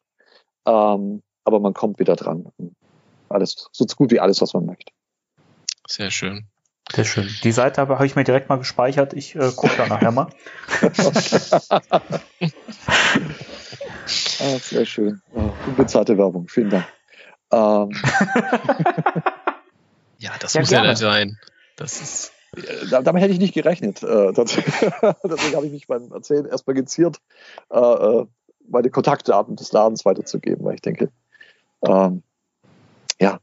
Ähm, 0.68 1.24
aber 1.44 1.60
man 1.60 1.74
kommt 1.74 1.98
wieder 1.98 2.16
dran. 2.16 2.52
Alles, 3.30 3.68
so 3.72 3.86
gut 3.96 4.12
wie 4.12 4.20
alles, 4.20 4.40
was 4.42 4.54
man 4.54 4.68
möchte. 4.68 4.94
Sehr 5.88 6.12
schön. 6.12 6.48
Sehr 6.94 7.06
schön. 7.06 7.30
Die 7.44 7.52
Seite 7.52 7.82
habe 7.82 8.06
ich 8.06 8.16
mir 8.16 8.24
direkt 8.24 8.50
mal 8.50 8.58
gespeichert. 8.58 9.14
Ich 9.14 9.36
äh, 9.36 9.52
gucke 9.56 9.76
da 9.78 9.88
nachher 9.88 10.12
mal. 10.12 10.30
ah, 14.40 14.60
sehr 14.62 14.86
schön. 14.86 15.22
Oh, 15.34 15.52
unbezahlte 15.68 16.18
Werbung. 16.18 16.48
Vielen 16.48 16.70
Dank. 16.70 16.86
Ähm. 17.52 17.90
ja, 20.18 20.32
das 20.40 20.54
ja, 20.54 20.62
muss 20.62 20.70
gerne. 20.70 20.88
ja 20.90 20.96
sein. 20.96 21.38
Das 21.76 22.02
ist. 22.02 22.32
Damit 22.90 23.22
hätte 23.22 23.34
ich 23.34 23.40
nicht 23.40 23.54
gerechnet. 23.54 24.02
Äh, 24.02 24.32
deswegen 24.34 25.56
habe 25.56 25.66
ich 25.66 25.72
mich 25.74 25.88
beim 25.88 26.12
Erzählen 26.14 26.46
erstmal 26.46 26.76
geziert, 26.76 27.20
äh, 27.70 27.78
äh, 27.78 28.26
meine 28.70 28.90
Kontaktdaten 28.90 29.58
des 29.58 29.74
Ladens 29.74 30.06
weiterzugeben, 30.06 30.66
weil 30.66 30.76
ich 30.76 30.82
denke, 30.82 31.12
ähm, 31.86 32.24
ja, 33.20 33.40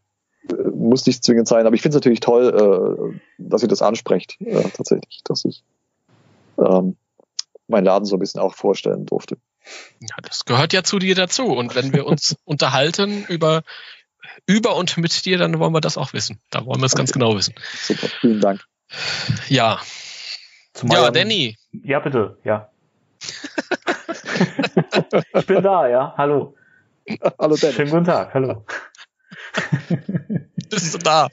muss 0.75 1.07
nicht 1.07 1.25
zwingend 1.25 1.49
sein, 1.49 1.67
aber 1.67 1.75
ich 1.75 1.83
finde 1.83 1.97
es 1.97 2.01
natürlich 2.01 2.21
toll, 2.21 3.15
äh, 3.19 3.21
dass 3.39 3.63
ihr 3.63 3.69
das 3.69 3.83
ansprecht, 3.83 4.37
äh, 4.41 4.63
tatsächlich, 4.71 5.23
dass 5.25 5.45
ich 5.45 5.65
ähm, 6.59 6.97
meinen 7.67 7.85
Laden 7.85 8.05
so 8.05 8.17
ein 8.17 8.21
bisschen 8.21 8.41
auch 8.41 8.55
vorstellen 8.55 9.07
durfte. 9.07 9.39
Ja, 10.01 10.17
das 10.23 10.45
gehört 10.45 10.73
ja 10.73 10.83
zu 10.83 10.99
dir 10.99 11.15
dazu. 11.15 11.45
Und 11.47 11.75
wenn 11.75 11.93
wir 11.93 12.07
uns 12.07 12.37
unterhalten 12.45 13.25
über, 13.29 13.63
über 14.47 14.77
und 14.77 14.97
mit 14.99 15.25
dir, 15.25 15.39
dann 15.39 15.59
wollen 15.59 15.73
wir 15.73 15.81
das 15.81 15.97
auch 15.97 16.13
wissen. 16.13 16.41
Da 16.51 16.67
wollen 16.67 16.81
wir 16.81 16.87
es 16.87 16.95
ganz 16.95 17.13
genau 17.13 17.37
wissen. 17.37 17.55
Super, 17.75 18.09
vielen 18.21 18.41
Dank. 18.41 18.65
Ja. 19.49 19.81
Zumal 20.75 21.03
ja, 21.03 21.11
Danny. 21.11 21.57
Ja, 21.73 22.01
bitte, 22.01 22.39
ja. 22.45 22.69
ich 25.35 25.47
bin 25.47 25.63
da, 25.63 25.89
ja. 25.89 26.15
Hallo. 26.17 26.55
hallo 27.39 27.57
Dennis. 27.57 27.77
Schönen 27.77 27.91
guten 27.91 28.05
Tag, 28.05 28.35
hallo. 28.35 28.65
Bist 30.71 30.95
du 30.95 30.99
da? 30.99 31.29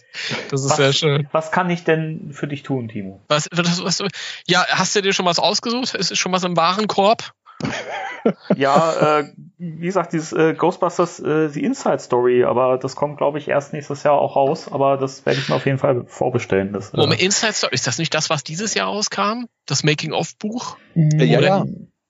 Das 0.49 0.63
ist 0.63 0.71
was, 0.71 0.77
sehr 0.77 0.93
schön. 0.93 1.27
Was 1.31 1.51
kann 1.51 1.69
ich 1.69 1.83
denn 1.83 2.31
für 2.33 2.47
dich 2.47 2.63
tun, 2.63 2.87
Timo? 2.87 3.21
Was, 3.27 3.49
was, 3.51 3.83
was, 3.83 4.03
ja, 4.45 4.65
hast 4.69 4.95
du 4.95 5.01
dir 5.01 5.13
schon 5.13 5.25
was 5.25 5.39
ausgesucht? 5.39 5.95
Ist 5.95 6.17
schon 6.17 6.31
was 6.31 6.43
im 6.43 6.55
Warenkorb? 6.55 7.33
ja, 8.55 9.19
äh, 9.19 9.33
wie 9.57 9.85
gesagt, 9.85 10.13
dieses 10.13 10.33
äh, 10.33 10.53
Ghostbusters 10.53 11.19
äh, 11.19 11.49
The 11.49 11.63
Inside 11.63 11.99
Story, 11.99 12.43
aber 12.43 12.77
das 12.77 12.95
kommt, 12.95 13.17
glaube 13.17 13.37
ich, 13.37 13.47
erst 13.47 13.73
nächstes 13.73 14.03
Jahr 14.03 14.13
auch 14.13 14.35
raus, 14.35 14.71
aber 14.71 14.97
das 14.97 15.25
werde 15.25 15.39
ich 15.39 15.49
mir 15.49 15.55
auf 15.55 15.65
jeden 15.65 15.77
Fall 15.77 16.05
vorbestellen. 16.07 16.73
Das, 16.73 16.93
äh, 16.93 16.97
Moment, 16.97 17.21
Inside 17.21 17.53
Story, 17.53 17.73
ist 17.73 17.87
das 17.87 17.97
nicht 17.97 18.13
das, 18.13 18.29
was 18.29 18.43
dieses 18.43 18.73
Jahr 18.73 18.87
rauskam? 18.87 19.45
Das 19.65 19.83
Making-of-Buch? 19.83 20.77
Ja, 20.95 21.23
ja. 21.23 21.39
ja. 21.41 21.65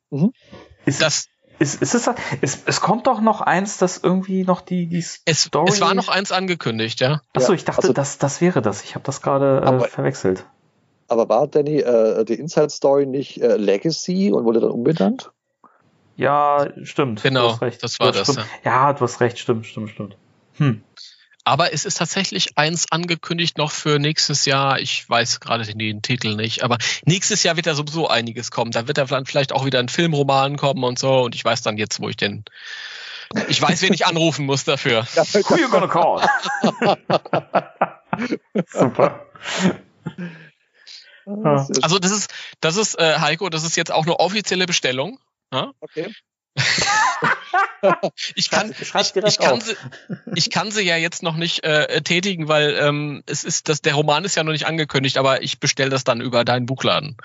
Mhm. 0.09 0.33
Ist 0.85 1.01
das, 1.01 1.27
ist, 1.61 1.81
ist 1.81 1.93
es, 1.93 2.09
es, 2.41 2.63
es 2.65 2.81
kommt 2.81 3.07
doch 3.07 3.21
noch 3.21 3.39
eins, 3.39 3.77
das 3.77 3.99
irgendwie 3.99 4.43
noch 4.43 4.61
die, 4.61 4.87
die 4.87 4.97
es, 4.97 5.21
Story. 5.31 5.69
Es 5.69 5.79
war 5.79 5.93
noch 5.93 6.09
eins 6.09 6.31
angekündigt, 6.31 6.99
ja. 6.99 7.21
Achso, 7.33 7.53
ich 7.53 7.63
dachte, 7.63 7.83
also, 7.83 7.93
das, 7.93 8.17
das 8.17 8.41
wäre 8.41 8.61
das. 8.61 8.83
Ich 8.83 8.95
habe 8.95 9.05
das 9.05 9.21
gerade 9.21 9.61
äh, 9.61 9.87
verwechselt. 9.87 10.45
Aber 11.07 11.29
war 11.29 11.47
Danny 11.47 11.79
äh, 11.79 12.25
die 12.25 12.33
Inside 12.33 12.69
Story 12.69 13.05
nicht 13.05 13.41
äh, 13.41 13.57
Legacy 13.57 14.31
und 14.31 14.43
wurde 14.43 14.59
dann 14.59 14.71
umbenannt? 14.71 15.31
Ja, 16.15 16.67
stimmt. 16.83 17.21
Genau, 17.21 17.57
das 17.81 17.99
war 17.99 18.11
das. 18.11 18.35
Ja. 18.35 18.43
ja, 18.63 18.93
du 18.93 19.01
hast 19.01 19.21
recht, 19.21 19.37
stimmt, 19.37 19.65
stimmt, 19.65 19.91
stimmt. 19.91 20.17
Hm. 20.57 20.83
Aber 21.43 21.73
es 21.73 21.85
ist 21.85 21.97
tatsächlich 21.97 22.57
eins 22.57 22.91
angekündigt 22.91 23.57
noch 23.57 23.71
für 23.71 23.99
nächstes 23.99 24.45
Jahr. 24.45 24.79
Ich 24.79 25.09
weiß 25.09 25.39
gerade 25.39 25.65
den, 25.65 26.01
Titel 26.01 26.35
nicht, 26.35 26.63
aber 26.63 26.77
nächstes 27.05 27.43
Jahr 27.43 27.55
wird 27.55 27.65
da 27.67 27.73
sowieso 27.73 28.07
einiges 28.07 28.51
kommen. 28.51 28.71
Da 28.71 28.87
wird 28.87 28.97
da 28.97 29.07
vielleicht 29.25 29.51
auch 29.51 29.65
wieder 29.65 29.79
ein 29.79 29.89
Filmroman 29.89 30.57
kommen 30.57 30.83
und 30.83 30.99
so. 30.99 31.21
Und 31.21 31.35
ich 31.35 31.43
weiß 31.43 31.61
dann 31.63 31.77
jetzt, 31.77 31.99
wo 31.99 32.09
ich 32.09 32.17
den. 32.17 32.45
Ich 33.47 33.61
weiß, 33.61 33.81
wen 33.81 33.93
ich 33.93 34.05
anrufen 34.05 34.45
muss 34.45 34.65
dafür. 34.65 35.03
Who 35.15 35.57
you 35.57 35.69
gonna 35.69 35.87
call? 35.87 36.21
Super. 38.67 39.25
Also 41.25 41.99
das 41.99 42.11
ist, 42.11 42.33
das 42.59 42.75
ist 42.77 42.99
äh, 42.99 43.19
Heiko, 43.19 43.49
das 43.49 43.63
ist 43.63 43.77
jetzt 43.77 43.91
auch 43.91 44.03
eine 44.03 44.19
offizielle 44.19 44.65
Bestellung. 44.65 45.19
Ja? 45.53 45.71
Okay. 45.79 46.13
ich, 48.35 48.49
kann, 48.49 48.71
ich, 48.71 48.93
ich, 49.15 49.39
kann 49.39 49.61
sie, 49.61 49.75
ich 50.35 50.49
kann 50.49 50.71
sie 50.71 50.81
ja 50.81 50.95
jetzt 50.97 51.23
noch 51.23 51.35
nicht 51.35 51.63
äh, 51.63 52.01
tätigen, 52.01 52.47
weil 52.47 52.77
ähm, 52.79 53.23
es 53.25 53.43
ist 53.43 53.69
das, 53.69 53.81
der 53.81 53.95
Roman 53.95 54.23
ist 54.25 54.35
ja 54.35 54.43
noch 54.43 54.51
nicht 54.51 54.67
angekündigt, 54.67 55.17
aber 55.17 55.41
ich 55.41 55.59
bestelle 55.59 55.89
das 55.89 56.03
dann 56.03 56.21
über 56.21 56.45
deinen 56.45 56.65
Buchladen. 56.65 57.17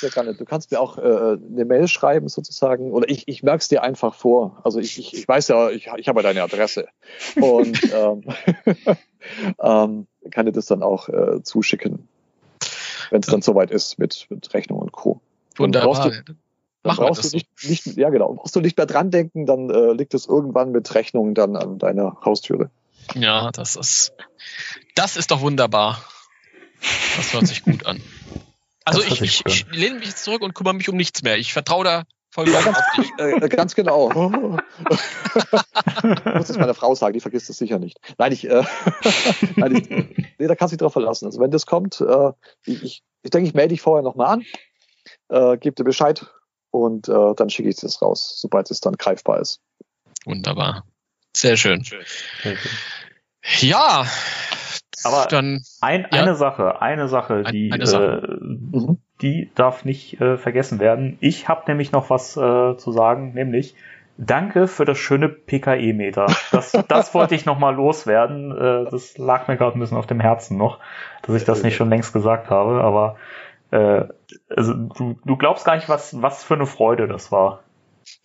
Ja 0.00 0.22
nicht. 0.22 0.40
Du 0.40 0.44
kannst 0.44 0.70
mir 0.70 0.80
auch 0.80 0.98
äh, 0.98 1.02
eine 1.02 1.64
Mail 1.64 1.88
schreiben 1.88 2.28
sozusagen 2.28 2.90
oder 2.92 3.08
ich, 3.08 3.28
ich 3.28 3.42
merke 3.42 3.58
es 3.58 3.68
dir 3.68 3.82
einfach 3.82 4.14
vor. 4.14 4.60
Also 4.64 4.78
ich, 4.78 4.98
ich, 4.98 5.14
ich 5.14 5.28
weiß 5.28 5.48
ja, 5.48 5.70
ich, 5.70 5.88
ich 5.96 6.08
habe 6.08 6.20
ja 6.20 6.22
deine 6.22 6.42
Adresse 6.42 6.88
und 7.36 7.80
ähm, 7.92 8.24
ähm, 9.62 10.06
kann 10.30 10.46
dir 10.46 10.52
das 10.52 10.66
dann 10.66 10.82
auch 10.82 11.08
äh, 11.08 11.42
zuschicken, 11.42 12.08
wenn 13.10 13.20
es 13.20 13.26
dann 13.26 13.42
soweit 13.42 13.70
ist 13.70 13.98
mit, 13.98 14.26
mit 14.30 14.52
Rechnung 14.54 14.78
und 14.78 14.92
Co. 14.92 15.20
Wunderbar. 15.56 16.12
Dann 16.82 16.96
Machen 16.96 17.06
brauchst 17.06 17.32
du 17.32 17.36
nicht, 17.36 17.48
so. 17.54 17.68
nicht, 17.68 17.86
ja 17.96 18.10
genau, 18.10 18.34
brauchst 18.34 18.56
du 18.56 18.60
nicht 18.60 18.76
mehr 18.76 18.86
dran 18.86 19.10
denken, 19.10 19.46
dann 19.46 19.70
äh, 19.70 19.92
liegt 19.92 20.14
es 20.14 20.26
irgendwann 20.26 20.72
mit 20.72 20.94
Rechnung 20.94 21.34
dann 21.34 21.56
an 21.56 21.78
deiner 21.78 22.18
Haustüre. 22.24 22.70
Ja, 23.14 23.50
das 23.52 23.76
ist, 23.76 24.12
das 24.94 25.16
ist 25.16 25.30
doch 25.30 25.40
wunderbar. 25.40 26.04
Das 27.16 27.32
hört 27.32 27.46
sich 27.46 27.62
gut 27.62 27.86
an. 27.86 28.00
Also 28.84 29.02
ich, 29.02 29.20
ich, 29.20 29.46
ich, 29.46 29.66
lehne 29.70 30.00
mich 30.00 30.08
jetzt 30.08 30.24
zurück 30.24 30.42
und 30.42 30.54
kümmere 30.54 30.74
mich 30.74 30.88
um 30.88 30.96
nichts 30.96 31.22
mehr. 31.22 31.38
Ich 31.38 31.52
vertraue 31.52 31.84
da 31.84 32.02
voll 32.30 32.48
ja, 32.48 32.62
ganz, 32.62 32.78
auf 32.78 32.84
dich. 32.96 33.10
Äh, 33.18 33.48
ganz 33.48 33.74
genau. 33.74 34.10
ich 34.10 34.16
muss 36.34 36.50
es 36.50 36.58
meiner 36.58 36.74
Frau 36.74 36.94
sagen, 36.94 37.12
die 37.12 37.20
vergisst 37.20 37.50
es 37.50 37.58
sicher 37.58 37.78
nicht. 37.78 38.00
Nein, 38.18 38.32
ich, 38.32 38.48
äh, 38.48 38.64
nein, 39.56 39.76
ich 39.76 39.88
nee, 40.38 40.46
da 40.46 40.56
kannst 40.56 40.72
du 40.72 40.76
dich 40.76 40.82
drauf 40.82 40.94
verlassen. 40.94 41.26
Also 41.26 41.38
wenn 41.40 41.50
das 41.50 41.66
kommt, 41.66 42.00
äh, 42.00 42.32
ich, 42.64 42.82
ich, 42.82 43.02
ich 43.22 43.30
denke, 43.30 43.46
ich 43.46 43.54
melde 43.54 43.68
dich 43.68 43.82
vorher 43.82 44.02
nochmal 44.02 44.28
an, 44.28 44.44
äh, 45.28 45.58
gebe 45.58 45.76
dir 45.76 45.84
Bescheid, 45.84 46.26
und 46.72 47.08
äh, 47.08 47.34
dann 47.36 47.50
schicke 47.50 47.68
ich 47.68 47.76
das 47.76 48.02
raus, 48.02 48.34
sobald 48.40 48.70
es 48.72 48.80
dann 48.80 48.94
greifbar 48.94 49.40
ist. 49.40 49.60
Wunderbar. 50.24 50.84
Sehr 51.36 51.56
schön. 51.56 51.84
Ja. 53.60 54.04
Aber 55.04 55.26
dann 55.28 55.62
ein, 55.80 56.02
ja. 56.02 56.08
eine 56.20 56.34
Sache, 56.34 56.80
eine 56.82 57.08
Sache, 57.08 57.44
die, 57.44 57.72
eine 57.72 57.86
Sache. 57.86 58.38
Äh, 58.40 58.44
mhm. 58.44 58.98
die 59.20 59.50
darf 59.54 59.84
nicht 59.84 60.20
äh, 60.20 60.36
vergessen 60.36 60.80
werden. 60.80 61.18
Ich 61.20 61.48
habe 61.48 61.62
nämlich 61.66 61.92
noch 61.92 62.10
was 62.10 62.36
äh, 62.36 62.76
zu 62.76 62.92
sagen, 62.92 63.34
nämlich 63.34 63.74
Danke 64.18 64.68
für 64.68 64.84
das 64.84 64.98
schöne 64.98 65.28
PKE-Meter. 65.28 66.26
Das, 66.52 66.72
das 66.88 67.14
wollte 67.14 67.34
ich 67.34 67.46
noch 67.46 67.58
mal 67.58 67.74
loswerden. 67.74 68.52
Äh, 68.52 68.90
das 68.90 69.16
lag 69.16 69.48
mir 69.48 69.56
gerade 69.56 69.76
ein 69.76 69.80
bisschen 69.80 69.96
auf 69.96 70.06
dem 70.06 70.20
Herzen 70.20 70.58
noch, 70.58 70.78
dass 71.22 71.34
ich 71.34 71.44
das 71.44 71.62
nicht 71.62 71.76
schon 71.76 71.88
längst 71.88 72.12
gesagt 72.12 72.50
habe. 72.50 72.82
Aber 72.84 73.16
äh, 73.72 74.06
also 74.54 74.74
du, 74.74 75.18
du 75.24 75.36
glaubst 75.36 75.64
gar 75.64 75.76
nicht, 75.76 75.88
was, 75.88 76.20
was 76.20 76.44
für 76.44 76.54
eine 76.54 76.66
Freude 76.66 77.08
das 77.08 77.32
war. 77.32 77.62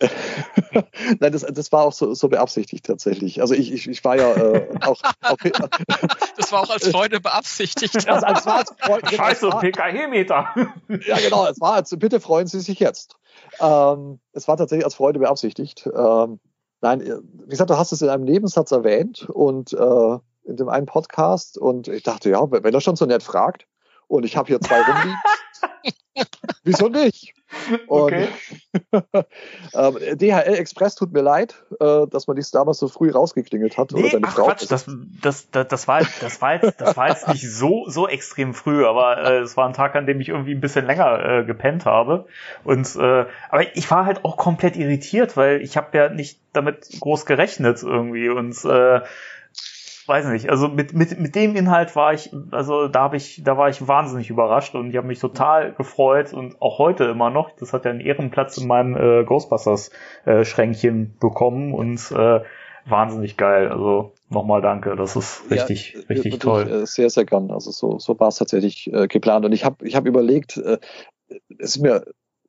Nein, 1.20 1.32
das, 1.32 1.42
das 1.42 1.72
war 1.72 1.84
auch 1.84 1.92
so, 1.92 2.12
so 2.12 2.28
beabsichtigt 2.28 2.84
tatsächlich. 2.84 3.40
Also 3.40 3.54
ich, 3.54 3.72
ich, 3.72 3.88
ich 3.88 4.04
war 4.04 4.16
ja 4.16 4.34
äh, 4.34 4.68
auch, 4.82 5.00
auch 5.22 5.36
Das 6.36 6.52
war 6.52 6.62
auch 6.62 6.70
als 6.70 6.88
Freude 6.88 7.20
beabsichtigt. 7.20 8.08
Also, 8.08 8.26
als 8.26 8.44
war 8.44 8.56
als 8.56 8.74
Freude, 8.78 9.02
genau, 9.10 9.24
Scheiße, 9.24 9.50
PKE-Meter. 9.50 10.54
Ja, 11.06 11.16
genau, 11.18 11.46
es 11.46 11.60
war 11.60 11.74
als, 11.74 11.96
bitte 11.98 12.20
freuen 12.20 12.46
Sie 12.46 12.60
sich 12.60 12.78
jetzt. 12.78 13.16
Ähm, 13.60 14.20
es 14.32 14.48
war 14.48 14.56
tatsächlich 14.56 14.84
als 14.84 14.96
Freude 14.96 15.20
beabsichtigt. 15.20 15.86
Ähm, 15.86 16.40
nein, 16.82 17.00
wie 17.00 17.48
gesagt, 17.48 17.70
du 17.70 17.78
hast 17.78 17.92
es 17.92 18.02
in 18.02 18.08
einem 18.10 18.24
Nebensatz 18.24 18.70
erwähnt 18.72 19.28
und 19.30 19.72
äh, 19.72 20.18
in 20.44 20.56
dem 20.56 20.68
einen 20.68 20.86
Podcast 20.86 21.56
und 21.56 21.88
ich 21.88 22.02
dachte, 22.02 22.30
ja, 22.30 22.50
wenn 22.50 22.74
er 22.74 22.80
schon 22.80 22.96
so 22.96 23.06
nett 23.06 23.22
fragt, 23.22 23.66
und 24.08 24.24
ich 24.24 24.36
habe 24.36 24.48
hier 24.48 24.60
zwei 24.60 24.82
rumliegen. 24.82 25.18
Wieso 26.64 26.88
nicht? 26.88 27.34
Okay. 27.86 28.28
ähm, 28.92 29.96
DHL 30.18 30.54
Express 30.54 30.96
tut 30.96 31.12
mir 31.12 31.22
leid, 31.22 31.62
äh, 31.80 32.06
dass 32.06 32.26
man 32.26 32.36
dich 32.36 32.50
damals 32.50 32.78
so 32.78 32.88
früh 32.88 33.10
rausgeklingelt 33.10 33.78
hat. 33.78 33.92
Nee, 33.92 34.10
oder 34.10 34.18
ach 34.22 34.34
Frau. 34.34 34.44
Quatsch, 34.46 34.66
das, 34.68 34.86
das, 35.22 35.50
das, 35.50 35.68
das, 35.68 35.88
war, 35.88 36.02
das, 36.20 36.42
war 36.42 36.54
jetzt, 36.54 36.80
das 36.80 36.96
war 36.96 37.08
jetzt 37.08 37.28
nicht 37.28 37.50
so, 37.50 37.84
so 37.88 38.06
extrem 38.08 38.52
früh, 38.52 38.84
aber 38.84 39.18
äh, 39.18 39.38
es 39.38 39.56
war 39.56 39.66
ein 39.66 39.72
Tag, 39.72 39.94
an 39.94 40.06
dem 40.06 40.20
ich 40.20 40.28
irgendwie 40.28 40.54
ein 40.54 40.60
bisschen 40.60 40.86
länger 40.86 41.24
äh, 41.24 41.44
gepennt 41.44 41.86
habe. 41.86 42.26
Und 42.64 42.94
äh, 42.96 43.26
aber 43.48 43.76
ich 43.76 43.90
war 43.90 44.04
halt 44.04 44.24
auch 44.24 44.36
komplett 44.36 44.76
irritiert, 44.76 45.36
weil 45.36 45.62
ich 45.62 45.76
habe 45.76 45.96
ja 45.96 46.08
nicht 46.08 46.40
damit 46.52 46.88
groß 47.00 47.24
gerechnet 47.24 47.82
irgendwie. 47.82 48.28
Und 48.28 48.62
äh, 48.64 49.00
weiß 50.08 50.26
nicht, 50.26 50.48
also 50.48 50.68
mit, 50.68 50.94
mit, 50.94 51.18
mit 51.18 51.34
dem 51.34 51.54
Inhalt 51.54 51.94
war 51.94 52.14
ich, 52.14 52.32
also 52.50 52.88
da 52.88 53.00
habe 53.00 53.16
ich, 53.16 53.42
da 53.44 53.58
war 53.58 53.68
ich 53.68 53.86
wahnsinnig 53.86 54.30
überrascht 54.30 54.74
und 54.74 54.90
ich 54.90 54.96
habe 54.96 55.06
mich 55.06 55.18
total 55.18 55.74
gefreut 55.74 56.32
und 56.32 56.60
auch 56.62 56.78
heute 56.78 57.04
immer 57.04 57.30
noch. 57.30 57.50
Das 57.56 57.72
hat 57.72 57.84
ja 57.84 57.90
einen 57.90 58.00
Ehrenplatz 58.00 58.56
in 58.56 58.66
meinem 58.66 58.96
äh, 58.96 59.24
Ghostbusters 59.24 59.90
äh, 60.24 60.44
Schränkchen 60.44 61.16
bekommen 61.20 61.74
und 61.74 62.10
äh, 62.10 62.40
wahnsinnig 62.86 63.36
geil. 63.36 63.68
Also 63.68 64.14
nochmal 64.30 64.62
danke, 64.62 64.96
das 64.96 65.14
ist 65.16 65.50
richtig, 65.50 65.94
ja, 65.94 66.00
richtig 66.08 66.38
toll. 66.38 66.64
Ich, 66.66 66.72
äh, 66.72 66.86
sehr, 66.86 67.10
sehr 67.10 67.24
gern. 67.24 67.50
Also 67.50 67.70
so, 67.70 67.98
so 67.98 68.18
war 68.18 68.28
es 68.28 68.36
tatsächlich 68.36 68.92
äh, 68.92 69.08
geplant 69.08 69.44
und 69.44 69.52
ich 69.52 69.64
habe, 69.64 69.86
ich 69.86 69.94
habe 69.94 70.08
überlegt, 70.08 70.56
äh, 70.56 70.78
es 71.58 71.76
ist 71.76 71.82
mir 71.82 72.04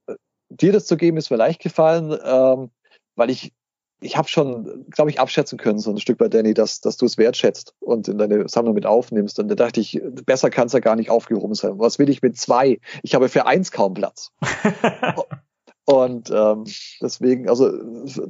äh, 0.07 0.16
dir 0.49 0.72
das 0.72 0.86
zu 0.86 0.97
geben, 0.97 1.18
ist 1.18 1.30
mir 1.30 1.38
leicht 1.38 1.62
gefallen, 1.62 2.18
ähm, 2.24 2.70
weil 3.16 3.30
ich 3.30 3.53
ich 4.02 4.18
habe 4.18 4.28
schon, 4.28 4.86
glaube 4.89 5.10
ich, 5.10 5.20
abschätzen 5.20 5.58
können, 5.58 5.80
so 5.80 5.91
ein 5.91 6.00
Stück 6.00 6.18
bei 6.18 6.30
Danny, 6.30 6.54
dass, 6.54 6.80
dass 6.80 6.97
du 6.97 7.06
es 7.06 7.18
wertschätzt 7.18 7.76
und 7.80 8.08
in 8.08 8.18
deine 8.18 8.47
Sammlung 8.47 8.74
mit 8.74 8.86
aufnimmst. 8.86 9.39
Und 9.39 9.50
da 9.50 9.56
dachte 9.56 9.82
ich, 9.82 10.02
besser 10.26 10.50
kann 10.50 10.68
es 10.68 10.74
ja 10.74 10.80
gar 10.80 10.95
nicht 10.95 11.10
aufgehoben 11.10 11.54
sein. 11.54 11.80
Was 11.80 12.00
will 12.00 12.10
ich 12.10 12.22
mit 12.22 12.38
zwei? 12.38 12.80
Ich 13.04 13.16
habe 13.16 13.28
für 13.30 13.45
eins 13.45 13.72
kaum 13.72 13.93
Platz. 13.93 14.32
und 15.86 16.32
ähm, 16.32 16.64
deswegen, 17.02 17.50
also 17.50 17.72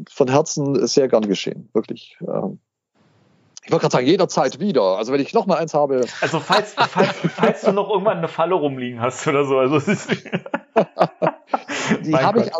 von 0.09 0.27
Herzen 0.27 0.87
sehr 0.87 1.07
gern 1.07 1.27
geschehen, 1.27 1.69
wirklich. 1.73 2.17
Ähm, 2.21 2.59
ich 3.63 3.71
wollte 3.71 3.83
gerade 3.83 3.93
sagen, 3.93 4.07
jederzeit 4.07 4.59
wieder. 4.59 4.97
Also 4.97 5.13
wenn 5.13 5.21
ich 5.21 5.33
noch 5.33 5.45
mal 5.45 5.57
eins 5.57 5.75
habe. 5.75 6.03
Also 6.21 6.39
falls, 6.39 6.73
falls, 6.73 7.13
falls 7.35 7.61
du 7.61 7.71
noch 7.71 7.91
irgendwann 7.91 8.17
eine 8.17 8.27
Falle 8.27 8.55
rumliegen 8.55 8.99
hast 8.99 9.27
oder 9.27 9.45
so. 9.45 9.59
Also 9.59 9.79
die 12.01 12.15
habe 12.15 12.41
ich, 12.41 12.51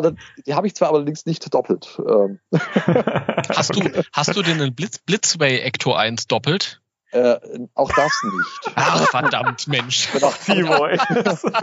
die 0.46 0.54
hab 0.54 0.66
ich 0.66 0.76
zwar 0.76 0.94
allerdings 0.94 1.26
nicht 1.26 1.54
doppelt. 1.54 2.00
Ähm. 2.00 2.40
Hast 2.52 3.76
du, 3.76 4.04
hast 4.14 4.36
du 4.36 4.42
den 4.42 4.74
Blitz, 4.76 5.00
Blitzway 5.00 5.60
Ecto 5.60 5.94
1 5.94 6.28
doppelt? 6.28 6.82
Äh, 7.12 7.40
auch 7.74 7.92
das 7.92 8.12
nicht. 8.24 8.76
Ach, 8.76 9.10
verdammt, 9.10 9.68
Mensch. 9.68 10.10
Genau. 10.46 10.86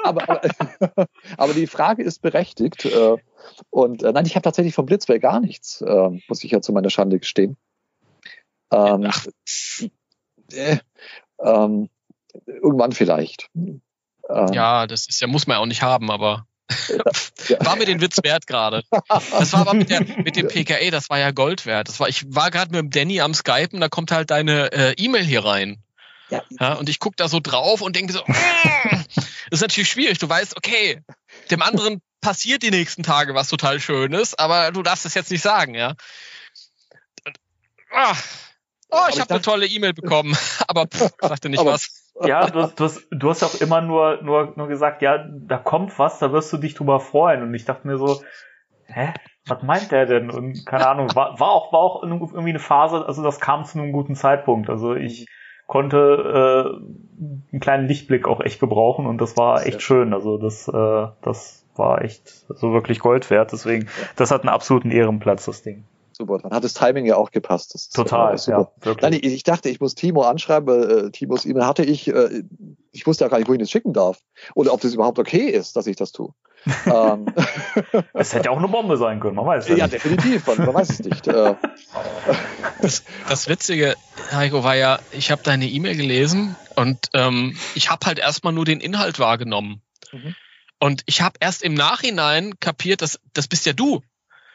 aber, 0.02 0.28
aber, 0.28 1.08
aber, 1.36 1.54
die 1.54 1.68
Frage 1.68 2.02
ist 2.02 2.20
berechtigt. 2.20 2.84
Äh, 2.84 3.16
und 3.70 4.02
äh, 4.02 4.12
nein, 4.12 4.26
ich 4.26 4.34
habe 4.34 4.42
tatsächlich 4.42 4.74
vom 4.74 4.86
Blitzway 4.86 5.20
gar 5.20 5.38
nichts, 5.38 5.80
äh, 5.82 6.20
muss 6.28 6.42
ich 6.42 6.50
ja 6.50 6.60
zu 6.60 6.72
meiner 6.72 6.90
Schande 6.90 7.20
gestehen. 7.20 7.56
Ähm, 8.72 9.08
äh, 10.52 10.78
ähm, 11.38 11.88
irgendwann 12.46 12.92
vielleicht. 12.92 13.48
Ähm, 13.54 14.52
ja, 14.52 14.86
das 14.86 15.08
ist 15.08 15.20
ja, 15.20 15.28
muss 15.28 15.46
man 15.46 15.56
ja 15.56 15.60
auch 15.60 15.66
nicht 15.66 15.82
haben, 15.82 16.10
aber. 16.10 16.46
War 17.60 17.76
mir 17.76 17.84
den 17.84 18.00
Witz 18.00 18.18
wert 18.22 18.46
gerade. 18.46 18.82
Das 19.08 19.52
war 19.52 19.60
aber 19.60 19.74
mit, 19.74 19.90
der, 19.90 20.00
mit 20.00 20.36
dem 20.36 20.48
PKE, 20.48 20.90
das 20.90 21.10
war 21.10 21.18
ja 21.18 21.30
Gold 21.30 21.66
wert. 21.66 21.88
Das 21.88 22.00
war, 22.00 22.08
ich 22.08 22.24
war 22.34 22.50
gerade 22.50 22.72
mit 22.72 22.80
dem 22.80 22.90
Danny 22.90 23.20
am 23.20 23.34
Skypen, 23.34 23.80
da 23.80 23.88
kommt 23.88 24.10
halt 24.10 24.30
deine 24.30 24.72
äh, 24.72 24.94
E-Mail 24.96 25.24
hier 25.24 25.44
rein. 25.44 25.82
Ja. 26.28 26.42
ja. 26.58 26.72
und 26.74 26.88
ich 26.88 26.98
gucke 26.98 27.14
da 27.16 27.28
so 27.28 27.38
drauf 27.38 27.80
und 27.82 27.94
denke 27.94 28.12
so, 28.12 28.20
das 28.26 29.06
ist 29.50 29.60
natürlich 29.60 29.88
schwierig. 29.88 30.18
Du 30.18 30.28
weißt, 30.28 30.56
okay, 30.56 31.02
dem 31.50 31.62
anderen 31.62 32.00
passiert 32.20 32.62
die 32.62 32.70
nächsten 32.70 33.04
Tage 33.04 33.34
was 33.34 33.48
total 33.48 33.78
Schönes, 33.78 34.34
aber 34.34 34.72
du 34.72 34.82
darfst 34.82 35.06
es 35.06 35.14
jetzt 35.14 35.30
nicht 35.30 35.42
sagen, 35.42 35.74
ja. 35.74 35.94
Ah, 37.92 38.16
Oh, 38.90 39.06
ich 39.10 39.20
habe 39.20 39.30
eine 39.30 39.42
tolle 39.42 39.66
E-Mail 39.66 39.94
bekommen, 39.94 40.36
aber 40.68 40.86
pff, 40.86 41.10
sagte 41.20 41.48
nicht 41.48 41.60
aber, 41.60 41.72
was. 41.72 42.05
Ja, 42.24 42.46
du, 42.46 42.66
du, 42.74 42.84
hast, 42.84 43.06
du 43.10 43.28
hast 43.28 43.42
auch 43.42 43.60
immer 43.60 43.80
nur, 43.80 44.22
nur, 44.22 44.52
nur 44.56 44.68
gesagt, 44.68 45.02
ja, 45.02 45.24
da 45.28 45.58
kommt 45.58 45.98
was, 45.98 46.18
da 46.18 46.32
wirst 46.32 46.52
du 46.52 46.56
dich 46.56 46.74
drüber 46.74 47.00
freuen. 47.00 47.42
Und 47.42 47.54
ich 47.54 47.64
dachte 47.64 47.86
mir 47.86 47.98
so, 47.98 48.22
hä? 48.86 49.12
Was 49.46 49.62
meint 49.62 49.92
der 49.92 50.06
denn? 50.06 50.30
Und 50.30 50.64
keine 50.66 50.86
Ahnung, 50.88 51.08
war, 51.14 51.38
war 51.38 51.50
auch, 51.50 51.72
war 51.72 51.80
auch 51.80 52.02
irgendwie 52.02 52.50
eine 52.50 52.58
Phase, 52.58 53.04
also 53.06 53.22
das 53.22 53.40
kam 53.40 53.64
zu 53.64 53.78
einem 53.78 53.92
guten 53.92 54.14
Zeitpunkt. 54.14 54.70
Also 54.70 54.94
ich 54.94 55.26
konnte 55.66 55.98
äh, 55.98 57.52
einen 57.52 57.60
kleinen 57.60 57.86
Lichtblick 57.86 58.28
auch 58.28 58.40
echt 58.40 58.60
gebrauchen 58.60 59.06
und 59.06 59.20
das 59.20 59.36
war 59.36 59.66
echt 59.66 59.82
schön. 59.82 60.14
Also 60.14 60.38
das, 60.38 60.68
äh, 60.68 61.06
das 61.22 61.64
war 61.74 62.02
echt 62.02 62.28
so 62.48 62.72
wirklich 62.72 63.00
Gold 63.00 63.30
wert. 63.30 63.52
Deswegen, 63.52 63.88
das 64.16 64.30
hat 64.30 64.42
einen 64.42 64.48
absoluten 64.48 64.90
Ehrenplatz, 64.90 65.44
das 65.44 65.62
Ding. 65.62 65.84
Super, 66.16 66.38
dann 66.38 66.52
hat 66.52 66.64
das 66.64 66.72
Timing 66.72 67.04
ja 67.04 67.16
auch 67.16 67.30
gepasst. 67.30 67.74
Das 67.74 67.90
Total, 67.90 68.38
super. 68.38 68.72
Ja, 68.86 68.94
Nein, 69.02 69.12
ich, 69.12 69.22
ich, 69.22 69.42
dachte, 69.42 69.68
ich 69.68 69.80
muss 69.80 69.94
Timo 69.94 70.22
anschreiben, 70.22 70.66
weil 70.66 71.08
äh, 71.08 71.10
Timos 71.10 71.44
E-Mail 71.44 71.66
hatte 71.66 71.84
ich. 71.84 72.08
Äh, 72.08 72.44
ich 72.90 73.06
wusste 73.06 73.24
ja 73.24 73.28
gar 73.28 73.36
nicht, 73.36 73.48
wo 73.48 73.52
ich 73.52 73.58
das 73.58 73.70
schicken 73.70 73.92
darf. 73.92 74.20
Oder 74.54 74.72
ob 74.72 74.80
das 74.80 74.94
überhaupt 74.94 75.18
okay 75.18 75.50
ist, 75.50 75.76
dass 75.76 75.86
ich 75.86 75.96
das 75.96 76.12
tue. 76.12 76.32
ähm, 76.86 77.26
es 78.14 78.32
hätte 78.32 78.50
auch 78.50 78.56
eine 78.56 78.68
Bombe 78.68 78.96
sein 78.96 79.20
können, 79.20 79.36
man 79.36 79.44
weiß 79.44 79.68
es 79.68 79.76
Ja, 79.76 79.84
nicht. 79.84 79.92
definitiv, 79.92 80.46
man, 80.46 80.56
man, 80.64 80.74
weiß 80.74 80.88
es 80.88 81.00
nicht. 81.00 81.26
Äh, 81.26 81.54
das, 82.80 83.04
das 83.28 83.46
Witzige, 83.50 83.94
Heiko, 84.32 84.64
war 84.64 84.74
ja, 84.74 84.98
ich 85.12 85.30
habe 85.30 85.42
deine 85.42 85.66
E-Mail 85.66 85.96
gelesen 85.96 86.56
und 86.76 87.10
ähm, 87.12 87.58
ich 87.74 87.90
habe 87.90 88.06
halt 88.06 88.18
erstmal 88.18 88.54
nur 88.54 88.64
den 88.64 88.80
Inhalt 88.80 89.18
wahrgenommen. 89.18 89.82
Mhm. 90.12 90.34
Und 90.80 91.02
ich 91.04 91.20
habe 91.20 91.36
erst 91.40 91.62
im 91.62 91.74
Nachhinein 91.74 92.58
kapiert, 92.58 93.02
dass 93.02 93.20
das 93.34 93.48
bist 93.48 93.66
ja 93.66 93.74
du. 93.74 94.02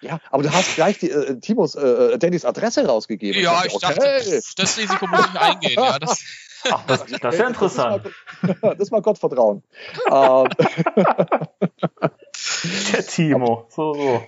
Ja, 0.01 0.19
aber 0.31 0.43
du 0.43 0.51
hast 0.51 0.75
gleich 0.75 0.97
die, 0.97 1.11
äh, 1.11 1.39
Timos, 1.39 1.75
äh, 1.75 2.13
äh 2.13 2.17
Dannys 2.17 2.43
Adresse 2.43 2.85
rausgegeben. 2.85 3.41
Ja, 3.41 3.63
ich, 3.65 3.73
okay. 3.73 3.93
dachte, 3.93 4.41
das 4.57 4.77
Risiko 4.77 5.07
muss 5.07 5.25
ich 5.31 5.39
eingehen. 5.39 5.75
Ja, 5.75 5.99
das, 5.99 6.23
Ach, 6.71 6.83
das, 6.85 7.05
das 7.05 7.33
ist 7.33 7.39
ja 7.39 7.47
interessant. 7.47 8.05
Das 8.41 8.51
ist 8.51 8.61
mal, 8.61 8.69
das 8.75 8.79
ist 8.79 8.91
mal 8.91 9.01
Gottvertrauen. 9.01 9.63
Ähm. 10.09 10.47
Der 12.93 13.05
Timo, 13.05 13.65
so, 13.69 13.93
so. 13.93 14.23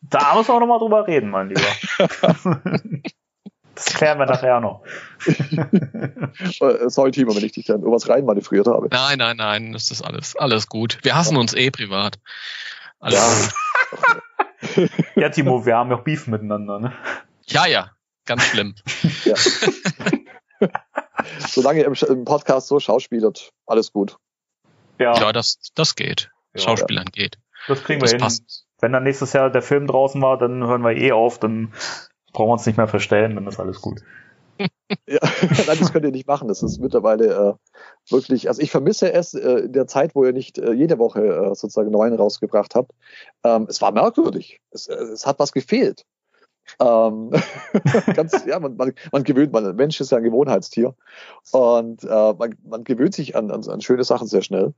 Da 0.00 0.34
müssen 0.34 0.48
wir 0.48 0.60
noch 0.60 0.66
mal 0.66 0.78
drüber 0.78 1.06
reden, 1.06 1.30
mein 1.30 1.48
Lieber. 1.48 1.62
Das 3.74 3.86
klären 3.86 4.18
wir 4.18 4.26
nachher 4.26 4.60
noch. 4.60 4.82
Äh, 5.26 6.90
sorry, 6.90 7.10
Timo, 7.12 7.34
wenn 7.34 7.44
ich 7.44 7.52
dich 7.52 7.64
dann 7.66 7.80
irgendwas 7.80 8.08
reinmanövriert 8.08 8.66
habe. 8.66 8.88
Nein, 8.90 9.18
nein, 9.18 9.36
nein, 9.36 9.72
das 9.72 9.90
ist 9.90 10.02
alles, 10.02 10.36
alles 10.36 10.66
gut. 10.66 10.98
Wir 11.02 11.14
hassen 11.14 11.36
uns 11.36 11.54
eh 11.54 11.70
privat. 11.70 12.18
Alles 13.00 13.18
ja. 13.18 13.48
ja, 15.16 15.28
Timo, 15.28 15.66
wir 15.66 15.76
haben 15.76 15.90
ja 15.90 15.96
auch 15.96 16.04
Beef 16.04 16.26
miteinander, 16.26 16.78
ne? 16.78 16.92
Ja, 17.46 17.66
ja, 17.66 17.90
ganz 18.24 18.44
schlimm. 18.44 18.74
ja. 19.24 19.34
Solange 21.48 21.80
ihr 21.80 22.08
im, 22.08 22.24
Podcast 22.24 22.68
so 22.68 22.80
schauspielert, 22.80 23.50
alles 23.66 23.92
gut. 23.92 24.16
Ja, 24.98 25.14
ja 25.18 25.32
das, 25.32 25.58
das 25.74 25.94
geht. 25.96 26.30
Ja, 26.54 26.62
Schauspielern 26.62 27.06
ja. 27.14 27.22
geht. 27.22 27.38
Das 27.68 27.82
kriegen 27.82 28.00
wir 28.00 28.04
das 28.04 28.12
hin. 28.12 28.20
Passt. 28.20 28.66
Wenn 28.80 28.92
dann 28.92 29.04
nächstes 29.04 29.32
Jahr 29.32 29.50
der 29.50 29.62
Film 29.62 29.86
draußen 29.86 30.20
war, 30.20 30.38
dann 30.38 30.66
hören 30.66 30.82
wir 30.82 30.96
eh 30.96 31.12
auf, 31.12 31.38
dann 31.38 31.72
brauchen 32.32 32.48
wir 32.48 32.52
uns 32.54 32.66
nicht 32.66 32.76
mehr 32.76 32.88
verstellen, 32.88 33.34
dann 33.36 33.46
ist 33.46 33.60
alles 33.60 33.80
gut. 33.80 34.00
Ja, 35.06 35.18
nein, 35.66 35.76
das 35.78 35.92
könnt 35.92 36.04
ihr 36.04 36.10
nicht 36.10 36.26
machen. 36.26 36.48
Das 36.48 36.62
ist 36.62 36.78
mittlerweile 36.78 37.58
äh, 38.08 38.12
wirklich, 38.12 38.48
also 38.48 38.60
ich 38.60 38.70
vermisse 38.70 39.12
es 39.12 39.34
äh, 39.34 39.60
in 39.60 39.72
der 39.72 39.86
Zeit, 39.86 40.14
wo 40.14 40.24
ihr 40.24 40.32
nicht 40.32 40.58
äh, 40.58 40.72
jede 40.72 40.98
Woche 40.98 41.20
äh, 41.24 41.54
sozusagen 41.54 41.90
neuen 41.90 42.14
rausgebracht 42.14 42.74
habt. 42.74 42.92
Ähm, 43.44 43.66
es 43.68 43.80
war 43.80 43.92
merkwürdig. 43.92 44.60
Es, 44.70 44.88
äh, 44.88 44.94
es 44.94 45.26
hat 45.26 45.38
was 45.38 45.52
gefehlt. 45.52 46.04
Ähm, 46.78 47.30
ganz, 48.14 48.44
ja, 48.46 48.60
man, 48.60 48.76
man, 48.76 48.92
man 49.10 49.24
gewöhnt, 49.24 49.52
man, 49.52 49.74
Mensch 49.76 50.00
ist 50.00 50.12
ja 50.12 50.18
ein 50.18 50.24
Gewohnheitstier 50.24 50.94
und 51.50 52.04
äh, 52.04 52.32
man, 52.34 52.54
man 52.64 52.84
gewöhnt 52.84 53.14
sich 53.14 53.34
an, 53.34 53.50
an, 53.50 53.68
an 53.68 53.80
schöne 53.80 54.04
Sachen 54.04 54.26
sehr 54.28 54.42
schnell. 54.42 54.74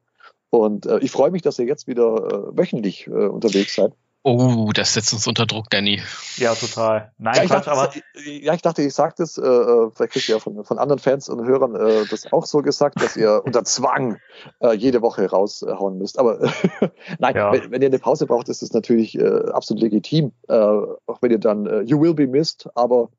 Und 0.51 0.87
äh, 0.87 0.99
ich 1.01 1.11
freue 1.11 1.31
mich, 1.31 1.43
dass 1.43 1.59
ihr 1.59 1.67
jetzt 1.67 1.87
wieder 1.87 2.17
äh, 2.17 2.57
wöchentlich 2.57 3.07
äh, 3.07 3.11
unterwegs 3.11 3.75
seid. 3.75 3.93
Oh, 4.27 4.71
das 4.73 4.95
setzt 4.95 5.13
uns 5.13 5.27
unter 5.27 5.45
Druck, 5.45 5.69
Danny. 5.69 6.01
Ja, 6.39 6.55
total. 6.55 7.13
Nein, 7.19 7.35
ja, 7.37 7.43
ich 7.43 7.51
Quatsch, 7.51 7.67
dachte, 7.67 7.73
aber. 7.73 7.93
Ja, 8.25 8.55
ich 8.55 8.63
dachte, 8.63 8.81
ich 8.81 8.95
sage 8.95 9.13
das, 9.19 9.37
äh, 9.37 9.43
äh, 9.43 9.91
vielleicht 9.95 10.13
kriegt 10.13 10.29
ihr 10.31 10.37
ja 10.37 10.39
von, 10.39 10.65
von 10.65 10.79
anderen 10.79 10.99
Fans 10.99 11.29
und 11.29 11.45
Hörern 11.45 11.77
äh, 11.77 12.07
das 12.09 12.33
auch 12.33 12.47
so 12.47 12.63
gesagt, 12.63 13.03
dass 13.03 13.19
ihr 13.19 13.43
unter 13.45 13.65
Zwang 13.65 14.17
äh, 14.61 14.73
jede 14.73 15.03
Woche 15.03 15.29
raushauen 15.29 15.99
müsst. 15.99 16.19
Aber 16.19 16.39
nein, 17.19 17.37
ja. 17.37 17.53
wenn, 17.53 17.71
wenn, 17.71 17.83
ihr 17.83 17.89
eine 17.89 17.99
Pause 17.99 18.25
braucht, 18.25 18.49
ist 18.49 18.63
das 18.63 18.73
natürlich 18.73 19.19
äh, 19.19 19.51
absolut 19.53 19.83
legitim. 19.83 20.33
Äh, 20.49 20.55
auch 20.55 21.21
wenn 21.21 21.31
ihr 21.31 21.39
dann, 21.39 21.67
äh, 21.67 21.81
you 21.83 22.01
will 22.01 22.15
be 22.15 22.27
missed, 22.27 22.67
aber 22.75 23.11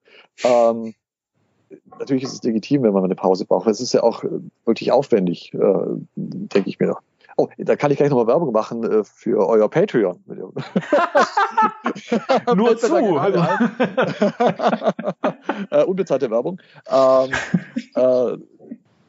ähm, 0.44 0.96
natürlich 2.00 2.24
ist 2.24 2.34
es 2.34 2.42
legitim, 2.42 2.82
wenn 2.82 2.94
man 2.94 3.04
eine 3.04 3.16
Pause 3.16 3.46
braucht. 3.46 3.68
Es 3.68 3.80
ist 3.80 3.94
ja 3.94 4.02
auch 4.02 4.24
wirklich 4.66 4.92
aufwendig, 4.92 5.54
äh, 5.54 5.60
denke 6.16 6.68
ich 6.68 6.80
mir. 6.80 6.98
Oh, 7.38 7.50
da 7.58 7.76
kann 7.76 7.92
ich 7.92 7.98
gleich 7.98 8.10
nochmal 8.10 8.28
Werbung 8.28 8.54
machen 8.54 8.82
äh, 8.84 9.04
für 9.04 9.46
euer 9.48 9.70
Patreon. 9.70 10.24
Nur 12.56 12.78
zu. 12.78 12.96
äh, 15.70 15.84
unbezahlte 15.84 16.32
Werbung. 16.32 16.62
Ähm, 16.88 17.32
äh, 17.96 18.38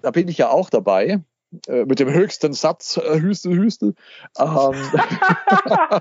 da 0.02 0.10
bin 0.10 0.26
ich 0.28 0.38
ja 0.38 0.50
auch 0.50 0.70
dabei. 0.70 1.20
äh, 1.68 1.84
mit 1.84 2.00
dem 2.00 2.12
höchsten 2.12 2.52
Satz, 2.52 2.96
äh, 2.96 3.20
Hüstel, 3.20 3.56
Hüstel. 3.56 3.94
Ähm, 4.38 4.74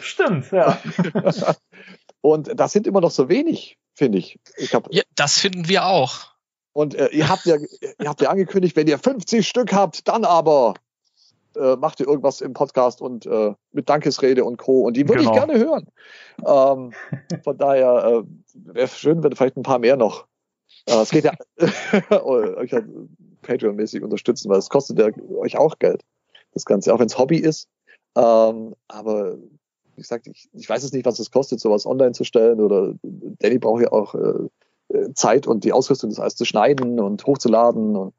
Stimmt, 0.00 0.50
ja. 0.52 0.78
und 2.20 2.58
das 2.58 2.72
sind 2.72 2.86
immer 2.86 3.00
noch 3.00 3.10
so 3.10 3.28
wenig, 3.28 3.78
finde 3.94 4.18
ich. 4.18 4.38
ich 4.56 4.74
hab, 4.74 4.92
ja, 4.92 5.02
das 5.14 5.38
finden 5.38 5.68
wir 5.68 5.86
auch. 5.86 6.32
Und 6.72 6.94
äh, 6.94 7.08
ihr 7.08 7.28
habt 7.28 7.46
ja, 7.46 7.56
ihr 7.56 8.08
habt 8.08 8.20
ja 8.20 8.30
angekündigt, 8.30 8.76
wenn 8.76 8.86
ihr 8.86 8.98
50 8.98 9.46
Stück 9.46 9.72
habt, 9.72 10.08
dann 10.08 10.24
aber 10.24 10.74
äh, 11.56 11.76
macht 11.76 12.00
ihr 12.00 12.08
irgendwas 12.08 12.40
im 12.40 12.52
Podcast 12.52 13.00
und 13.00 13.26
äh, 13.26 13.54
mit 13.72 13.88
Dankesrede 13.88 14.44
und 14.44 14.56
Co. 14.58 14.82
Und 14.82 14.96
die 14.96 15.08
würde 15.08 15.22
genau. 15.22 15.32
ich 15.32 15.36
gerne 15.36 15.58
hören. 15.58 15.86
Ähm, 16.44 16.92
von 17.42 17.58
daher 17.58 18.24
äh, 18.24 18.74
wäre 18.74 18.88
schön, 18.88 19.22
wenn 19.22 19.34
vielleicht 19.34 19.56
ein 19.56 19.62
paar 19.62 19.78
mehr 19.78 19.96
noch. 19.96 20.26
Äh, 20.86 21.00
es 21.00 21.10
geht 21.10 21.24
ja 21.24 21.32
euch 22.22 22.74
Patreon-mäßig 23.42 24.02
unterstützen, 24.02 24.50
weil 24.50 24.58
es 24.58 24.68
kostet 24.68 24.98
ja 24.98 25.08
euch 25.36 25.56
auch 25.56 25.78
Geld. 25.78 26.02
Das 26.52 26.64
Ganze, 26.64 26.94
auch 26.94 26.98
wenn 26.98 27.06
es 27.06 27.18
Hobby 27.18 27.38
ist. 27.38 27.68
Ähm, 28.16 28.74
aber 28.88 29.36
wie 29.94 30.02
gesagt, 30.02 30.26
ich, 30.26 30.48
ich 30.52 30.68
weiß 30.68 30.82
es 30.82 30.92
nicht, 30.92 31.06
was 31.06 31.18
es 31.18 31.30
kostet, 31.30 31.60
sowas 31.60 31.86
online 31.86 32.12
zu 32.12 32.24
stellen. 32.24 32.60
Oder 32.60 32.94
Danny 33.02 33.58
braucht 33.58 33.82
ja 33.82 33.92
auch 33.92 34.14
äh, 34.14 35.12
Zeit 35.14 35.46
und 35.46 35.64
die 35.64 35.72
Ausrüstung, 35.72 36.10
das 36.10 36.20
alles 36.20 36.36
zu 36.36 36.44
schneiden 36.44 37.00
und 37.00 37.26
hochzuladen. 37.26 37.96
Und 37.96 38.14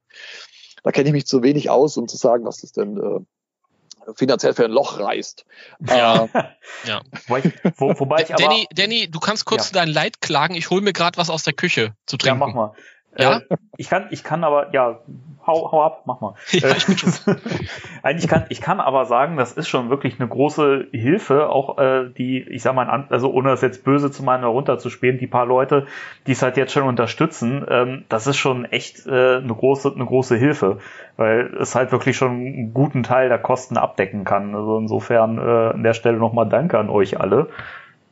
da 0.87 0.91
kenne 0.91 1.09
ich 1.09 1.13
mich 1.13 1.27
zu 1.27 1.43
wenig 1.43 1.69
aus, 1.69 1.97
um 1.97 2.07
zu 2.07 2.15
sagen, 2.15 2.45
was 2.45 2.61
das 2.61 2.71
denn 2.71 2.95
äh, 2.95 4.13
finanziell 4.15 4.53
für 4.53 4.63
ein 4.63 4.71
Loch 4.71 5.01
reißt. 5.01 5.45
Ja. 5.85 6.23
Äh, 6.23 6.43
ja. 6.85 7.01
Wobei, 7.27 7.53
wo, 7.75 7.99
wobei 7.99 8.21
ich 8.21 8.33
aber, 8.33 8.41
Danny, 8.41 8.67
Danny, 8.73 9.11
du 9.11 9.19
kannst 9.19 9.43
kurz 9.43 9.71
ja. 9.71 9.81
dein 9.81 9.89
Leid 9.89 10.21
klagen. 10.21 10.55
Ich 10.55 10.69
hole 10.69 10.79
mir 10.79 10.93
gerade 10.93 11.17
was 11.17 11.29
aus 11.29 11.43
der 11.43 11.51
Küche 11.51 11.93
zu 12.05 12.15
trinken. 12.15 12.39
Ja, 12.39 12.47
mach 12.47 12.55
mal. 12.55 12.73
Ja? 13.15 13.37
Äh, 13.49 13.57
ich 13.77 13.89
kann, 13.89 14.07
ich 14.09 14.23
kann 14.23 14.43
aber, 14.43 14.73
ja, 14.73 14.99
hau, 15.45 15.71
hau 15.71 15.83
ab, 15.83 16.03
mach 16.05 16.19
mal. 16.19 16.33
Ja, 16.51 16.69
ich, 16.69 16.85
Eigentlich 18.03 18.27
kann, 18.27 18.45
ich 18.49 18.61
kann 18.61 18.79
aber 18.79 19.05
sagen, 19.05 19.37
das 19.37 19.53
ist 19.53 19.69
schon 19.69 19.89
wirklich 19.89 20.19
eine 20.19 20.27
große 20.27 20.87
Hilfe, 20.91 21.49
auch 21.49 21.77
äh, 21.77 22.09
die, 22.09 22.41
ich 22.41 22.61
sag 22.61 22.75
mal, 22.75 23.05
also 23.09 23.31
ohne 23.31 23.49
das 23.49 23.61
jetzt 23.61 23.83
böse 23.83 24.11
zu 24.11 24.23
meinen 24.23 24.43
runterzuspielen, 24.43 25.17
die 25.17 25.27
paar 25.27 25.45
Leute, 25.45 25.87
die 26.27 26.33
es 26.33 26.41
halt 26.41 26.57
jetzt 26.57 26.73
schon 26.73 26.83
unterstützen, 26.83 27.65
ähm, 27.69 28.05
das 28.09 28.27
ist 28.27 28.37
schon 28.37 28.65
echt 28.65 29.05
äh, 29.07 29.37
eine 29.37 29.53
große, 29.53 29.91
eine 29.93 30.05
große 30.05 30.35
Hilfe, 30.35 30.79
weil 31.15 31.55
es 31.59 31.75
halt 31.75 31.91
wirklich 31.91 32.17
schon 32.17 32.31
einen 32.31 32.73
guten 32.73 33.03
Teil 33.03 33.29
der 33.29 33.39
Kosten 33.39 33.77
abdecken 33.77 34.25
kann. 34.25 34.53
Also 34.53 34.77
insofern 34.77 35.37
äh, 35.37 35.73
an 35.73 35.83
der 35.83 35.93
Stelle 35.93 36.17
nochmal 36.17 36.49
Danke 36.49 36.77
an 36.77 36.89
euch 36.89 37.19
alle, 37.19 37.49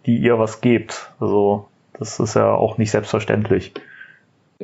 die 0.06 0.18
ihr 0.18 0.40
was 0.40 0.62
gebt. 0.62 1.12
Also 1.20 1.68
das 1.94 2.20
ist 2.20 2.36
ja 2.36 2.52
auch 2.54 2.78
nicht 2.78 2.92
selbstverständlich. 2.92 3.74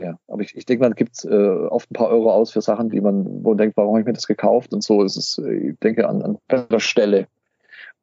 Ja, 0.01 0.17
aber 0.27 0.41
ich, 0.41 0.55
ich 0.55 0.65
denke, 0.65 0.83
man 0.83 0.95
gibt 0.95 1.23
äh, 1.25 1.29
oft 1.29 1.91
ein 1.91 1.93
paar 1.93 2.09
Euro 2.09 2.31
aus 2.31 2.51
für 2.51 2.61
Sachen, 2.61 2.89
die 2.89 3.01
man, 3.01 3.43
wo 3.43 3.49
man 3.49 3.57
denkt, 3.59 3.77
warum 3.77 3.91
habe 3.91 4.01
ich 4.01 4.05
mir 4.07 4.13
das 4.13 4.25
gekauft? 4.25 4.73
Und 4.73 4.83
so 4.83 5.03
ist 5.03 5.15
es, 5.15 5.37
äh, 5.37 5.69
ich 5.69 5.79
denke, 5.79 6.07
an, 6.07 6.21
an 6.23 6.37
der 6.49 6.79
Stelle. 6.79 7.27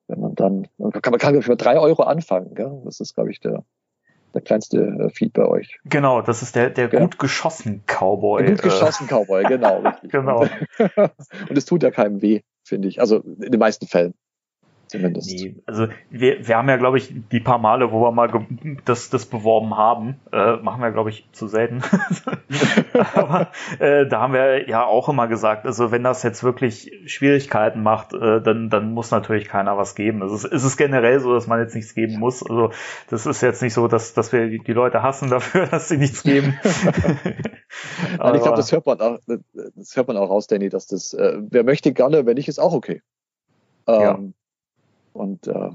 Wenn 0.06 0.20
man 0.20 0.34
dann, 0.36 0.68
man 0.78 0.92
kann, 0.92 1.10
man 1.10 1.18
kann 1.18 1.42
für 1.42 1.56
drei 1.56 1.78
Euro 1.78 2.04
anfangen, 2.04 2.54
gell? 2.54 2.80
Das 2.84 3.00
ist, 3.00 3.14
glaube 3.14 3.30
ich, 3.30 3.40
der, 3.40 3.64
der 4.32 4.40
kleinste 4.42 4.78
äh, 4.78 5.10
Feed 5.10 5.32
bei 5.32 5.46
euch. 5.46 5.80
Genau, 5.84 6.22
das 6.22 6.40
ist 6.42 6.54
der, 6.54 6.70
der 6.70 6.88
ja. 6.88 7.00
gut 7.00 7.18
geschossen 7.18 7.82
Cowboy. 7.86 8.44
Der 8.44 8.52
gut 8.52 8.60
äh. 8.60 8.68
geschossen 8.68 9.08
Cowboy, 9.08 9.42
genau. 9.44 9.82
genau. 10.04 10.46
Und 11.48 11.58
es 11.58 11.64
tut 11.64 11.82
ja 11.82 11.90
keinem 11.90 12.22
weh, 12.22 12.42
finde 12.62 12.88
ich. 12.88 13.00
Also 13.00 13.18
in 13.18 13.50
den 13.50 13.58
meisten 13.58 13.86
Fällen 13.86 14.14
zumindest. 14.88 15.30
Nee, 15.30 15.54
also 15.66 15.86
wir, 16.10 16.46
wir 16.46 16.56
haben 16.56 16.68
ja, 16.68 16.76
glaube 16.76 16.98
ich, 16.98 17.12
die 17.30 17.40
paar 17.40 17.58
Male, 17.58 17.92
wo 17.92 18.02
wir 18.02 18.12
mal 18.12 18.28
das, 18.84 19.10
das 19.10 19.26
beworben 19.26 19.76
haben, 19.76 20.16
äh, 20.32 20.56
machen 20.56 20.80
wir, 20.80 20.90
glaube 20.90 21.10
ich, 21.10 21.28
zu 21.32 21.46
selten. 21.46 21.82
Aber 23.14 23.48
äh, 23.78 24.06
da 24.06 24.20
haben 24.20 24.32
wir 24.32 24.68
ja 24.68 24.84
auch 24.84 25.08
immer 25.08 25.28
gesagt, 25.28 25.66
also 25.66 25.90
wenn 25.90 26.02
das 26.02 26.22
jetzt 26.22 26.42
wirklich 26.42 26.92
Schwierigkeiten 27.06 27.82
macht, 27.82 28.12
äh, 28.14 28.40
dann, 28.40 28.70
dann 28.70 28.92
muss 28.92 29.10
natürlich 29.10 29.46
keiner 29.48 29.76
was 29.76 29.94
geben. 29.94 30.22
Also 30.22 30.34
es, 30.34 30.44
es 30.44 30.64
ist 30.64 30.76
generell 30.76 31.20
so, 31.20 31.34
dass 31.34 31.46
man 31.46 31.60
jetzt 31.60 31.74
nichts 31.74 31.94
geben 31.94 32.18
muss. 32.18 32.42
Also 32.42 32.70
das 33.08 33.26
ist 33.26 33.42
jetzt 33.42 33.62
nicht 33.62 33.74
so, 33.74 33.88
dass, 33.88 34.14
dass 34.14 34.32
wir 34.32 34.58
die 34.58 34.72
Leute 34.72 35.02
hassen 35.02 35.30
dafür, 35.30 35.66
dass 35.70 35.88
sie 35.88 35.98
nichts 35.98 36.22
geben. 36.22 36.58
Aber 38.18 38.34
ich 38.34 38.42
glaube, 38.42 38.56
das 38.56 38.72
hört 38.72 38.86
man 38.86 39.00
auch, 39.00 39.18
das 39.26 39.96
hört 39.96 40.08
man 40.08 40.16
auch 40.16 40.30
raus, 40.30 40.46
Danny, 40.46 40.68
dass 40.68 40.86
das, 40.86 41.12
äh, 41.12 41.38
wer 41.50 41.64
möchte 41.64 41.92
gerne, 41.92 42.26
wenn 42.26 42.34
nicht, 42.34 42.48
ist 42.48 42.58
auch 42.58 42.72
okay. 42.72 43.02
Ähm, 43.86 44.00
ja. 44.00 44.18
Und 45.18 45.46
äh, 45.46 45.70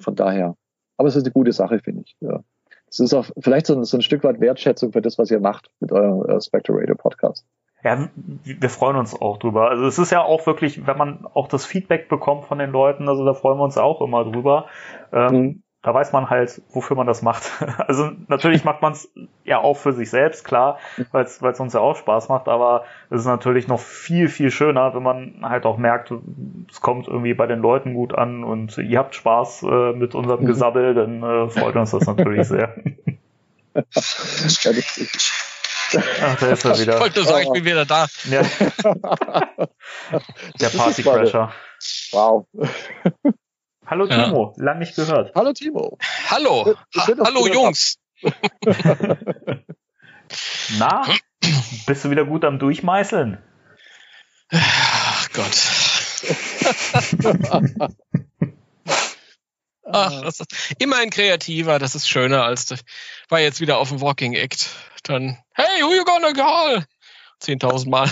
von 0.00 0.14
daher, 0.14 0.56
aber 0.96 1.08
es 1.08 1.16
ist 1.16 1.24
eine 1.24 1.32
gute 1.32 1.52
Sache, 1.52 1.78
finde 1.78 2.02
ich. 2.06 2.16
Ja. 2.20 2.40
Es 2.88 3.00
ist 3.00 3.14
auch 3.14 3.26
vielleicht 3.38 3.66
so 3.66 3.74
ein, 3.74 3.84
so 3.84 3.98
ein, 3.98 4.02
Stück 4.02 4.24
weit 4.24 4.40
Wertschätzung 4.40 4.92
für 4.92 5.02
das, 5.02 5.18
was 5.18 5.30
ihr 5.30 5.40
macht 5.40 5.70
mit 5.80 5.92
eurem 5.92 6.28
äh, 6.28 6.40
Spectre 6.40 6.74
Podcast. 6.96 7.46
Ja, 7.84 8.08
wir 8.42 8.70
freuen 8.70 8.96
uns 8.96 9.14
auch 9.14 9.38
drüber. 9.38 9.70
Also 9.70 9.86
es 9.86 9.98
ist 9.98 10.10
ja 10.10 10.22
auch 10.22 10.46
wirklich, 10.46 10.84
wenn 10.86 10.98
man 10.98 11.26
auch 11.26 11.46
das 11.46 11.64
Feedback 11.64 12.08
bekommt 12.08 12.46
von 12.46 12.58
den 12.58 12.70
Leuten, 12.70 13.08
also 13.08 13.24
da 13.24 13.34
freuen 13.34 13.58
wir 13.58 13.64
uns 13.64 13.78
auch 13.78 14.00
immer 14.00 14.24
drüber. 14.24 14.66
Ähm, 15.12 15.34
mhm 15.34 15.62
da 15.88 15.94
weiß 15.94 16.12
man 16.12 16.28
halt, 16.28 16.60
wofür 16.68 16.96
man 16.96 17.06
das 17.06 17.22
macht. 17.22 17.44
Also 17.88 18.10
natürlich 18.26 18.64
macht 18.64 18.82
man 18.82 18.92
es 18.92 19.08
ja 19.44 19.58
auch 19.58 19.78
für 19.78 19.94
sich 19.94 20.10
selbst, 20.10 20.44
klar, 20.44 20.78
weil 21.12 21.24
es 21.24 21.40
uns 21.40 21.72
ja 21.72 21.80
auch 21.80 21.96
Spaß 21.96 22.28
macht, 22.28 22.46
aber 22.48 22.84
es 23.08 23.20
ist 23.20 23.26
natürlich 23.26 23.68
noch 23.68 23.80
viel, 23.80 24.28
viel 24.28 24.50
schöner, 24.50 24.94
wenn 24.94 25.02
man 25.02 25.38
halt 25.42 25.64
auch 25.64 25.78
merkt, 25.78 26.12
es 26.70 26.82
kommt 26.82 27.08
irgendwie 27.08 27.32
bei 27.32 27.46
den 27.46 27.60
Leuten 27.60 27.94
gut 27.94 28.14
an 28.14 28.44
und 28.44 28.76
ihr 28.76 28.98
habt 28.98 29.14
Spaß 29.14 29.62
äh, 29.62 29.92
mit 29.94 30.14
unserem 30.14 30.44
Gesabbel, 30.44 30.92
dann 30.92 31.22
äh, 31.22 31.48
freut 31.48 31.76
uns 31.76 31.92
das 31.92 32.04
natürlich 32.04 32.46
sehr. 32.46 32.74
Ach, 36.20 36.36
da 36.38 36.46
ist 36.48 36.64
er 36.66 36.78
wieder. 36.78 36.94
Ich 36.96 37.00
wollte 37.00 37.20
nur 37.20 37.28
sagen, 37.28 37.46
ich 37.46 37.52
bin 37.52 37.64
wieder 37.64 37.86
da. 37.86 38.06
Ja. 38.28 38.42
Der 40.60 40.68
Party 40.68 41.02
Crasher. 41.02 41.50
Wow. 42.12 42.46
Hallo 43.88 44.06
Timo, 44.06 44.54
ja. 44.58 44.64
lang 44.64 44.80
nicht 44.80 44.94
gehört. 44.96 45.34
Hallo 45.34 45.54
Timo. 45.54 45.96
Hallo. 46.28 46.76
Schön, 46.90 47.20
Hallo 47.24 47.46
Jungs. 47.46 47.96
Na, 50.78 51.06
bist 51.86 52.04
du 52.04 52.10
wieder 52.10 52.26
gut 52.26 52.44
am 52.44 52.58
Durchmeißeln? 52.58 53.38
Ach 54.50 55.28
Gott. 55.32 55.48
Ach, 59.90 60.20
das 60.20 60.40
ist 60.40 60.74
immer 60.78 60.96
ein 60.96 61.08
kreativer, 61.08 61.78
das 61.78 61.94
ist 61.94 62.06
schöner 62.08 62.44
als 62.44 62.66
das. 62.66 62.80
War 63.30 63.40
jetzt 63.40 63.62
wieder 63.62 63.78
auf 63.78 63.88
dem 63.88 64.02
Walking 64.02 64.34
Act. 64.34 64.68
Dann, 65.02 65.38
hey, 65.54 65.82
who 65.82 65.94
you 65.94 66.04
gonna 66.04 66.34
call? 66.34 66.84
10.000 67.42 67.88
Mal. 67.88 68.10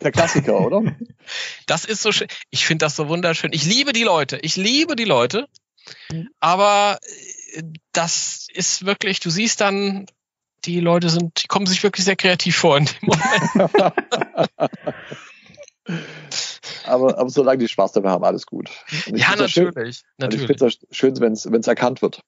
Der 0.00 0.12
Klassiker, 0.12 0.60
oder? 0.60 0.82
Das 1.66 1.84
ist 1.84 2.02
so 2.02 2.12
schön. 2.12 2.28
Ich 2.50 2.66
finde 2.66 2.84
das 2.84 2.96
so 2.96 3.08
wunderschön. 3.08 3.52
Ich 3.52 3.64
liebe 3.64 3.92
die 3.92 4.02
Leute. 4.02 4.38
Ich 4.42 4.56
liebe 4.56 4.96
die 4.96 5.04
Leute. 5.04 5.46
Aber 6.40 6.98
äh, 7.52 7.62
das 7.92 8.48
ist 8.52 8.84
wirklich, 8.84 9.20
du 9.20 9.30
siehst 9.30 9.60
dann, 9.60 10.06
die 10.64 10.80
Leute 10.80 11.08
sind, 11.08 11.42
die 11.42 11.46
kommen 11.46 11.66
sich 11.66 11.82
wirklich 11.82 12.04
sehr 12.04 12.16
kreativ 12.16 12.56
vor 12.56 12.76
in 12.78 12.86
dem 12.86 12.94
Moment. 13.02 13.74
aber, 16.86 17.18
aber 17.18 17.30
solange 17.30 17.58
die 17.58 17.68
Spaß 17.68 17.92
dabei 17.92 18.10
haben, 18.10 18.24
alles 18.24 18.46
gut. 18.46 18.70
Ja, 19.06 19.36
natürlich. 19.36 19.96
Schön, 19.96 20.04
natürlich. 20.18 20.50
Ich 20.50 20.58
finde 20.58 20.66
es 20.66 20.96
schön, 20.96 21.20
wenn 21.20 21.32
es 21.32 21.66
erkannt 21.66 22.02
wird. 22.02 22.20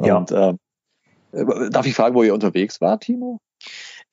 Ja. 0.00 0.16
Und, 0.16 0.30
äh, 0.32 0.54
darf 1.70 1.86
ich 1.86 1.94
fragen, 1.94 2.14
wo 2.14 2.22
ihr 2.22 2.34
unterwegs 2.34 2.80
war, 2.80 2.98
Timo? 3.00 3.40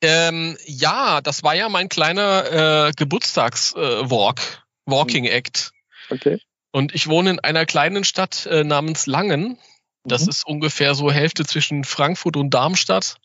Ähm, 0.02 0.58
ja, 0.66 1.20
das 1.20 1.44
war 1.44 1.54
ja 1.54 1.68
mein 1.68 1.88
kleiner 1.88 2.88
äh, 2.88 2.92
Geburtstagswalk, 2.96 4.40
äh, 4.40 4.90
Walking 4.90 5.24
Act. 5.26 5.72
Okay. 6.10 6.40
Und 6.72 6.94
ich 6.94 7.06
wohne 7.08 7.30
in 7.30 7.40
einer 7.40 7.66
kleinen 7.66 8.02
Stadt 8.02 8.46
äh, 8.46 8.64
namens 8.64 9.06
Langen. 9.06 9.58
Das 10.04 10.24
mhm. 10.24 10.28
ist 10.30 10.46
ungefähr 10.46 10.94
so 10.94 11.12
Hälfte 11.12 11.44
zwischen 11.44 11.84
Frankfurt 11.84 12.36
und 12.36 12.50
Darmstadt. 12.50 13.18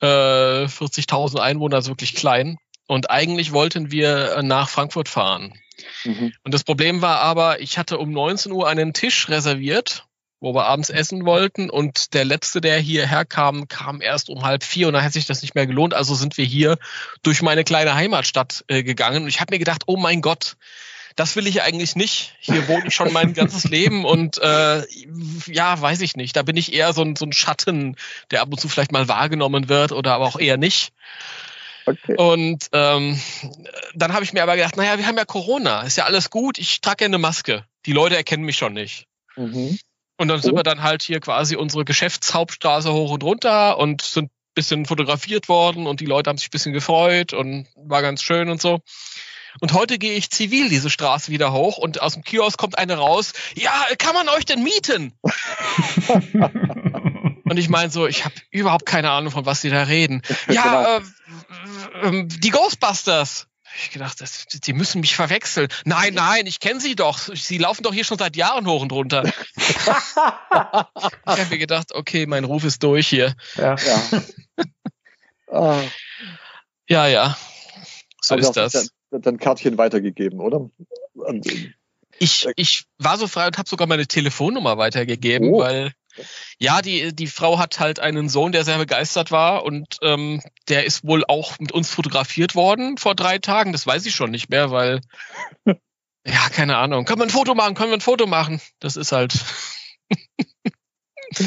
Äh, 0.00 0.06
40.000 0.66 1.38
Einwohner, 1.38 1.76
also 1.76 1.90
wirklich 1.90 2.14
klein. 2.14 2.58
Und 2.86 3.10
eigentlich 3.10 3.52
wollten 3.52 3.90
wir 3.90 4.32
äh, 4.36 4.42
nach 4.42 4.68
Frankfurt 4.68 5.08
fahren. 5.08 5.54
Mhm. 6.04 6.32
Und 6.42 6.52
das 6.52 6.64
Problem 6.64 7.00
war 7.00 7.20
aber, 7.20 7.60
ich 7.60 7.78
hatte 7.78 7.98
um 7.98 8.10
19 8.10 8.52
Uhr 8.52 8.68
einen 8.68 8.92
Tisch 8.92 9.28
reserviert 9.28 10.07
wo 10.40 10.54
wir 10.54 10.66
abends 10.66 10.90
essen 10.90 11.24
wollten 11.24 11.68
und 11.68 12.14
der 12.14 12.24
letzte, 12.24 12.60
der 12.60 12.78
hierher 12.78 13.24
kam, 13.24 13.68
kam 13.68 14.00
erst 14.00 14.28
um 14.28 14.44
halb 14.44 14.62
vier 14.62 14.86
und 14.86 14.94
dann 14.94 15.04
hat 15.04 15.12
sich 15.12 15.26
das 15.26 15.42
nicht 15.42 15.54
mehr 15.54 15.66
gelohnt. 15.66 15.94
Also 15.94 16.14
sind 16.14 16.38
wir 16.38 16.44
hier 16.44 16.78
durch 17.22 17.42
meine 17.42 17.64
kleine 17.64 17.94
Heimatstadt 17.94 18.64
äh, 18.68 18.82
gegangen 18.82 19.24
und 19.24 19.28
ich 19.28 19.40
habe 19.40 19.54
mir 19.54 19.58
gedacht, 19.58 19.82
oh 19.86 19.96
mein 19.96 20.20
Gott, 20.20 20.56
das 21.16 21.34
will 21.34 21.48
ich 21.48 21.62
eigentlich 21.62 21.96
nicht. 21.96 22.36
Hier 22.38 22.68
wohne 22.68 22.86
ich 22.86 22.94
schon 22.94 23.12
mein 23.12 23.34
ganzes 23.34 23.64
Leben 23.70 24.04
und 24.04 24.38
äh, 24.38 24.82
ja, 25.46 25.80
weiß 25.80 26.00
ich 26.02 26.14
nicht. 26.14 26.36
Da 26.36 26.42
bin 26.42 26.56
ich 26.56 26.72
eher 26.72 26.92
so 26.92 27.02
ein, 27.02 27.16
so 27.16 27.26
ein 27.26 27.32
Schatten, 27.32 27.96
der 28.30 28.42
ab 28.42 28.48
und 28.52 28.60
zu 28.60 28.68
vielleicht 28.68 28.92
mal 28.92 29.08
wahrgenommen 29.08 29.68
wird 29.68 29.90
oder 29.90 30.14
aber 30.14 30.26
auch 30.26 30.38
eher 30.38 30.56
nicht. 30.56 30.92
Okay. 31.86 32.14
Und 32.16 32.66
ähm, 32.72 33.20
dann 33.94 34.12
habe 34.12 34.22
ich 34.22 34.32
mir 34.32 34.42
aber 34.42 34.54
gedacht, 34.54 34.76
naja, 34.76 34.98
wir 34.98 35.06
haben 35.06 35.16
ja 35.16 35.24
Corona, 35.24 35.82
ist 35.82 35.96
ja 35.96 36.04
alles 36.04 36.30
gut, 36.30 36.58
ich 36.58 36.80
trage 36.80 37.04
ja 37.04 37.06
eine 37.06 37.18
Maske. 37.18 37.64
Die 37.86 37.92
Leute 37.92 38.14
erkennen 38.14 38.44
mich 38.44 38.56
schon 38.56 38.74
nicht. 38.74 39.06
Mhm. 39.36 39.78
Und 40.18 40.28
dann 40.28 40.42
sind 40.42 40.52
oh. 40.52 40.56
wir 40.56 40.64
dann 40.64 40.82
halt 40.82 41.02
hier 41.02 41.20
quasi 41.20 41.56
unsere 41.56 41.84
Geschäftshauptstraße 41.84 42.92
hoch 42.92 43.12
und 43.12 43.22
runter 43.22 43.78
und 43.78 44.02
sind 44.02 44.26
ein 44.26 44.30
bisschen 44.54 44.84
fotografiert 44.84 45.48
worden 45.48 45.86
und 45.86 46.00
die 46.00 46.06
Leute 46.06 46.28
haben 46.28 46.38
sich 46.38 46.48
ein 46.48 46.52
bisschen 46.52 46.72
gefreut 46.72 47.32
und 47.32 47.68
war 47.76 48.02
ganz 48.02 48.22
schön 48.22 48.50
und 48.50 48.60
so. 48.60 48.80
Und 49.60 49.72
heute 49.72 49.98
gehe 49.98 50.14
ich 50.14 50.30
zivil 50.30 50.68
diese 50.68 50.90
Straße 50.90 51.30
wieder 51.30 51.52
hoch 51.52 51.78
und 51.78 52.02
aus 52.02 52.14
dem 52.14 52.22
Kiosk 52.22 52.58
kommt 52.58 52.76
eine 52.76 52.96
raus. 52.96 53.32
Ja, 53.54 53.72
kann 53.98 54.14
man 54.14 54.28
euch 54.28 54.44
denn 54.44 54.62
mieten? 54.62 55.14
und 57.44 57.56
ich 57.56 57.68
meine 57.68 57.90
so, 57.90 58.06
ich 58.06 58.24
habe 58.24 58.34
überhaupt 58.50 58.86
keine 58.86 59.10
Ahnung, 59.10 59.32
von 59.32 59.46
was 59.46 59.60
sie 59.60 59.70
da 59.70 59.84
reden. 59.84 60.22
Ja, 60.48 61.00
genau. 62.02 62.18
äh, 62.18 62.24
die 62.26 62.50
Ghostbusters. 62.50 63.46
Ich 63.80 63.90
gedacht, 63.90 64.20
das, 64.20 64.46
die 64.46 64.72
müssen 64.72 65.00
mich 65.00 65.14
verwechseln. 65.14 65.68
Nein, 65.84 66.14
nein, 66.14 66.46
ich 66.46 66.58
kenne 66.58 66.80
sie 66.80 66.96
doch. 66.96 67.18
Sie 67.18 67.58
laufen 67.58 67.82
doch 67.84 67.94
hier 67.94 68.04
schon 68.04 68.18
seit 68.18 68.36
Jahren 68.36 68.66
hoch 68.66 68.82
und 68.82 68.92
runter. 68.92 69.22
ich 69.56 70.16
habe 70.16 71.46
mir 71.50 71.58
gedacht, 71.58 71.94
okay, 71.94 72.26
mein 72.26 72.44
Ruf 72.44 72.64
ist 72.64 72.82
durch 72.82 73.06
hier. 73.06 73.34
Ja, 73.56 73.76
ja. 73.76 74.22
ah. 75.52 75.82
ja, 76.88 77.06
ja. 77.06 77.36
So 78.20 78.34
Aber 78.34 78.42
ist 78.42 78.52
das. 78.52 78.90
Dann, 79.10 79.22
dann 79.22 79.38
Kärtchen 79.38 79.78
weitergegeben, 79.78 80.40
oder? 80.40 80.70
Ich, 82.18 82.48
ich 82.56 82.84
war 82.98 83.16
so 83.16 83.28
frei 83.28 83.46
und 83.46 83.58
habe 83.58 83.68
sogar 83.68 83.86
meine 83.86 84.06
Telefonnummer 84.06 84.76
weitergegeben, 84.76 85.50
oh. 85.52 85.60
weil 85.60 85.92
ja, 86.58 86.82
die, 86.82 87.14
die 87.14 87.26
Frau 87.26 87.58
hat 87.58 87.80
halt 87.80 88.00
einen 88.00 88.28
Sohn, 88.28 88.52
der 88.52 88.64
sehr 88.64 88.78
begeistert 88.78 89.30
war 89.30 89.64
und 89.64 89.98
ähm, 90.02 90.40
der 90.68 90.84
ist 90.84 91.06
wohl 91.06 91.24
auch 91.26 91.58
mit 91.58 91.72
uns 91.72 91.90
fotografiert 91.90 92.54
worden 92.54 92.96
vor 92.98 93.14
drei 93.14 93.38
Tagen. 93.38 93.72
Das 93.72 93.86
weiß 93.86 94.06
ich 94.06 94.14
schon 94.14 94.30
nicht 94.30 94.50
mehr, 94.50 94.70
weil 94.70 95.00
ja, 96.26 96.48
keine 96.50 96.76
Ahnung. 96.76 97.04
Können 97.04 97.20
wir 97.20 97.26
ein 97.26 97.30
Foto 97.30 97.54
machen? 97.54 97.74
Können 97.74 97.90
wir 97.90 97.96
ein 97.96 98.02
Foto 98.02 98.26
machen? 98.26 98.60
Das 98.80 98.96
ist 98.96 99.12
halt. 99.12 99.34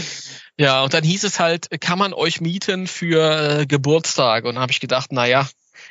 ja, 0.58 0.84
und 0.84 0.94
dann 0.94 1.04
hieß 1.04 1.24
es 1.24 1.40
halt, 1.40 1.68
kann 1.82 2.00
man 2.00 2.14
euch 2.14 2.42
mieten 2.42 2.88
für 2.88 3.62
äh, 3.62 3.66
Geburtstag? 3.66 4.46
Und 4.46 4.56
dann 4.56 4.62
habe 4.62 4.72
ich 4.72 4.80
gedacht, 4.80 5.12
naja, 5.12 5.48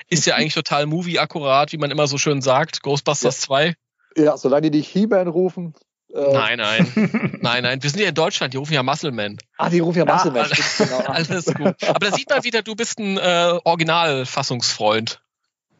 ist 0.08 0.26
ja 0.26 0.34
eigentlich 0.34 0.54
total 0.54 0.86
movie-akkurat, 0.86 1.72
wie 1.72 1.78
man 1.78 1.90
immer 1.90 2.06
so 2.06 2.18
schön 2.18 2.42
sagt. 2.42 2.82
Ghostbusters 2.82 3.36
ja. 3.36 3.46
2. 3.46 3.74
Ja, 4.16 4.36
solange 4.36 4.70
die 4.70 4.78
nicht 4.78 4.90
He-Man 4.90 5.28
rufen. 5.28 5.74
Äh 6.14 6.32
nein, 6.32 6.58
nein. 6.58 7.38
nein, 7.40 7.62
nein. 7.62 7.82
Wir 7.82 7.90
sind 7.90 8.00
ja 8.00 8.08
in 8.08 8.14
Deutschland, 8.14 8.52
die 8.52 8.58
rufen 8.58 8.72
ja 8.72 8.82
Muscleman. 8.82 9.38
Ah, 9.58 9.70
die 9.70 9.80
rufen 9.80 9.98
ja 9.98 10.04
Muscleman. 10.04 10.48
Ja, 10.48 10.84
genau. 10.84 10.98
Alles 11.06 11.46
gut. 11.46 11.82
Aber 11.88 11.98
da 11.98 12.12
sieht 12.12 12.28
man 12.28 12.44
wieder, 12.44 12.62
du 12.62 12.74
bist 12.74 12.98
ein 12.98 13.18
äh, 13.18 13.58
Originalfassungsfreund. 13.64 15.22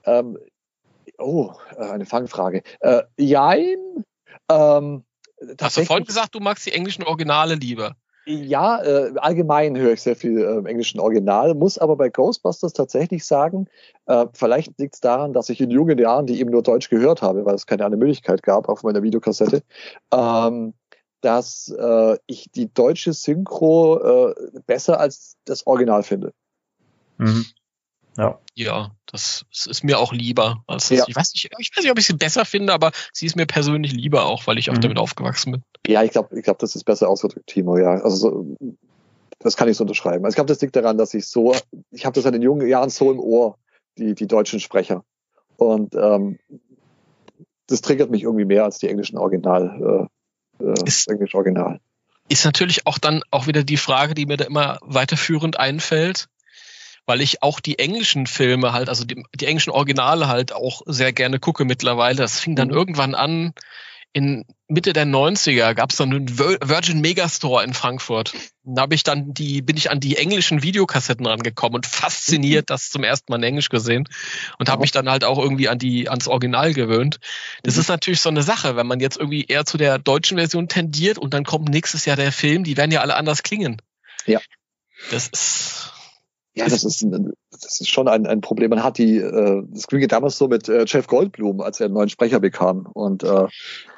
Ähm, 0.05 0.39
oh, 1.19 1.53
äh, 1.77 1.91
eine 1.91 2.07
Fangfrage. 2.07 2.63
Äh, 2.81 3.03
jein. 3.17 4.05
Ähm, 4.51 5.05
Hast 5.61 5.77
du 5.77 5.85
vorhin 5.85 6.05
gesagt, 6.05 6.35
du 6.35 6.41
magst 6.41 6.67
die 6.67 6.73
englischen 6.73 7.03
Originale 7.03 7.55
lieber? 7.55 7.97
Ja, 8.27 8.83
äh, 8.83 9.13
allgemein 9.17 9.77
höre 9.79 9.93
ich 9.93 10.03
sehr 10.03 10.15
viel 10.15 10.39
äh, 10.39 10.57
im 10.59 10.67
englischen 10.67 11.01
Original, 11.01 11.55
muss 11.55 11.79
aber 11.79 11.97
bei 11.97 12.11
Ghostbusters 12.11 12.75
tatsächlich 12.75 13.25
sagen, 13.25 13.67
äh, 14.07 14.27
vielleicht 14.35 14.79
liegt 14.79 14.95
es 14.95 15.01
daran, 15.01 15.33
dass 15.33 15.49
ich 15.49 15.61
in 15.61 15.71
jungen 15.71 15.99
Jahren 15.99 16.27
die 16.27 16.39
eben 16.39 16.51
nur 16.51 16.63
Deutsch 16.63 16.91
gehört 16.91 17.23
habe, 17.23 17.45
weil 17.47 17.55
es 17.55 17.67
keine 17.67 17.85
andere 17.85 17.99
Möglichkeit 17.99 18.43
gab 18.43 18.69
auf 18.69 18.83
meiner 18.83 19.03
Videokassette, 19.03 19.63
ähm, 20.13 20.75
dass 21.23 21.75
äh, 21.79 22.19
ich 22.27 22.51
die 22.51 22.73
deutsche 22.73 23.15
Synchro 23.15 24.29
äh, 24.29 24.35
besser 24.67 25.01
als 25.01 25.37
das 25.47 25.67
Original 25.67 26.03
finde. 26.03 26.33
Mhm. 27.17 27.47
Ja. 28.17 28.39
Ja, 28.55 28.91
das, 29.07 29.45
ist 29.51 29.85
mir 29.85 29.99
auch 29.99 30.13
lieber. 30.13 30.63
Als 30.67 30.89
das, 30.89 30.99
ja. 30.99 31.05
ich, 31.09 31.17
weiß 31.17 31.33
nicht, 31.33 31.51
ich 31.59 31.77
weiß 31.77 31.83
nicht, 31.83 31.91
ob 31.91 31.99
ich 31.99 32.07
sie 32.07 32.15
besser 32.15 32.45
finde, 32.45 32.73
aber 32.73 32.93
sie 33.13 33.27
ist 33.27 33.37
mir 33.37 33.47
persönlich 33.47 33.93
lieber 33.93 34.27
auch, 34.27 34.47
weil 34.47 34.59
ich 34.59 34.71
auch 34.71 34.75
mhm. 34.75 34.83
damit 34.83 34.99
aufgewachsen 34.99 35.53
bin. 35.53 35.63
Ja, 35.87 36.03
ich 36.03 36.11
glaube, 36.11 36.37
ich 36.39 36.45
glaub, 36.45 36.59
das 36.59 36.75
ist 36.75 36.85
besser 36.85 37.09
ausgedrückt, 37.09 37.47
Timo, 37.47 37.79
ja. 37.79 37.93
Also 37.93 38.17
so, 38.17 38.57
das 39.39 39.57
kann 39.57 39.69
ich 39.69 39.77
so 39.77 39.85
unterschreiben. 39.85 40.25
Also 40.25 40.35
ich 40.35 40.37
glaube, 40.37 40.49
das 40.49 40.61
liegt 40.61 40.77
daran, 40.77 40.99
dass 40.99 41.15
ich 41.15 41.27
so, 41.27 41.55
ich 41.91 42.05
habe 42.05 42.15
das 42.15 42.25
in 42.27 42.33
den 42.33 42.43
jungen 42.43 42.67
Jahren 42.69 42.91
so 42.91 43.11
im 43.11 43.19
Ohr, 43.19 43.57
die, 43.97 44.15
die 44.15 44.27
deutschen 44.27 44.61
Sprecher. 44.61 45.05
Und 45.57 45.95
ähm, 45.95 46.39
das 47.67 47.81
triggert 47.81 48.11
mich 48.11 48.25
irgendwie 48.25 48.45
mehr 48.45 48.65
als 48.65 48.79
die 48.79 48.89
englischen 48.89 49.17
Original, 49.17 50.09
äh, 50.61 50.65
äh, 50.65 50.75
ist, 50.85 51.09
englische 51.09 51.37
Original. 51.37 51.81
Ist 52.29 52.45
natürlich 52.45 52.87
auch 52.87 52.99
dann 52.99 53.23
auch 53.31 53.47
wieder 53.47 53.65
die 53.65 53.77
Frage, 53.77 54.15
die 54.15 54.27
mir 54.27 54.37
da 54.37 54.45
immer 54.45 54.79
weiterführend 54.83 55.59
einfällt 55.59 56.29
weil 57.07 57.21
ich 57.21 57.43
auch 57.43 57.61
die 57.61 57.79
englischen 57.79 58.27
Filme 58.27 58.73
halt, 58.73 58.89
also 58.89 59.05
die, 59.05 59.25
die 59.35 59.47
englischen 59.47 59.71
Originale 59.71 60.29
halt 60.29 60.53
auch 60.53 60.83
sehr 60.87 61.13
gerne 61.13 61.39
gucke 61.39 61.65
mittlerweile. 61.65 62.17
Das 62.17 62.41
fing 62.41 62.57
dann 62.57 62.69
mhm. 62.69 62.75
irgendwann 62.75 63.15
an, 63.15 63.53
in 64.13 64.45
Mitte 64.67 64.93
der 64.93 65.07
90er 65.07 65.75
gab 65.75 65.91
es 65.91 65.97
dann 65.97 66.13
einen 66.13 66.39
Virgin 66.39 67.01
Megastore 67.01 67.63
in 67.63 67.75
Frankfurt. 67.75 68.33
Da 68.65 68.83
habe 68.83 68.95
ich 68.95 69.05
dann 69.05 69.35
die, 69.35 69.63
bin 69.63 69.77
ich 69.77 69.91
an 69.91 70.01
die 70.01 70.17
englischen 70.17 70.63
Videokassetten 70.63 71.27
rangekommen 71.27 71.77
und 71.77 71.87
fasziniert 71.87 72.65
mhm. 72.65 72.67
das 72.67 72.91
zum 72.91 73.05
ersten 73.05 73.33
Mal 73.33 73.37
in 73.39 73.45
Englisch 73.45 73.69
gesehen 73.69 74.09
und 74.59 74.69
habe 74.69 74.81
mich 74.81 74.91
dann 74.91 75.09
halt 75.09 75.25
auch 75.25 75.39
irgendwie 75.39 75.69
an 75.69 75.79
die, 75.79 76.09
ans 76.09 76.27
Original 76.27 76.75
gewöhnt. 76.75 77.19
Das 77.63 77.77
mhm. 77.77 77.81
ist 77.83 77.89
natürlich 77.89 78.21
so 78.21 78.29
eine 78.29 78.43
Sache, 78.43 78.75
wenn 78.75 78.87
man 78.87 79.01
jetzt 79.01 79.17
irgendwie 79.17 79.45
eher 79.45 79.65
zu 79.65 79.79
der 79.79 79.99
deutschen 79.99 80.39
Version 80.39 80.69
tendiert 80.69 81.19
und 81.19 81.33
dann 81.33 81.45
kommt 81.45 81.69
nächstes 81.69 82.05
Jahr 82.05 82.17
der 82.17 82.33
Film, 82.33 82.65
die 82.65 82.77
werden 82.77 82.91
ja 82.91 83.01
alle 83.01 83.17
anders 83.17 83.43
klingen. 83.43 83.81
Ja. 84.27 84.41
Das 85.11 85.29
ist, 85.29 85.93
ja, 86.55 86.69
das 86.69 86.83
ist, 86.83 87.07
das 87.51 87.81
ist 87.81 87.89
schon 87.89 88.09
ein, 88.09 88.27
ein 88.27 88.41
Problem. 88.41 88.71
Man 88.71 88.83
hat 88.83 88.99
die, 88.99 89.19
äh, 89.19 89.63
das 89.69 89.87
ging 89.87 90.07
damals 90.09 90.37
so 90.37 90.49
mit 90.49 90.69
äh, 90.69 90.85
Jeff 90.87 91.07
Goldblum, 91.07 91.61
als 91.61 91.79
er 91.79 91.87
einen 91.87 91.95
neuen 91.95 92.09
Sprecher 92.09 92.41
bekam. 92.41 92.87
Und 92.93 93.23
äh, 93.23 93.47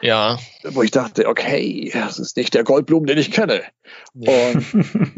ja. 0.02 0.38
wo 0.64 0.82
ich 0.82 0.90
dachte, 0.90 1.26
okay, 1.28 1.90
das 1.94 2.18
ist 2.18 2.36
nicht 2.36 2.52
der 2.52 2.64
Goldblum, 2.64 3.06
den 3.06 3.16
ich 3.16 3.30
kenne. 3.30 3.62
Und, 4.14 4.66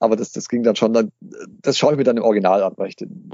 aber 0.00 0.16
das, 0.16 0.32
das 0.32 0.48
ging 0.48 0.62
dann 0.62 0.76
schon, 0.76 0.92
dann, 0.92 1.12
das 1.62 1.78
schaue 1.78 1.92
ich 1.92 1.98
mir 1.98 2.04
dann 2.04 2.18
im 2.18 2.24
Original 2.24 2.62
an, 2.62 2.74
weil 2.76 2.88
ich 2.88 2.96
den, 2.96 3.30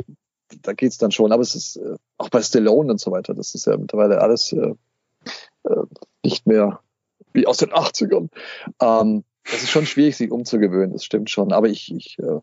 da 0.62 0.72
geht's 0.72 0.98
dann 0.98 1.10
schon. 1.10 1.32
Aber 1.32 1.42
es 1.42 1.56
ist 1.56 1.76
äh, 1.76 1.96
auch 2.16 2.28
bei 2.28 2.42
Stallone 2.42 2.92
und 2.92 3.00
so 3.00 3.10
weiter, 3.10 3.34
das 3.34 3.56
ist 3.56 3.66
ja 3.66 3.76
mittlerweile 3.76 4.20
alles 4.20 4.52
äh, 4.52 4.74
äh, 5.64 5.82
nicht 6.22 6.46
mehr 6.46 6.78
wie 7.32 7.48
aus 7.48 7.56
den 7.56 7.70
80ern. 7.70 8.28
Ähm, 8.80 9.24
das 9.50 9.64
ist 9.64 9.70
schon 9.70 9.84
schwierig, 9.84 10.16
sich 10.16 10.30
umzugewöhnen, 10.30 10.92
das 10.92 11.04
stimmt 11.04 11.28
schon. 11.28 11.52
Aber 11.52 11.68
ich, 11.68 11.92
ich 11.92 12.18
äh, 12.20 12.38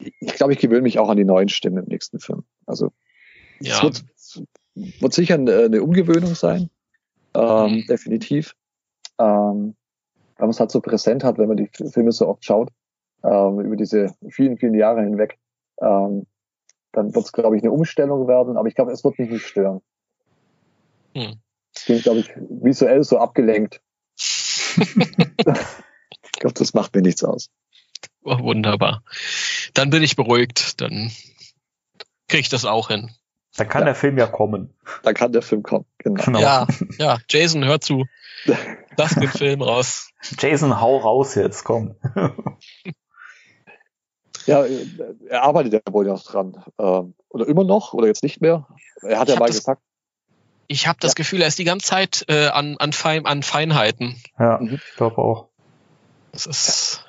ich 0.00 0.34
glaube, 0.34 0.52
ich 0.52 0.58
gewöhne 0.58 0.82
mich 0.82 0.98
auch 0.98 1.08
an 1.08 1.16
die 1.16 1.24
neuen 1.24 1.48
Stimmen 1.48 1.78
im 1.78 1.88
nächsten 1.88 2.18
Film. 2.18 2.44
Also 2.66 2.92
ja. 3.60 3.76
es 3.76 3.82
wird, 3.82 4.04
wird 5.00 5.12
sicher 5.12 5.34
eine 5.34 5.82
Umgewöhnung 5.82 6.34
sein, 6.34 6.70
ähm, 7.34 7.72
mhm. 7.72 7.86
definitiv. 7.86 8.54
Ähm, 9.18 9.76
weil 10.36 10.46
man 10.46 10.50
es 10.50 10.60
halt 10.60 10.70
so 10.70 10.80
präsent 10.80 11.22
hat, 11.22 11.38
wenn 11.38 11.48
man 11.48 11.58
die 11.58 11.70
Filme 11.90 12.12
so 12.12 12.26
oft 12.26 12.44
schaut, 12.44 12.70
ähm, 13.22 13.60
über 13.60 13.76
diese 13.76 14.14
vielen, 14.30 14.56
vielen 14.56 14.74
Jahre 14.74 15.02
hinweg. 15.02 15.38
Ähm, 15.80 16.26
dann 16.92 17.14
wird 17.14 17.26
es, 17.26 17.32
glaube 17.32 17.56
ich, 17.56 17.62
eine 17.62 17.72
Umstellung 17.72 18.26
werden, 18.26 18.56
aber 18.56 18.66
ich 18.66 18.74
glaube, 18.74 18.92
es 18.92 19.04
wird 19.04 19.18
mich 19.18 19.30
nicht 19.30 19.46
stören. 19.46 19.82
Hm. 21.14 21.34
Ich 21.76 21.86
bin, 21.86 22.00
glaube 22.00 22.20
ich, 22.20 22.30
visuell 22.36 23.04
so 23.04 23.18
abgelenkt. 23.18 23.82
ich 24.16 24.94
glaube, 26.32 26.54
das 26.54 26.74
macht 26.74 26.94
mir 26.94 27.02
nichts 27.02 27.22
aus. 27.22 27.50
Oh, 28.22 28.38
wunderbar. 28.40 29.02
Dann 29.74 29.90
bin 29.90 30.02
ich 30.02 30.16
beruhigt. 30.16 30.80
Dann 30.80 31.10
kriege 32.28 32.40
ich 32.40 32.48
das 32.48 32.64
auch 32.64 32.88
hin. 32.88 33.10
Dann 33.56 33.68
kann 33.68 33.82
ja. 33.82 33.86
der 33.86 33.94
Film 33.94 34.18
ja 34.18 34.26
kommen. 34.26 34.74
Dann 35.02 35.14
kann 35.14 35.32
der 35.32 35.42
Film 35.42 35.62
kommen, 35.62 35.84
genau. 35.98 36.22
genau. 36.24 36.40
Ja, 36.40 36.66
ja, 36.98 37.18
Jason, 37.28 37.64
hör 37.64 37.80
zu. 37.80 38.06
Lass 38.96 39.14
den 39.14 39.28
Film 39.28 39.62
raus. 39.62 40.10
Jason, 40.38 40.80
hau 40.80 40.98
raus 40.98 41.34
jetzt, 41.34 41.64
komm. 41.64 41.96
ja, 44.46 44.64
er 45.28 45.42
arbeitet 45.42 45.72
ja 45.72 45.80
wohl 45.90 46.06
noch 46.06 46.22
dran. 46.22 46.64
Ähm, 46.78 47.14
oder 47.28 47.48
immer 47.48 47.64
noch, 47.64 47.92
oder 47.92 48.06
jetzt 48.06 48.22
nicht 48.22 48.40
mehr. 48.40 48.66
Er 49.02 49.18
hat 49.18 49.28
ich 49.28 49.34
ja 49.34 49.40
mal 49.40 49.46
das, 49.46 49.56
gesagt. 49.56 49.82
Ich 50.68 50.86
habe 50.86 50.98
das 51.00 51.12
ja. 51.12 51.14
Gefühl, 51.14 51.42
er 51.42 51.48
ist 51.48 51.58
die 51.58 51.64
ganze 51.64 51.86
Zeit 51.86 52.24
äh, 52.28 52.46
an, 52.48 52.76
an, 52.78 52.92
Fein, 52.92 53.26
an 53.26 53.42
Feinheiten. 53.42 54.22
Ja, 54.38 54.58
mhm. 54.60 54.74
ich 54.74 54.96
glaube 54.96 55.18
auch. 55.18 55.48
Das 56.32 56.46
ist. 56.46 57.04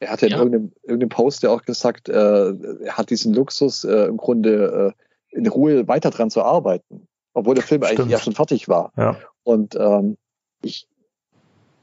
Er 0.00 0.10
hat 0.10 0.22
ja, 0.22 0.28
in 0.28 0.34
irgendeinem, 0.34 0.72
irgendeinem 0.82 1.08
Post 1.08 1.42
ja 1.42 1.50
auch 1.50 1.62
gesagt, 1.62 2.08
äh, 2.08 2.12
er 2.14 2.96
hat 2.96 3.10
diesen 3.10 3.32
Luxus 3.32 3.84
äh, 3.84 4.06
im 4.06 4.16
Grunde 4.16 4.94
äh, 5.32 5.36
in 5.36 5.46
Ruhe 5.46 5.88
weiter 5.88 6.10
dran 6.10 6.30
zu 6.30 6.42
arbeiten, 6.42 7.08
obwohl 7.32 7.54
der 7.54 7.64
Film 7.64 7.82
Stimmt. 7.82 8.00
eigentlich 8.00 8.12
ja 8.12 8.18
schon 8.18 8.34
fertig 8.34 8.68
war. 8.68 8.92
Ja. 8.96 9.16
Und 9.42 9.76
ähm, 9.76 10.16
ich, 10.62 10.88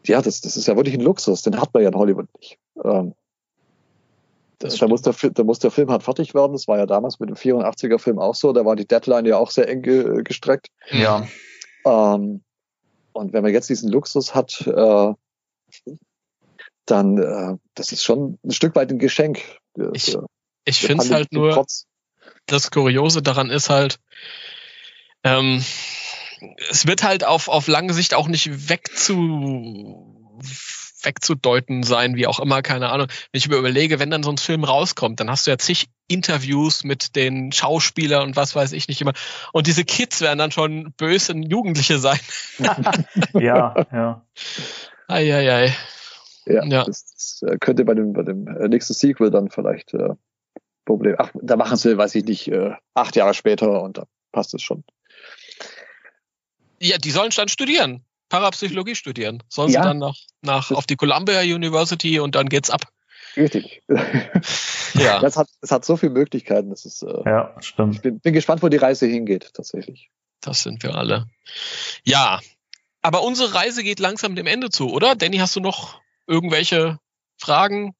ja, 0.06 0.22
das, 0.22 0.42
das 0.42 0.58
ist 0.58 0.68
ja 0.68 0.76
wirklich 0.76 0.96
ein 0.96 1.02
Luxus, 1.02 1.42
den 1.42 1.60
hat 1.60 1.74
man 1.74 1.84
ja 1.84 1.90
in 1.90 1.96
Hollywood 1.96 2.28
nicht. 2.40 2.58
Ähm, 2.84 3.14
das, 4.60 4.78
da, 4.78 4.88
muss 4.88 5.02
der, 5.02 5.16
da 5.32 5.44
muss 5.44 5.60
der 5.60 5.72
Film 5.72 5.90
halt 5.90 6.04
fertig 6.04 6.34
werden. 6.36 6.54
Das 6.54 6.68
war 6.68 6.78
ja 6.78 6.86
damals 6.86 7.20
mit 7.20 7.30
dem 7.30 7.36
84er 7.36 7.98
Film 7.98 8.20
auch 8.20 8.36
so. 8.36 8.54
Da 8.54 8.64
war 8.64 8.76
die 8.76 8.88
Deadline 8.88 9.26
ja 9.26 9.38
auch 9.38 9.50
sehr 9.50 9.68
eng 9.68 9.82
ge 9.82 10.22
gestreckt. 10.24 10.68
Ja. 10.92 11.26
Ähm, 11.86 12.44
und 13.14 13.34
wenn 13.34 13.44
man 13.44 13.52
jetzt 13.52 13.70
diesen 13.70 13.92
Luxus 13.92 14.36
hat, 14.36 14.66
äh, 14.68 15.14
dann 16.86 17.18
äh, 17.18 17.58
das 17.76 17.92
ist 17.92 18.04
schon 18.04 18.40
ein 18.44 18.52
Stück 18.52 18.76
weit 18.76 18.92
ein 18.92 19.00
Geschenk. 19.00 19.42
Ich, 19.94 20.18
ich 20.66 20.80
finde 20.80 21.04
es 21.04 21.12
halt 21.12 21.32
nur, 21.32 21.52
Trotz. 21.52 21.86
das 22.46 22.72
Kuriose 22.72 23.22
daran 23.22 23.50
ist 23.50 23.70
halt, 23.70 24.00
ähm, 25.24 25.64
es 26.70 26.88
wird 26.88 27.04
halt 27.04 27.24
auf, 27.24 27.48
auf 27.48 27.68
lange 27.68 27.94
Sicht 27.94 28.14
auch 28.14 28.28
nicht 28.28 28.70
wegzu 28.70 30.18
wegzudeuten 31.04 31.84
sein, 31.84 32.16
wie 32.16 32.28
auch 32.28 32.40
immer, 32.40 32.62
keine 32.62 32.90
Ahnung. 32.90 33.08
Wenn 33.32 33.40
ich 33.40 33.48
mir 33.48 33.56
überlege, 33.56 34.00
wenn 34.00 34.12
dann 34.12 34.24
so 34.24 34.32
ein 34.32 34.38
Film 34.38 34.64
rauskommt, 34.64 35.20
dann 35.20 35.30
hast 35.30 35.48
du 35.48 35.52
ja 35.52 35.58
zig 35.58 35.88
Interviews 36.08 36.84
mit 36.84 37.16
den 37.16 37.52
Schauspielern 37.52 38.24
und 38.24 38.36
was 38.36 38.56
weiß 38.56 38.72
ich 38.74 38.88
nicht 38.88 39.02
immer. 39.02 39.14
Und 39.52 39.68
diese 39.68 39.84
Kids 39.84 40.22
werden 40.22 40.38
dann 40.38 40.52
schon 40.52 40.94
böse 40.98 41.34
Jugendliche 41.34 42.00
sein. 42.00 42.20
ja, 43.34 43.86
ja. 43.92 44.26
Eieiei. 45.08 45.66
Ei, 45.66 45.66
ei. 45.66 45.76
Ja, 46.54 46.64
ja. 46.66 46.84
Das, 46.86 47.06
das, 47.14 47.44
äh, 47.48 47.58
könnte 47.58 47.86
bei 47.86 47.94
dem, 47.94 48.14
bei 48.14 48.24
dem 48.24 48.48
äh, 48.48 48.68
nächsten 48.68 48.94
Sequel 48.94 49.30
dann 49.30 49.50
vielleicht 49.50 49.94
äh, 49.94 50.16
Problem. 50.86 51.16
Ach, 51.18 51.32
da 51.34 51.56
machen 51.56 51.78
sie, 51.78 51.98
weiß 51.98 52.16
ich 52.16 52.26
nicht, 52.26 52.48
äh, 52.48 52.72
acht 52.94 53.16
Jahre 53.16 53.34
später 53.34 53.82
und 53.82 53.98
da 53.98 54.06
passt 54.32 54.54
es 54.54 54.62
schon. 54.62 54.84
Ja, 56.80 56.98
die 56.98 57.12
sollen 57.12 57.32
dann 57.36 57.48
studieren. 57.48 58.04
Parapsychologie 58.30 58.96
studieren. 58.96 59.44
Sollen 59.50 59.72
ja. 59.72 59.82
sie 59.82 59.88
dann 59.88 60.00
nach, 60.00 60.16
nach 60.42 60.72
auf 60.72 60.88
die 60.88 60.96
Columbia 60.96 61.42
University 61.42 62.20
und 62.20 62.36
dann 62.36 62.50
geht's 62.50 62.70
ab. 62.70 62.88
Richtig. 63.38 63.84
ja. 63.88 64.00
Das 65.22 65.38
hat, 65.38 65.48
das 65.62 65.72
hat 65.72 65.86
so 65.86 65.96
viele 65.96 66.12
Möglichkeiten. 66.12 66.70
Das 66.70 66.86
ist, 66.86 67.04
äh, 67.04 67.22
ja, 67.26 67.56
stimmt. 67.62 67.96
Ich 67.96 68.02
bin, 68.02 68.20
bin 68.20 68.34
gespannt, 68.34 68.62
wo 68.62 68.68
die 68.68 68.78
Reise 68.78 69.06
hingeht, 69.06 69.52
tatsächlich. 69.54 70.10
Das 70.42 70.64
sind 70.64 70.84
wir 70.84 70.96
alle. 70.96 71.28
Ja. 72.04 72.40
Aber 73.02 73.24
unsere 73.24 73.54
Reise 73.54 73.84
geht 73.84 74.00
langsam 74.00 74.36
dem 74.36 74.48
Ende 74.48 74.70
zu, 74.70 74.92
oder? 74.92 75.16
Danny, 75.16 75.38
hast 75.38 75.56
du 75.56 75.60
noch 75.60 76.01
irgendwelche 76.28 77.00
Fragen? 77.38 77.96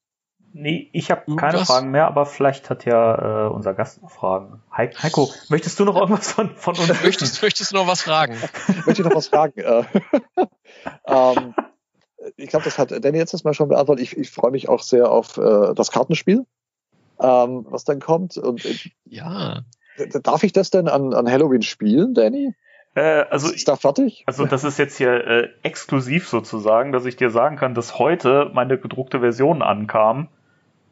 Nee, 0.54 0.90
ich 0.92 1.10
habe 1.10 1.34
keine 1.36 1.64
Fragen 1.64 1.90
mehr, 1.90 2.06
aber 2.06 2.26
vielleicht 2.26 2.68
hat 2.68 2.84
ja 2.84 3.46
äh, 3.46 3.50
unser 3.50 3.72
Gast 3.72 4.02
noch 4.02 4.10
Fragen. 4.10 4.62
Heiko, 4.76 5.30
möchtest 5.48 5.80
du 5.80 5.84
noch 5.84 5.96
irgendwas 5.96 6.30
von, 6.30 6.54
von 6.56 6.76
uns 6.76 6.88
möchtest, 7.02 7.40
möchtest 7.42 7.72
du 7.72 7.76
noch 7.76 7.86
was 7.86 8.02
fragen? 8.02 8.36
Möchte 8.84 9.02
ich 9.02 9.08
noch 9.08 9.14
was 9.14 9.28
fragen? 9.28 9.58
Äh, 9.58 9.84
ähm, 11.06 11.54
ich 12.36 12.50
glaube, 12.50 12.66
das 12.66 12.78
hat 12.78 12.90
Danny 12.90 13.16
jetzt 13.16 13.32
das 13.32 13.44
mal 13.44 13.54
schon 13.54 13.68
beantwortet. 13.68 14.04
Ich, 14.04 14.16
ich 14.16 14.30
freue 14.30 14.50
mich 14.50 14.68
auch 14.68 14.82
sehr 14.82 15.10
auf 15.10 15.38
äh, 15.38 15.74
das 15.74 15.90
Kartenspiel, 15.90 16.44
ähm, 17.18 17.66
was 17.70 17.84
dann 17.84 18.00
kommt. 18.00 18.36
Und, 18.36 18.64
äh, 18.64 18.76
ja. 19.04 19.62
Darf 20.22 20.42
ich 20.42 20.52
das 20.52 20.70
denn 20.70 20.88
an, 20.88 21.14
an 21.14 21.30
Halloween 21.30 21.62
spielen, 21.62 22.14
Danny? 22.14 22.54
Äh, 22.94 23.24
also 23.30 23.50
ist 23.50 23.68
da 23.68 23.76
fertig? 23.76 24.22
Also 24.26 24.44
das 24.44 24.64
ist 24.64 24.78
jetzt 24.78 24.96
hier 24.98 25.26
äh, 25.26 25.48
exklusiv 25.62 26.28
sozusagen, 26.28 26.92
dass 26.92 27.06
ich 27.06 27.16
dir 27.16 27.30
sagen 27.30 27.56
kann, 27.56 27.74
dass 27.74 27.98
heute 27.98 28.50
meine 28.52 28.78
gedruckte 28.78 29.20
Version 29.20 29.62
ankam 29.62 30.28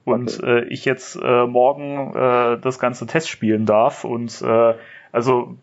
und 0.05 0.39
okay. 0.39 0.61
äh, 0.61 0.65
ich 0.65 0.85
jetzt 0.85 1.17
äh, 1.17 1.47
morgen 1.47 2.15
äh, 2.15 2.59
das 2.61 2.79
ganze 2.79 3.07
Test 3.07 3.29
spielen 3.29 3.67
darf 3.67 4.05
und 4.05 4.41
äh, 4.41 4.75
also 5.13 5.57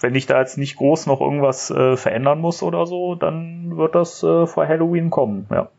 wenn 0.00 0.16
ich 0.16 0.26
da 0.26 0.40
jetzt 0.40 0.58
nicht 0.58 0.76
groß 0.76 1.06
noch 1.06 1.20
irgendwas 1.20 1.70
äh, 1.70 1.96
verändern 1.96 2.40
muss 2.40 2.62
oder 2.62 2.86
so, 2.86 3.14
dann 3.14 3.76
wird 3.76 3.94
das 3.94 4.22
äh, 4.24 4.46
vor 4.46 4.66
Halloween 4.66 5.10
kommen, 5.10 5.46
ja. 5.50 5.70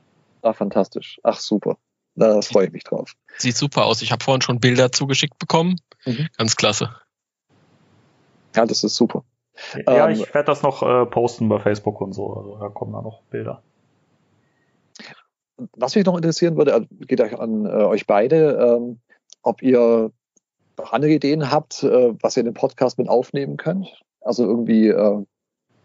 Ah, 0.41 0.53
fantastisch. 0.53 1.19
Ach, 1.23 1.39
super. 1.39 1.77
Da 2.15 2.41
freue 2.41 2.68
ich 2.68 2.72
mich 2.72 2.84
drauf. 2.84 3.14
Sieht 3.38 3.57
super 3.57 3.85
aus. 3.85 4.01
Ich 4.01 4.11
habe 4.11 4.23
vorhin 4.23 4.41
schon 4.41 4.60
Bilder 4.60 4.91
zugeschickt 4.91 5.39
bekommen. 5.39 5.80
Mhm. 6.05 6.27
Ganz 6.38 6.55
klasse. 6.55 6.95
Ja, 8.55 8.65
das 8.65 8.84
ist 8.84 8.95
super. 8.95 9.23
Ja, 9.88 10.09
ähm, 10.09 10.13
ich 10.13 10.34
werde 10.34 10.47
das 10.47 10.63
noch 10.63 10.81
äh, 10.84 11.05
posten 11.05 11.49
bei 11.49 11.59
Facebook 11.59 12.01
und 12.01 12.13
so. 12.13 12.34
Also 12.34 12.57
da 12.57 12.69
kommen 12.69 12.93
da 12.93 13.01
noch 13.01 13.21
Bilder. 13.23 13.61
Was 15.75 15.95
mich 15.95 16.05
noch 16.05 16.15
interessieren 16.15 16.57
würde, 16.57 16.73
also 16.73 16.88
geht 17.07 17.21
euch 17.21 17.39
an 17.39 17.65
äh, 17.65 17.69
euch 17.69 18.07
beide, 18.07 18.77
ähm, 18.80 18.99
ob 19.43 19.61
ihr 19.61 20.11
noch 20.77 20.93
andere 20.93 21.11
Ideen 21.11 21.51
habt, 21.51 21.84
äh, 21.84 22.13
was 22.21 22.35
ihr 22.35 22.41
in 22.41 22.45
den 22.45 22.55
Podcast 22.55 22.97
mit 22.97 23.07
aufnehmen 23.07 23.57
könnt. 23.57 23.88
Also 24.21 24.45
irgendwie, 24.45 24.88
äh, 24.88 25.23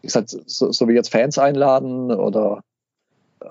ich 0.02 0.12
sag, 0.12 0.24
so, 0.28 0.72
so 0.72 0.88
wie 0.88 0.94
jetzt 0.94 1.10
Fans 1.10 1.38
einladen 1.38 2.10
oder 2.10 2.62
äh, 3.40 3.50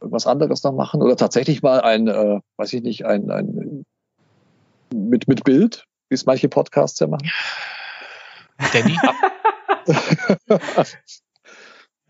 irgendwas 0.00 0.26
anderes 0.26 0.62
noch 0.62 0.72
machen 0.72 1.02
oder 1.02 1.16
tatsächlich 1.16 1.62
mal 1.62 1.80
ein, 1.80 2.06
äh, 2.06 2.40
weiß 2.56 2.72
ich 2.72 2.82
nicht, 2.82 3.06
ein, 3.06 3.30
ein 3.30 3.84
mit, 4.94 5.26
mit 5.26 5.44
Bild, 5.44 5.86
wie 6.08 6.14
es 6.14 6.26
manche 6.26 6.48
Podcasts 6.48 7.00
ja 7.00 7.08
machen. 7.08 7.30
Danny? 8.72 8.98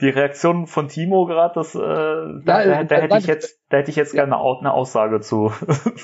Die 0.01 0.09
Reaktion 0.09 0.67
von 0.67 0.89
Timo 0.89 1.27
gerade, 1.27 1.53
das, 1.55 1.75
äh, 1.75 1.79
da, 1.79 2.41
da, 2.65 2.85
da, 2.85 2.97
hätte 2.97 3.19
ich 3.19 3.27
jetzt, 3.27 3.59
da 3.69 3.77
hätte 3.77 3.91
ich 3.91 3.97
jetzt 3.97 4.15
gerne 4.15 4.35
eine 4.35 4.73
Aussage 4.73 5.21
zu. 5.21 5.53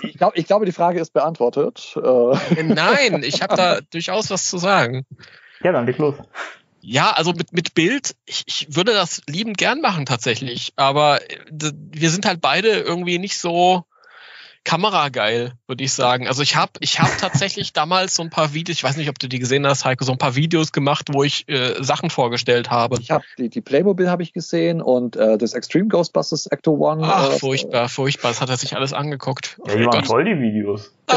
Ich, 0.03 0.19
glaub, 0.19 0.37
ich 0.37 0.47
glaube, 0.47 0.67
die 0.67 0.73
Frage 0.73 1.01
ist 1.01 1.15
beantwortet. 1.15 1.97
Äh, 1.97 2.63
Nein, 2.63 3.23
ich 3.23 3.43
habe 3.43 3.57
da 3.57 3.81
durchaus 3.91 4.29
was 4.29 4.51
zu 4.51 4.59
sagen. 4.59 5.07
Ja, 5.63 5.73
dann 5.73 5.87
leg 5.87 5.97
los. 5.97 6.17
Ja, 6.83 7.13
also 7.13 7.33
mit, 7.33 7.55
mit 7.55 7.73
Bild, 7.73 8.15
ich, 8.27 8.45
ich 8.47 8.77
würde 8.77 8.93
das 8.93 9.23
liebend 9.27 9.57
gern 9.57 9.81
machen 9.81 10.05
tatsächlich, 10.05 10.75
aber 10.77 11.23
äh, 11.23 11.73
wir 11.91 12.11
sind 12.11 12.27
halt 12.27 12.43
beide 12.43 12.69
irgendwie 12.69 13.19
nicht 13.19 13.39
so, 13.39 13.85
kamerageil, 14.67 15.53
würde 15.69 15.85
ich 15.85 15.93
sagen. 15.93 16.27
Also 16.27 16.43
ich 16.43 16.57
habe 16.57 16.73
ich 16.81 17.01
hab 17.01 17.17
tatsächlich 17.19 17.73
damals 17.73 18.17
so 18.17 18.23
ein 18.23 18.31
paar 18.31 18.53
Videos, 18.53 18.77
ich 18.77 18.85
weiß 18.85 18.97
nicht, 18.97 19.09
ob 19.09 19.19
du 19.19 19.29
die 19.29 19.39
gesehen 19.39 19.67
hast, 19.67 19.85
Heiko, 19.85 20.05
so 20.05 20.13
ein 20.13 20.19
paar 20.19 20.35
Videos 20.35 20.73
gemacht, 20.73 21.07
wo 21.13 21.23
ich 21.23 21.49
äh, 21.49 21.83
Sachen 21.83 22.11
vorgestellt 22.11 22.69
habe. 22.69 22.99
Ich 23.01 23.11
habe 23.11 23.25
die, 23.39 23.49
die 23.49 23.61
Playmobil 23.61 24.11
habe 24.11 24.25
ich 24.25 24.33
gesehen 24.33 24.83
und 24.83 25.17
äh, 25.17 25.39
das 25.39 25.55
Extreme 25.55 25.89
Ghostbusters 25.89 26.51
Actor 26.51 26.79
One. 26.79 27.07
Ach, 27.07 27.31
äh, 27.31 27.39
furchtbar, 27.39 27.89
furchtbar. 27.89 28.33
Das 28.33 28.41
hat 28.41 28.51
er 28.51 28.57
sich 28.57 28.77
alles 28.77 28.93
angeguckt. 28.93 29.59
Ja, 29.67 29.77
die 29.77 29.87
waren 29.87 30.05
toll, 30.05 30.25
die 30.25 30.39
Videos. 30.39 30.93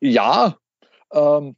ja. 0.00 0.56
Ähm, 1.14 1.56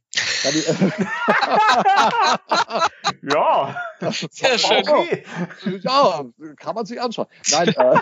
ja. 3.23 3.75
Sehr 4.11 4.59
schön. 4.59 4.87
Okay. 4.87 5.23
Ja, 5.81 6.23
kann 6.57 6.75
man 6.75 6.85
sich 6.85 7.01
anschauen. 7.01 7.27
Nein, 7.51 7.69
äh, 7.69 7.99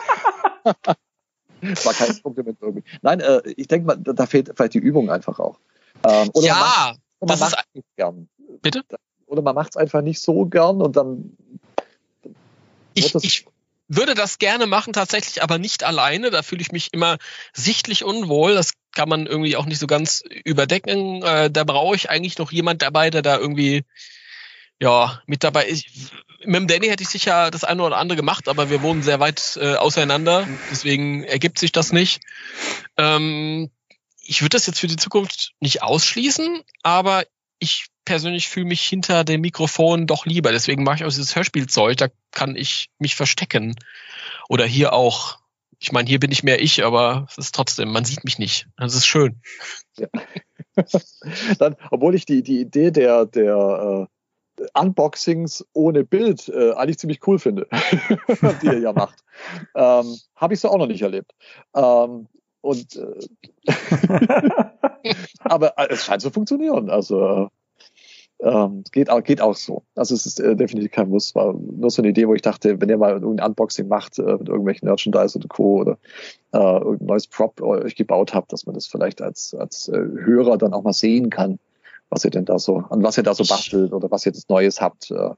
war 1.83 1.93
kein 1.93 2.21
Kompliment 2.23 2.57
irgendwie. 2.61 2.83
Nein, 3.01 3.19
äh, 3.19 3.41
ich 3.55 3.67
denke 3.67 3.87
mal, 3.87 3.97
da 3.97 4.25
fehlt 4.25 4.51
vielleicht 4.55 4.73
die 4.73 4.79
Übung 4.79 5.09
einfach 5.09 5.39
auch. 5.39 5.59
Ähm, 6.07 6.29
oder 6.33 6.47
ja, 6.47 6.95
man 7.19 7.39
macht, 7.39 7.53
es 7.53 7.63
nicht 7.73 7.87
gern. 7.95 8.27
Bitte? 8.61 8.83
Oder 9.25 9.41
man 9.41 9.55
macht 9.55 9.71
es 9.71 9.77
einfach 9.77 10.01
nicht 10.01 10.21
so 10.21 10.45
gern 10.45 10.81
und 10.81 10.95
dann. 10.95 11.37
Ich, 12.93 13.15
ich 13.15 13.45
würde 13.87 14.13
das 14.13 14.39
gerne 14.39 14.67
machen, 14.67 14.93
tatsächlich, 14.93 15.41
aber 15.43 15.57
nicht 15.57 15.83
alleine. 15.83 16.29
Da 16.29 16.41
fühle 16.41 16.61
ich 16.61 16.71
mich 16.71 16.93
immer 16.93 17.17
sichtlich 17.53 18.03
unwohl. 18.03 18.53
Das 18.53 18.73
kann 18.93 19.09
man 19.09 19.25
irgendwie 19.25 19.55
auch 19.55 19.65
nicht 19.65 19.79
so 19.79 19.87
ganz 19.87 20.23
überdecken. 20.45 21.23
Äh, 21.23 21.49
da 21.51 21.63
brauche 21.63 21.95
ich 21.95 22.09
eigentlich 22.09 22.37
noch 22.37 22.51
jemand 22.51 22.81
dabei, 22.81 23.09
der 23.09 23.21
da 23.21 23.37
irgendwie 23.37 23.83
ja, 24.79 25.21
mit 25.27 25.43
dabei 25.43 25.65
ist. 25.65 25.85
Mit 26.45 26.55
dem 26.55 26.67
Danny 26.67 26.87
hätte 26.87 27.03
ich 27.03 27.09
sicher 27.09 27.51
das 27.51 27.63
eine 27.63 27.83
oder 27.83 27.97
andere 27.97 28.17
gemacht, 28.17 28.49
aber 28.49 28.69
wir 28.69 28.81
wohnen 28.81 29.01
sehr 29.01 29.19
weit 29.19 29.57
äh, 29.61 29.75
auseinander. 29.75 30.47
Deswegen 30.71 31.23
ergibt 31.23 31.57
sich 31.57 31.71
das 31.71 31.93
nicht. 31.93 32.21
Ähm, 32.97 33.71
ich 34.21 34.41
würde 34.41 34.57
das 34.57 34.67
jetzt 34.67 34.79
für 34.79 34.87
die 34.87 34.97
Zukunft 34.97 35.53
nicht 35.59 35.83
ausschließen, 35.83 36.61
aber 36.81 37.23
ich 37.59 37.87
persönlich 38.05 38.49
fühle 38.49 38.65
mich 38.65 38.83
hinter 38.83 39.23
dem 39.23 39.41
Mikrofon 39.41 40.07
doch 40.07 40.25
lieber. 40.25 40.51
Deswegen 40.51 40.83
mache 40.83 40.97
ich 40.97 41.03
auch 41.05 41.09
dieses 41.09 41.35
Hörspielzeug. 41.35 41.97
Da 41.97 42.07
kann 42.31 42.55
ich 42.55 42.89
mich 42.99 43.15
verstecken. 43.15 43.75
Oder 44.49 44.65
hier 44.65 44.93
auch. 44.93 45.39
Ich 45.79 45.91
meine, 45.91 46.07
hier 46.07 46.19
bin 46.19 46.31
ich 46.31 46.43
mehr 46.43 46.61
ich, 46.61 46.85
aber 46.85 47.27
es 47.29 47.37
ist 47.37 47.55
trotzdem, 47.55 47.91
man 47.91 48.05
sieht 48.05 48.23
mich 48.23 48.39
nicht. 48.39 48.67
Das 48.77 48.95
ist 48.95 49.05
schön. 49.05 49.41
Ja. 49.97 50.07
Dann, 51.59 51.75
obwohl 51.91 52.15
ich 52.15 52.25
die, 52.25 52.41
die 52.41 52.61
Idee 52.61 52.91
der, 52.91 53.25
der 53.25 54.07
äh, 54.07 54.12
Unboxings 54.73 55.65
ohne 55.73 56.03
Bild 56.03 56.49
äh, 56.49 56.71
eigentlich 56.73 56.99
ziemlich 56.99 57.25
cool 57.27 57.39
finde, 57.39 57.67
die 58.61 58.67
ihr 58.67 58.79
ja 58.79 58.93
macht. 58.93 59.23
Ähm, 59.75 60.17
Habe 60.35 60.53
ich 60.53 60.59
so 60.59 60.69
auch 60.69 60.77
noch 60.77 60.87
nicht 60.87 61.01
erlebt. 61.01 61.33
Ähm, 61.75 62.27
und 62.61 62.95
äh, 62.95 63.71
aber 65.39 65.77
äh, 65.77 65.87
es 65.89 66.05
scheint 66.05 66.21
zu 66.21 66.31
funktionieren. 66.31 66.89
Also 66.89 67.49
ähm, 68.39 68.83
geht, 68.91 69.09
auch, 69.09 69.23
geht 69.23 69.41
auch 69.41 69.55
so. 69.55 69.83
Also 69.95 70.15
es 70.15 70.25
ist 70.25 70.39
äh, 70.39 70.55
definitiv 70.55 70.91
kein 70.91 71.09
Muss. 71.09 71.33
War 71.35 71.53
nur 71.53 71.89
so 71.89 72.01
eine 72.01 72.09
Idee, 72.09 72.27
wo 72.27 72.33
ich 72.33 72.41
dachte, 72.41 72.79
wenn 72.79 72.89
ihr 72.89 72.97
mal 72.97 73.13
irgendein 73.13 73.47
Unboxing 73.47 73.87
macht 73.87 74.19
äh, 74.19 74.23
mit 74.23 74.49
irgendwelchen 74.49 74.87
Merchandise 74.87 75.37
oder 75.37 75.47
Co. 75.47 75.81
oder 75.81 75.97
äh, 76.53 76.57
irgendein 76.57 77.07
neues 77.07 77.27
Prop 77.27 77.61
euch 77.61 77.95
gebaut 77.95 78.33
habt, 78.33 78.51
dass 78.51 78.65
man 78.65 78.75
das 78.75 78.87
vielleicht 78.87 79.21
als, 79.21 79.53
als 79.53 79.87
äh, 79.87 79.97
Hörer 79.97 80.57
dann 80.57 80.73
auch 80.73 80.83
mal 80.83 80.93
sehen 80.93 81.29
kann 81.29 81.59
was 82.13 82.23
ihr 82.23 82.31
denn 82.31 82.45
da 82.45 82.59
so, 82.59 82.83
an 82.89 83.03
was 83.03 83.17
ihr 83.17 83.23
da 83.23 83.33
so 83.33 83.43
bastelt 83.43 83.91
oder 83.91 84.09
was 84.11 84.25
ihr 84.25 84.31
jetzt 84.31 84.49
Neues 84.49 84.81
habt. 84.81 85.11
Äh, 85.11 85.31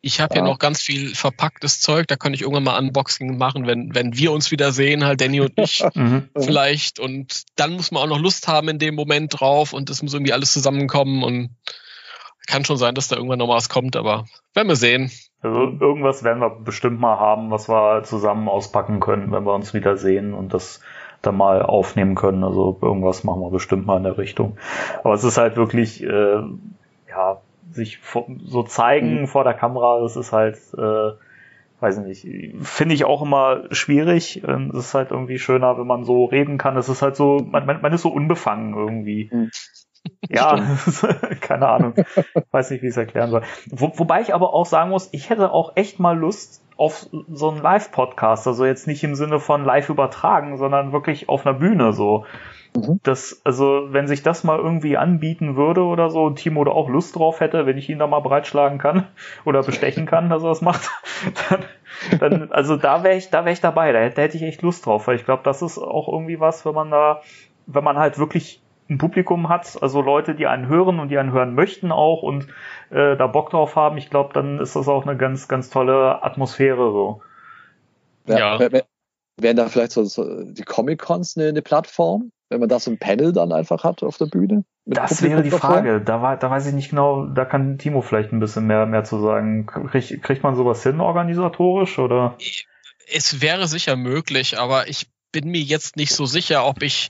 ich 0.00 0.20
habe 0.20 0.34
ja. 0.34 0.42
hier 0.42 0.50
noch 0.50 0.58
ganz 0.58 0.82
viel 0.82 1.14
verpacktes 1.14 1.80
Zeug, 1.80 2.06
da 2.08 2.16
kann 2.16 2.34
ich 2.34 2.42
irgendwann 2.42 2.64
mal 2.64 2.78
Unboxing 2.78 3.38
machen, 3.38 3.66
wenn, 3.66 3.94
wenn 3.94 4.16
wir 4.16 4.32
uns 4.32 4.50
wieder 4.50 4.70
sehen, 4.70 5.04
halt 5.04 5.20
Danny 5.20 5.40
und 5.40 5.52
ich 5.56 5.82
mhm. 5.94 6.28
vielleicht. 6.38 7.00
Und 7.00 7.44
dann 7.56 7.72
muss 7.72 7.90
man 7.90 8.02
auch 8.02 8.08
noch 8.08 8.20
Lust 8.20 8.46
haben 8.46 8.68
in 8.68 8.78
dem 8.78 8.94
Moment 8.94 9.40
drauf 9.40 9.72
und 9.72 9.90
es 9.90 10.02
muss 10.02 10.12
irgendwie 10.12 10.32
alles 10.32 10.52
zusammenkommen 10.52 11.22
und 11.24 11.56
kann 12.46 12.64
schon 12.64 12.76
sein, 12.76 12.94
dass 12.94 13.08
da 13.08 13.16
irgendwann 13.16 13.38
noch 13.38 13.48
was 13.48 13.70
kommt, 13.70 13.96
aber 13.96 14.26
werden 14.52 14.68
wir 14.68 14.76
sehen. 14.76 15.10
Also 15.40 15.60
irgendwas 15.80 16.22
werden 16.22 16.40
wir 16.40 16.50
bestimmt 16.50 17.00
mal 17.00 17.18
haben, 17.18 17.50
was 17.50 17.68
wir 17.68 18.02
zusammen 18.04 18.48
auspacken 18.48 19.00
können, 19.00 19.32
wenn 19.32 19.44
wir 19.44 19.54
uns 19.54 19.72
wieder 19.74 19.96
sehen 19.96 20.34
und 20.34 20.52
das 20.52 20.80
dann 21.26 21.36
mal 21.36 21.62
aufnehmen 21.62 22.14
können. 22.14 22.44
Also 22.44 22.78
irgendwas 22.80 23.24
machen 23.24 23.40
wir 23.40 23.50
bestimmt 23.50 23.86
mal 23.86 23.96
in 23.96 24.04
der 24.04 24.18
Richtung. 24.18 24.56
Aber 25.02 25.14
es 25.14 25.24
ist 25.24 25.38
halt 25.38 25.56
wirklich, 25.56 26.02
äh, 26.02 26.42
ja, 27.08 27.40
sich 27.70 28.00
so 28.44 28.62
zeigen 28.62 29.22
mhm. 29.22 29.26
vor 29.26 29.44
der 29.44 29.54
Kamera, 29.54 30.00
das 30.00 30.16
ist 30.16 30.32
halt, 30.32 30.56
äh, 30.76 31.12
weiß 31.80 31.98
nicht, 31.98 32.26
finde 32.62 32.94
ich 32.94 33.04
auch 33.04 33.22
immer 33.22 33.64
schwierig. 33.70 34.42
Ähm, 34.46 34.70
es 34.72 34.86
ist 34.86 34.94
halt 34.94 35.10
irgendwie 35.10 35.38
schöner, 35.38 35.78
wenn 35.78 35.86
man 35.86 36.04
so 36.04 36.24
reden 36.24 36.58
kann. 36.58 36.76
Es 36.76 36.88
ist 36.88 37.02
halt 37.02 37.16
so, 37.16 37.38
man, 37.38 37.66
man, 37.66 37.82
man 37.82 37.92
ist 37.92 38.02
so 38.02 38.10
unbefangen 38.10 38.74
irgendwie. 38.74 39.30
Mhm. 39.32 39.50
Ja, 40.28 40.60
keine 41.40 41.68
Ahnung. 41.68 41.94
Weiß 42.50 42.70
nicht, 42.70 42.82
wie 42.82 42.86
ich 42.86 42.92
es 42.92 42.96
erklären 42.96 43.30
soll. 43.30 43.42
Wo, 43.70 43.92
wobei 43.96 44.20
ich 44.20 44.34
aber 44.34 44.54
auch 44.54 44.66
sagen 44.66 44.90
muss, 44.90 45.08
ich 45.12 45.30
hätte 45.30 45.52
auch 45.52 45.76
echt 45.76 46.00
mal 46.00 46.16
Lust 46.16 46.62
auf 46.76 47.06
so 47.32 47.50
einen 47.50 47.62
Live-Podcast. 47.62 48.46
Also 48.46 48.64
jetzt 48.64 48.86
nicht 48.86 49.04
im 49.04 49.14
Sinne 49.14 49.38
von 49.38 49.64
live 49.64 49.88
übertragen, 49.88 50.56
sondern 50.56 50.92
wirklich 50.92 51.28
auf 51.28 51.46
einer 51.46 51.58
Bühne 51.58 51.92
so. 51.92 52.24
Mhm. 52.76 52.98
Das, 53.04 53.40
also, 53.44 53.92
wenn 53.92 54.08
sich 54.08 54.22
das 54.22 54.42
mal 54.42 54.58
irgendwie 54.58 54.96
anbieten 54.96 55.56
würde 55.56 55.82
oder 55.82 56.10
so, 56.10 56.24
und 56.24 56.36
Timo 56.36 56.64
da 56.64 56.72
auch 56.72 56.88
Lust 56.88 57.14
drauf 57.16 57.40
hätte, 57.40 57.66
wenn 57.66 57.78
ich 57.78 57.88
ihn 57.88 58.00
da 58.00 58.06
mal 58.06 58.20
breitschlagen 58.20 58.78
kann 58.78 59.06
oder 59.44 59.62
bestechen 59.62 60.06
kann, 60.06 60.28
dass 60.28 60.42
er 60.42 60.48
das 60.48 60.60
macht, 60.62 60.90
dann, 61.48 61.64
dann 62.18 62.52
also 62.52 62.76
da 62.76 63.04
wäre 63.04 63.16
ich, 63.16 63.30
da 63.30 63.44
wäre 63.44 63.52
ich 63.52 63.60
dabei, 63.60 63.92
da, 63.92 64.08
da 64.08 64.22
hätte 64.22 64.36
ich 64.36 64.42
echt 64.42 64.62
Lust 64.62 64.86
drauf, 64.86 65.06
weil 65.06 65.16
ich 65.16 65.24
glaube, 65.24 65.42
das 65.44 65.62
ist 65.62 65.78
auch 65.78 66.08
irgendwie 66.08 66.40
was, 66.40 66.66
wenn 66.66 66.74
man 66.74 66.90
da, 66.90 67.22
wenn 67.66 67.84
man 67.84 67.98
halt 67.98 68.18
wirklich 68.18 68.60
ein 68.88 68.98
Publikum 68.98 69.48
hat, 69.48 69.82
also 69.82 70.02
Leute, 70.02 70.34
die 70.34 70.46
einen 70.46 70.68
hören 70.68 71.00
und 71.00 71.08
die 71.08 71.18
einen 71.18 71.32
hören 71.32 71.54
möchten 71.54 71.90
auch 71.90 72.22
und 72.22 72.48
äh, 72.90 73.16
da 73.16 73.26
Bock 73.26 73.50
drauf 73.50 73.76
haben, 73.76 73.96
ich 73.96 74.10
glaube, 74.10 74.34
dann 74.34 74.58
ist 74.58 74.76
das 74.76 74.88
auch 74.88 75.06
eine 75.06 75.16
ganz, 75.16 75.48
ganz 75.48 75.70
tolle 75.70 76.22
Atmosphäre 76.22 76.92
so. 76.92 77.22
Ja. 78.26 78.58
ja. 78.58 78.82
Wären 79.36 79.56
da 79.56 79.66
vielleicht 79.66 79.92
so, 79.92 80.04
so 80.04 80.44
die 80.44 80.62
Comic-Cons 80.62 81.36
eine, 81.36 81.48
eine 81.48 81.62
Plattform, 81.62 82.30
wenn 82.50 82.60
man 82.60 82.68
da 82.68 82.78
so 82.78 82.90
ein 82.90 82.98
Panel 82.98 83.32
dann 83.32 83.52
einfach 83.52 83.82
hat 83.82 84.02
auf 84.02 84.16
der 84.16 84.26
Bühne? 84.26 84.64
Das 84.86 85.16
Publikum 85.16 85.30
wäre 85.30 85.42
die 85.42 85.50
Frage. 85.50 86.00
Da, 86.00 86.22
war, 86.22 86.36
da 86.36 86.50
weiß 86.50 86.66
ich 86.66 86.74
nicht 86.74 86.90
genau, 86.90 87.26
da 87.26 87.44
kann 87.44 87.78
Timo 87.78 88.02
vielleicht 88.02 88.32
ein 88.32 88.38
bisschen 88.38 88.66
mehr, 88.66 88.86
mehr 88.86 89.02
zu 89.02 89.18
sagen. 89.18 89.66
Krieg, 89.66 90.22
kriegt 90.22 90.42
man 90.42 90.54
sowas 90.54 90.82
hin 90.82 91.00
organisatorisch 91.00 91.98
oder? 91.98 92.36
Es 93.12 93.40
wäre 93.40 93.66
sicher 93.66 93.96
möglich, 93.96 94.58
aber 94.58 94.88
ich 94.88 95.08
bin 95.32 95.50
mir 95.50 95.60
jetzt 95.60 95.96
nicht 95.96 96.14
so 96.14 96.26
sicher, 96.26 96.66
ob 96.66 96.82
ich 96.82 97.08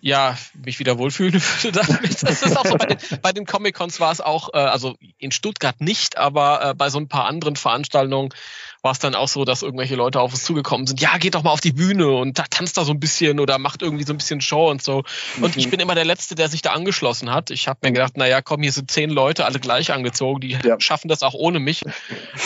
ja, 0.00 0.36
mich 0.54 0.78
wieder 0.78 0.98
wohlfühlen 0.98 1.42
würde 1.62 1.80
damit. 1.86 2.22
Das 2.22 2.42
ist 2.42 2.56
auch 2.56 2.66
so 2.66 2.76
bei 2.76 2.86
den, 2.86 2.98
bei 3.22 3.32
den 3.32 3.46
Comic-Cons 3.46 4.00
war 4.00 4.12
es 4.12 4.20
auch, 4.20 4.54
äh, 4.54 4.58
also 4.58 4.96
in 5.18 5.30
Stuttgart 5.30 5.80
nicht, 5.80 6.16
aber 6.16 6.70
äh, 6.70 6.74
bei 6.74 6.90
so 6.90 6.98
ein 6.98 7.08
paar 7.08 7.26
anderen 7.26 7.56
Veranstaltungen 7.56 8.30
war 8.82 8.92
es 8.92 8.98
dann 8.98 9.14
auch 9.14 9.28
so, 9.28 9.44
dass 9.44 9.62
irgendwelche 9.62 9.94
Leute 9.94 10.20
auf 10.20 10.32
uns 10.32 10.42
zugekommen 10.42 10.86
sind, 10.86 11.00
ja, 11.00 11.18
geht 11.18 11.34
doch 11.34 11.42
mal 11.42 11.50
auf 11.50 11.60
die 11.60 11.72
Bühne 11.72 12.08
und 12.08 12.38
da 12.38 12.44
tanzt 12.48 12.78
da 12.78 12.84
so 12.84 12.92
ein 12.92 13.00
bisschen 13.00 13.38
oder 13.38 13.58
macht 13.58 13.82
irgendwie 13.82 14.04
so 14.04 14.14
ein 14.14 14.16
bisschen 14.16 14.40
Show 14.40 14.70
und 14.70 14.82
so. 14.82 15.04
Und 15.40 15.54
mhm. 15.54 15.60
ich 15.60 15.70
bin 15.70 15.80
immer 15.80 15.94
der 15.94 16.06
Letzte, 16.06 16.34
der 16.34 16.48
sich 16.48 16.62
da 16.62 16.72
angeschlossen 16.72 17.30
hat. 17.30 17.50
Ich 17.50 17.68
habe 17.68 17.80
mir 17.82 17.92
gedacht, 17.92 18.16
naja, 18.16 18.40
komm, 18.40 18.62
hier 18.62 18.72
sind 18.72 18.90
zehn 18.90 19.10
Leute, 19.10 19.44
alle 19.44 19.60
gleich 19.60 19.92
angezogen, 19.92 20.40
die 20.40 20.58
ja. 20.64 20.80
schaffen 20.80 21.08
das 21.08 21.22
auch 21.22 21.34
ohne 21.34 21.60
mich. 21.60 21.82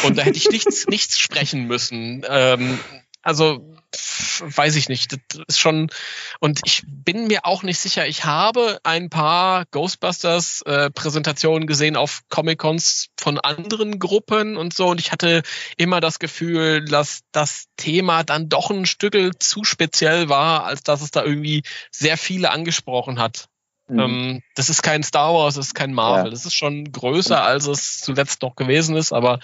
Und 0.02 0.18
da 0.18 0.22
hätte 0.22 0.38
ich 0.38 0.48
nichts, 0.50 0.86
nichts 0.88 1.18
sprechen 1.18 1.66
müssen. 1.66 2.24
Ähm, 2.28 2.80
also 3.22 3.73
weiß 4.40 4.76
ich 4.76 4.88
nicht. 4.88 5.12
Das 5.12 5.40
ist 5.48 5.58
schon 5.58 5.90
und 6.40 6.60
ich 6.64 6.82
bin 6.86 7.26
mir 7.26 7.46
auch 7.46 7.62
nicht 7.62 7.78
sicher. 7.78 8.06
Ich 8.06 8.24
habe 8.24 8.78
ein 8.82 9.10
paar 9.10 9.64
Ghostbusters 9.70 10.62
äh, 10.62 10.90
Präsentationen 10.90 11.66
gesehen 11.66 11.96
auf 11.96 12.22
Comic 12.28 12.58
Cons 12.58 13.08
von 13.18 13.38
anderen 13.38 13.98
Gruppen 13.98 14.56
und 14.56 14.74
so 14.74 14.88
und 14.88 15.00
ich 15.00 15.12
hatte 15.12 15.42
immer 15.76 16.00
das 16.00 16.18
Gefühl, 16.18 16.84
dass 16.84 17.20
das 17.32 17.66
Thema 17.76 18.24
dann 18.24 18.48
doch 18.48 18.70
ein 18.70 18.86
Stück 18.86 19.14
zu 19.42 19.64
speziell 19.64 20.28
war, 20.28 20.64
als 20.64 20.82
dass 20.82 21.02
es 21.02 21.10
da 21.10 21.24
irgendwie 21.24 21.62
sehr 21.90 22.16
viele 22.16 22.50
angesprochen 22.50 23.18
hat. 23.18 23.48
Mhm. 23.86 23.98
Ähm, 23.98 24.42
das 24.54 24.70
ist 24.70 24.82
kein 24.82 25.02
Star 25.02 25.34
Wars, 25.34 25.54
das 25.56 25.66
ist 25.66 25.74
kein 25.74 25.92
Marvel. 25.92 26.26
Ja. 26.26 26.30
Das 26.30 26.46
ist 26.46 26.54
schon 26.54 26.90
größer, 26.90 27.42
als 27.42 27.66
es 27.66 28.00
zuletzt 28.00 28.42
noch 28.42 28.56
gewesen 28.56 28.96
ist, 28.96 29.12
aber 29.12 29.40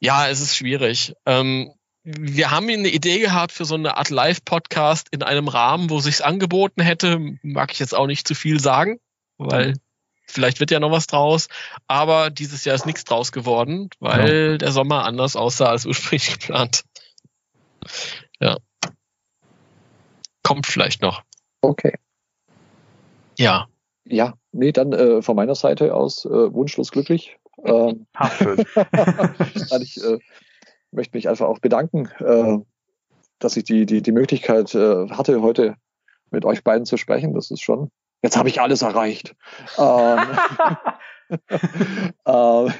ja, 0.00 0.28
es 0.28 0.40
ist 0.40 0.56
schwierig. 0.56 1.14
Ähm, 1.26 1.72
wir 2.04 2.50
haben 2.50 2.68
eine 2.68 2.88
Idee 2.88 3.18
gehabt 3.18 3.52
für 3.52 3.64
so 3.64 3.74
eine 3.74 3.96
Art 3.96 4.10
Live-Podcast 4.10 5.08
in 5.10 5.22
einem 5.22 5.48
Rahmen, 5.48 5.88
wo 5.88 6.00
sich's 6.00 6.20
angeboten 6.20 6.82
hätte. 6.82 7.18
Mag 7.42 7.72
ich 7.72 7.78
jetzt 7.78 7.94
auch 7.94 8.06
nicht 8.06 8.28
zu 8.28 8.34
viel 8.34 8.60
sagen, 8.60 9.00
weil 9.38 9.68
mhm. 9.68 9.80
vielleicht 10.26 10.60
wird 10.60 10.70
ja 10.70 10.80
noch 10.80 10.90
was 10.90 11.06
draus. 11.06 11.48
Aber 11.86 12.28
dieses 12.28 12.66
Jahr 12.66 12.74
ist 12.74 12.84
nichts 12.84 13.04
draus 13.04 13.32
geworden, 13.32 13.88
weil 14.00 14.52
ja. 14.52 14.58
der 14.58 14.70
Sommer 14.70 15.04
anders 15.04 15.34
aussah 15.34 15.70
als 15.70 15.86
ursprünglich 15.86 16.32
geplant. 16.38 16.84
Ja. 18.38 18.58
Kommt 20.42 20.66
vielleicht 20.66 21.00
noch. 21.00 21.22
Okay. 21.62 21.94
Ja. 23.38 23.66
Ja, 24.04 24.34
nee, 24.52 24.72
dann 24.72 24.92
äh, 24.92 25.22
von 25.22 25.36
meiner 25.36 25.54
Seite 25.54 25.94
aus 25.94 26.26
äh, 26.26 26.52
wunschlos 26.52 26.90
glücklich. 26.90 27.38
Ähm, 27.64 28.06
Ach, 28.12 28.30
schön. 28.34 28.58
ich 29.80 29.96
äh, 30.04 30.18
möchte 30.94 31.16
mich 31.16 31.28
einfach 31.28 31.46
auch 31.46 31.58
bedanken, 31.58 32.08
äh, 32.18 32.58
dass 33.38 33.56
ich 33.56 33.64
die, 33.64 33.86
die, 33.86 34.02
die 34.02 34.12
Möglichkeit 34.12 34.74
äh, 34.74 35.08
hatte, 35.10 35.42
heute 35.42 35.76
mit 36.30 36.44
euch 36.44 36.64
beiden 36.64 36.86
zu 36.86 36.96
sprechen. 36.96 37.34
Das 37.34 37.50
ist 37.50 37.62
schon, 37.62 37.90
jetzt 38.22 38.36
habe 38.36 38.48
ich 38.48 38.60
alles 38.60 38.82
erreicht. 38.82 39.34
Ähm, 39.78 40.18
äh, 42.24 42.70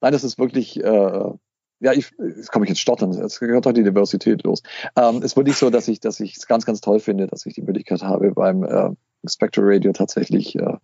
nein, 0.00 0.12
das 0.12 0.24
ist 0.24 0.38
wirklich, 0.38 0.82
äh, 0.82 1.30
ja, 1.80 1.92
ich, 1.92 2.12
jetzt 2.18 2.52
komme 2.52 2.64
ich 2.64 2.70
jetzt 2.70 2.80
stottern, 2.80 3.12
jetzt 3.12 3.40
gehört 3.40 3.66
doch 3.66 3.72
die 3.72 3.82
Diversität 3.82 4.42
los. 4.44 4.62
Ähm, 4.96 5.18
es 5.18 5.24
ist 5.24 5.36
wirklich 5.36 5.56
so, 5.56 5.70
dass 5.70 5.88
ich, 5.88 6.00
dass 6.00 6.20
ich 6.20 6.36
es 6.36 6.46
ganz, 6.46 6.66
ganz 6.66 6.80
toll 6.80 7.00
finde, 7.00 7.26
dass 7.26 7.46
ich 7.46 7.54
die 7.54 7.62
Möglichkeit 7.62 8.02
habe, 8.02 8.32
beim 8.32 8.64
äh, 8.64 8.90
Spectre 9.26 9.62
Radio 9.64 9.92
tatsächlich 9.92 10.56
äh, 10.56 10.76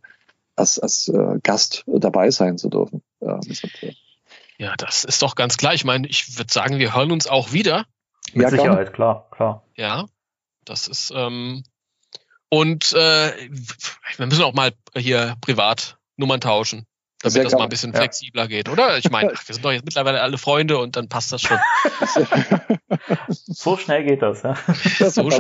als, 0.56 0.78
als 0.78 1.08
äh, 1.08 1.38
Gast 1.42 1.84
dabei 1.86 2.30
sein 2.30 2.58
zu 2.58 2.68
dürfen. 2.68 3.02
Äh, 3.20 3.38
das 3.46 3.62
hat, 3.62 3.82
äh, 3.82 3.92
ja, 4.58 4.74
das 4.76 5.04
ist 5.04 5.22
doch 5.22 5.34
ganz 5.34 5.56
klar. 5.56 5.74
Ich 5.74 5.84
meine, 5.84 6.06
ich 6.06 6.38
würde 6.38 6.52
sagen, 6.52 6.78
wir 6.78 6.94
hören 6.94 7.12
uns 7.12 7.26
auch 7.26 7.52
wieder. 7.52 7.86
Mit 8.32 8.42
ja, 8.42 8.50
Sicherheit, 8.50 8.92
klar, 8.92 9.28
klar. 9.30 9.62
Ja, 9.76 10.06
das 10.64 10.88
ist 10.88 11.12
ähm, 11.14 11.62
und 12.48 12.92
äh, 12.92 13.50
wir 14.16 14.26
müssen 14.26 14.44
auch 14.44 14.54
mal 14.54 14.72
hier 14.94 15.36
privat 15.40 15.98
Nummern 16.16 16.40
tauschen 16.40 16.86
damit 17.26 17.32
Sehr 17.32 17.44
das 17.44 17.52
mal 17.54 17.64
ein 17.64 17.68
bisschen 17.68 17.92
ja. 17.92 17.98
flexibler 17.98 18.46
geht, 18.46 18.68
oder? 18.68 18.98
Ich 18.98 19.10
meine, 19.10 19.30
wir 19.46 19.54
sind 19.54 19.64
doch 19.64 19.72
jetzt 19.72 19.84
mittlerweile 19.84 20.20
alle 20.20 20.38
Freunde 20.38 20.78
und 20.78 20.96
dann 20.96 21.08
passt 21.08 21.32
das 21.32 21.42
schon. 21.42 21.58
so 23.28 23.76
schnell 23.76 24.04
geht 24.04 24.22
das, 24.22 24.42
ja. 24.42 24.56
So, 25.10 25.30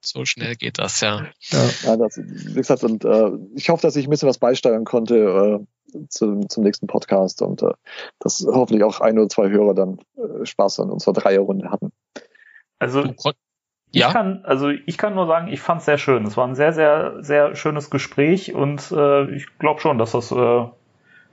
so 0.00 0.24
schnell 0.24 0.56
geht 0.56 0.78
das, 0.78 1.00
ja. 1.00 1.26
Ja, 1.50 1.70
ja 1.84 1.96
das, 1.96 2.18
wie 2.18 2.54
gesagt, 2.54 2.82
und 2.84 3.04
äh, 3.04 3.30
ich 3.54 3.68
hoffe, 3.68 3.82
dass 3.82 3.96
ich 3.96 4.06
ein 4.06 4.10
bisschen 4.10 4.28
was 4.28 4.38
beisteuern 4.38 4.84
konnte 4.84 5.64
äh, 5.94 6.06
zu, 6.08 6.40
zum 6.48 6.64
nächsten 6.64 6.86
Podcast 6.86 7.42
und 7.42 7.62
äh, 7.62 7.72
dass 8.18 8.44
hoffentlich 8.46 8.82
auch 8.84 9.00
ein 9.00 9.18
oder 9.18 9.28
zwei 9.28 9.50
Hörer 9.50 9.74
dann 9.74 9.98
äh, 10.16 10.44
Spaß 10.44 10.80
an 10.80 10.90
unserer 10.90 11.14
Dreierrunde 11.14 11.70
hatten. 11.70 11.92
Also 12.78 13.14
ja. 13.92 14.08
Ich 14.08 14.12
kann, 14.12 14.40
also 14.44 14.70
ich 14.70 14.96
kann 14.96 15.14
nur 15.14 15.26
sagen, 15.26 15.48
ich 15.48 15.60
fand 15.60 15.80
es 15.80 15.84
sehr 15.84 15.98
schön. 15.98 16.24
Es 16.24 16.36
war 16.36 16.46
ein 16.46 16.54
sehr, 16.54 16.72
sehr, 16.72 17.22
sehr 17.22 17.54
schönes 17.54 17.90
Gespräch 17.90 18.54
und 18.54 18.90
äh, 18.90 19.30
ich 19.34 19.46
glaube 19.58 19.80
schon, 19.80 19.98
dass 19.98 20.12
das, 20.12 20.32
äh, 20.32 20.64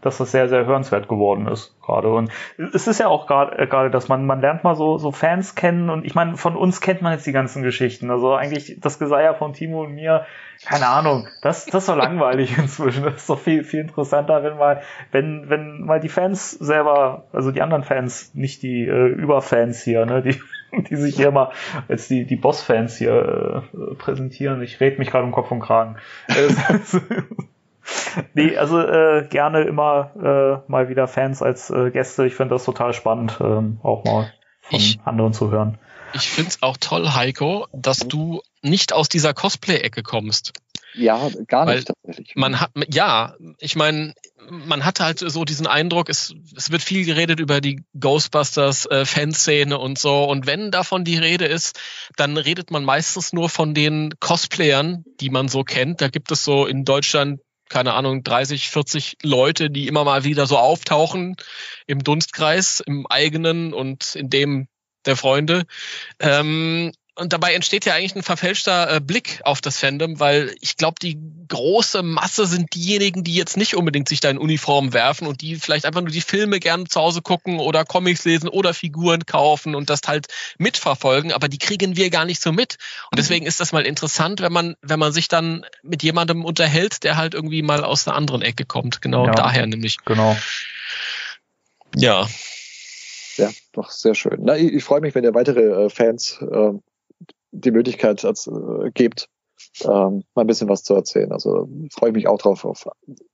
dass 0.02 0.18
das 0.18 0.31
sehr, 0.31 0.49
sehr 0.49 0.65
hörenswert 0.65 1.07
geworden 1.07 1.48
ist 1.48 1.76
gerade. 1.81 2.10
Und 2.10 2.31
es 2.57 2.88
ist 2.88 2.99
ja 2.99 3.07
auch 3.07 3.27
gerade, 3.27 3.57
äh, 3.57 3.68
gerade, 3.68 3.90
dass 3.90 4.10
man, 4.10 4.26
man 4.26 4.41
lernt 4.41 4.65
mal 4.65 4.76
so, 4.76 4.98
so 4.98 5.11
Fans 5.11 5.56
kennen 5.56 5.90
und 5.90 6.06
ich 6.06 6.15
meine, 6.15 6.36
von 6.36 6.57
uns 6.57 6.81
kennt 6.81 7.02
man 7.02 7.14
jetzt 7.14 7.26
die 7.26 7.31
ganzen 7.31 7.64
Geschichten. 7.64 8.11
Also 8.11 8.34
eigentlich 8.34 8.77
das 8.81 8.99
Geseier 8.99 9.36
von 9.36 9.53
Timo 9.53 9.84
und 9.84 9.94
mir, 9.94 10.26
keine 10.65 10.88
Ahnung, 10.88 11.30
das, 11.41 11.65
das 11.65 11.84
ist 11.84 11.86
so 11.86 11.95
langweilig 11.95 12.57
inzwischen. 12.57 13.06
Das 13.06 13.15
ist 13.15 13.30
doch 13.30 13.40
viel, 13.40 13.64
viel 13.64 13.80
interessanter, 13.80 14.44
wenn 14.44 14.57
mal, 14.57 14.81
wenn, 15.14 15.49
wenn 15.49 15.86
mal 15.86 16.02
die 16.02 16.10
Fans 16.10 16.52
selber, 16.52 17.23
also 17.31 17.52
die 17.52 17.61
anderen 17.61 17.84
Fans, 17.84 18.36
nicht 18.36 18.64
die 18.64 18.86
äh, 18.86 19.07
Überfans 19.07 19.81
hier, 19.81 20.06
ne, 20.06 20.22
die 20.22 20.41
die 20.90 20.96
sich 20.96 21.16
hier 21.16 21.32
mal 21.32 21.52
als 21.88 22.08
die, 22.08 22.26
die 22.26 22.36
Boss-Fans 22.36 22.98
hier 22.98 23.64
äh, 23.74 23.96
präsentieren. 23.96 24.62
Ich 24.62 24.80
rede 24.80 24.98
mich 24.98 25.10
gerade 25.10 25.26
um 25.26 25.32
Kopf 25.32 25.52
und 25.52 25.60
Kragen. 25.60 25.98
nee, 28.34 28.58
also 28.58 28.80
äh, 28.80 29.28
gerne 29.30 29.62
immer 29.62 30.64
äh, 30.68 30.72
mal 30.72 30.90
wieder 30.90 31.08
Fans 31.08 31.41
als 31.41 31.70
äh, 31.70 31.91
Gäste. 31.91 32.26
Ich 32.26 32.36
finde 32.36 32.56
das 32.56 32.66
total 32.66 32.94
spannend, 32.94 33.40
ähm, 33.41 33.80
auch 33.84 34.04
mal 34.04 34.32
von 34.62 34.80
ich, 34.80 35.00
anderen 35.06 35.34
zu 35.34 35.52
hören. 35.52 35.78
Ich 36.14 36.30
finde 36.30 36.50
es 36.50 36.64
auch 36.64 36.78
toll, 36.78 37.14
Heiko, 37.14 37.68
dass 37.72 38.00
du 38.00 38.41
nicht 38.61 38.94
aus 38.94 39.10
dieser 39.10 39.34
Cosplay-Ecke 39.34 40.03
kommst. 40.03 40.53
Ja, 40.95 41.30
gar 41.48 41.65
nicht 41.65 41.76
Weil 41.76 41.84
tatsächlich. 41.84 42.36
Man 42.36 42.60
hat, 42.60 42.72
ja, 42.91 43.36
ich 43.60 43.76
meine, 43.76 44.14
man 44.49 44.86
hat 44.86 44.99
halt 44.99 45.19
so 45.19 45.45
diesen 45.45 45.68
Eindruck, 45.68 46.10
es, 46.10 46.34
es 46.56 46.72
wird 46.72 46.81
viel 46.81 47.06
geredet 47.06 47.40
über 47.40 47.61
die 47.61 47.84
Ghostbusters 47.99 48.86
äh, 48.88 49.06
Fanszene 49.06 49.77
und 49.77 49.99
so. 49.99 50.23
Und 50.23 50.48
wenn 50.48 50.72
davon 50.72 51.06
die 51.06 51.18
Rede 51.18 51.45
ist, 51.45 51.80
dann 52.18 52.38
redet 52.38 52.72
man 52.72 52.84
meistens 52.84 53.34
nur 53.34 53.49
von 53.49 53.73
den 53.73 54.14
Cosplayern, 54.19 55.03
die 55.19 55.30
man 55.30 55.48
so 55.48 55.64
kennt. 55.64 56.02
Da 56.02 56.07
gibt 56.07 56.31
es 56.31 56.44
so 56.44 56.65
in 56.65 56.86
Deutschland 56.86 57.40
keine 57.69 57.94
Ahnung, 57.94 58.23
30, 58.23 58.69
40 58.69 59.18
Leute, 59.22 59.69
die 59.69 59.88
immer 59.88 60.03
mal 60.03 60.23
wieder 60.23 60.48
so 60.48 60.57
auftauchen 60.57 61.36
im 61.86 62.03
Dunstkreis, 62.03 62.81
im 62.84 63.06
eigenen 63.06 63.73
und 63.73 64.15
in 64.15 64.31
dem 64.31 64.68
der 65.06 65.15
Freunde. 65.15 65.65
Ähm, 66.19 66.91
und 67.20 67.34
dabei 67.34 67.54
entsteht 67.54 67.86
ja 67.86 67.94
eigentlich 67.94 68.16
ein 68.16 68.24
verfälschter 68.24 68.96
äh, 68.96 69.00
Blick 69.02 69.41
auf 69.44 69.62
das 69.62 69.80
Fandom, 69.80 70.20
weil 70.20 70.56
ich 70.62 70.78
glaube, 70.78 70.96
die 71.02 71.18
große 71.50 72.02
Masse 72.02 72.46
sind 72.46 72.74
diejenigen, 72.74 73.24
die 73.24 73.36
jetzt 73.36 73.58
nicht 73.58 73.76
unbedingt 73.76 74.08
sich 74.08 74.20
da 74.20 74.30
in 74.30 74.38
Uniform 74.38 74.94
werfen 74.94 75.28
und 75.28 75.41
die 75.41 75.56
vielleicht 75.58 75.86
einfach 75.86 76.02
nur 76.02 76.12
die 76.12 76.22
Filme 76.22 76.60
gerne 76.60 76.86
zu 76.86 77.00
Hause 77.00 77.22
gucken 77.22 77.60
oder 77.60 77.84
Comics 77.86 78.24
lesen 78.26 78.48
oder 78.48 78.74
Figuren 78.74 79.26
kaufen 79.26 79.76
und 79.76 79.90
das 79.90 80.02
halt 80.08 80.28
mitverfolgen, 80.58 81.34
aber 81.34 81.50
die 81.50 81.58
kriegen 81.58 81.98
wir 81.98 82.10
gar 82.10 82.26
nicht 82.26 82.41
so 82.41 82.52
mit. 82.52 82.78
Und 83.12 83.16
mhm. 83.16 83.18
deswegen 83.18 83.46
ist 83.46 83.60
das 83.60 83.74
mal 83.74 83.86
interessant, 83.86 84.41
wenn 84.41 84.54
man, 84.54 84.76
wenn 84.82 85.00
man 85.00 85.12
sich 85.12 85.28
dann 85.28 85.66
mit 85.84 86.04
jemandem 86.04 86.46
unterhält, 86.46 87.04
der 87.04 87.18
halt 87.18 87.34
irgendwie 87.34 87.62
mal 87.62 87.84
aus 87.84 88.08
einer 88.08 88.16
anderen 88.16 88.41
Ecke 88.41 88.66
kommt. 88.66 89.02
Genau 89.02 89.26
ja, 89.26 89.34
daher 89.34 89.68
nämlich. 89.68 89.98
Genau. 90.06 90.38
Ja. 91.96 92.28
Ja, 93.38 93.50
doch 93.72 93.90
sehr 93.90 94.16
schön. 94.16 94.40
Na, 94.41 94.58
ich, 94.58 94.74
ich 94.74 94.84
freue 94.84 95.02
mich, 95.02 95.16
wenn 95.16 95.24
ihr 95.24 95.34
weitere 95.34 95.86
äh, 95.86 95.90
Fans 95.90 96.40
äh, 96.41 96.74
die 97.51 97.71
Möglichkeit 97.71 98.23
als, 98.26 98.47
äh, 98.47 98.91
gibt, 98.93 99.30
ähm, 99.81 100.23
mal 100.35 100.43
ein 100.43 100.47
bisschen 100.47 100.69
was 100.69 100.84
zu 100.84 100.93
erzählen. 100.93 101.31
Also 101.31 101.67
freue 101.91 102.09
ich 102.09 102.15
mich 102.15 102.27
auch 102.27 102.38
drauf 102.38 102.65
auf 102.65 102.88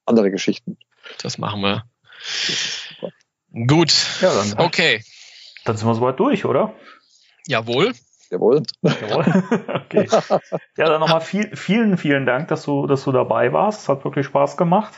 andere 0.05 0.31
Geschichten. 0.31 0.77
Das 1.21 1.37
machen 1.37 1.61
wir. 1.61 1.83
Gut. 3.67 3.93
Ja, 4.21 4.33
dann, 4.33 4.65
okay. 4.65 5.03
Dann 5.65 5.77
sind 5.77 5.87
wir 5.87 5.95
soweit 5.95 6.19
durch, 6.19 6.45
oder? 6.45 6.73
Jawohl. 7.47 7.93
Jawohl. 8.29 8.63
Jawohl. 8.81 9.43
okay. 9.85 10.07
Ja, 10.77 10.85
dann 10.85 10.99
nochmal 10.99 11.21
viel, 11.21 11.55
vielen, 11.55 11.97
vielen 11.97 12.25
Dank, 12.25 12.47
dass 12.47 12.63
du, 12.63 12.87
dass 12.87 13.03
du 13.03 13.11
dabei 13.11 13.53
warst. 13.53 13.83
Es 13.83 13.89
hat 13.89 14.03
wirklich 14.03 14.25
Spaß 14.25 14.57
gemacht. 14.57 14.93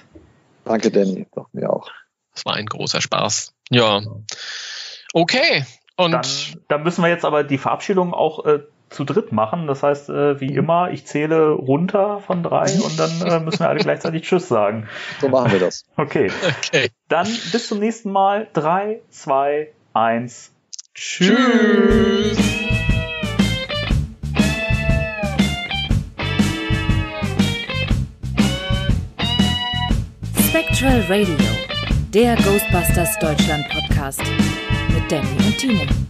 Danke, 0.64 0.92
Danny. 0.92 1.28
Doch, 1.34 1.48
mir 1.54 1.72
auch. 1.72 1.90
Es 2.34 2.46
war 2.46 2.56
ein 2.56 2.66
großer 2.66 3.02
Spaß. 3.02 3.54
Ja. 3.70 4.02
Okay. 5.14 5.66
Und 5.96 6.12
dann, 6.12 6.26
dann 6.68 6.84
müssen 6.84 7.02
wir 7.02 7.10
jetzt 7.10 7.26
aber 7.26 7.44
die 7.44 7.58
Verabschiedung 7.58 8.14
auch 8.14 8.46
äh, 8.46 8.60
zu 8.90 9.04
dritt 9.04 9.32
machen. 9.32 9.68
Das 9.68 9.84
heißt, 9.84 10.10
äh, 10.10 10.40
wie 10.40 10.56
immer, 10.56 10.92
ich 10.92 11.06
zähle 11.06 11.50
runter 11.50 12.20
von 12.20 12.44
drei 12.44 12.72
und 12.84 13.00
dann 13.00 13.22
äh, 13.22 13.40
müssen 13.44 13.60
wir 13.60 13.70
alle 13.70 13.80
gleichzeitig 13.80 14.24
Tschüss 14.24 14.48
sagen. 14.48 14.88
So 15.20 15.30
machen 15.30 15.52
wir 15.52 15.60
das. 15.60 15.86
Okay. 15.98 16.32
okay. 16.66 16.90
Dann 17.08 17.28
bis 17.52 17.68
zum 17.68 17.80
nächsten 17.80 18.12
Mal. 18.12 18.48
Drei, 18.54 19.02
zwei, 19.10 19.70
eins. 19.94 20.54
Tschüss. 20.94 22.38
Spectral 30.50 31.02
Radio, 31.08 31.36
der 32.14 32.36
Ghostbusters 32.38 33.20
Deutschland 33.20 33.68
Podcast 33.70 34.22
mit 34.90 35.12
Danny 35.12 35.28
und 35.46 35.58
Timo. 35.58 36.07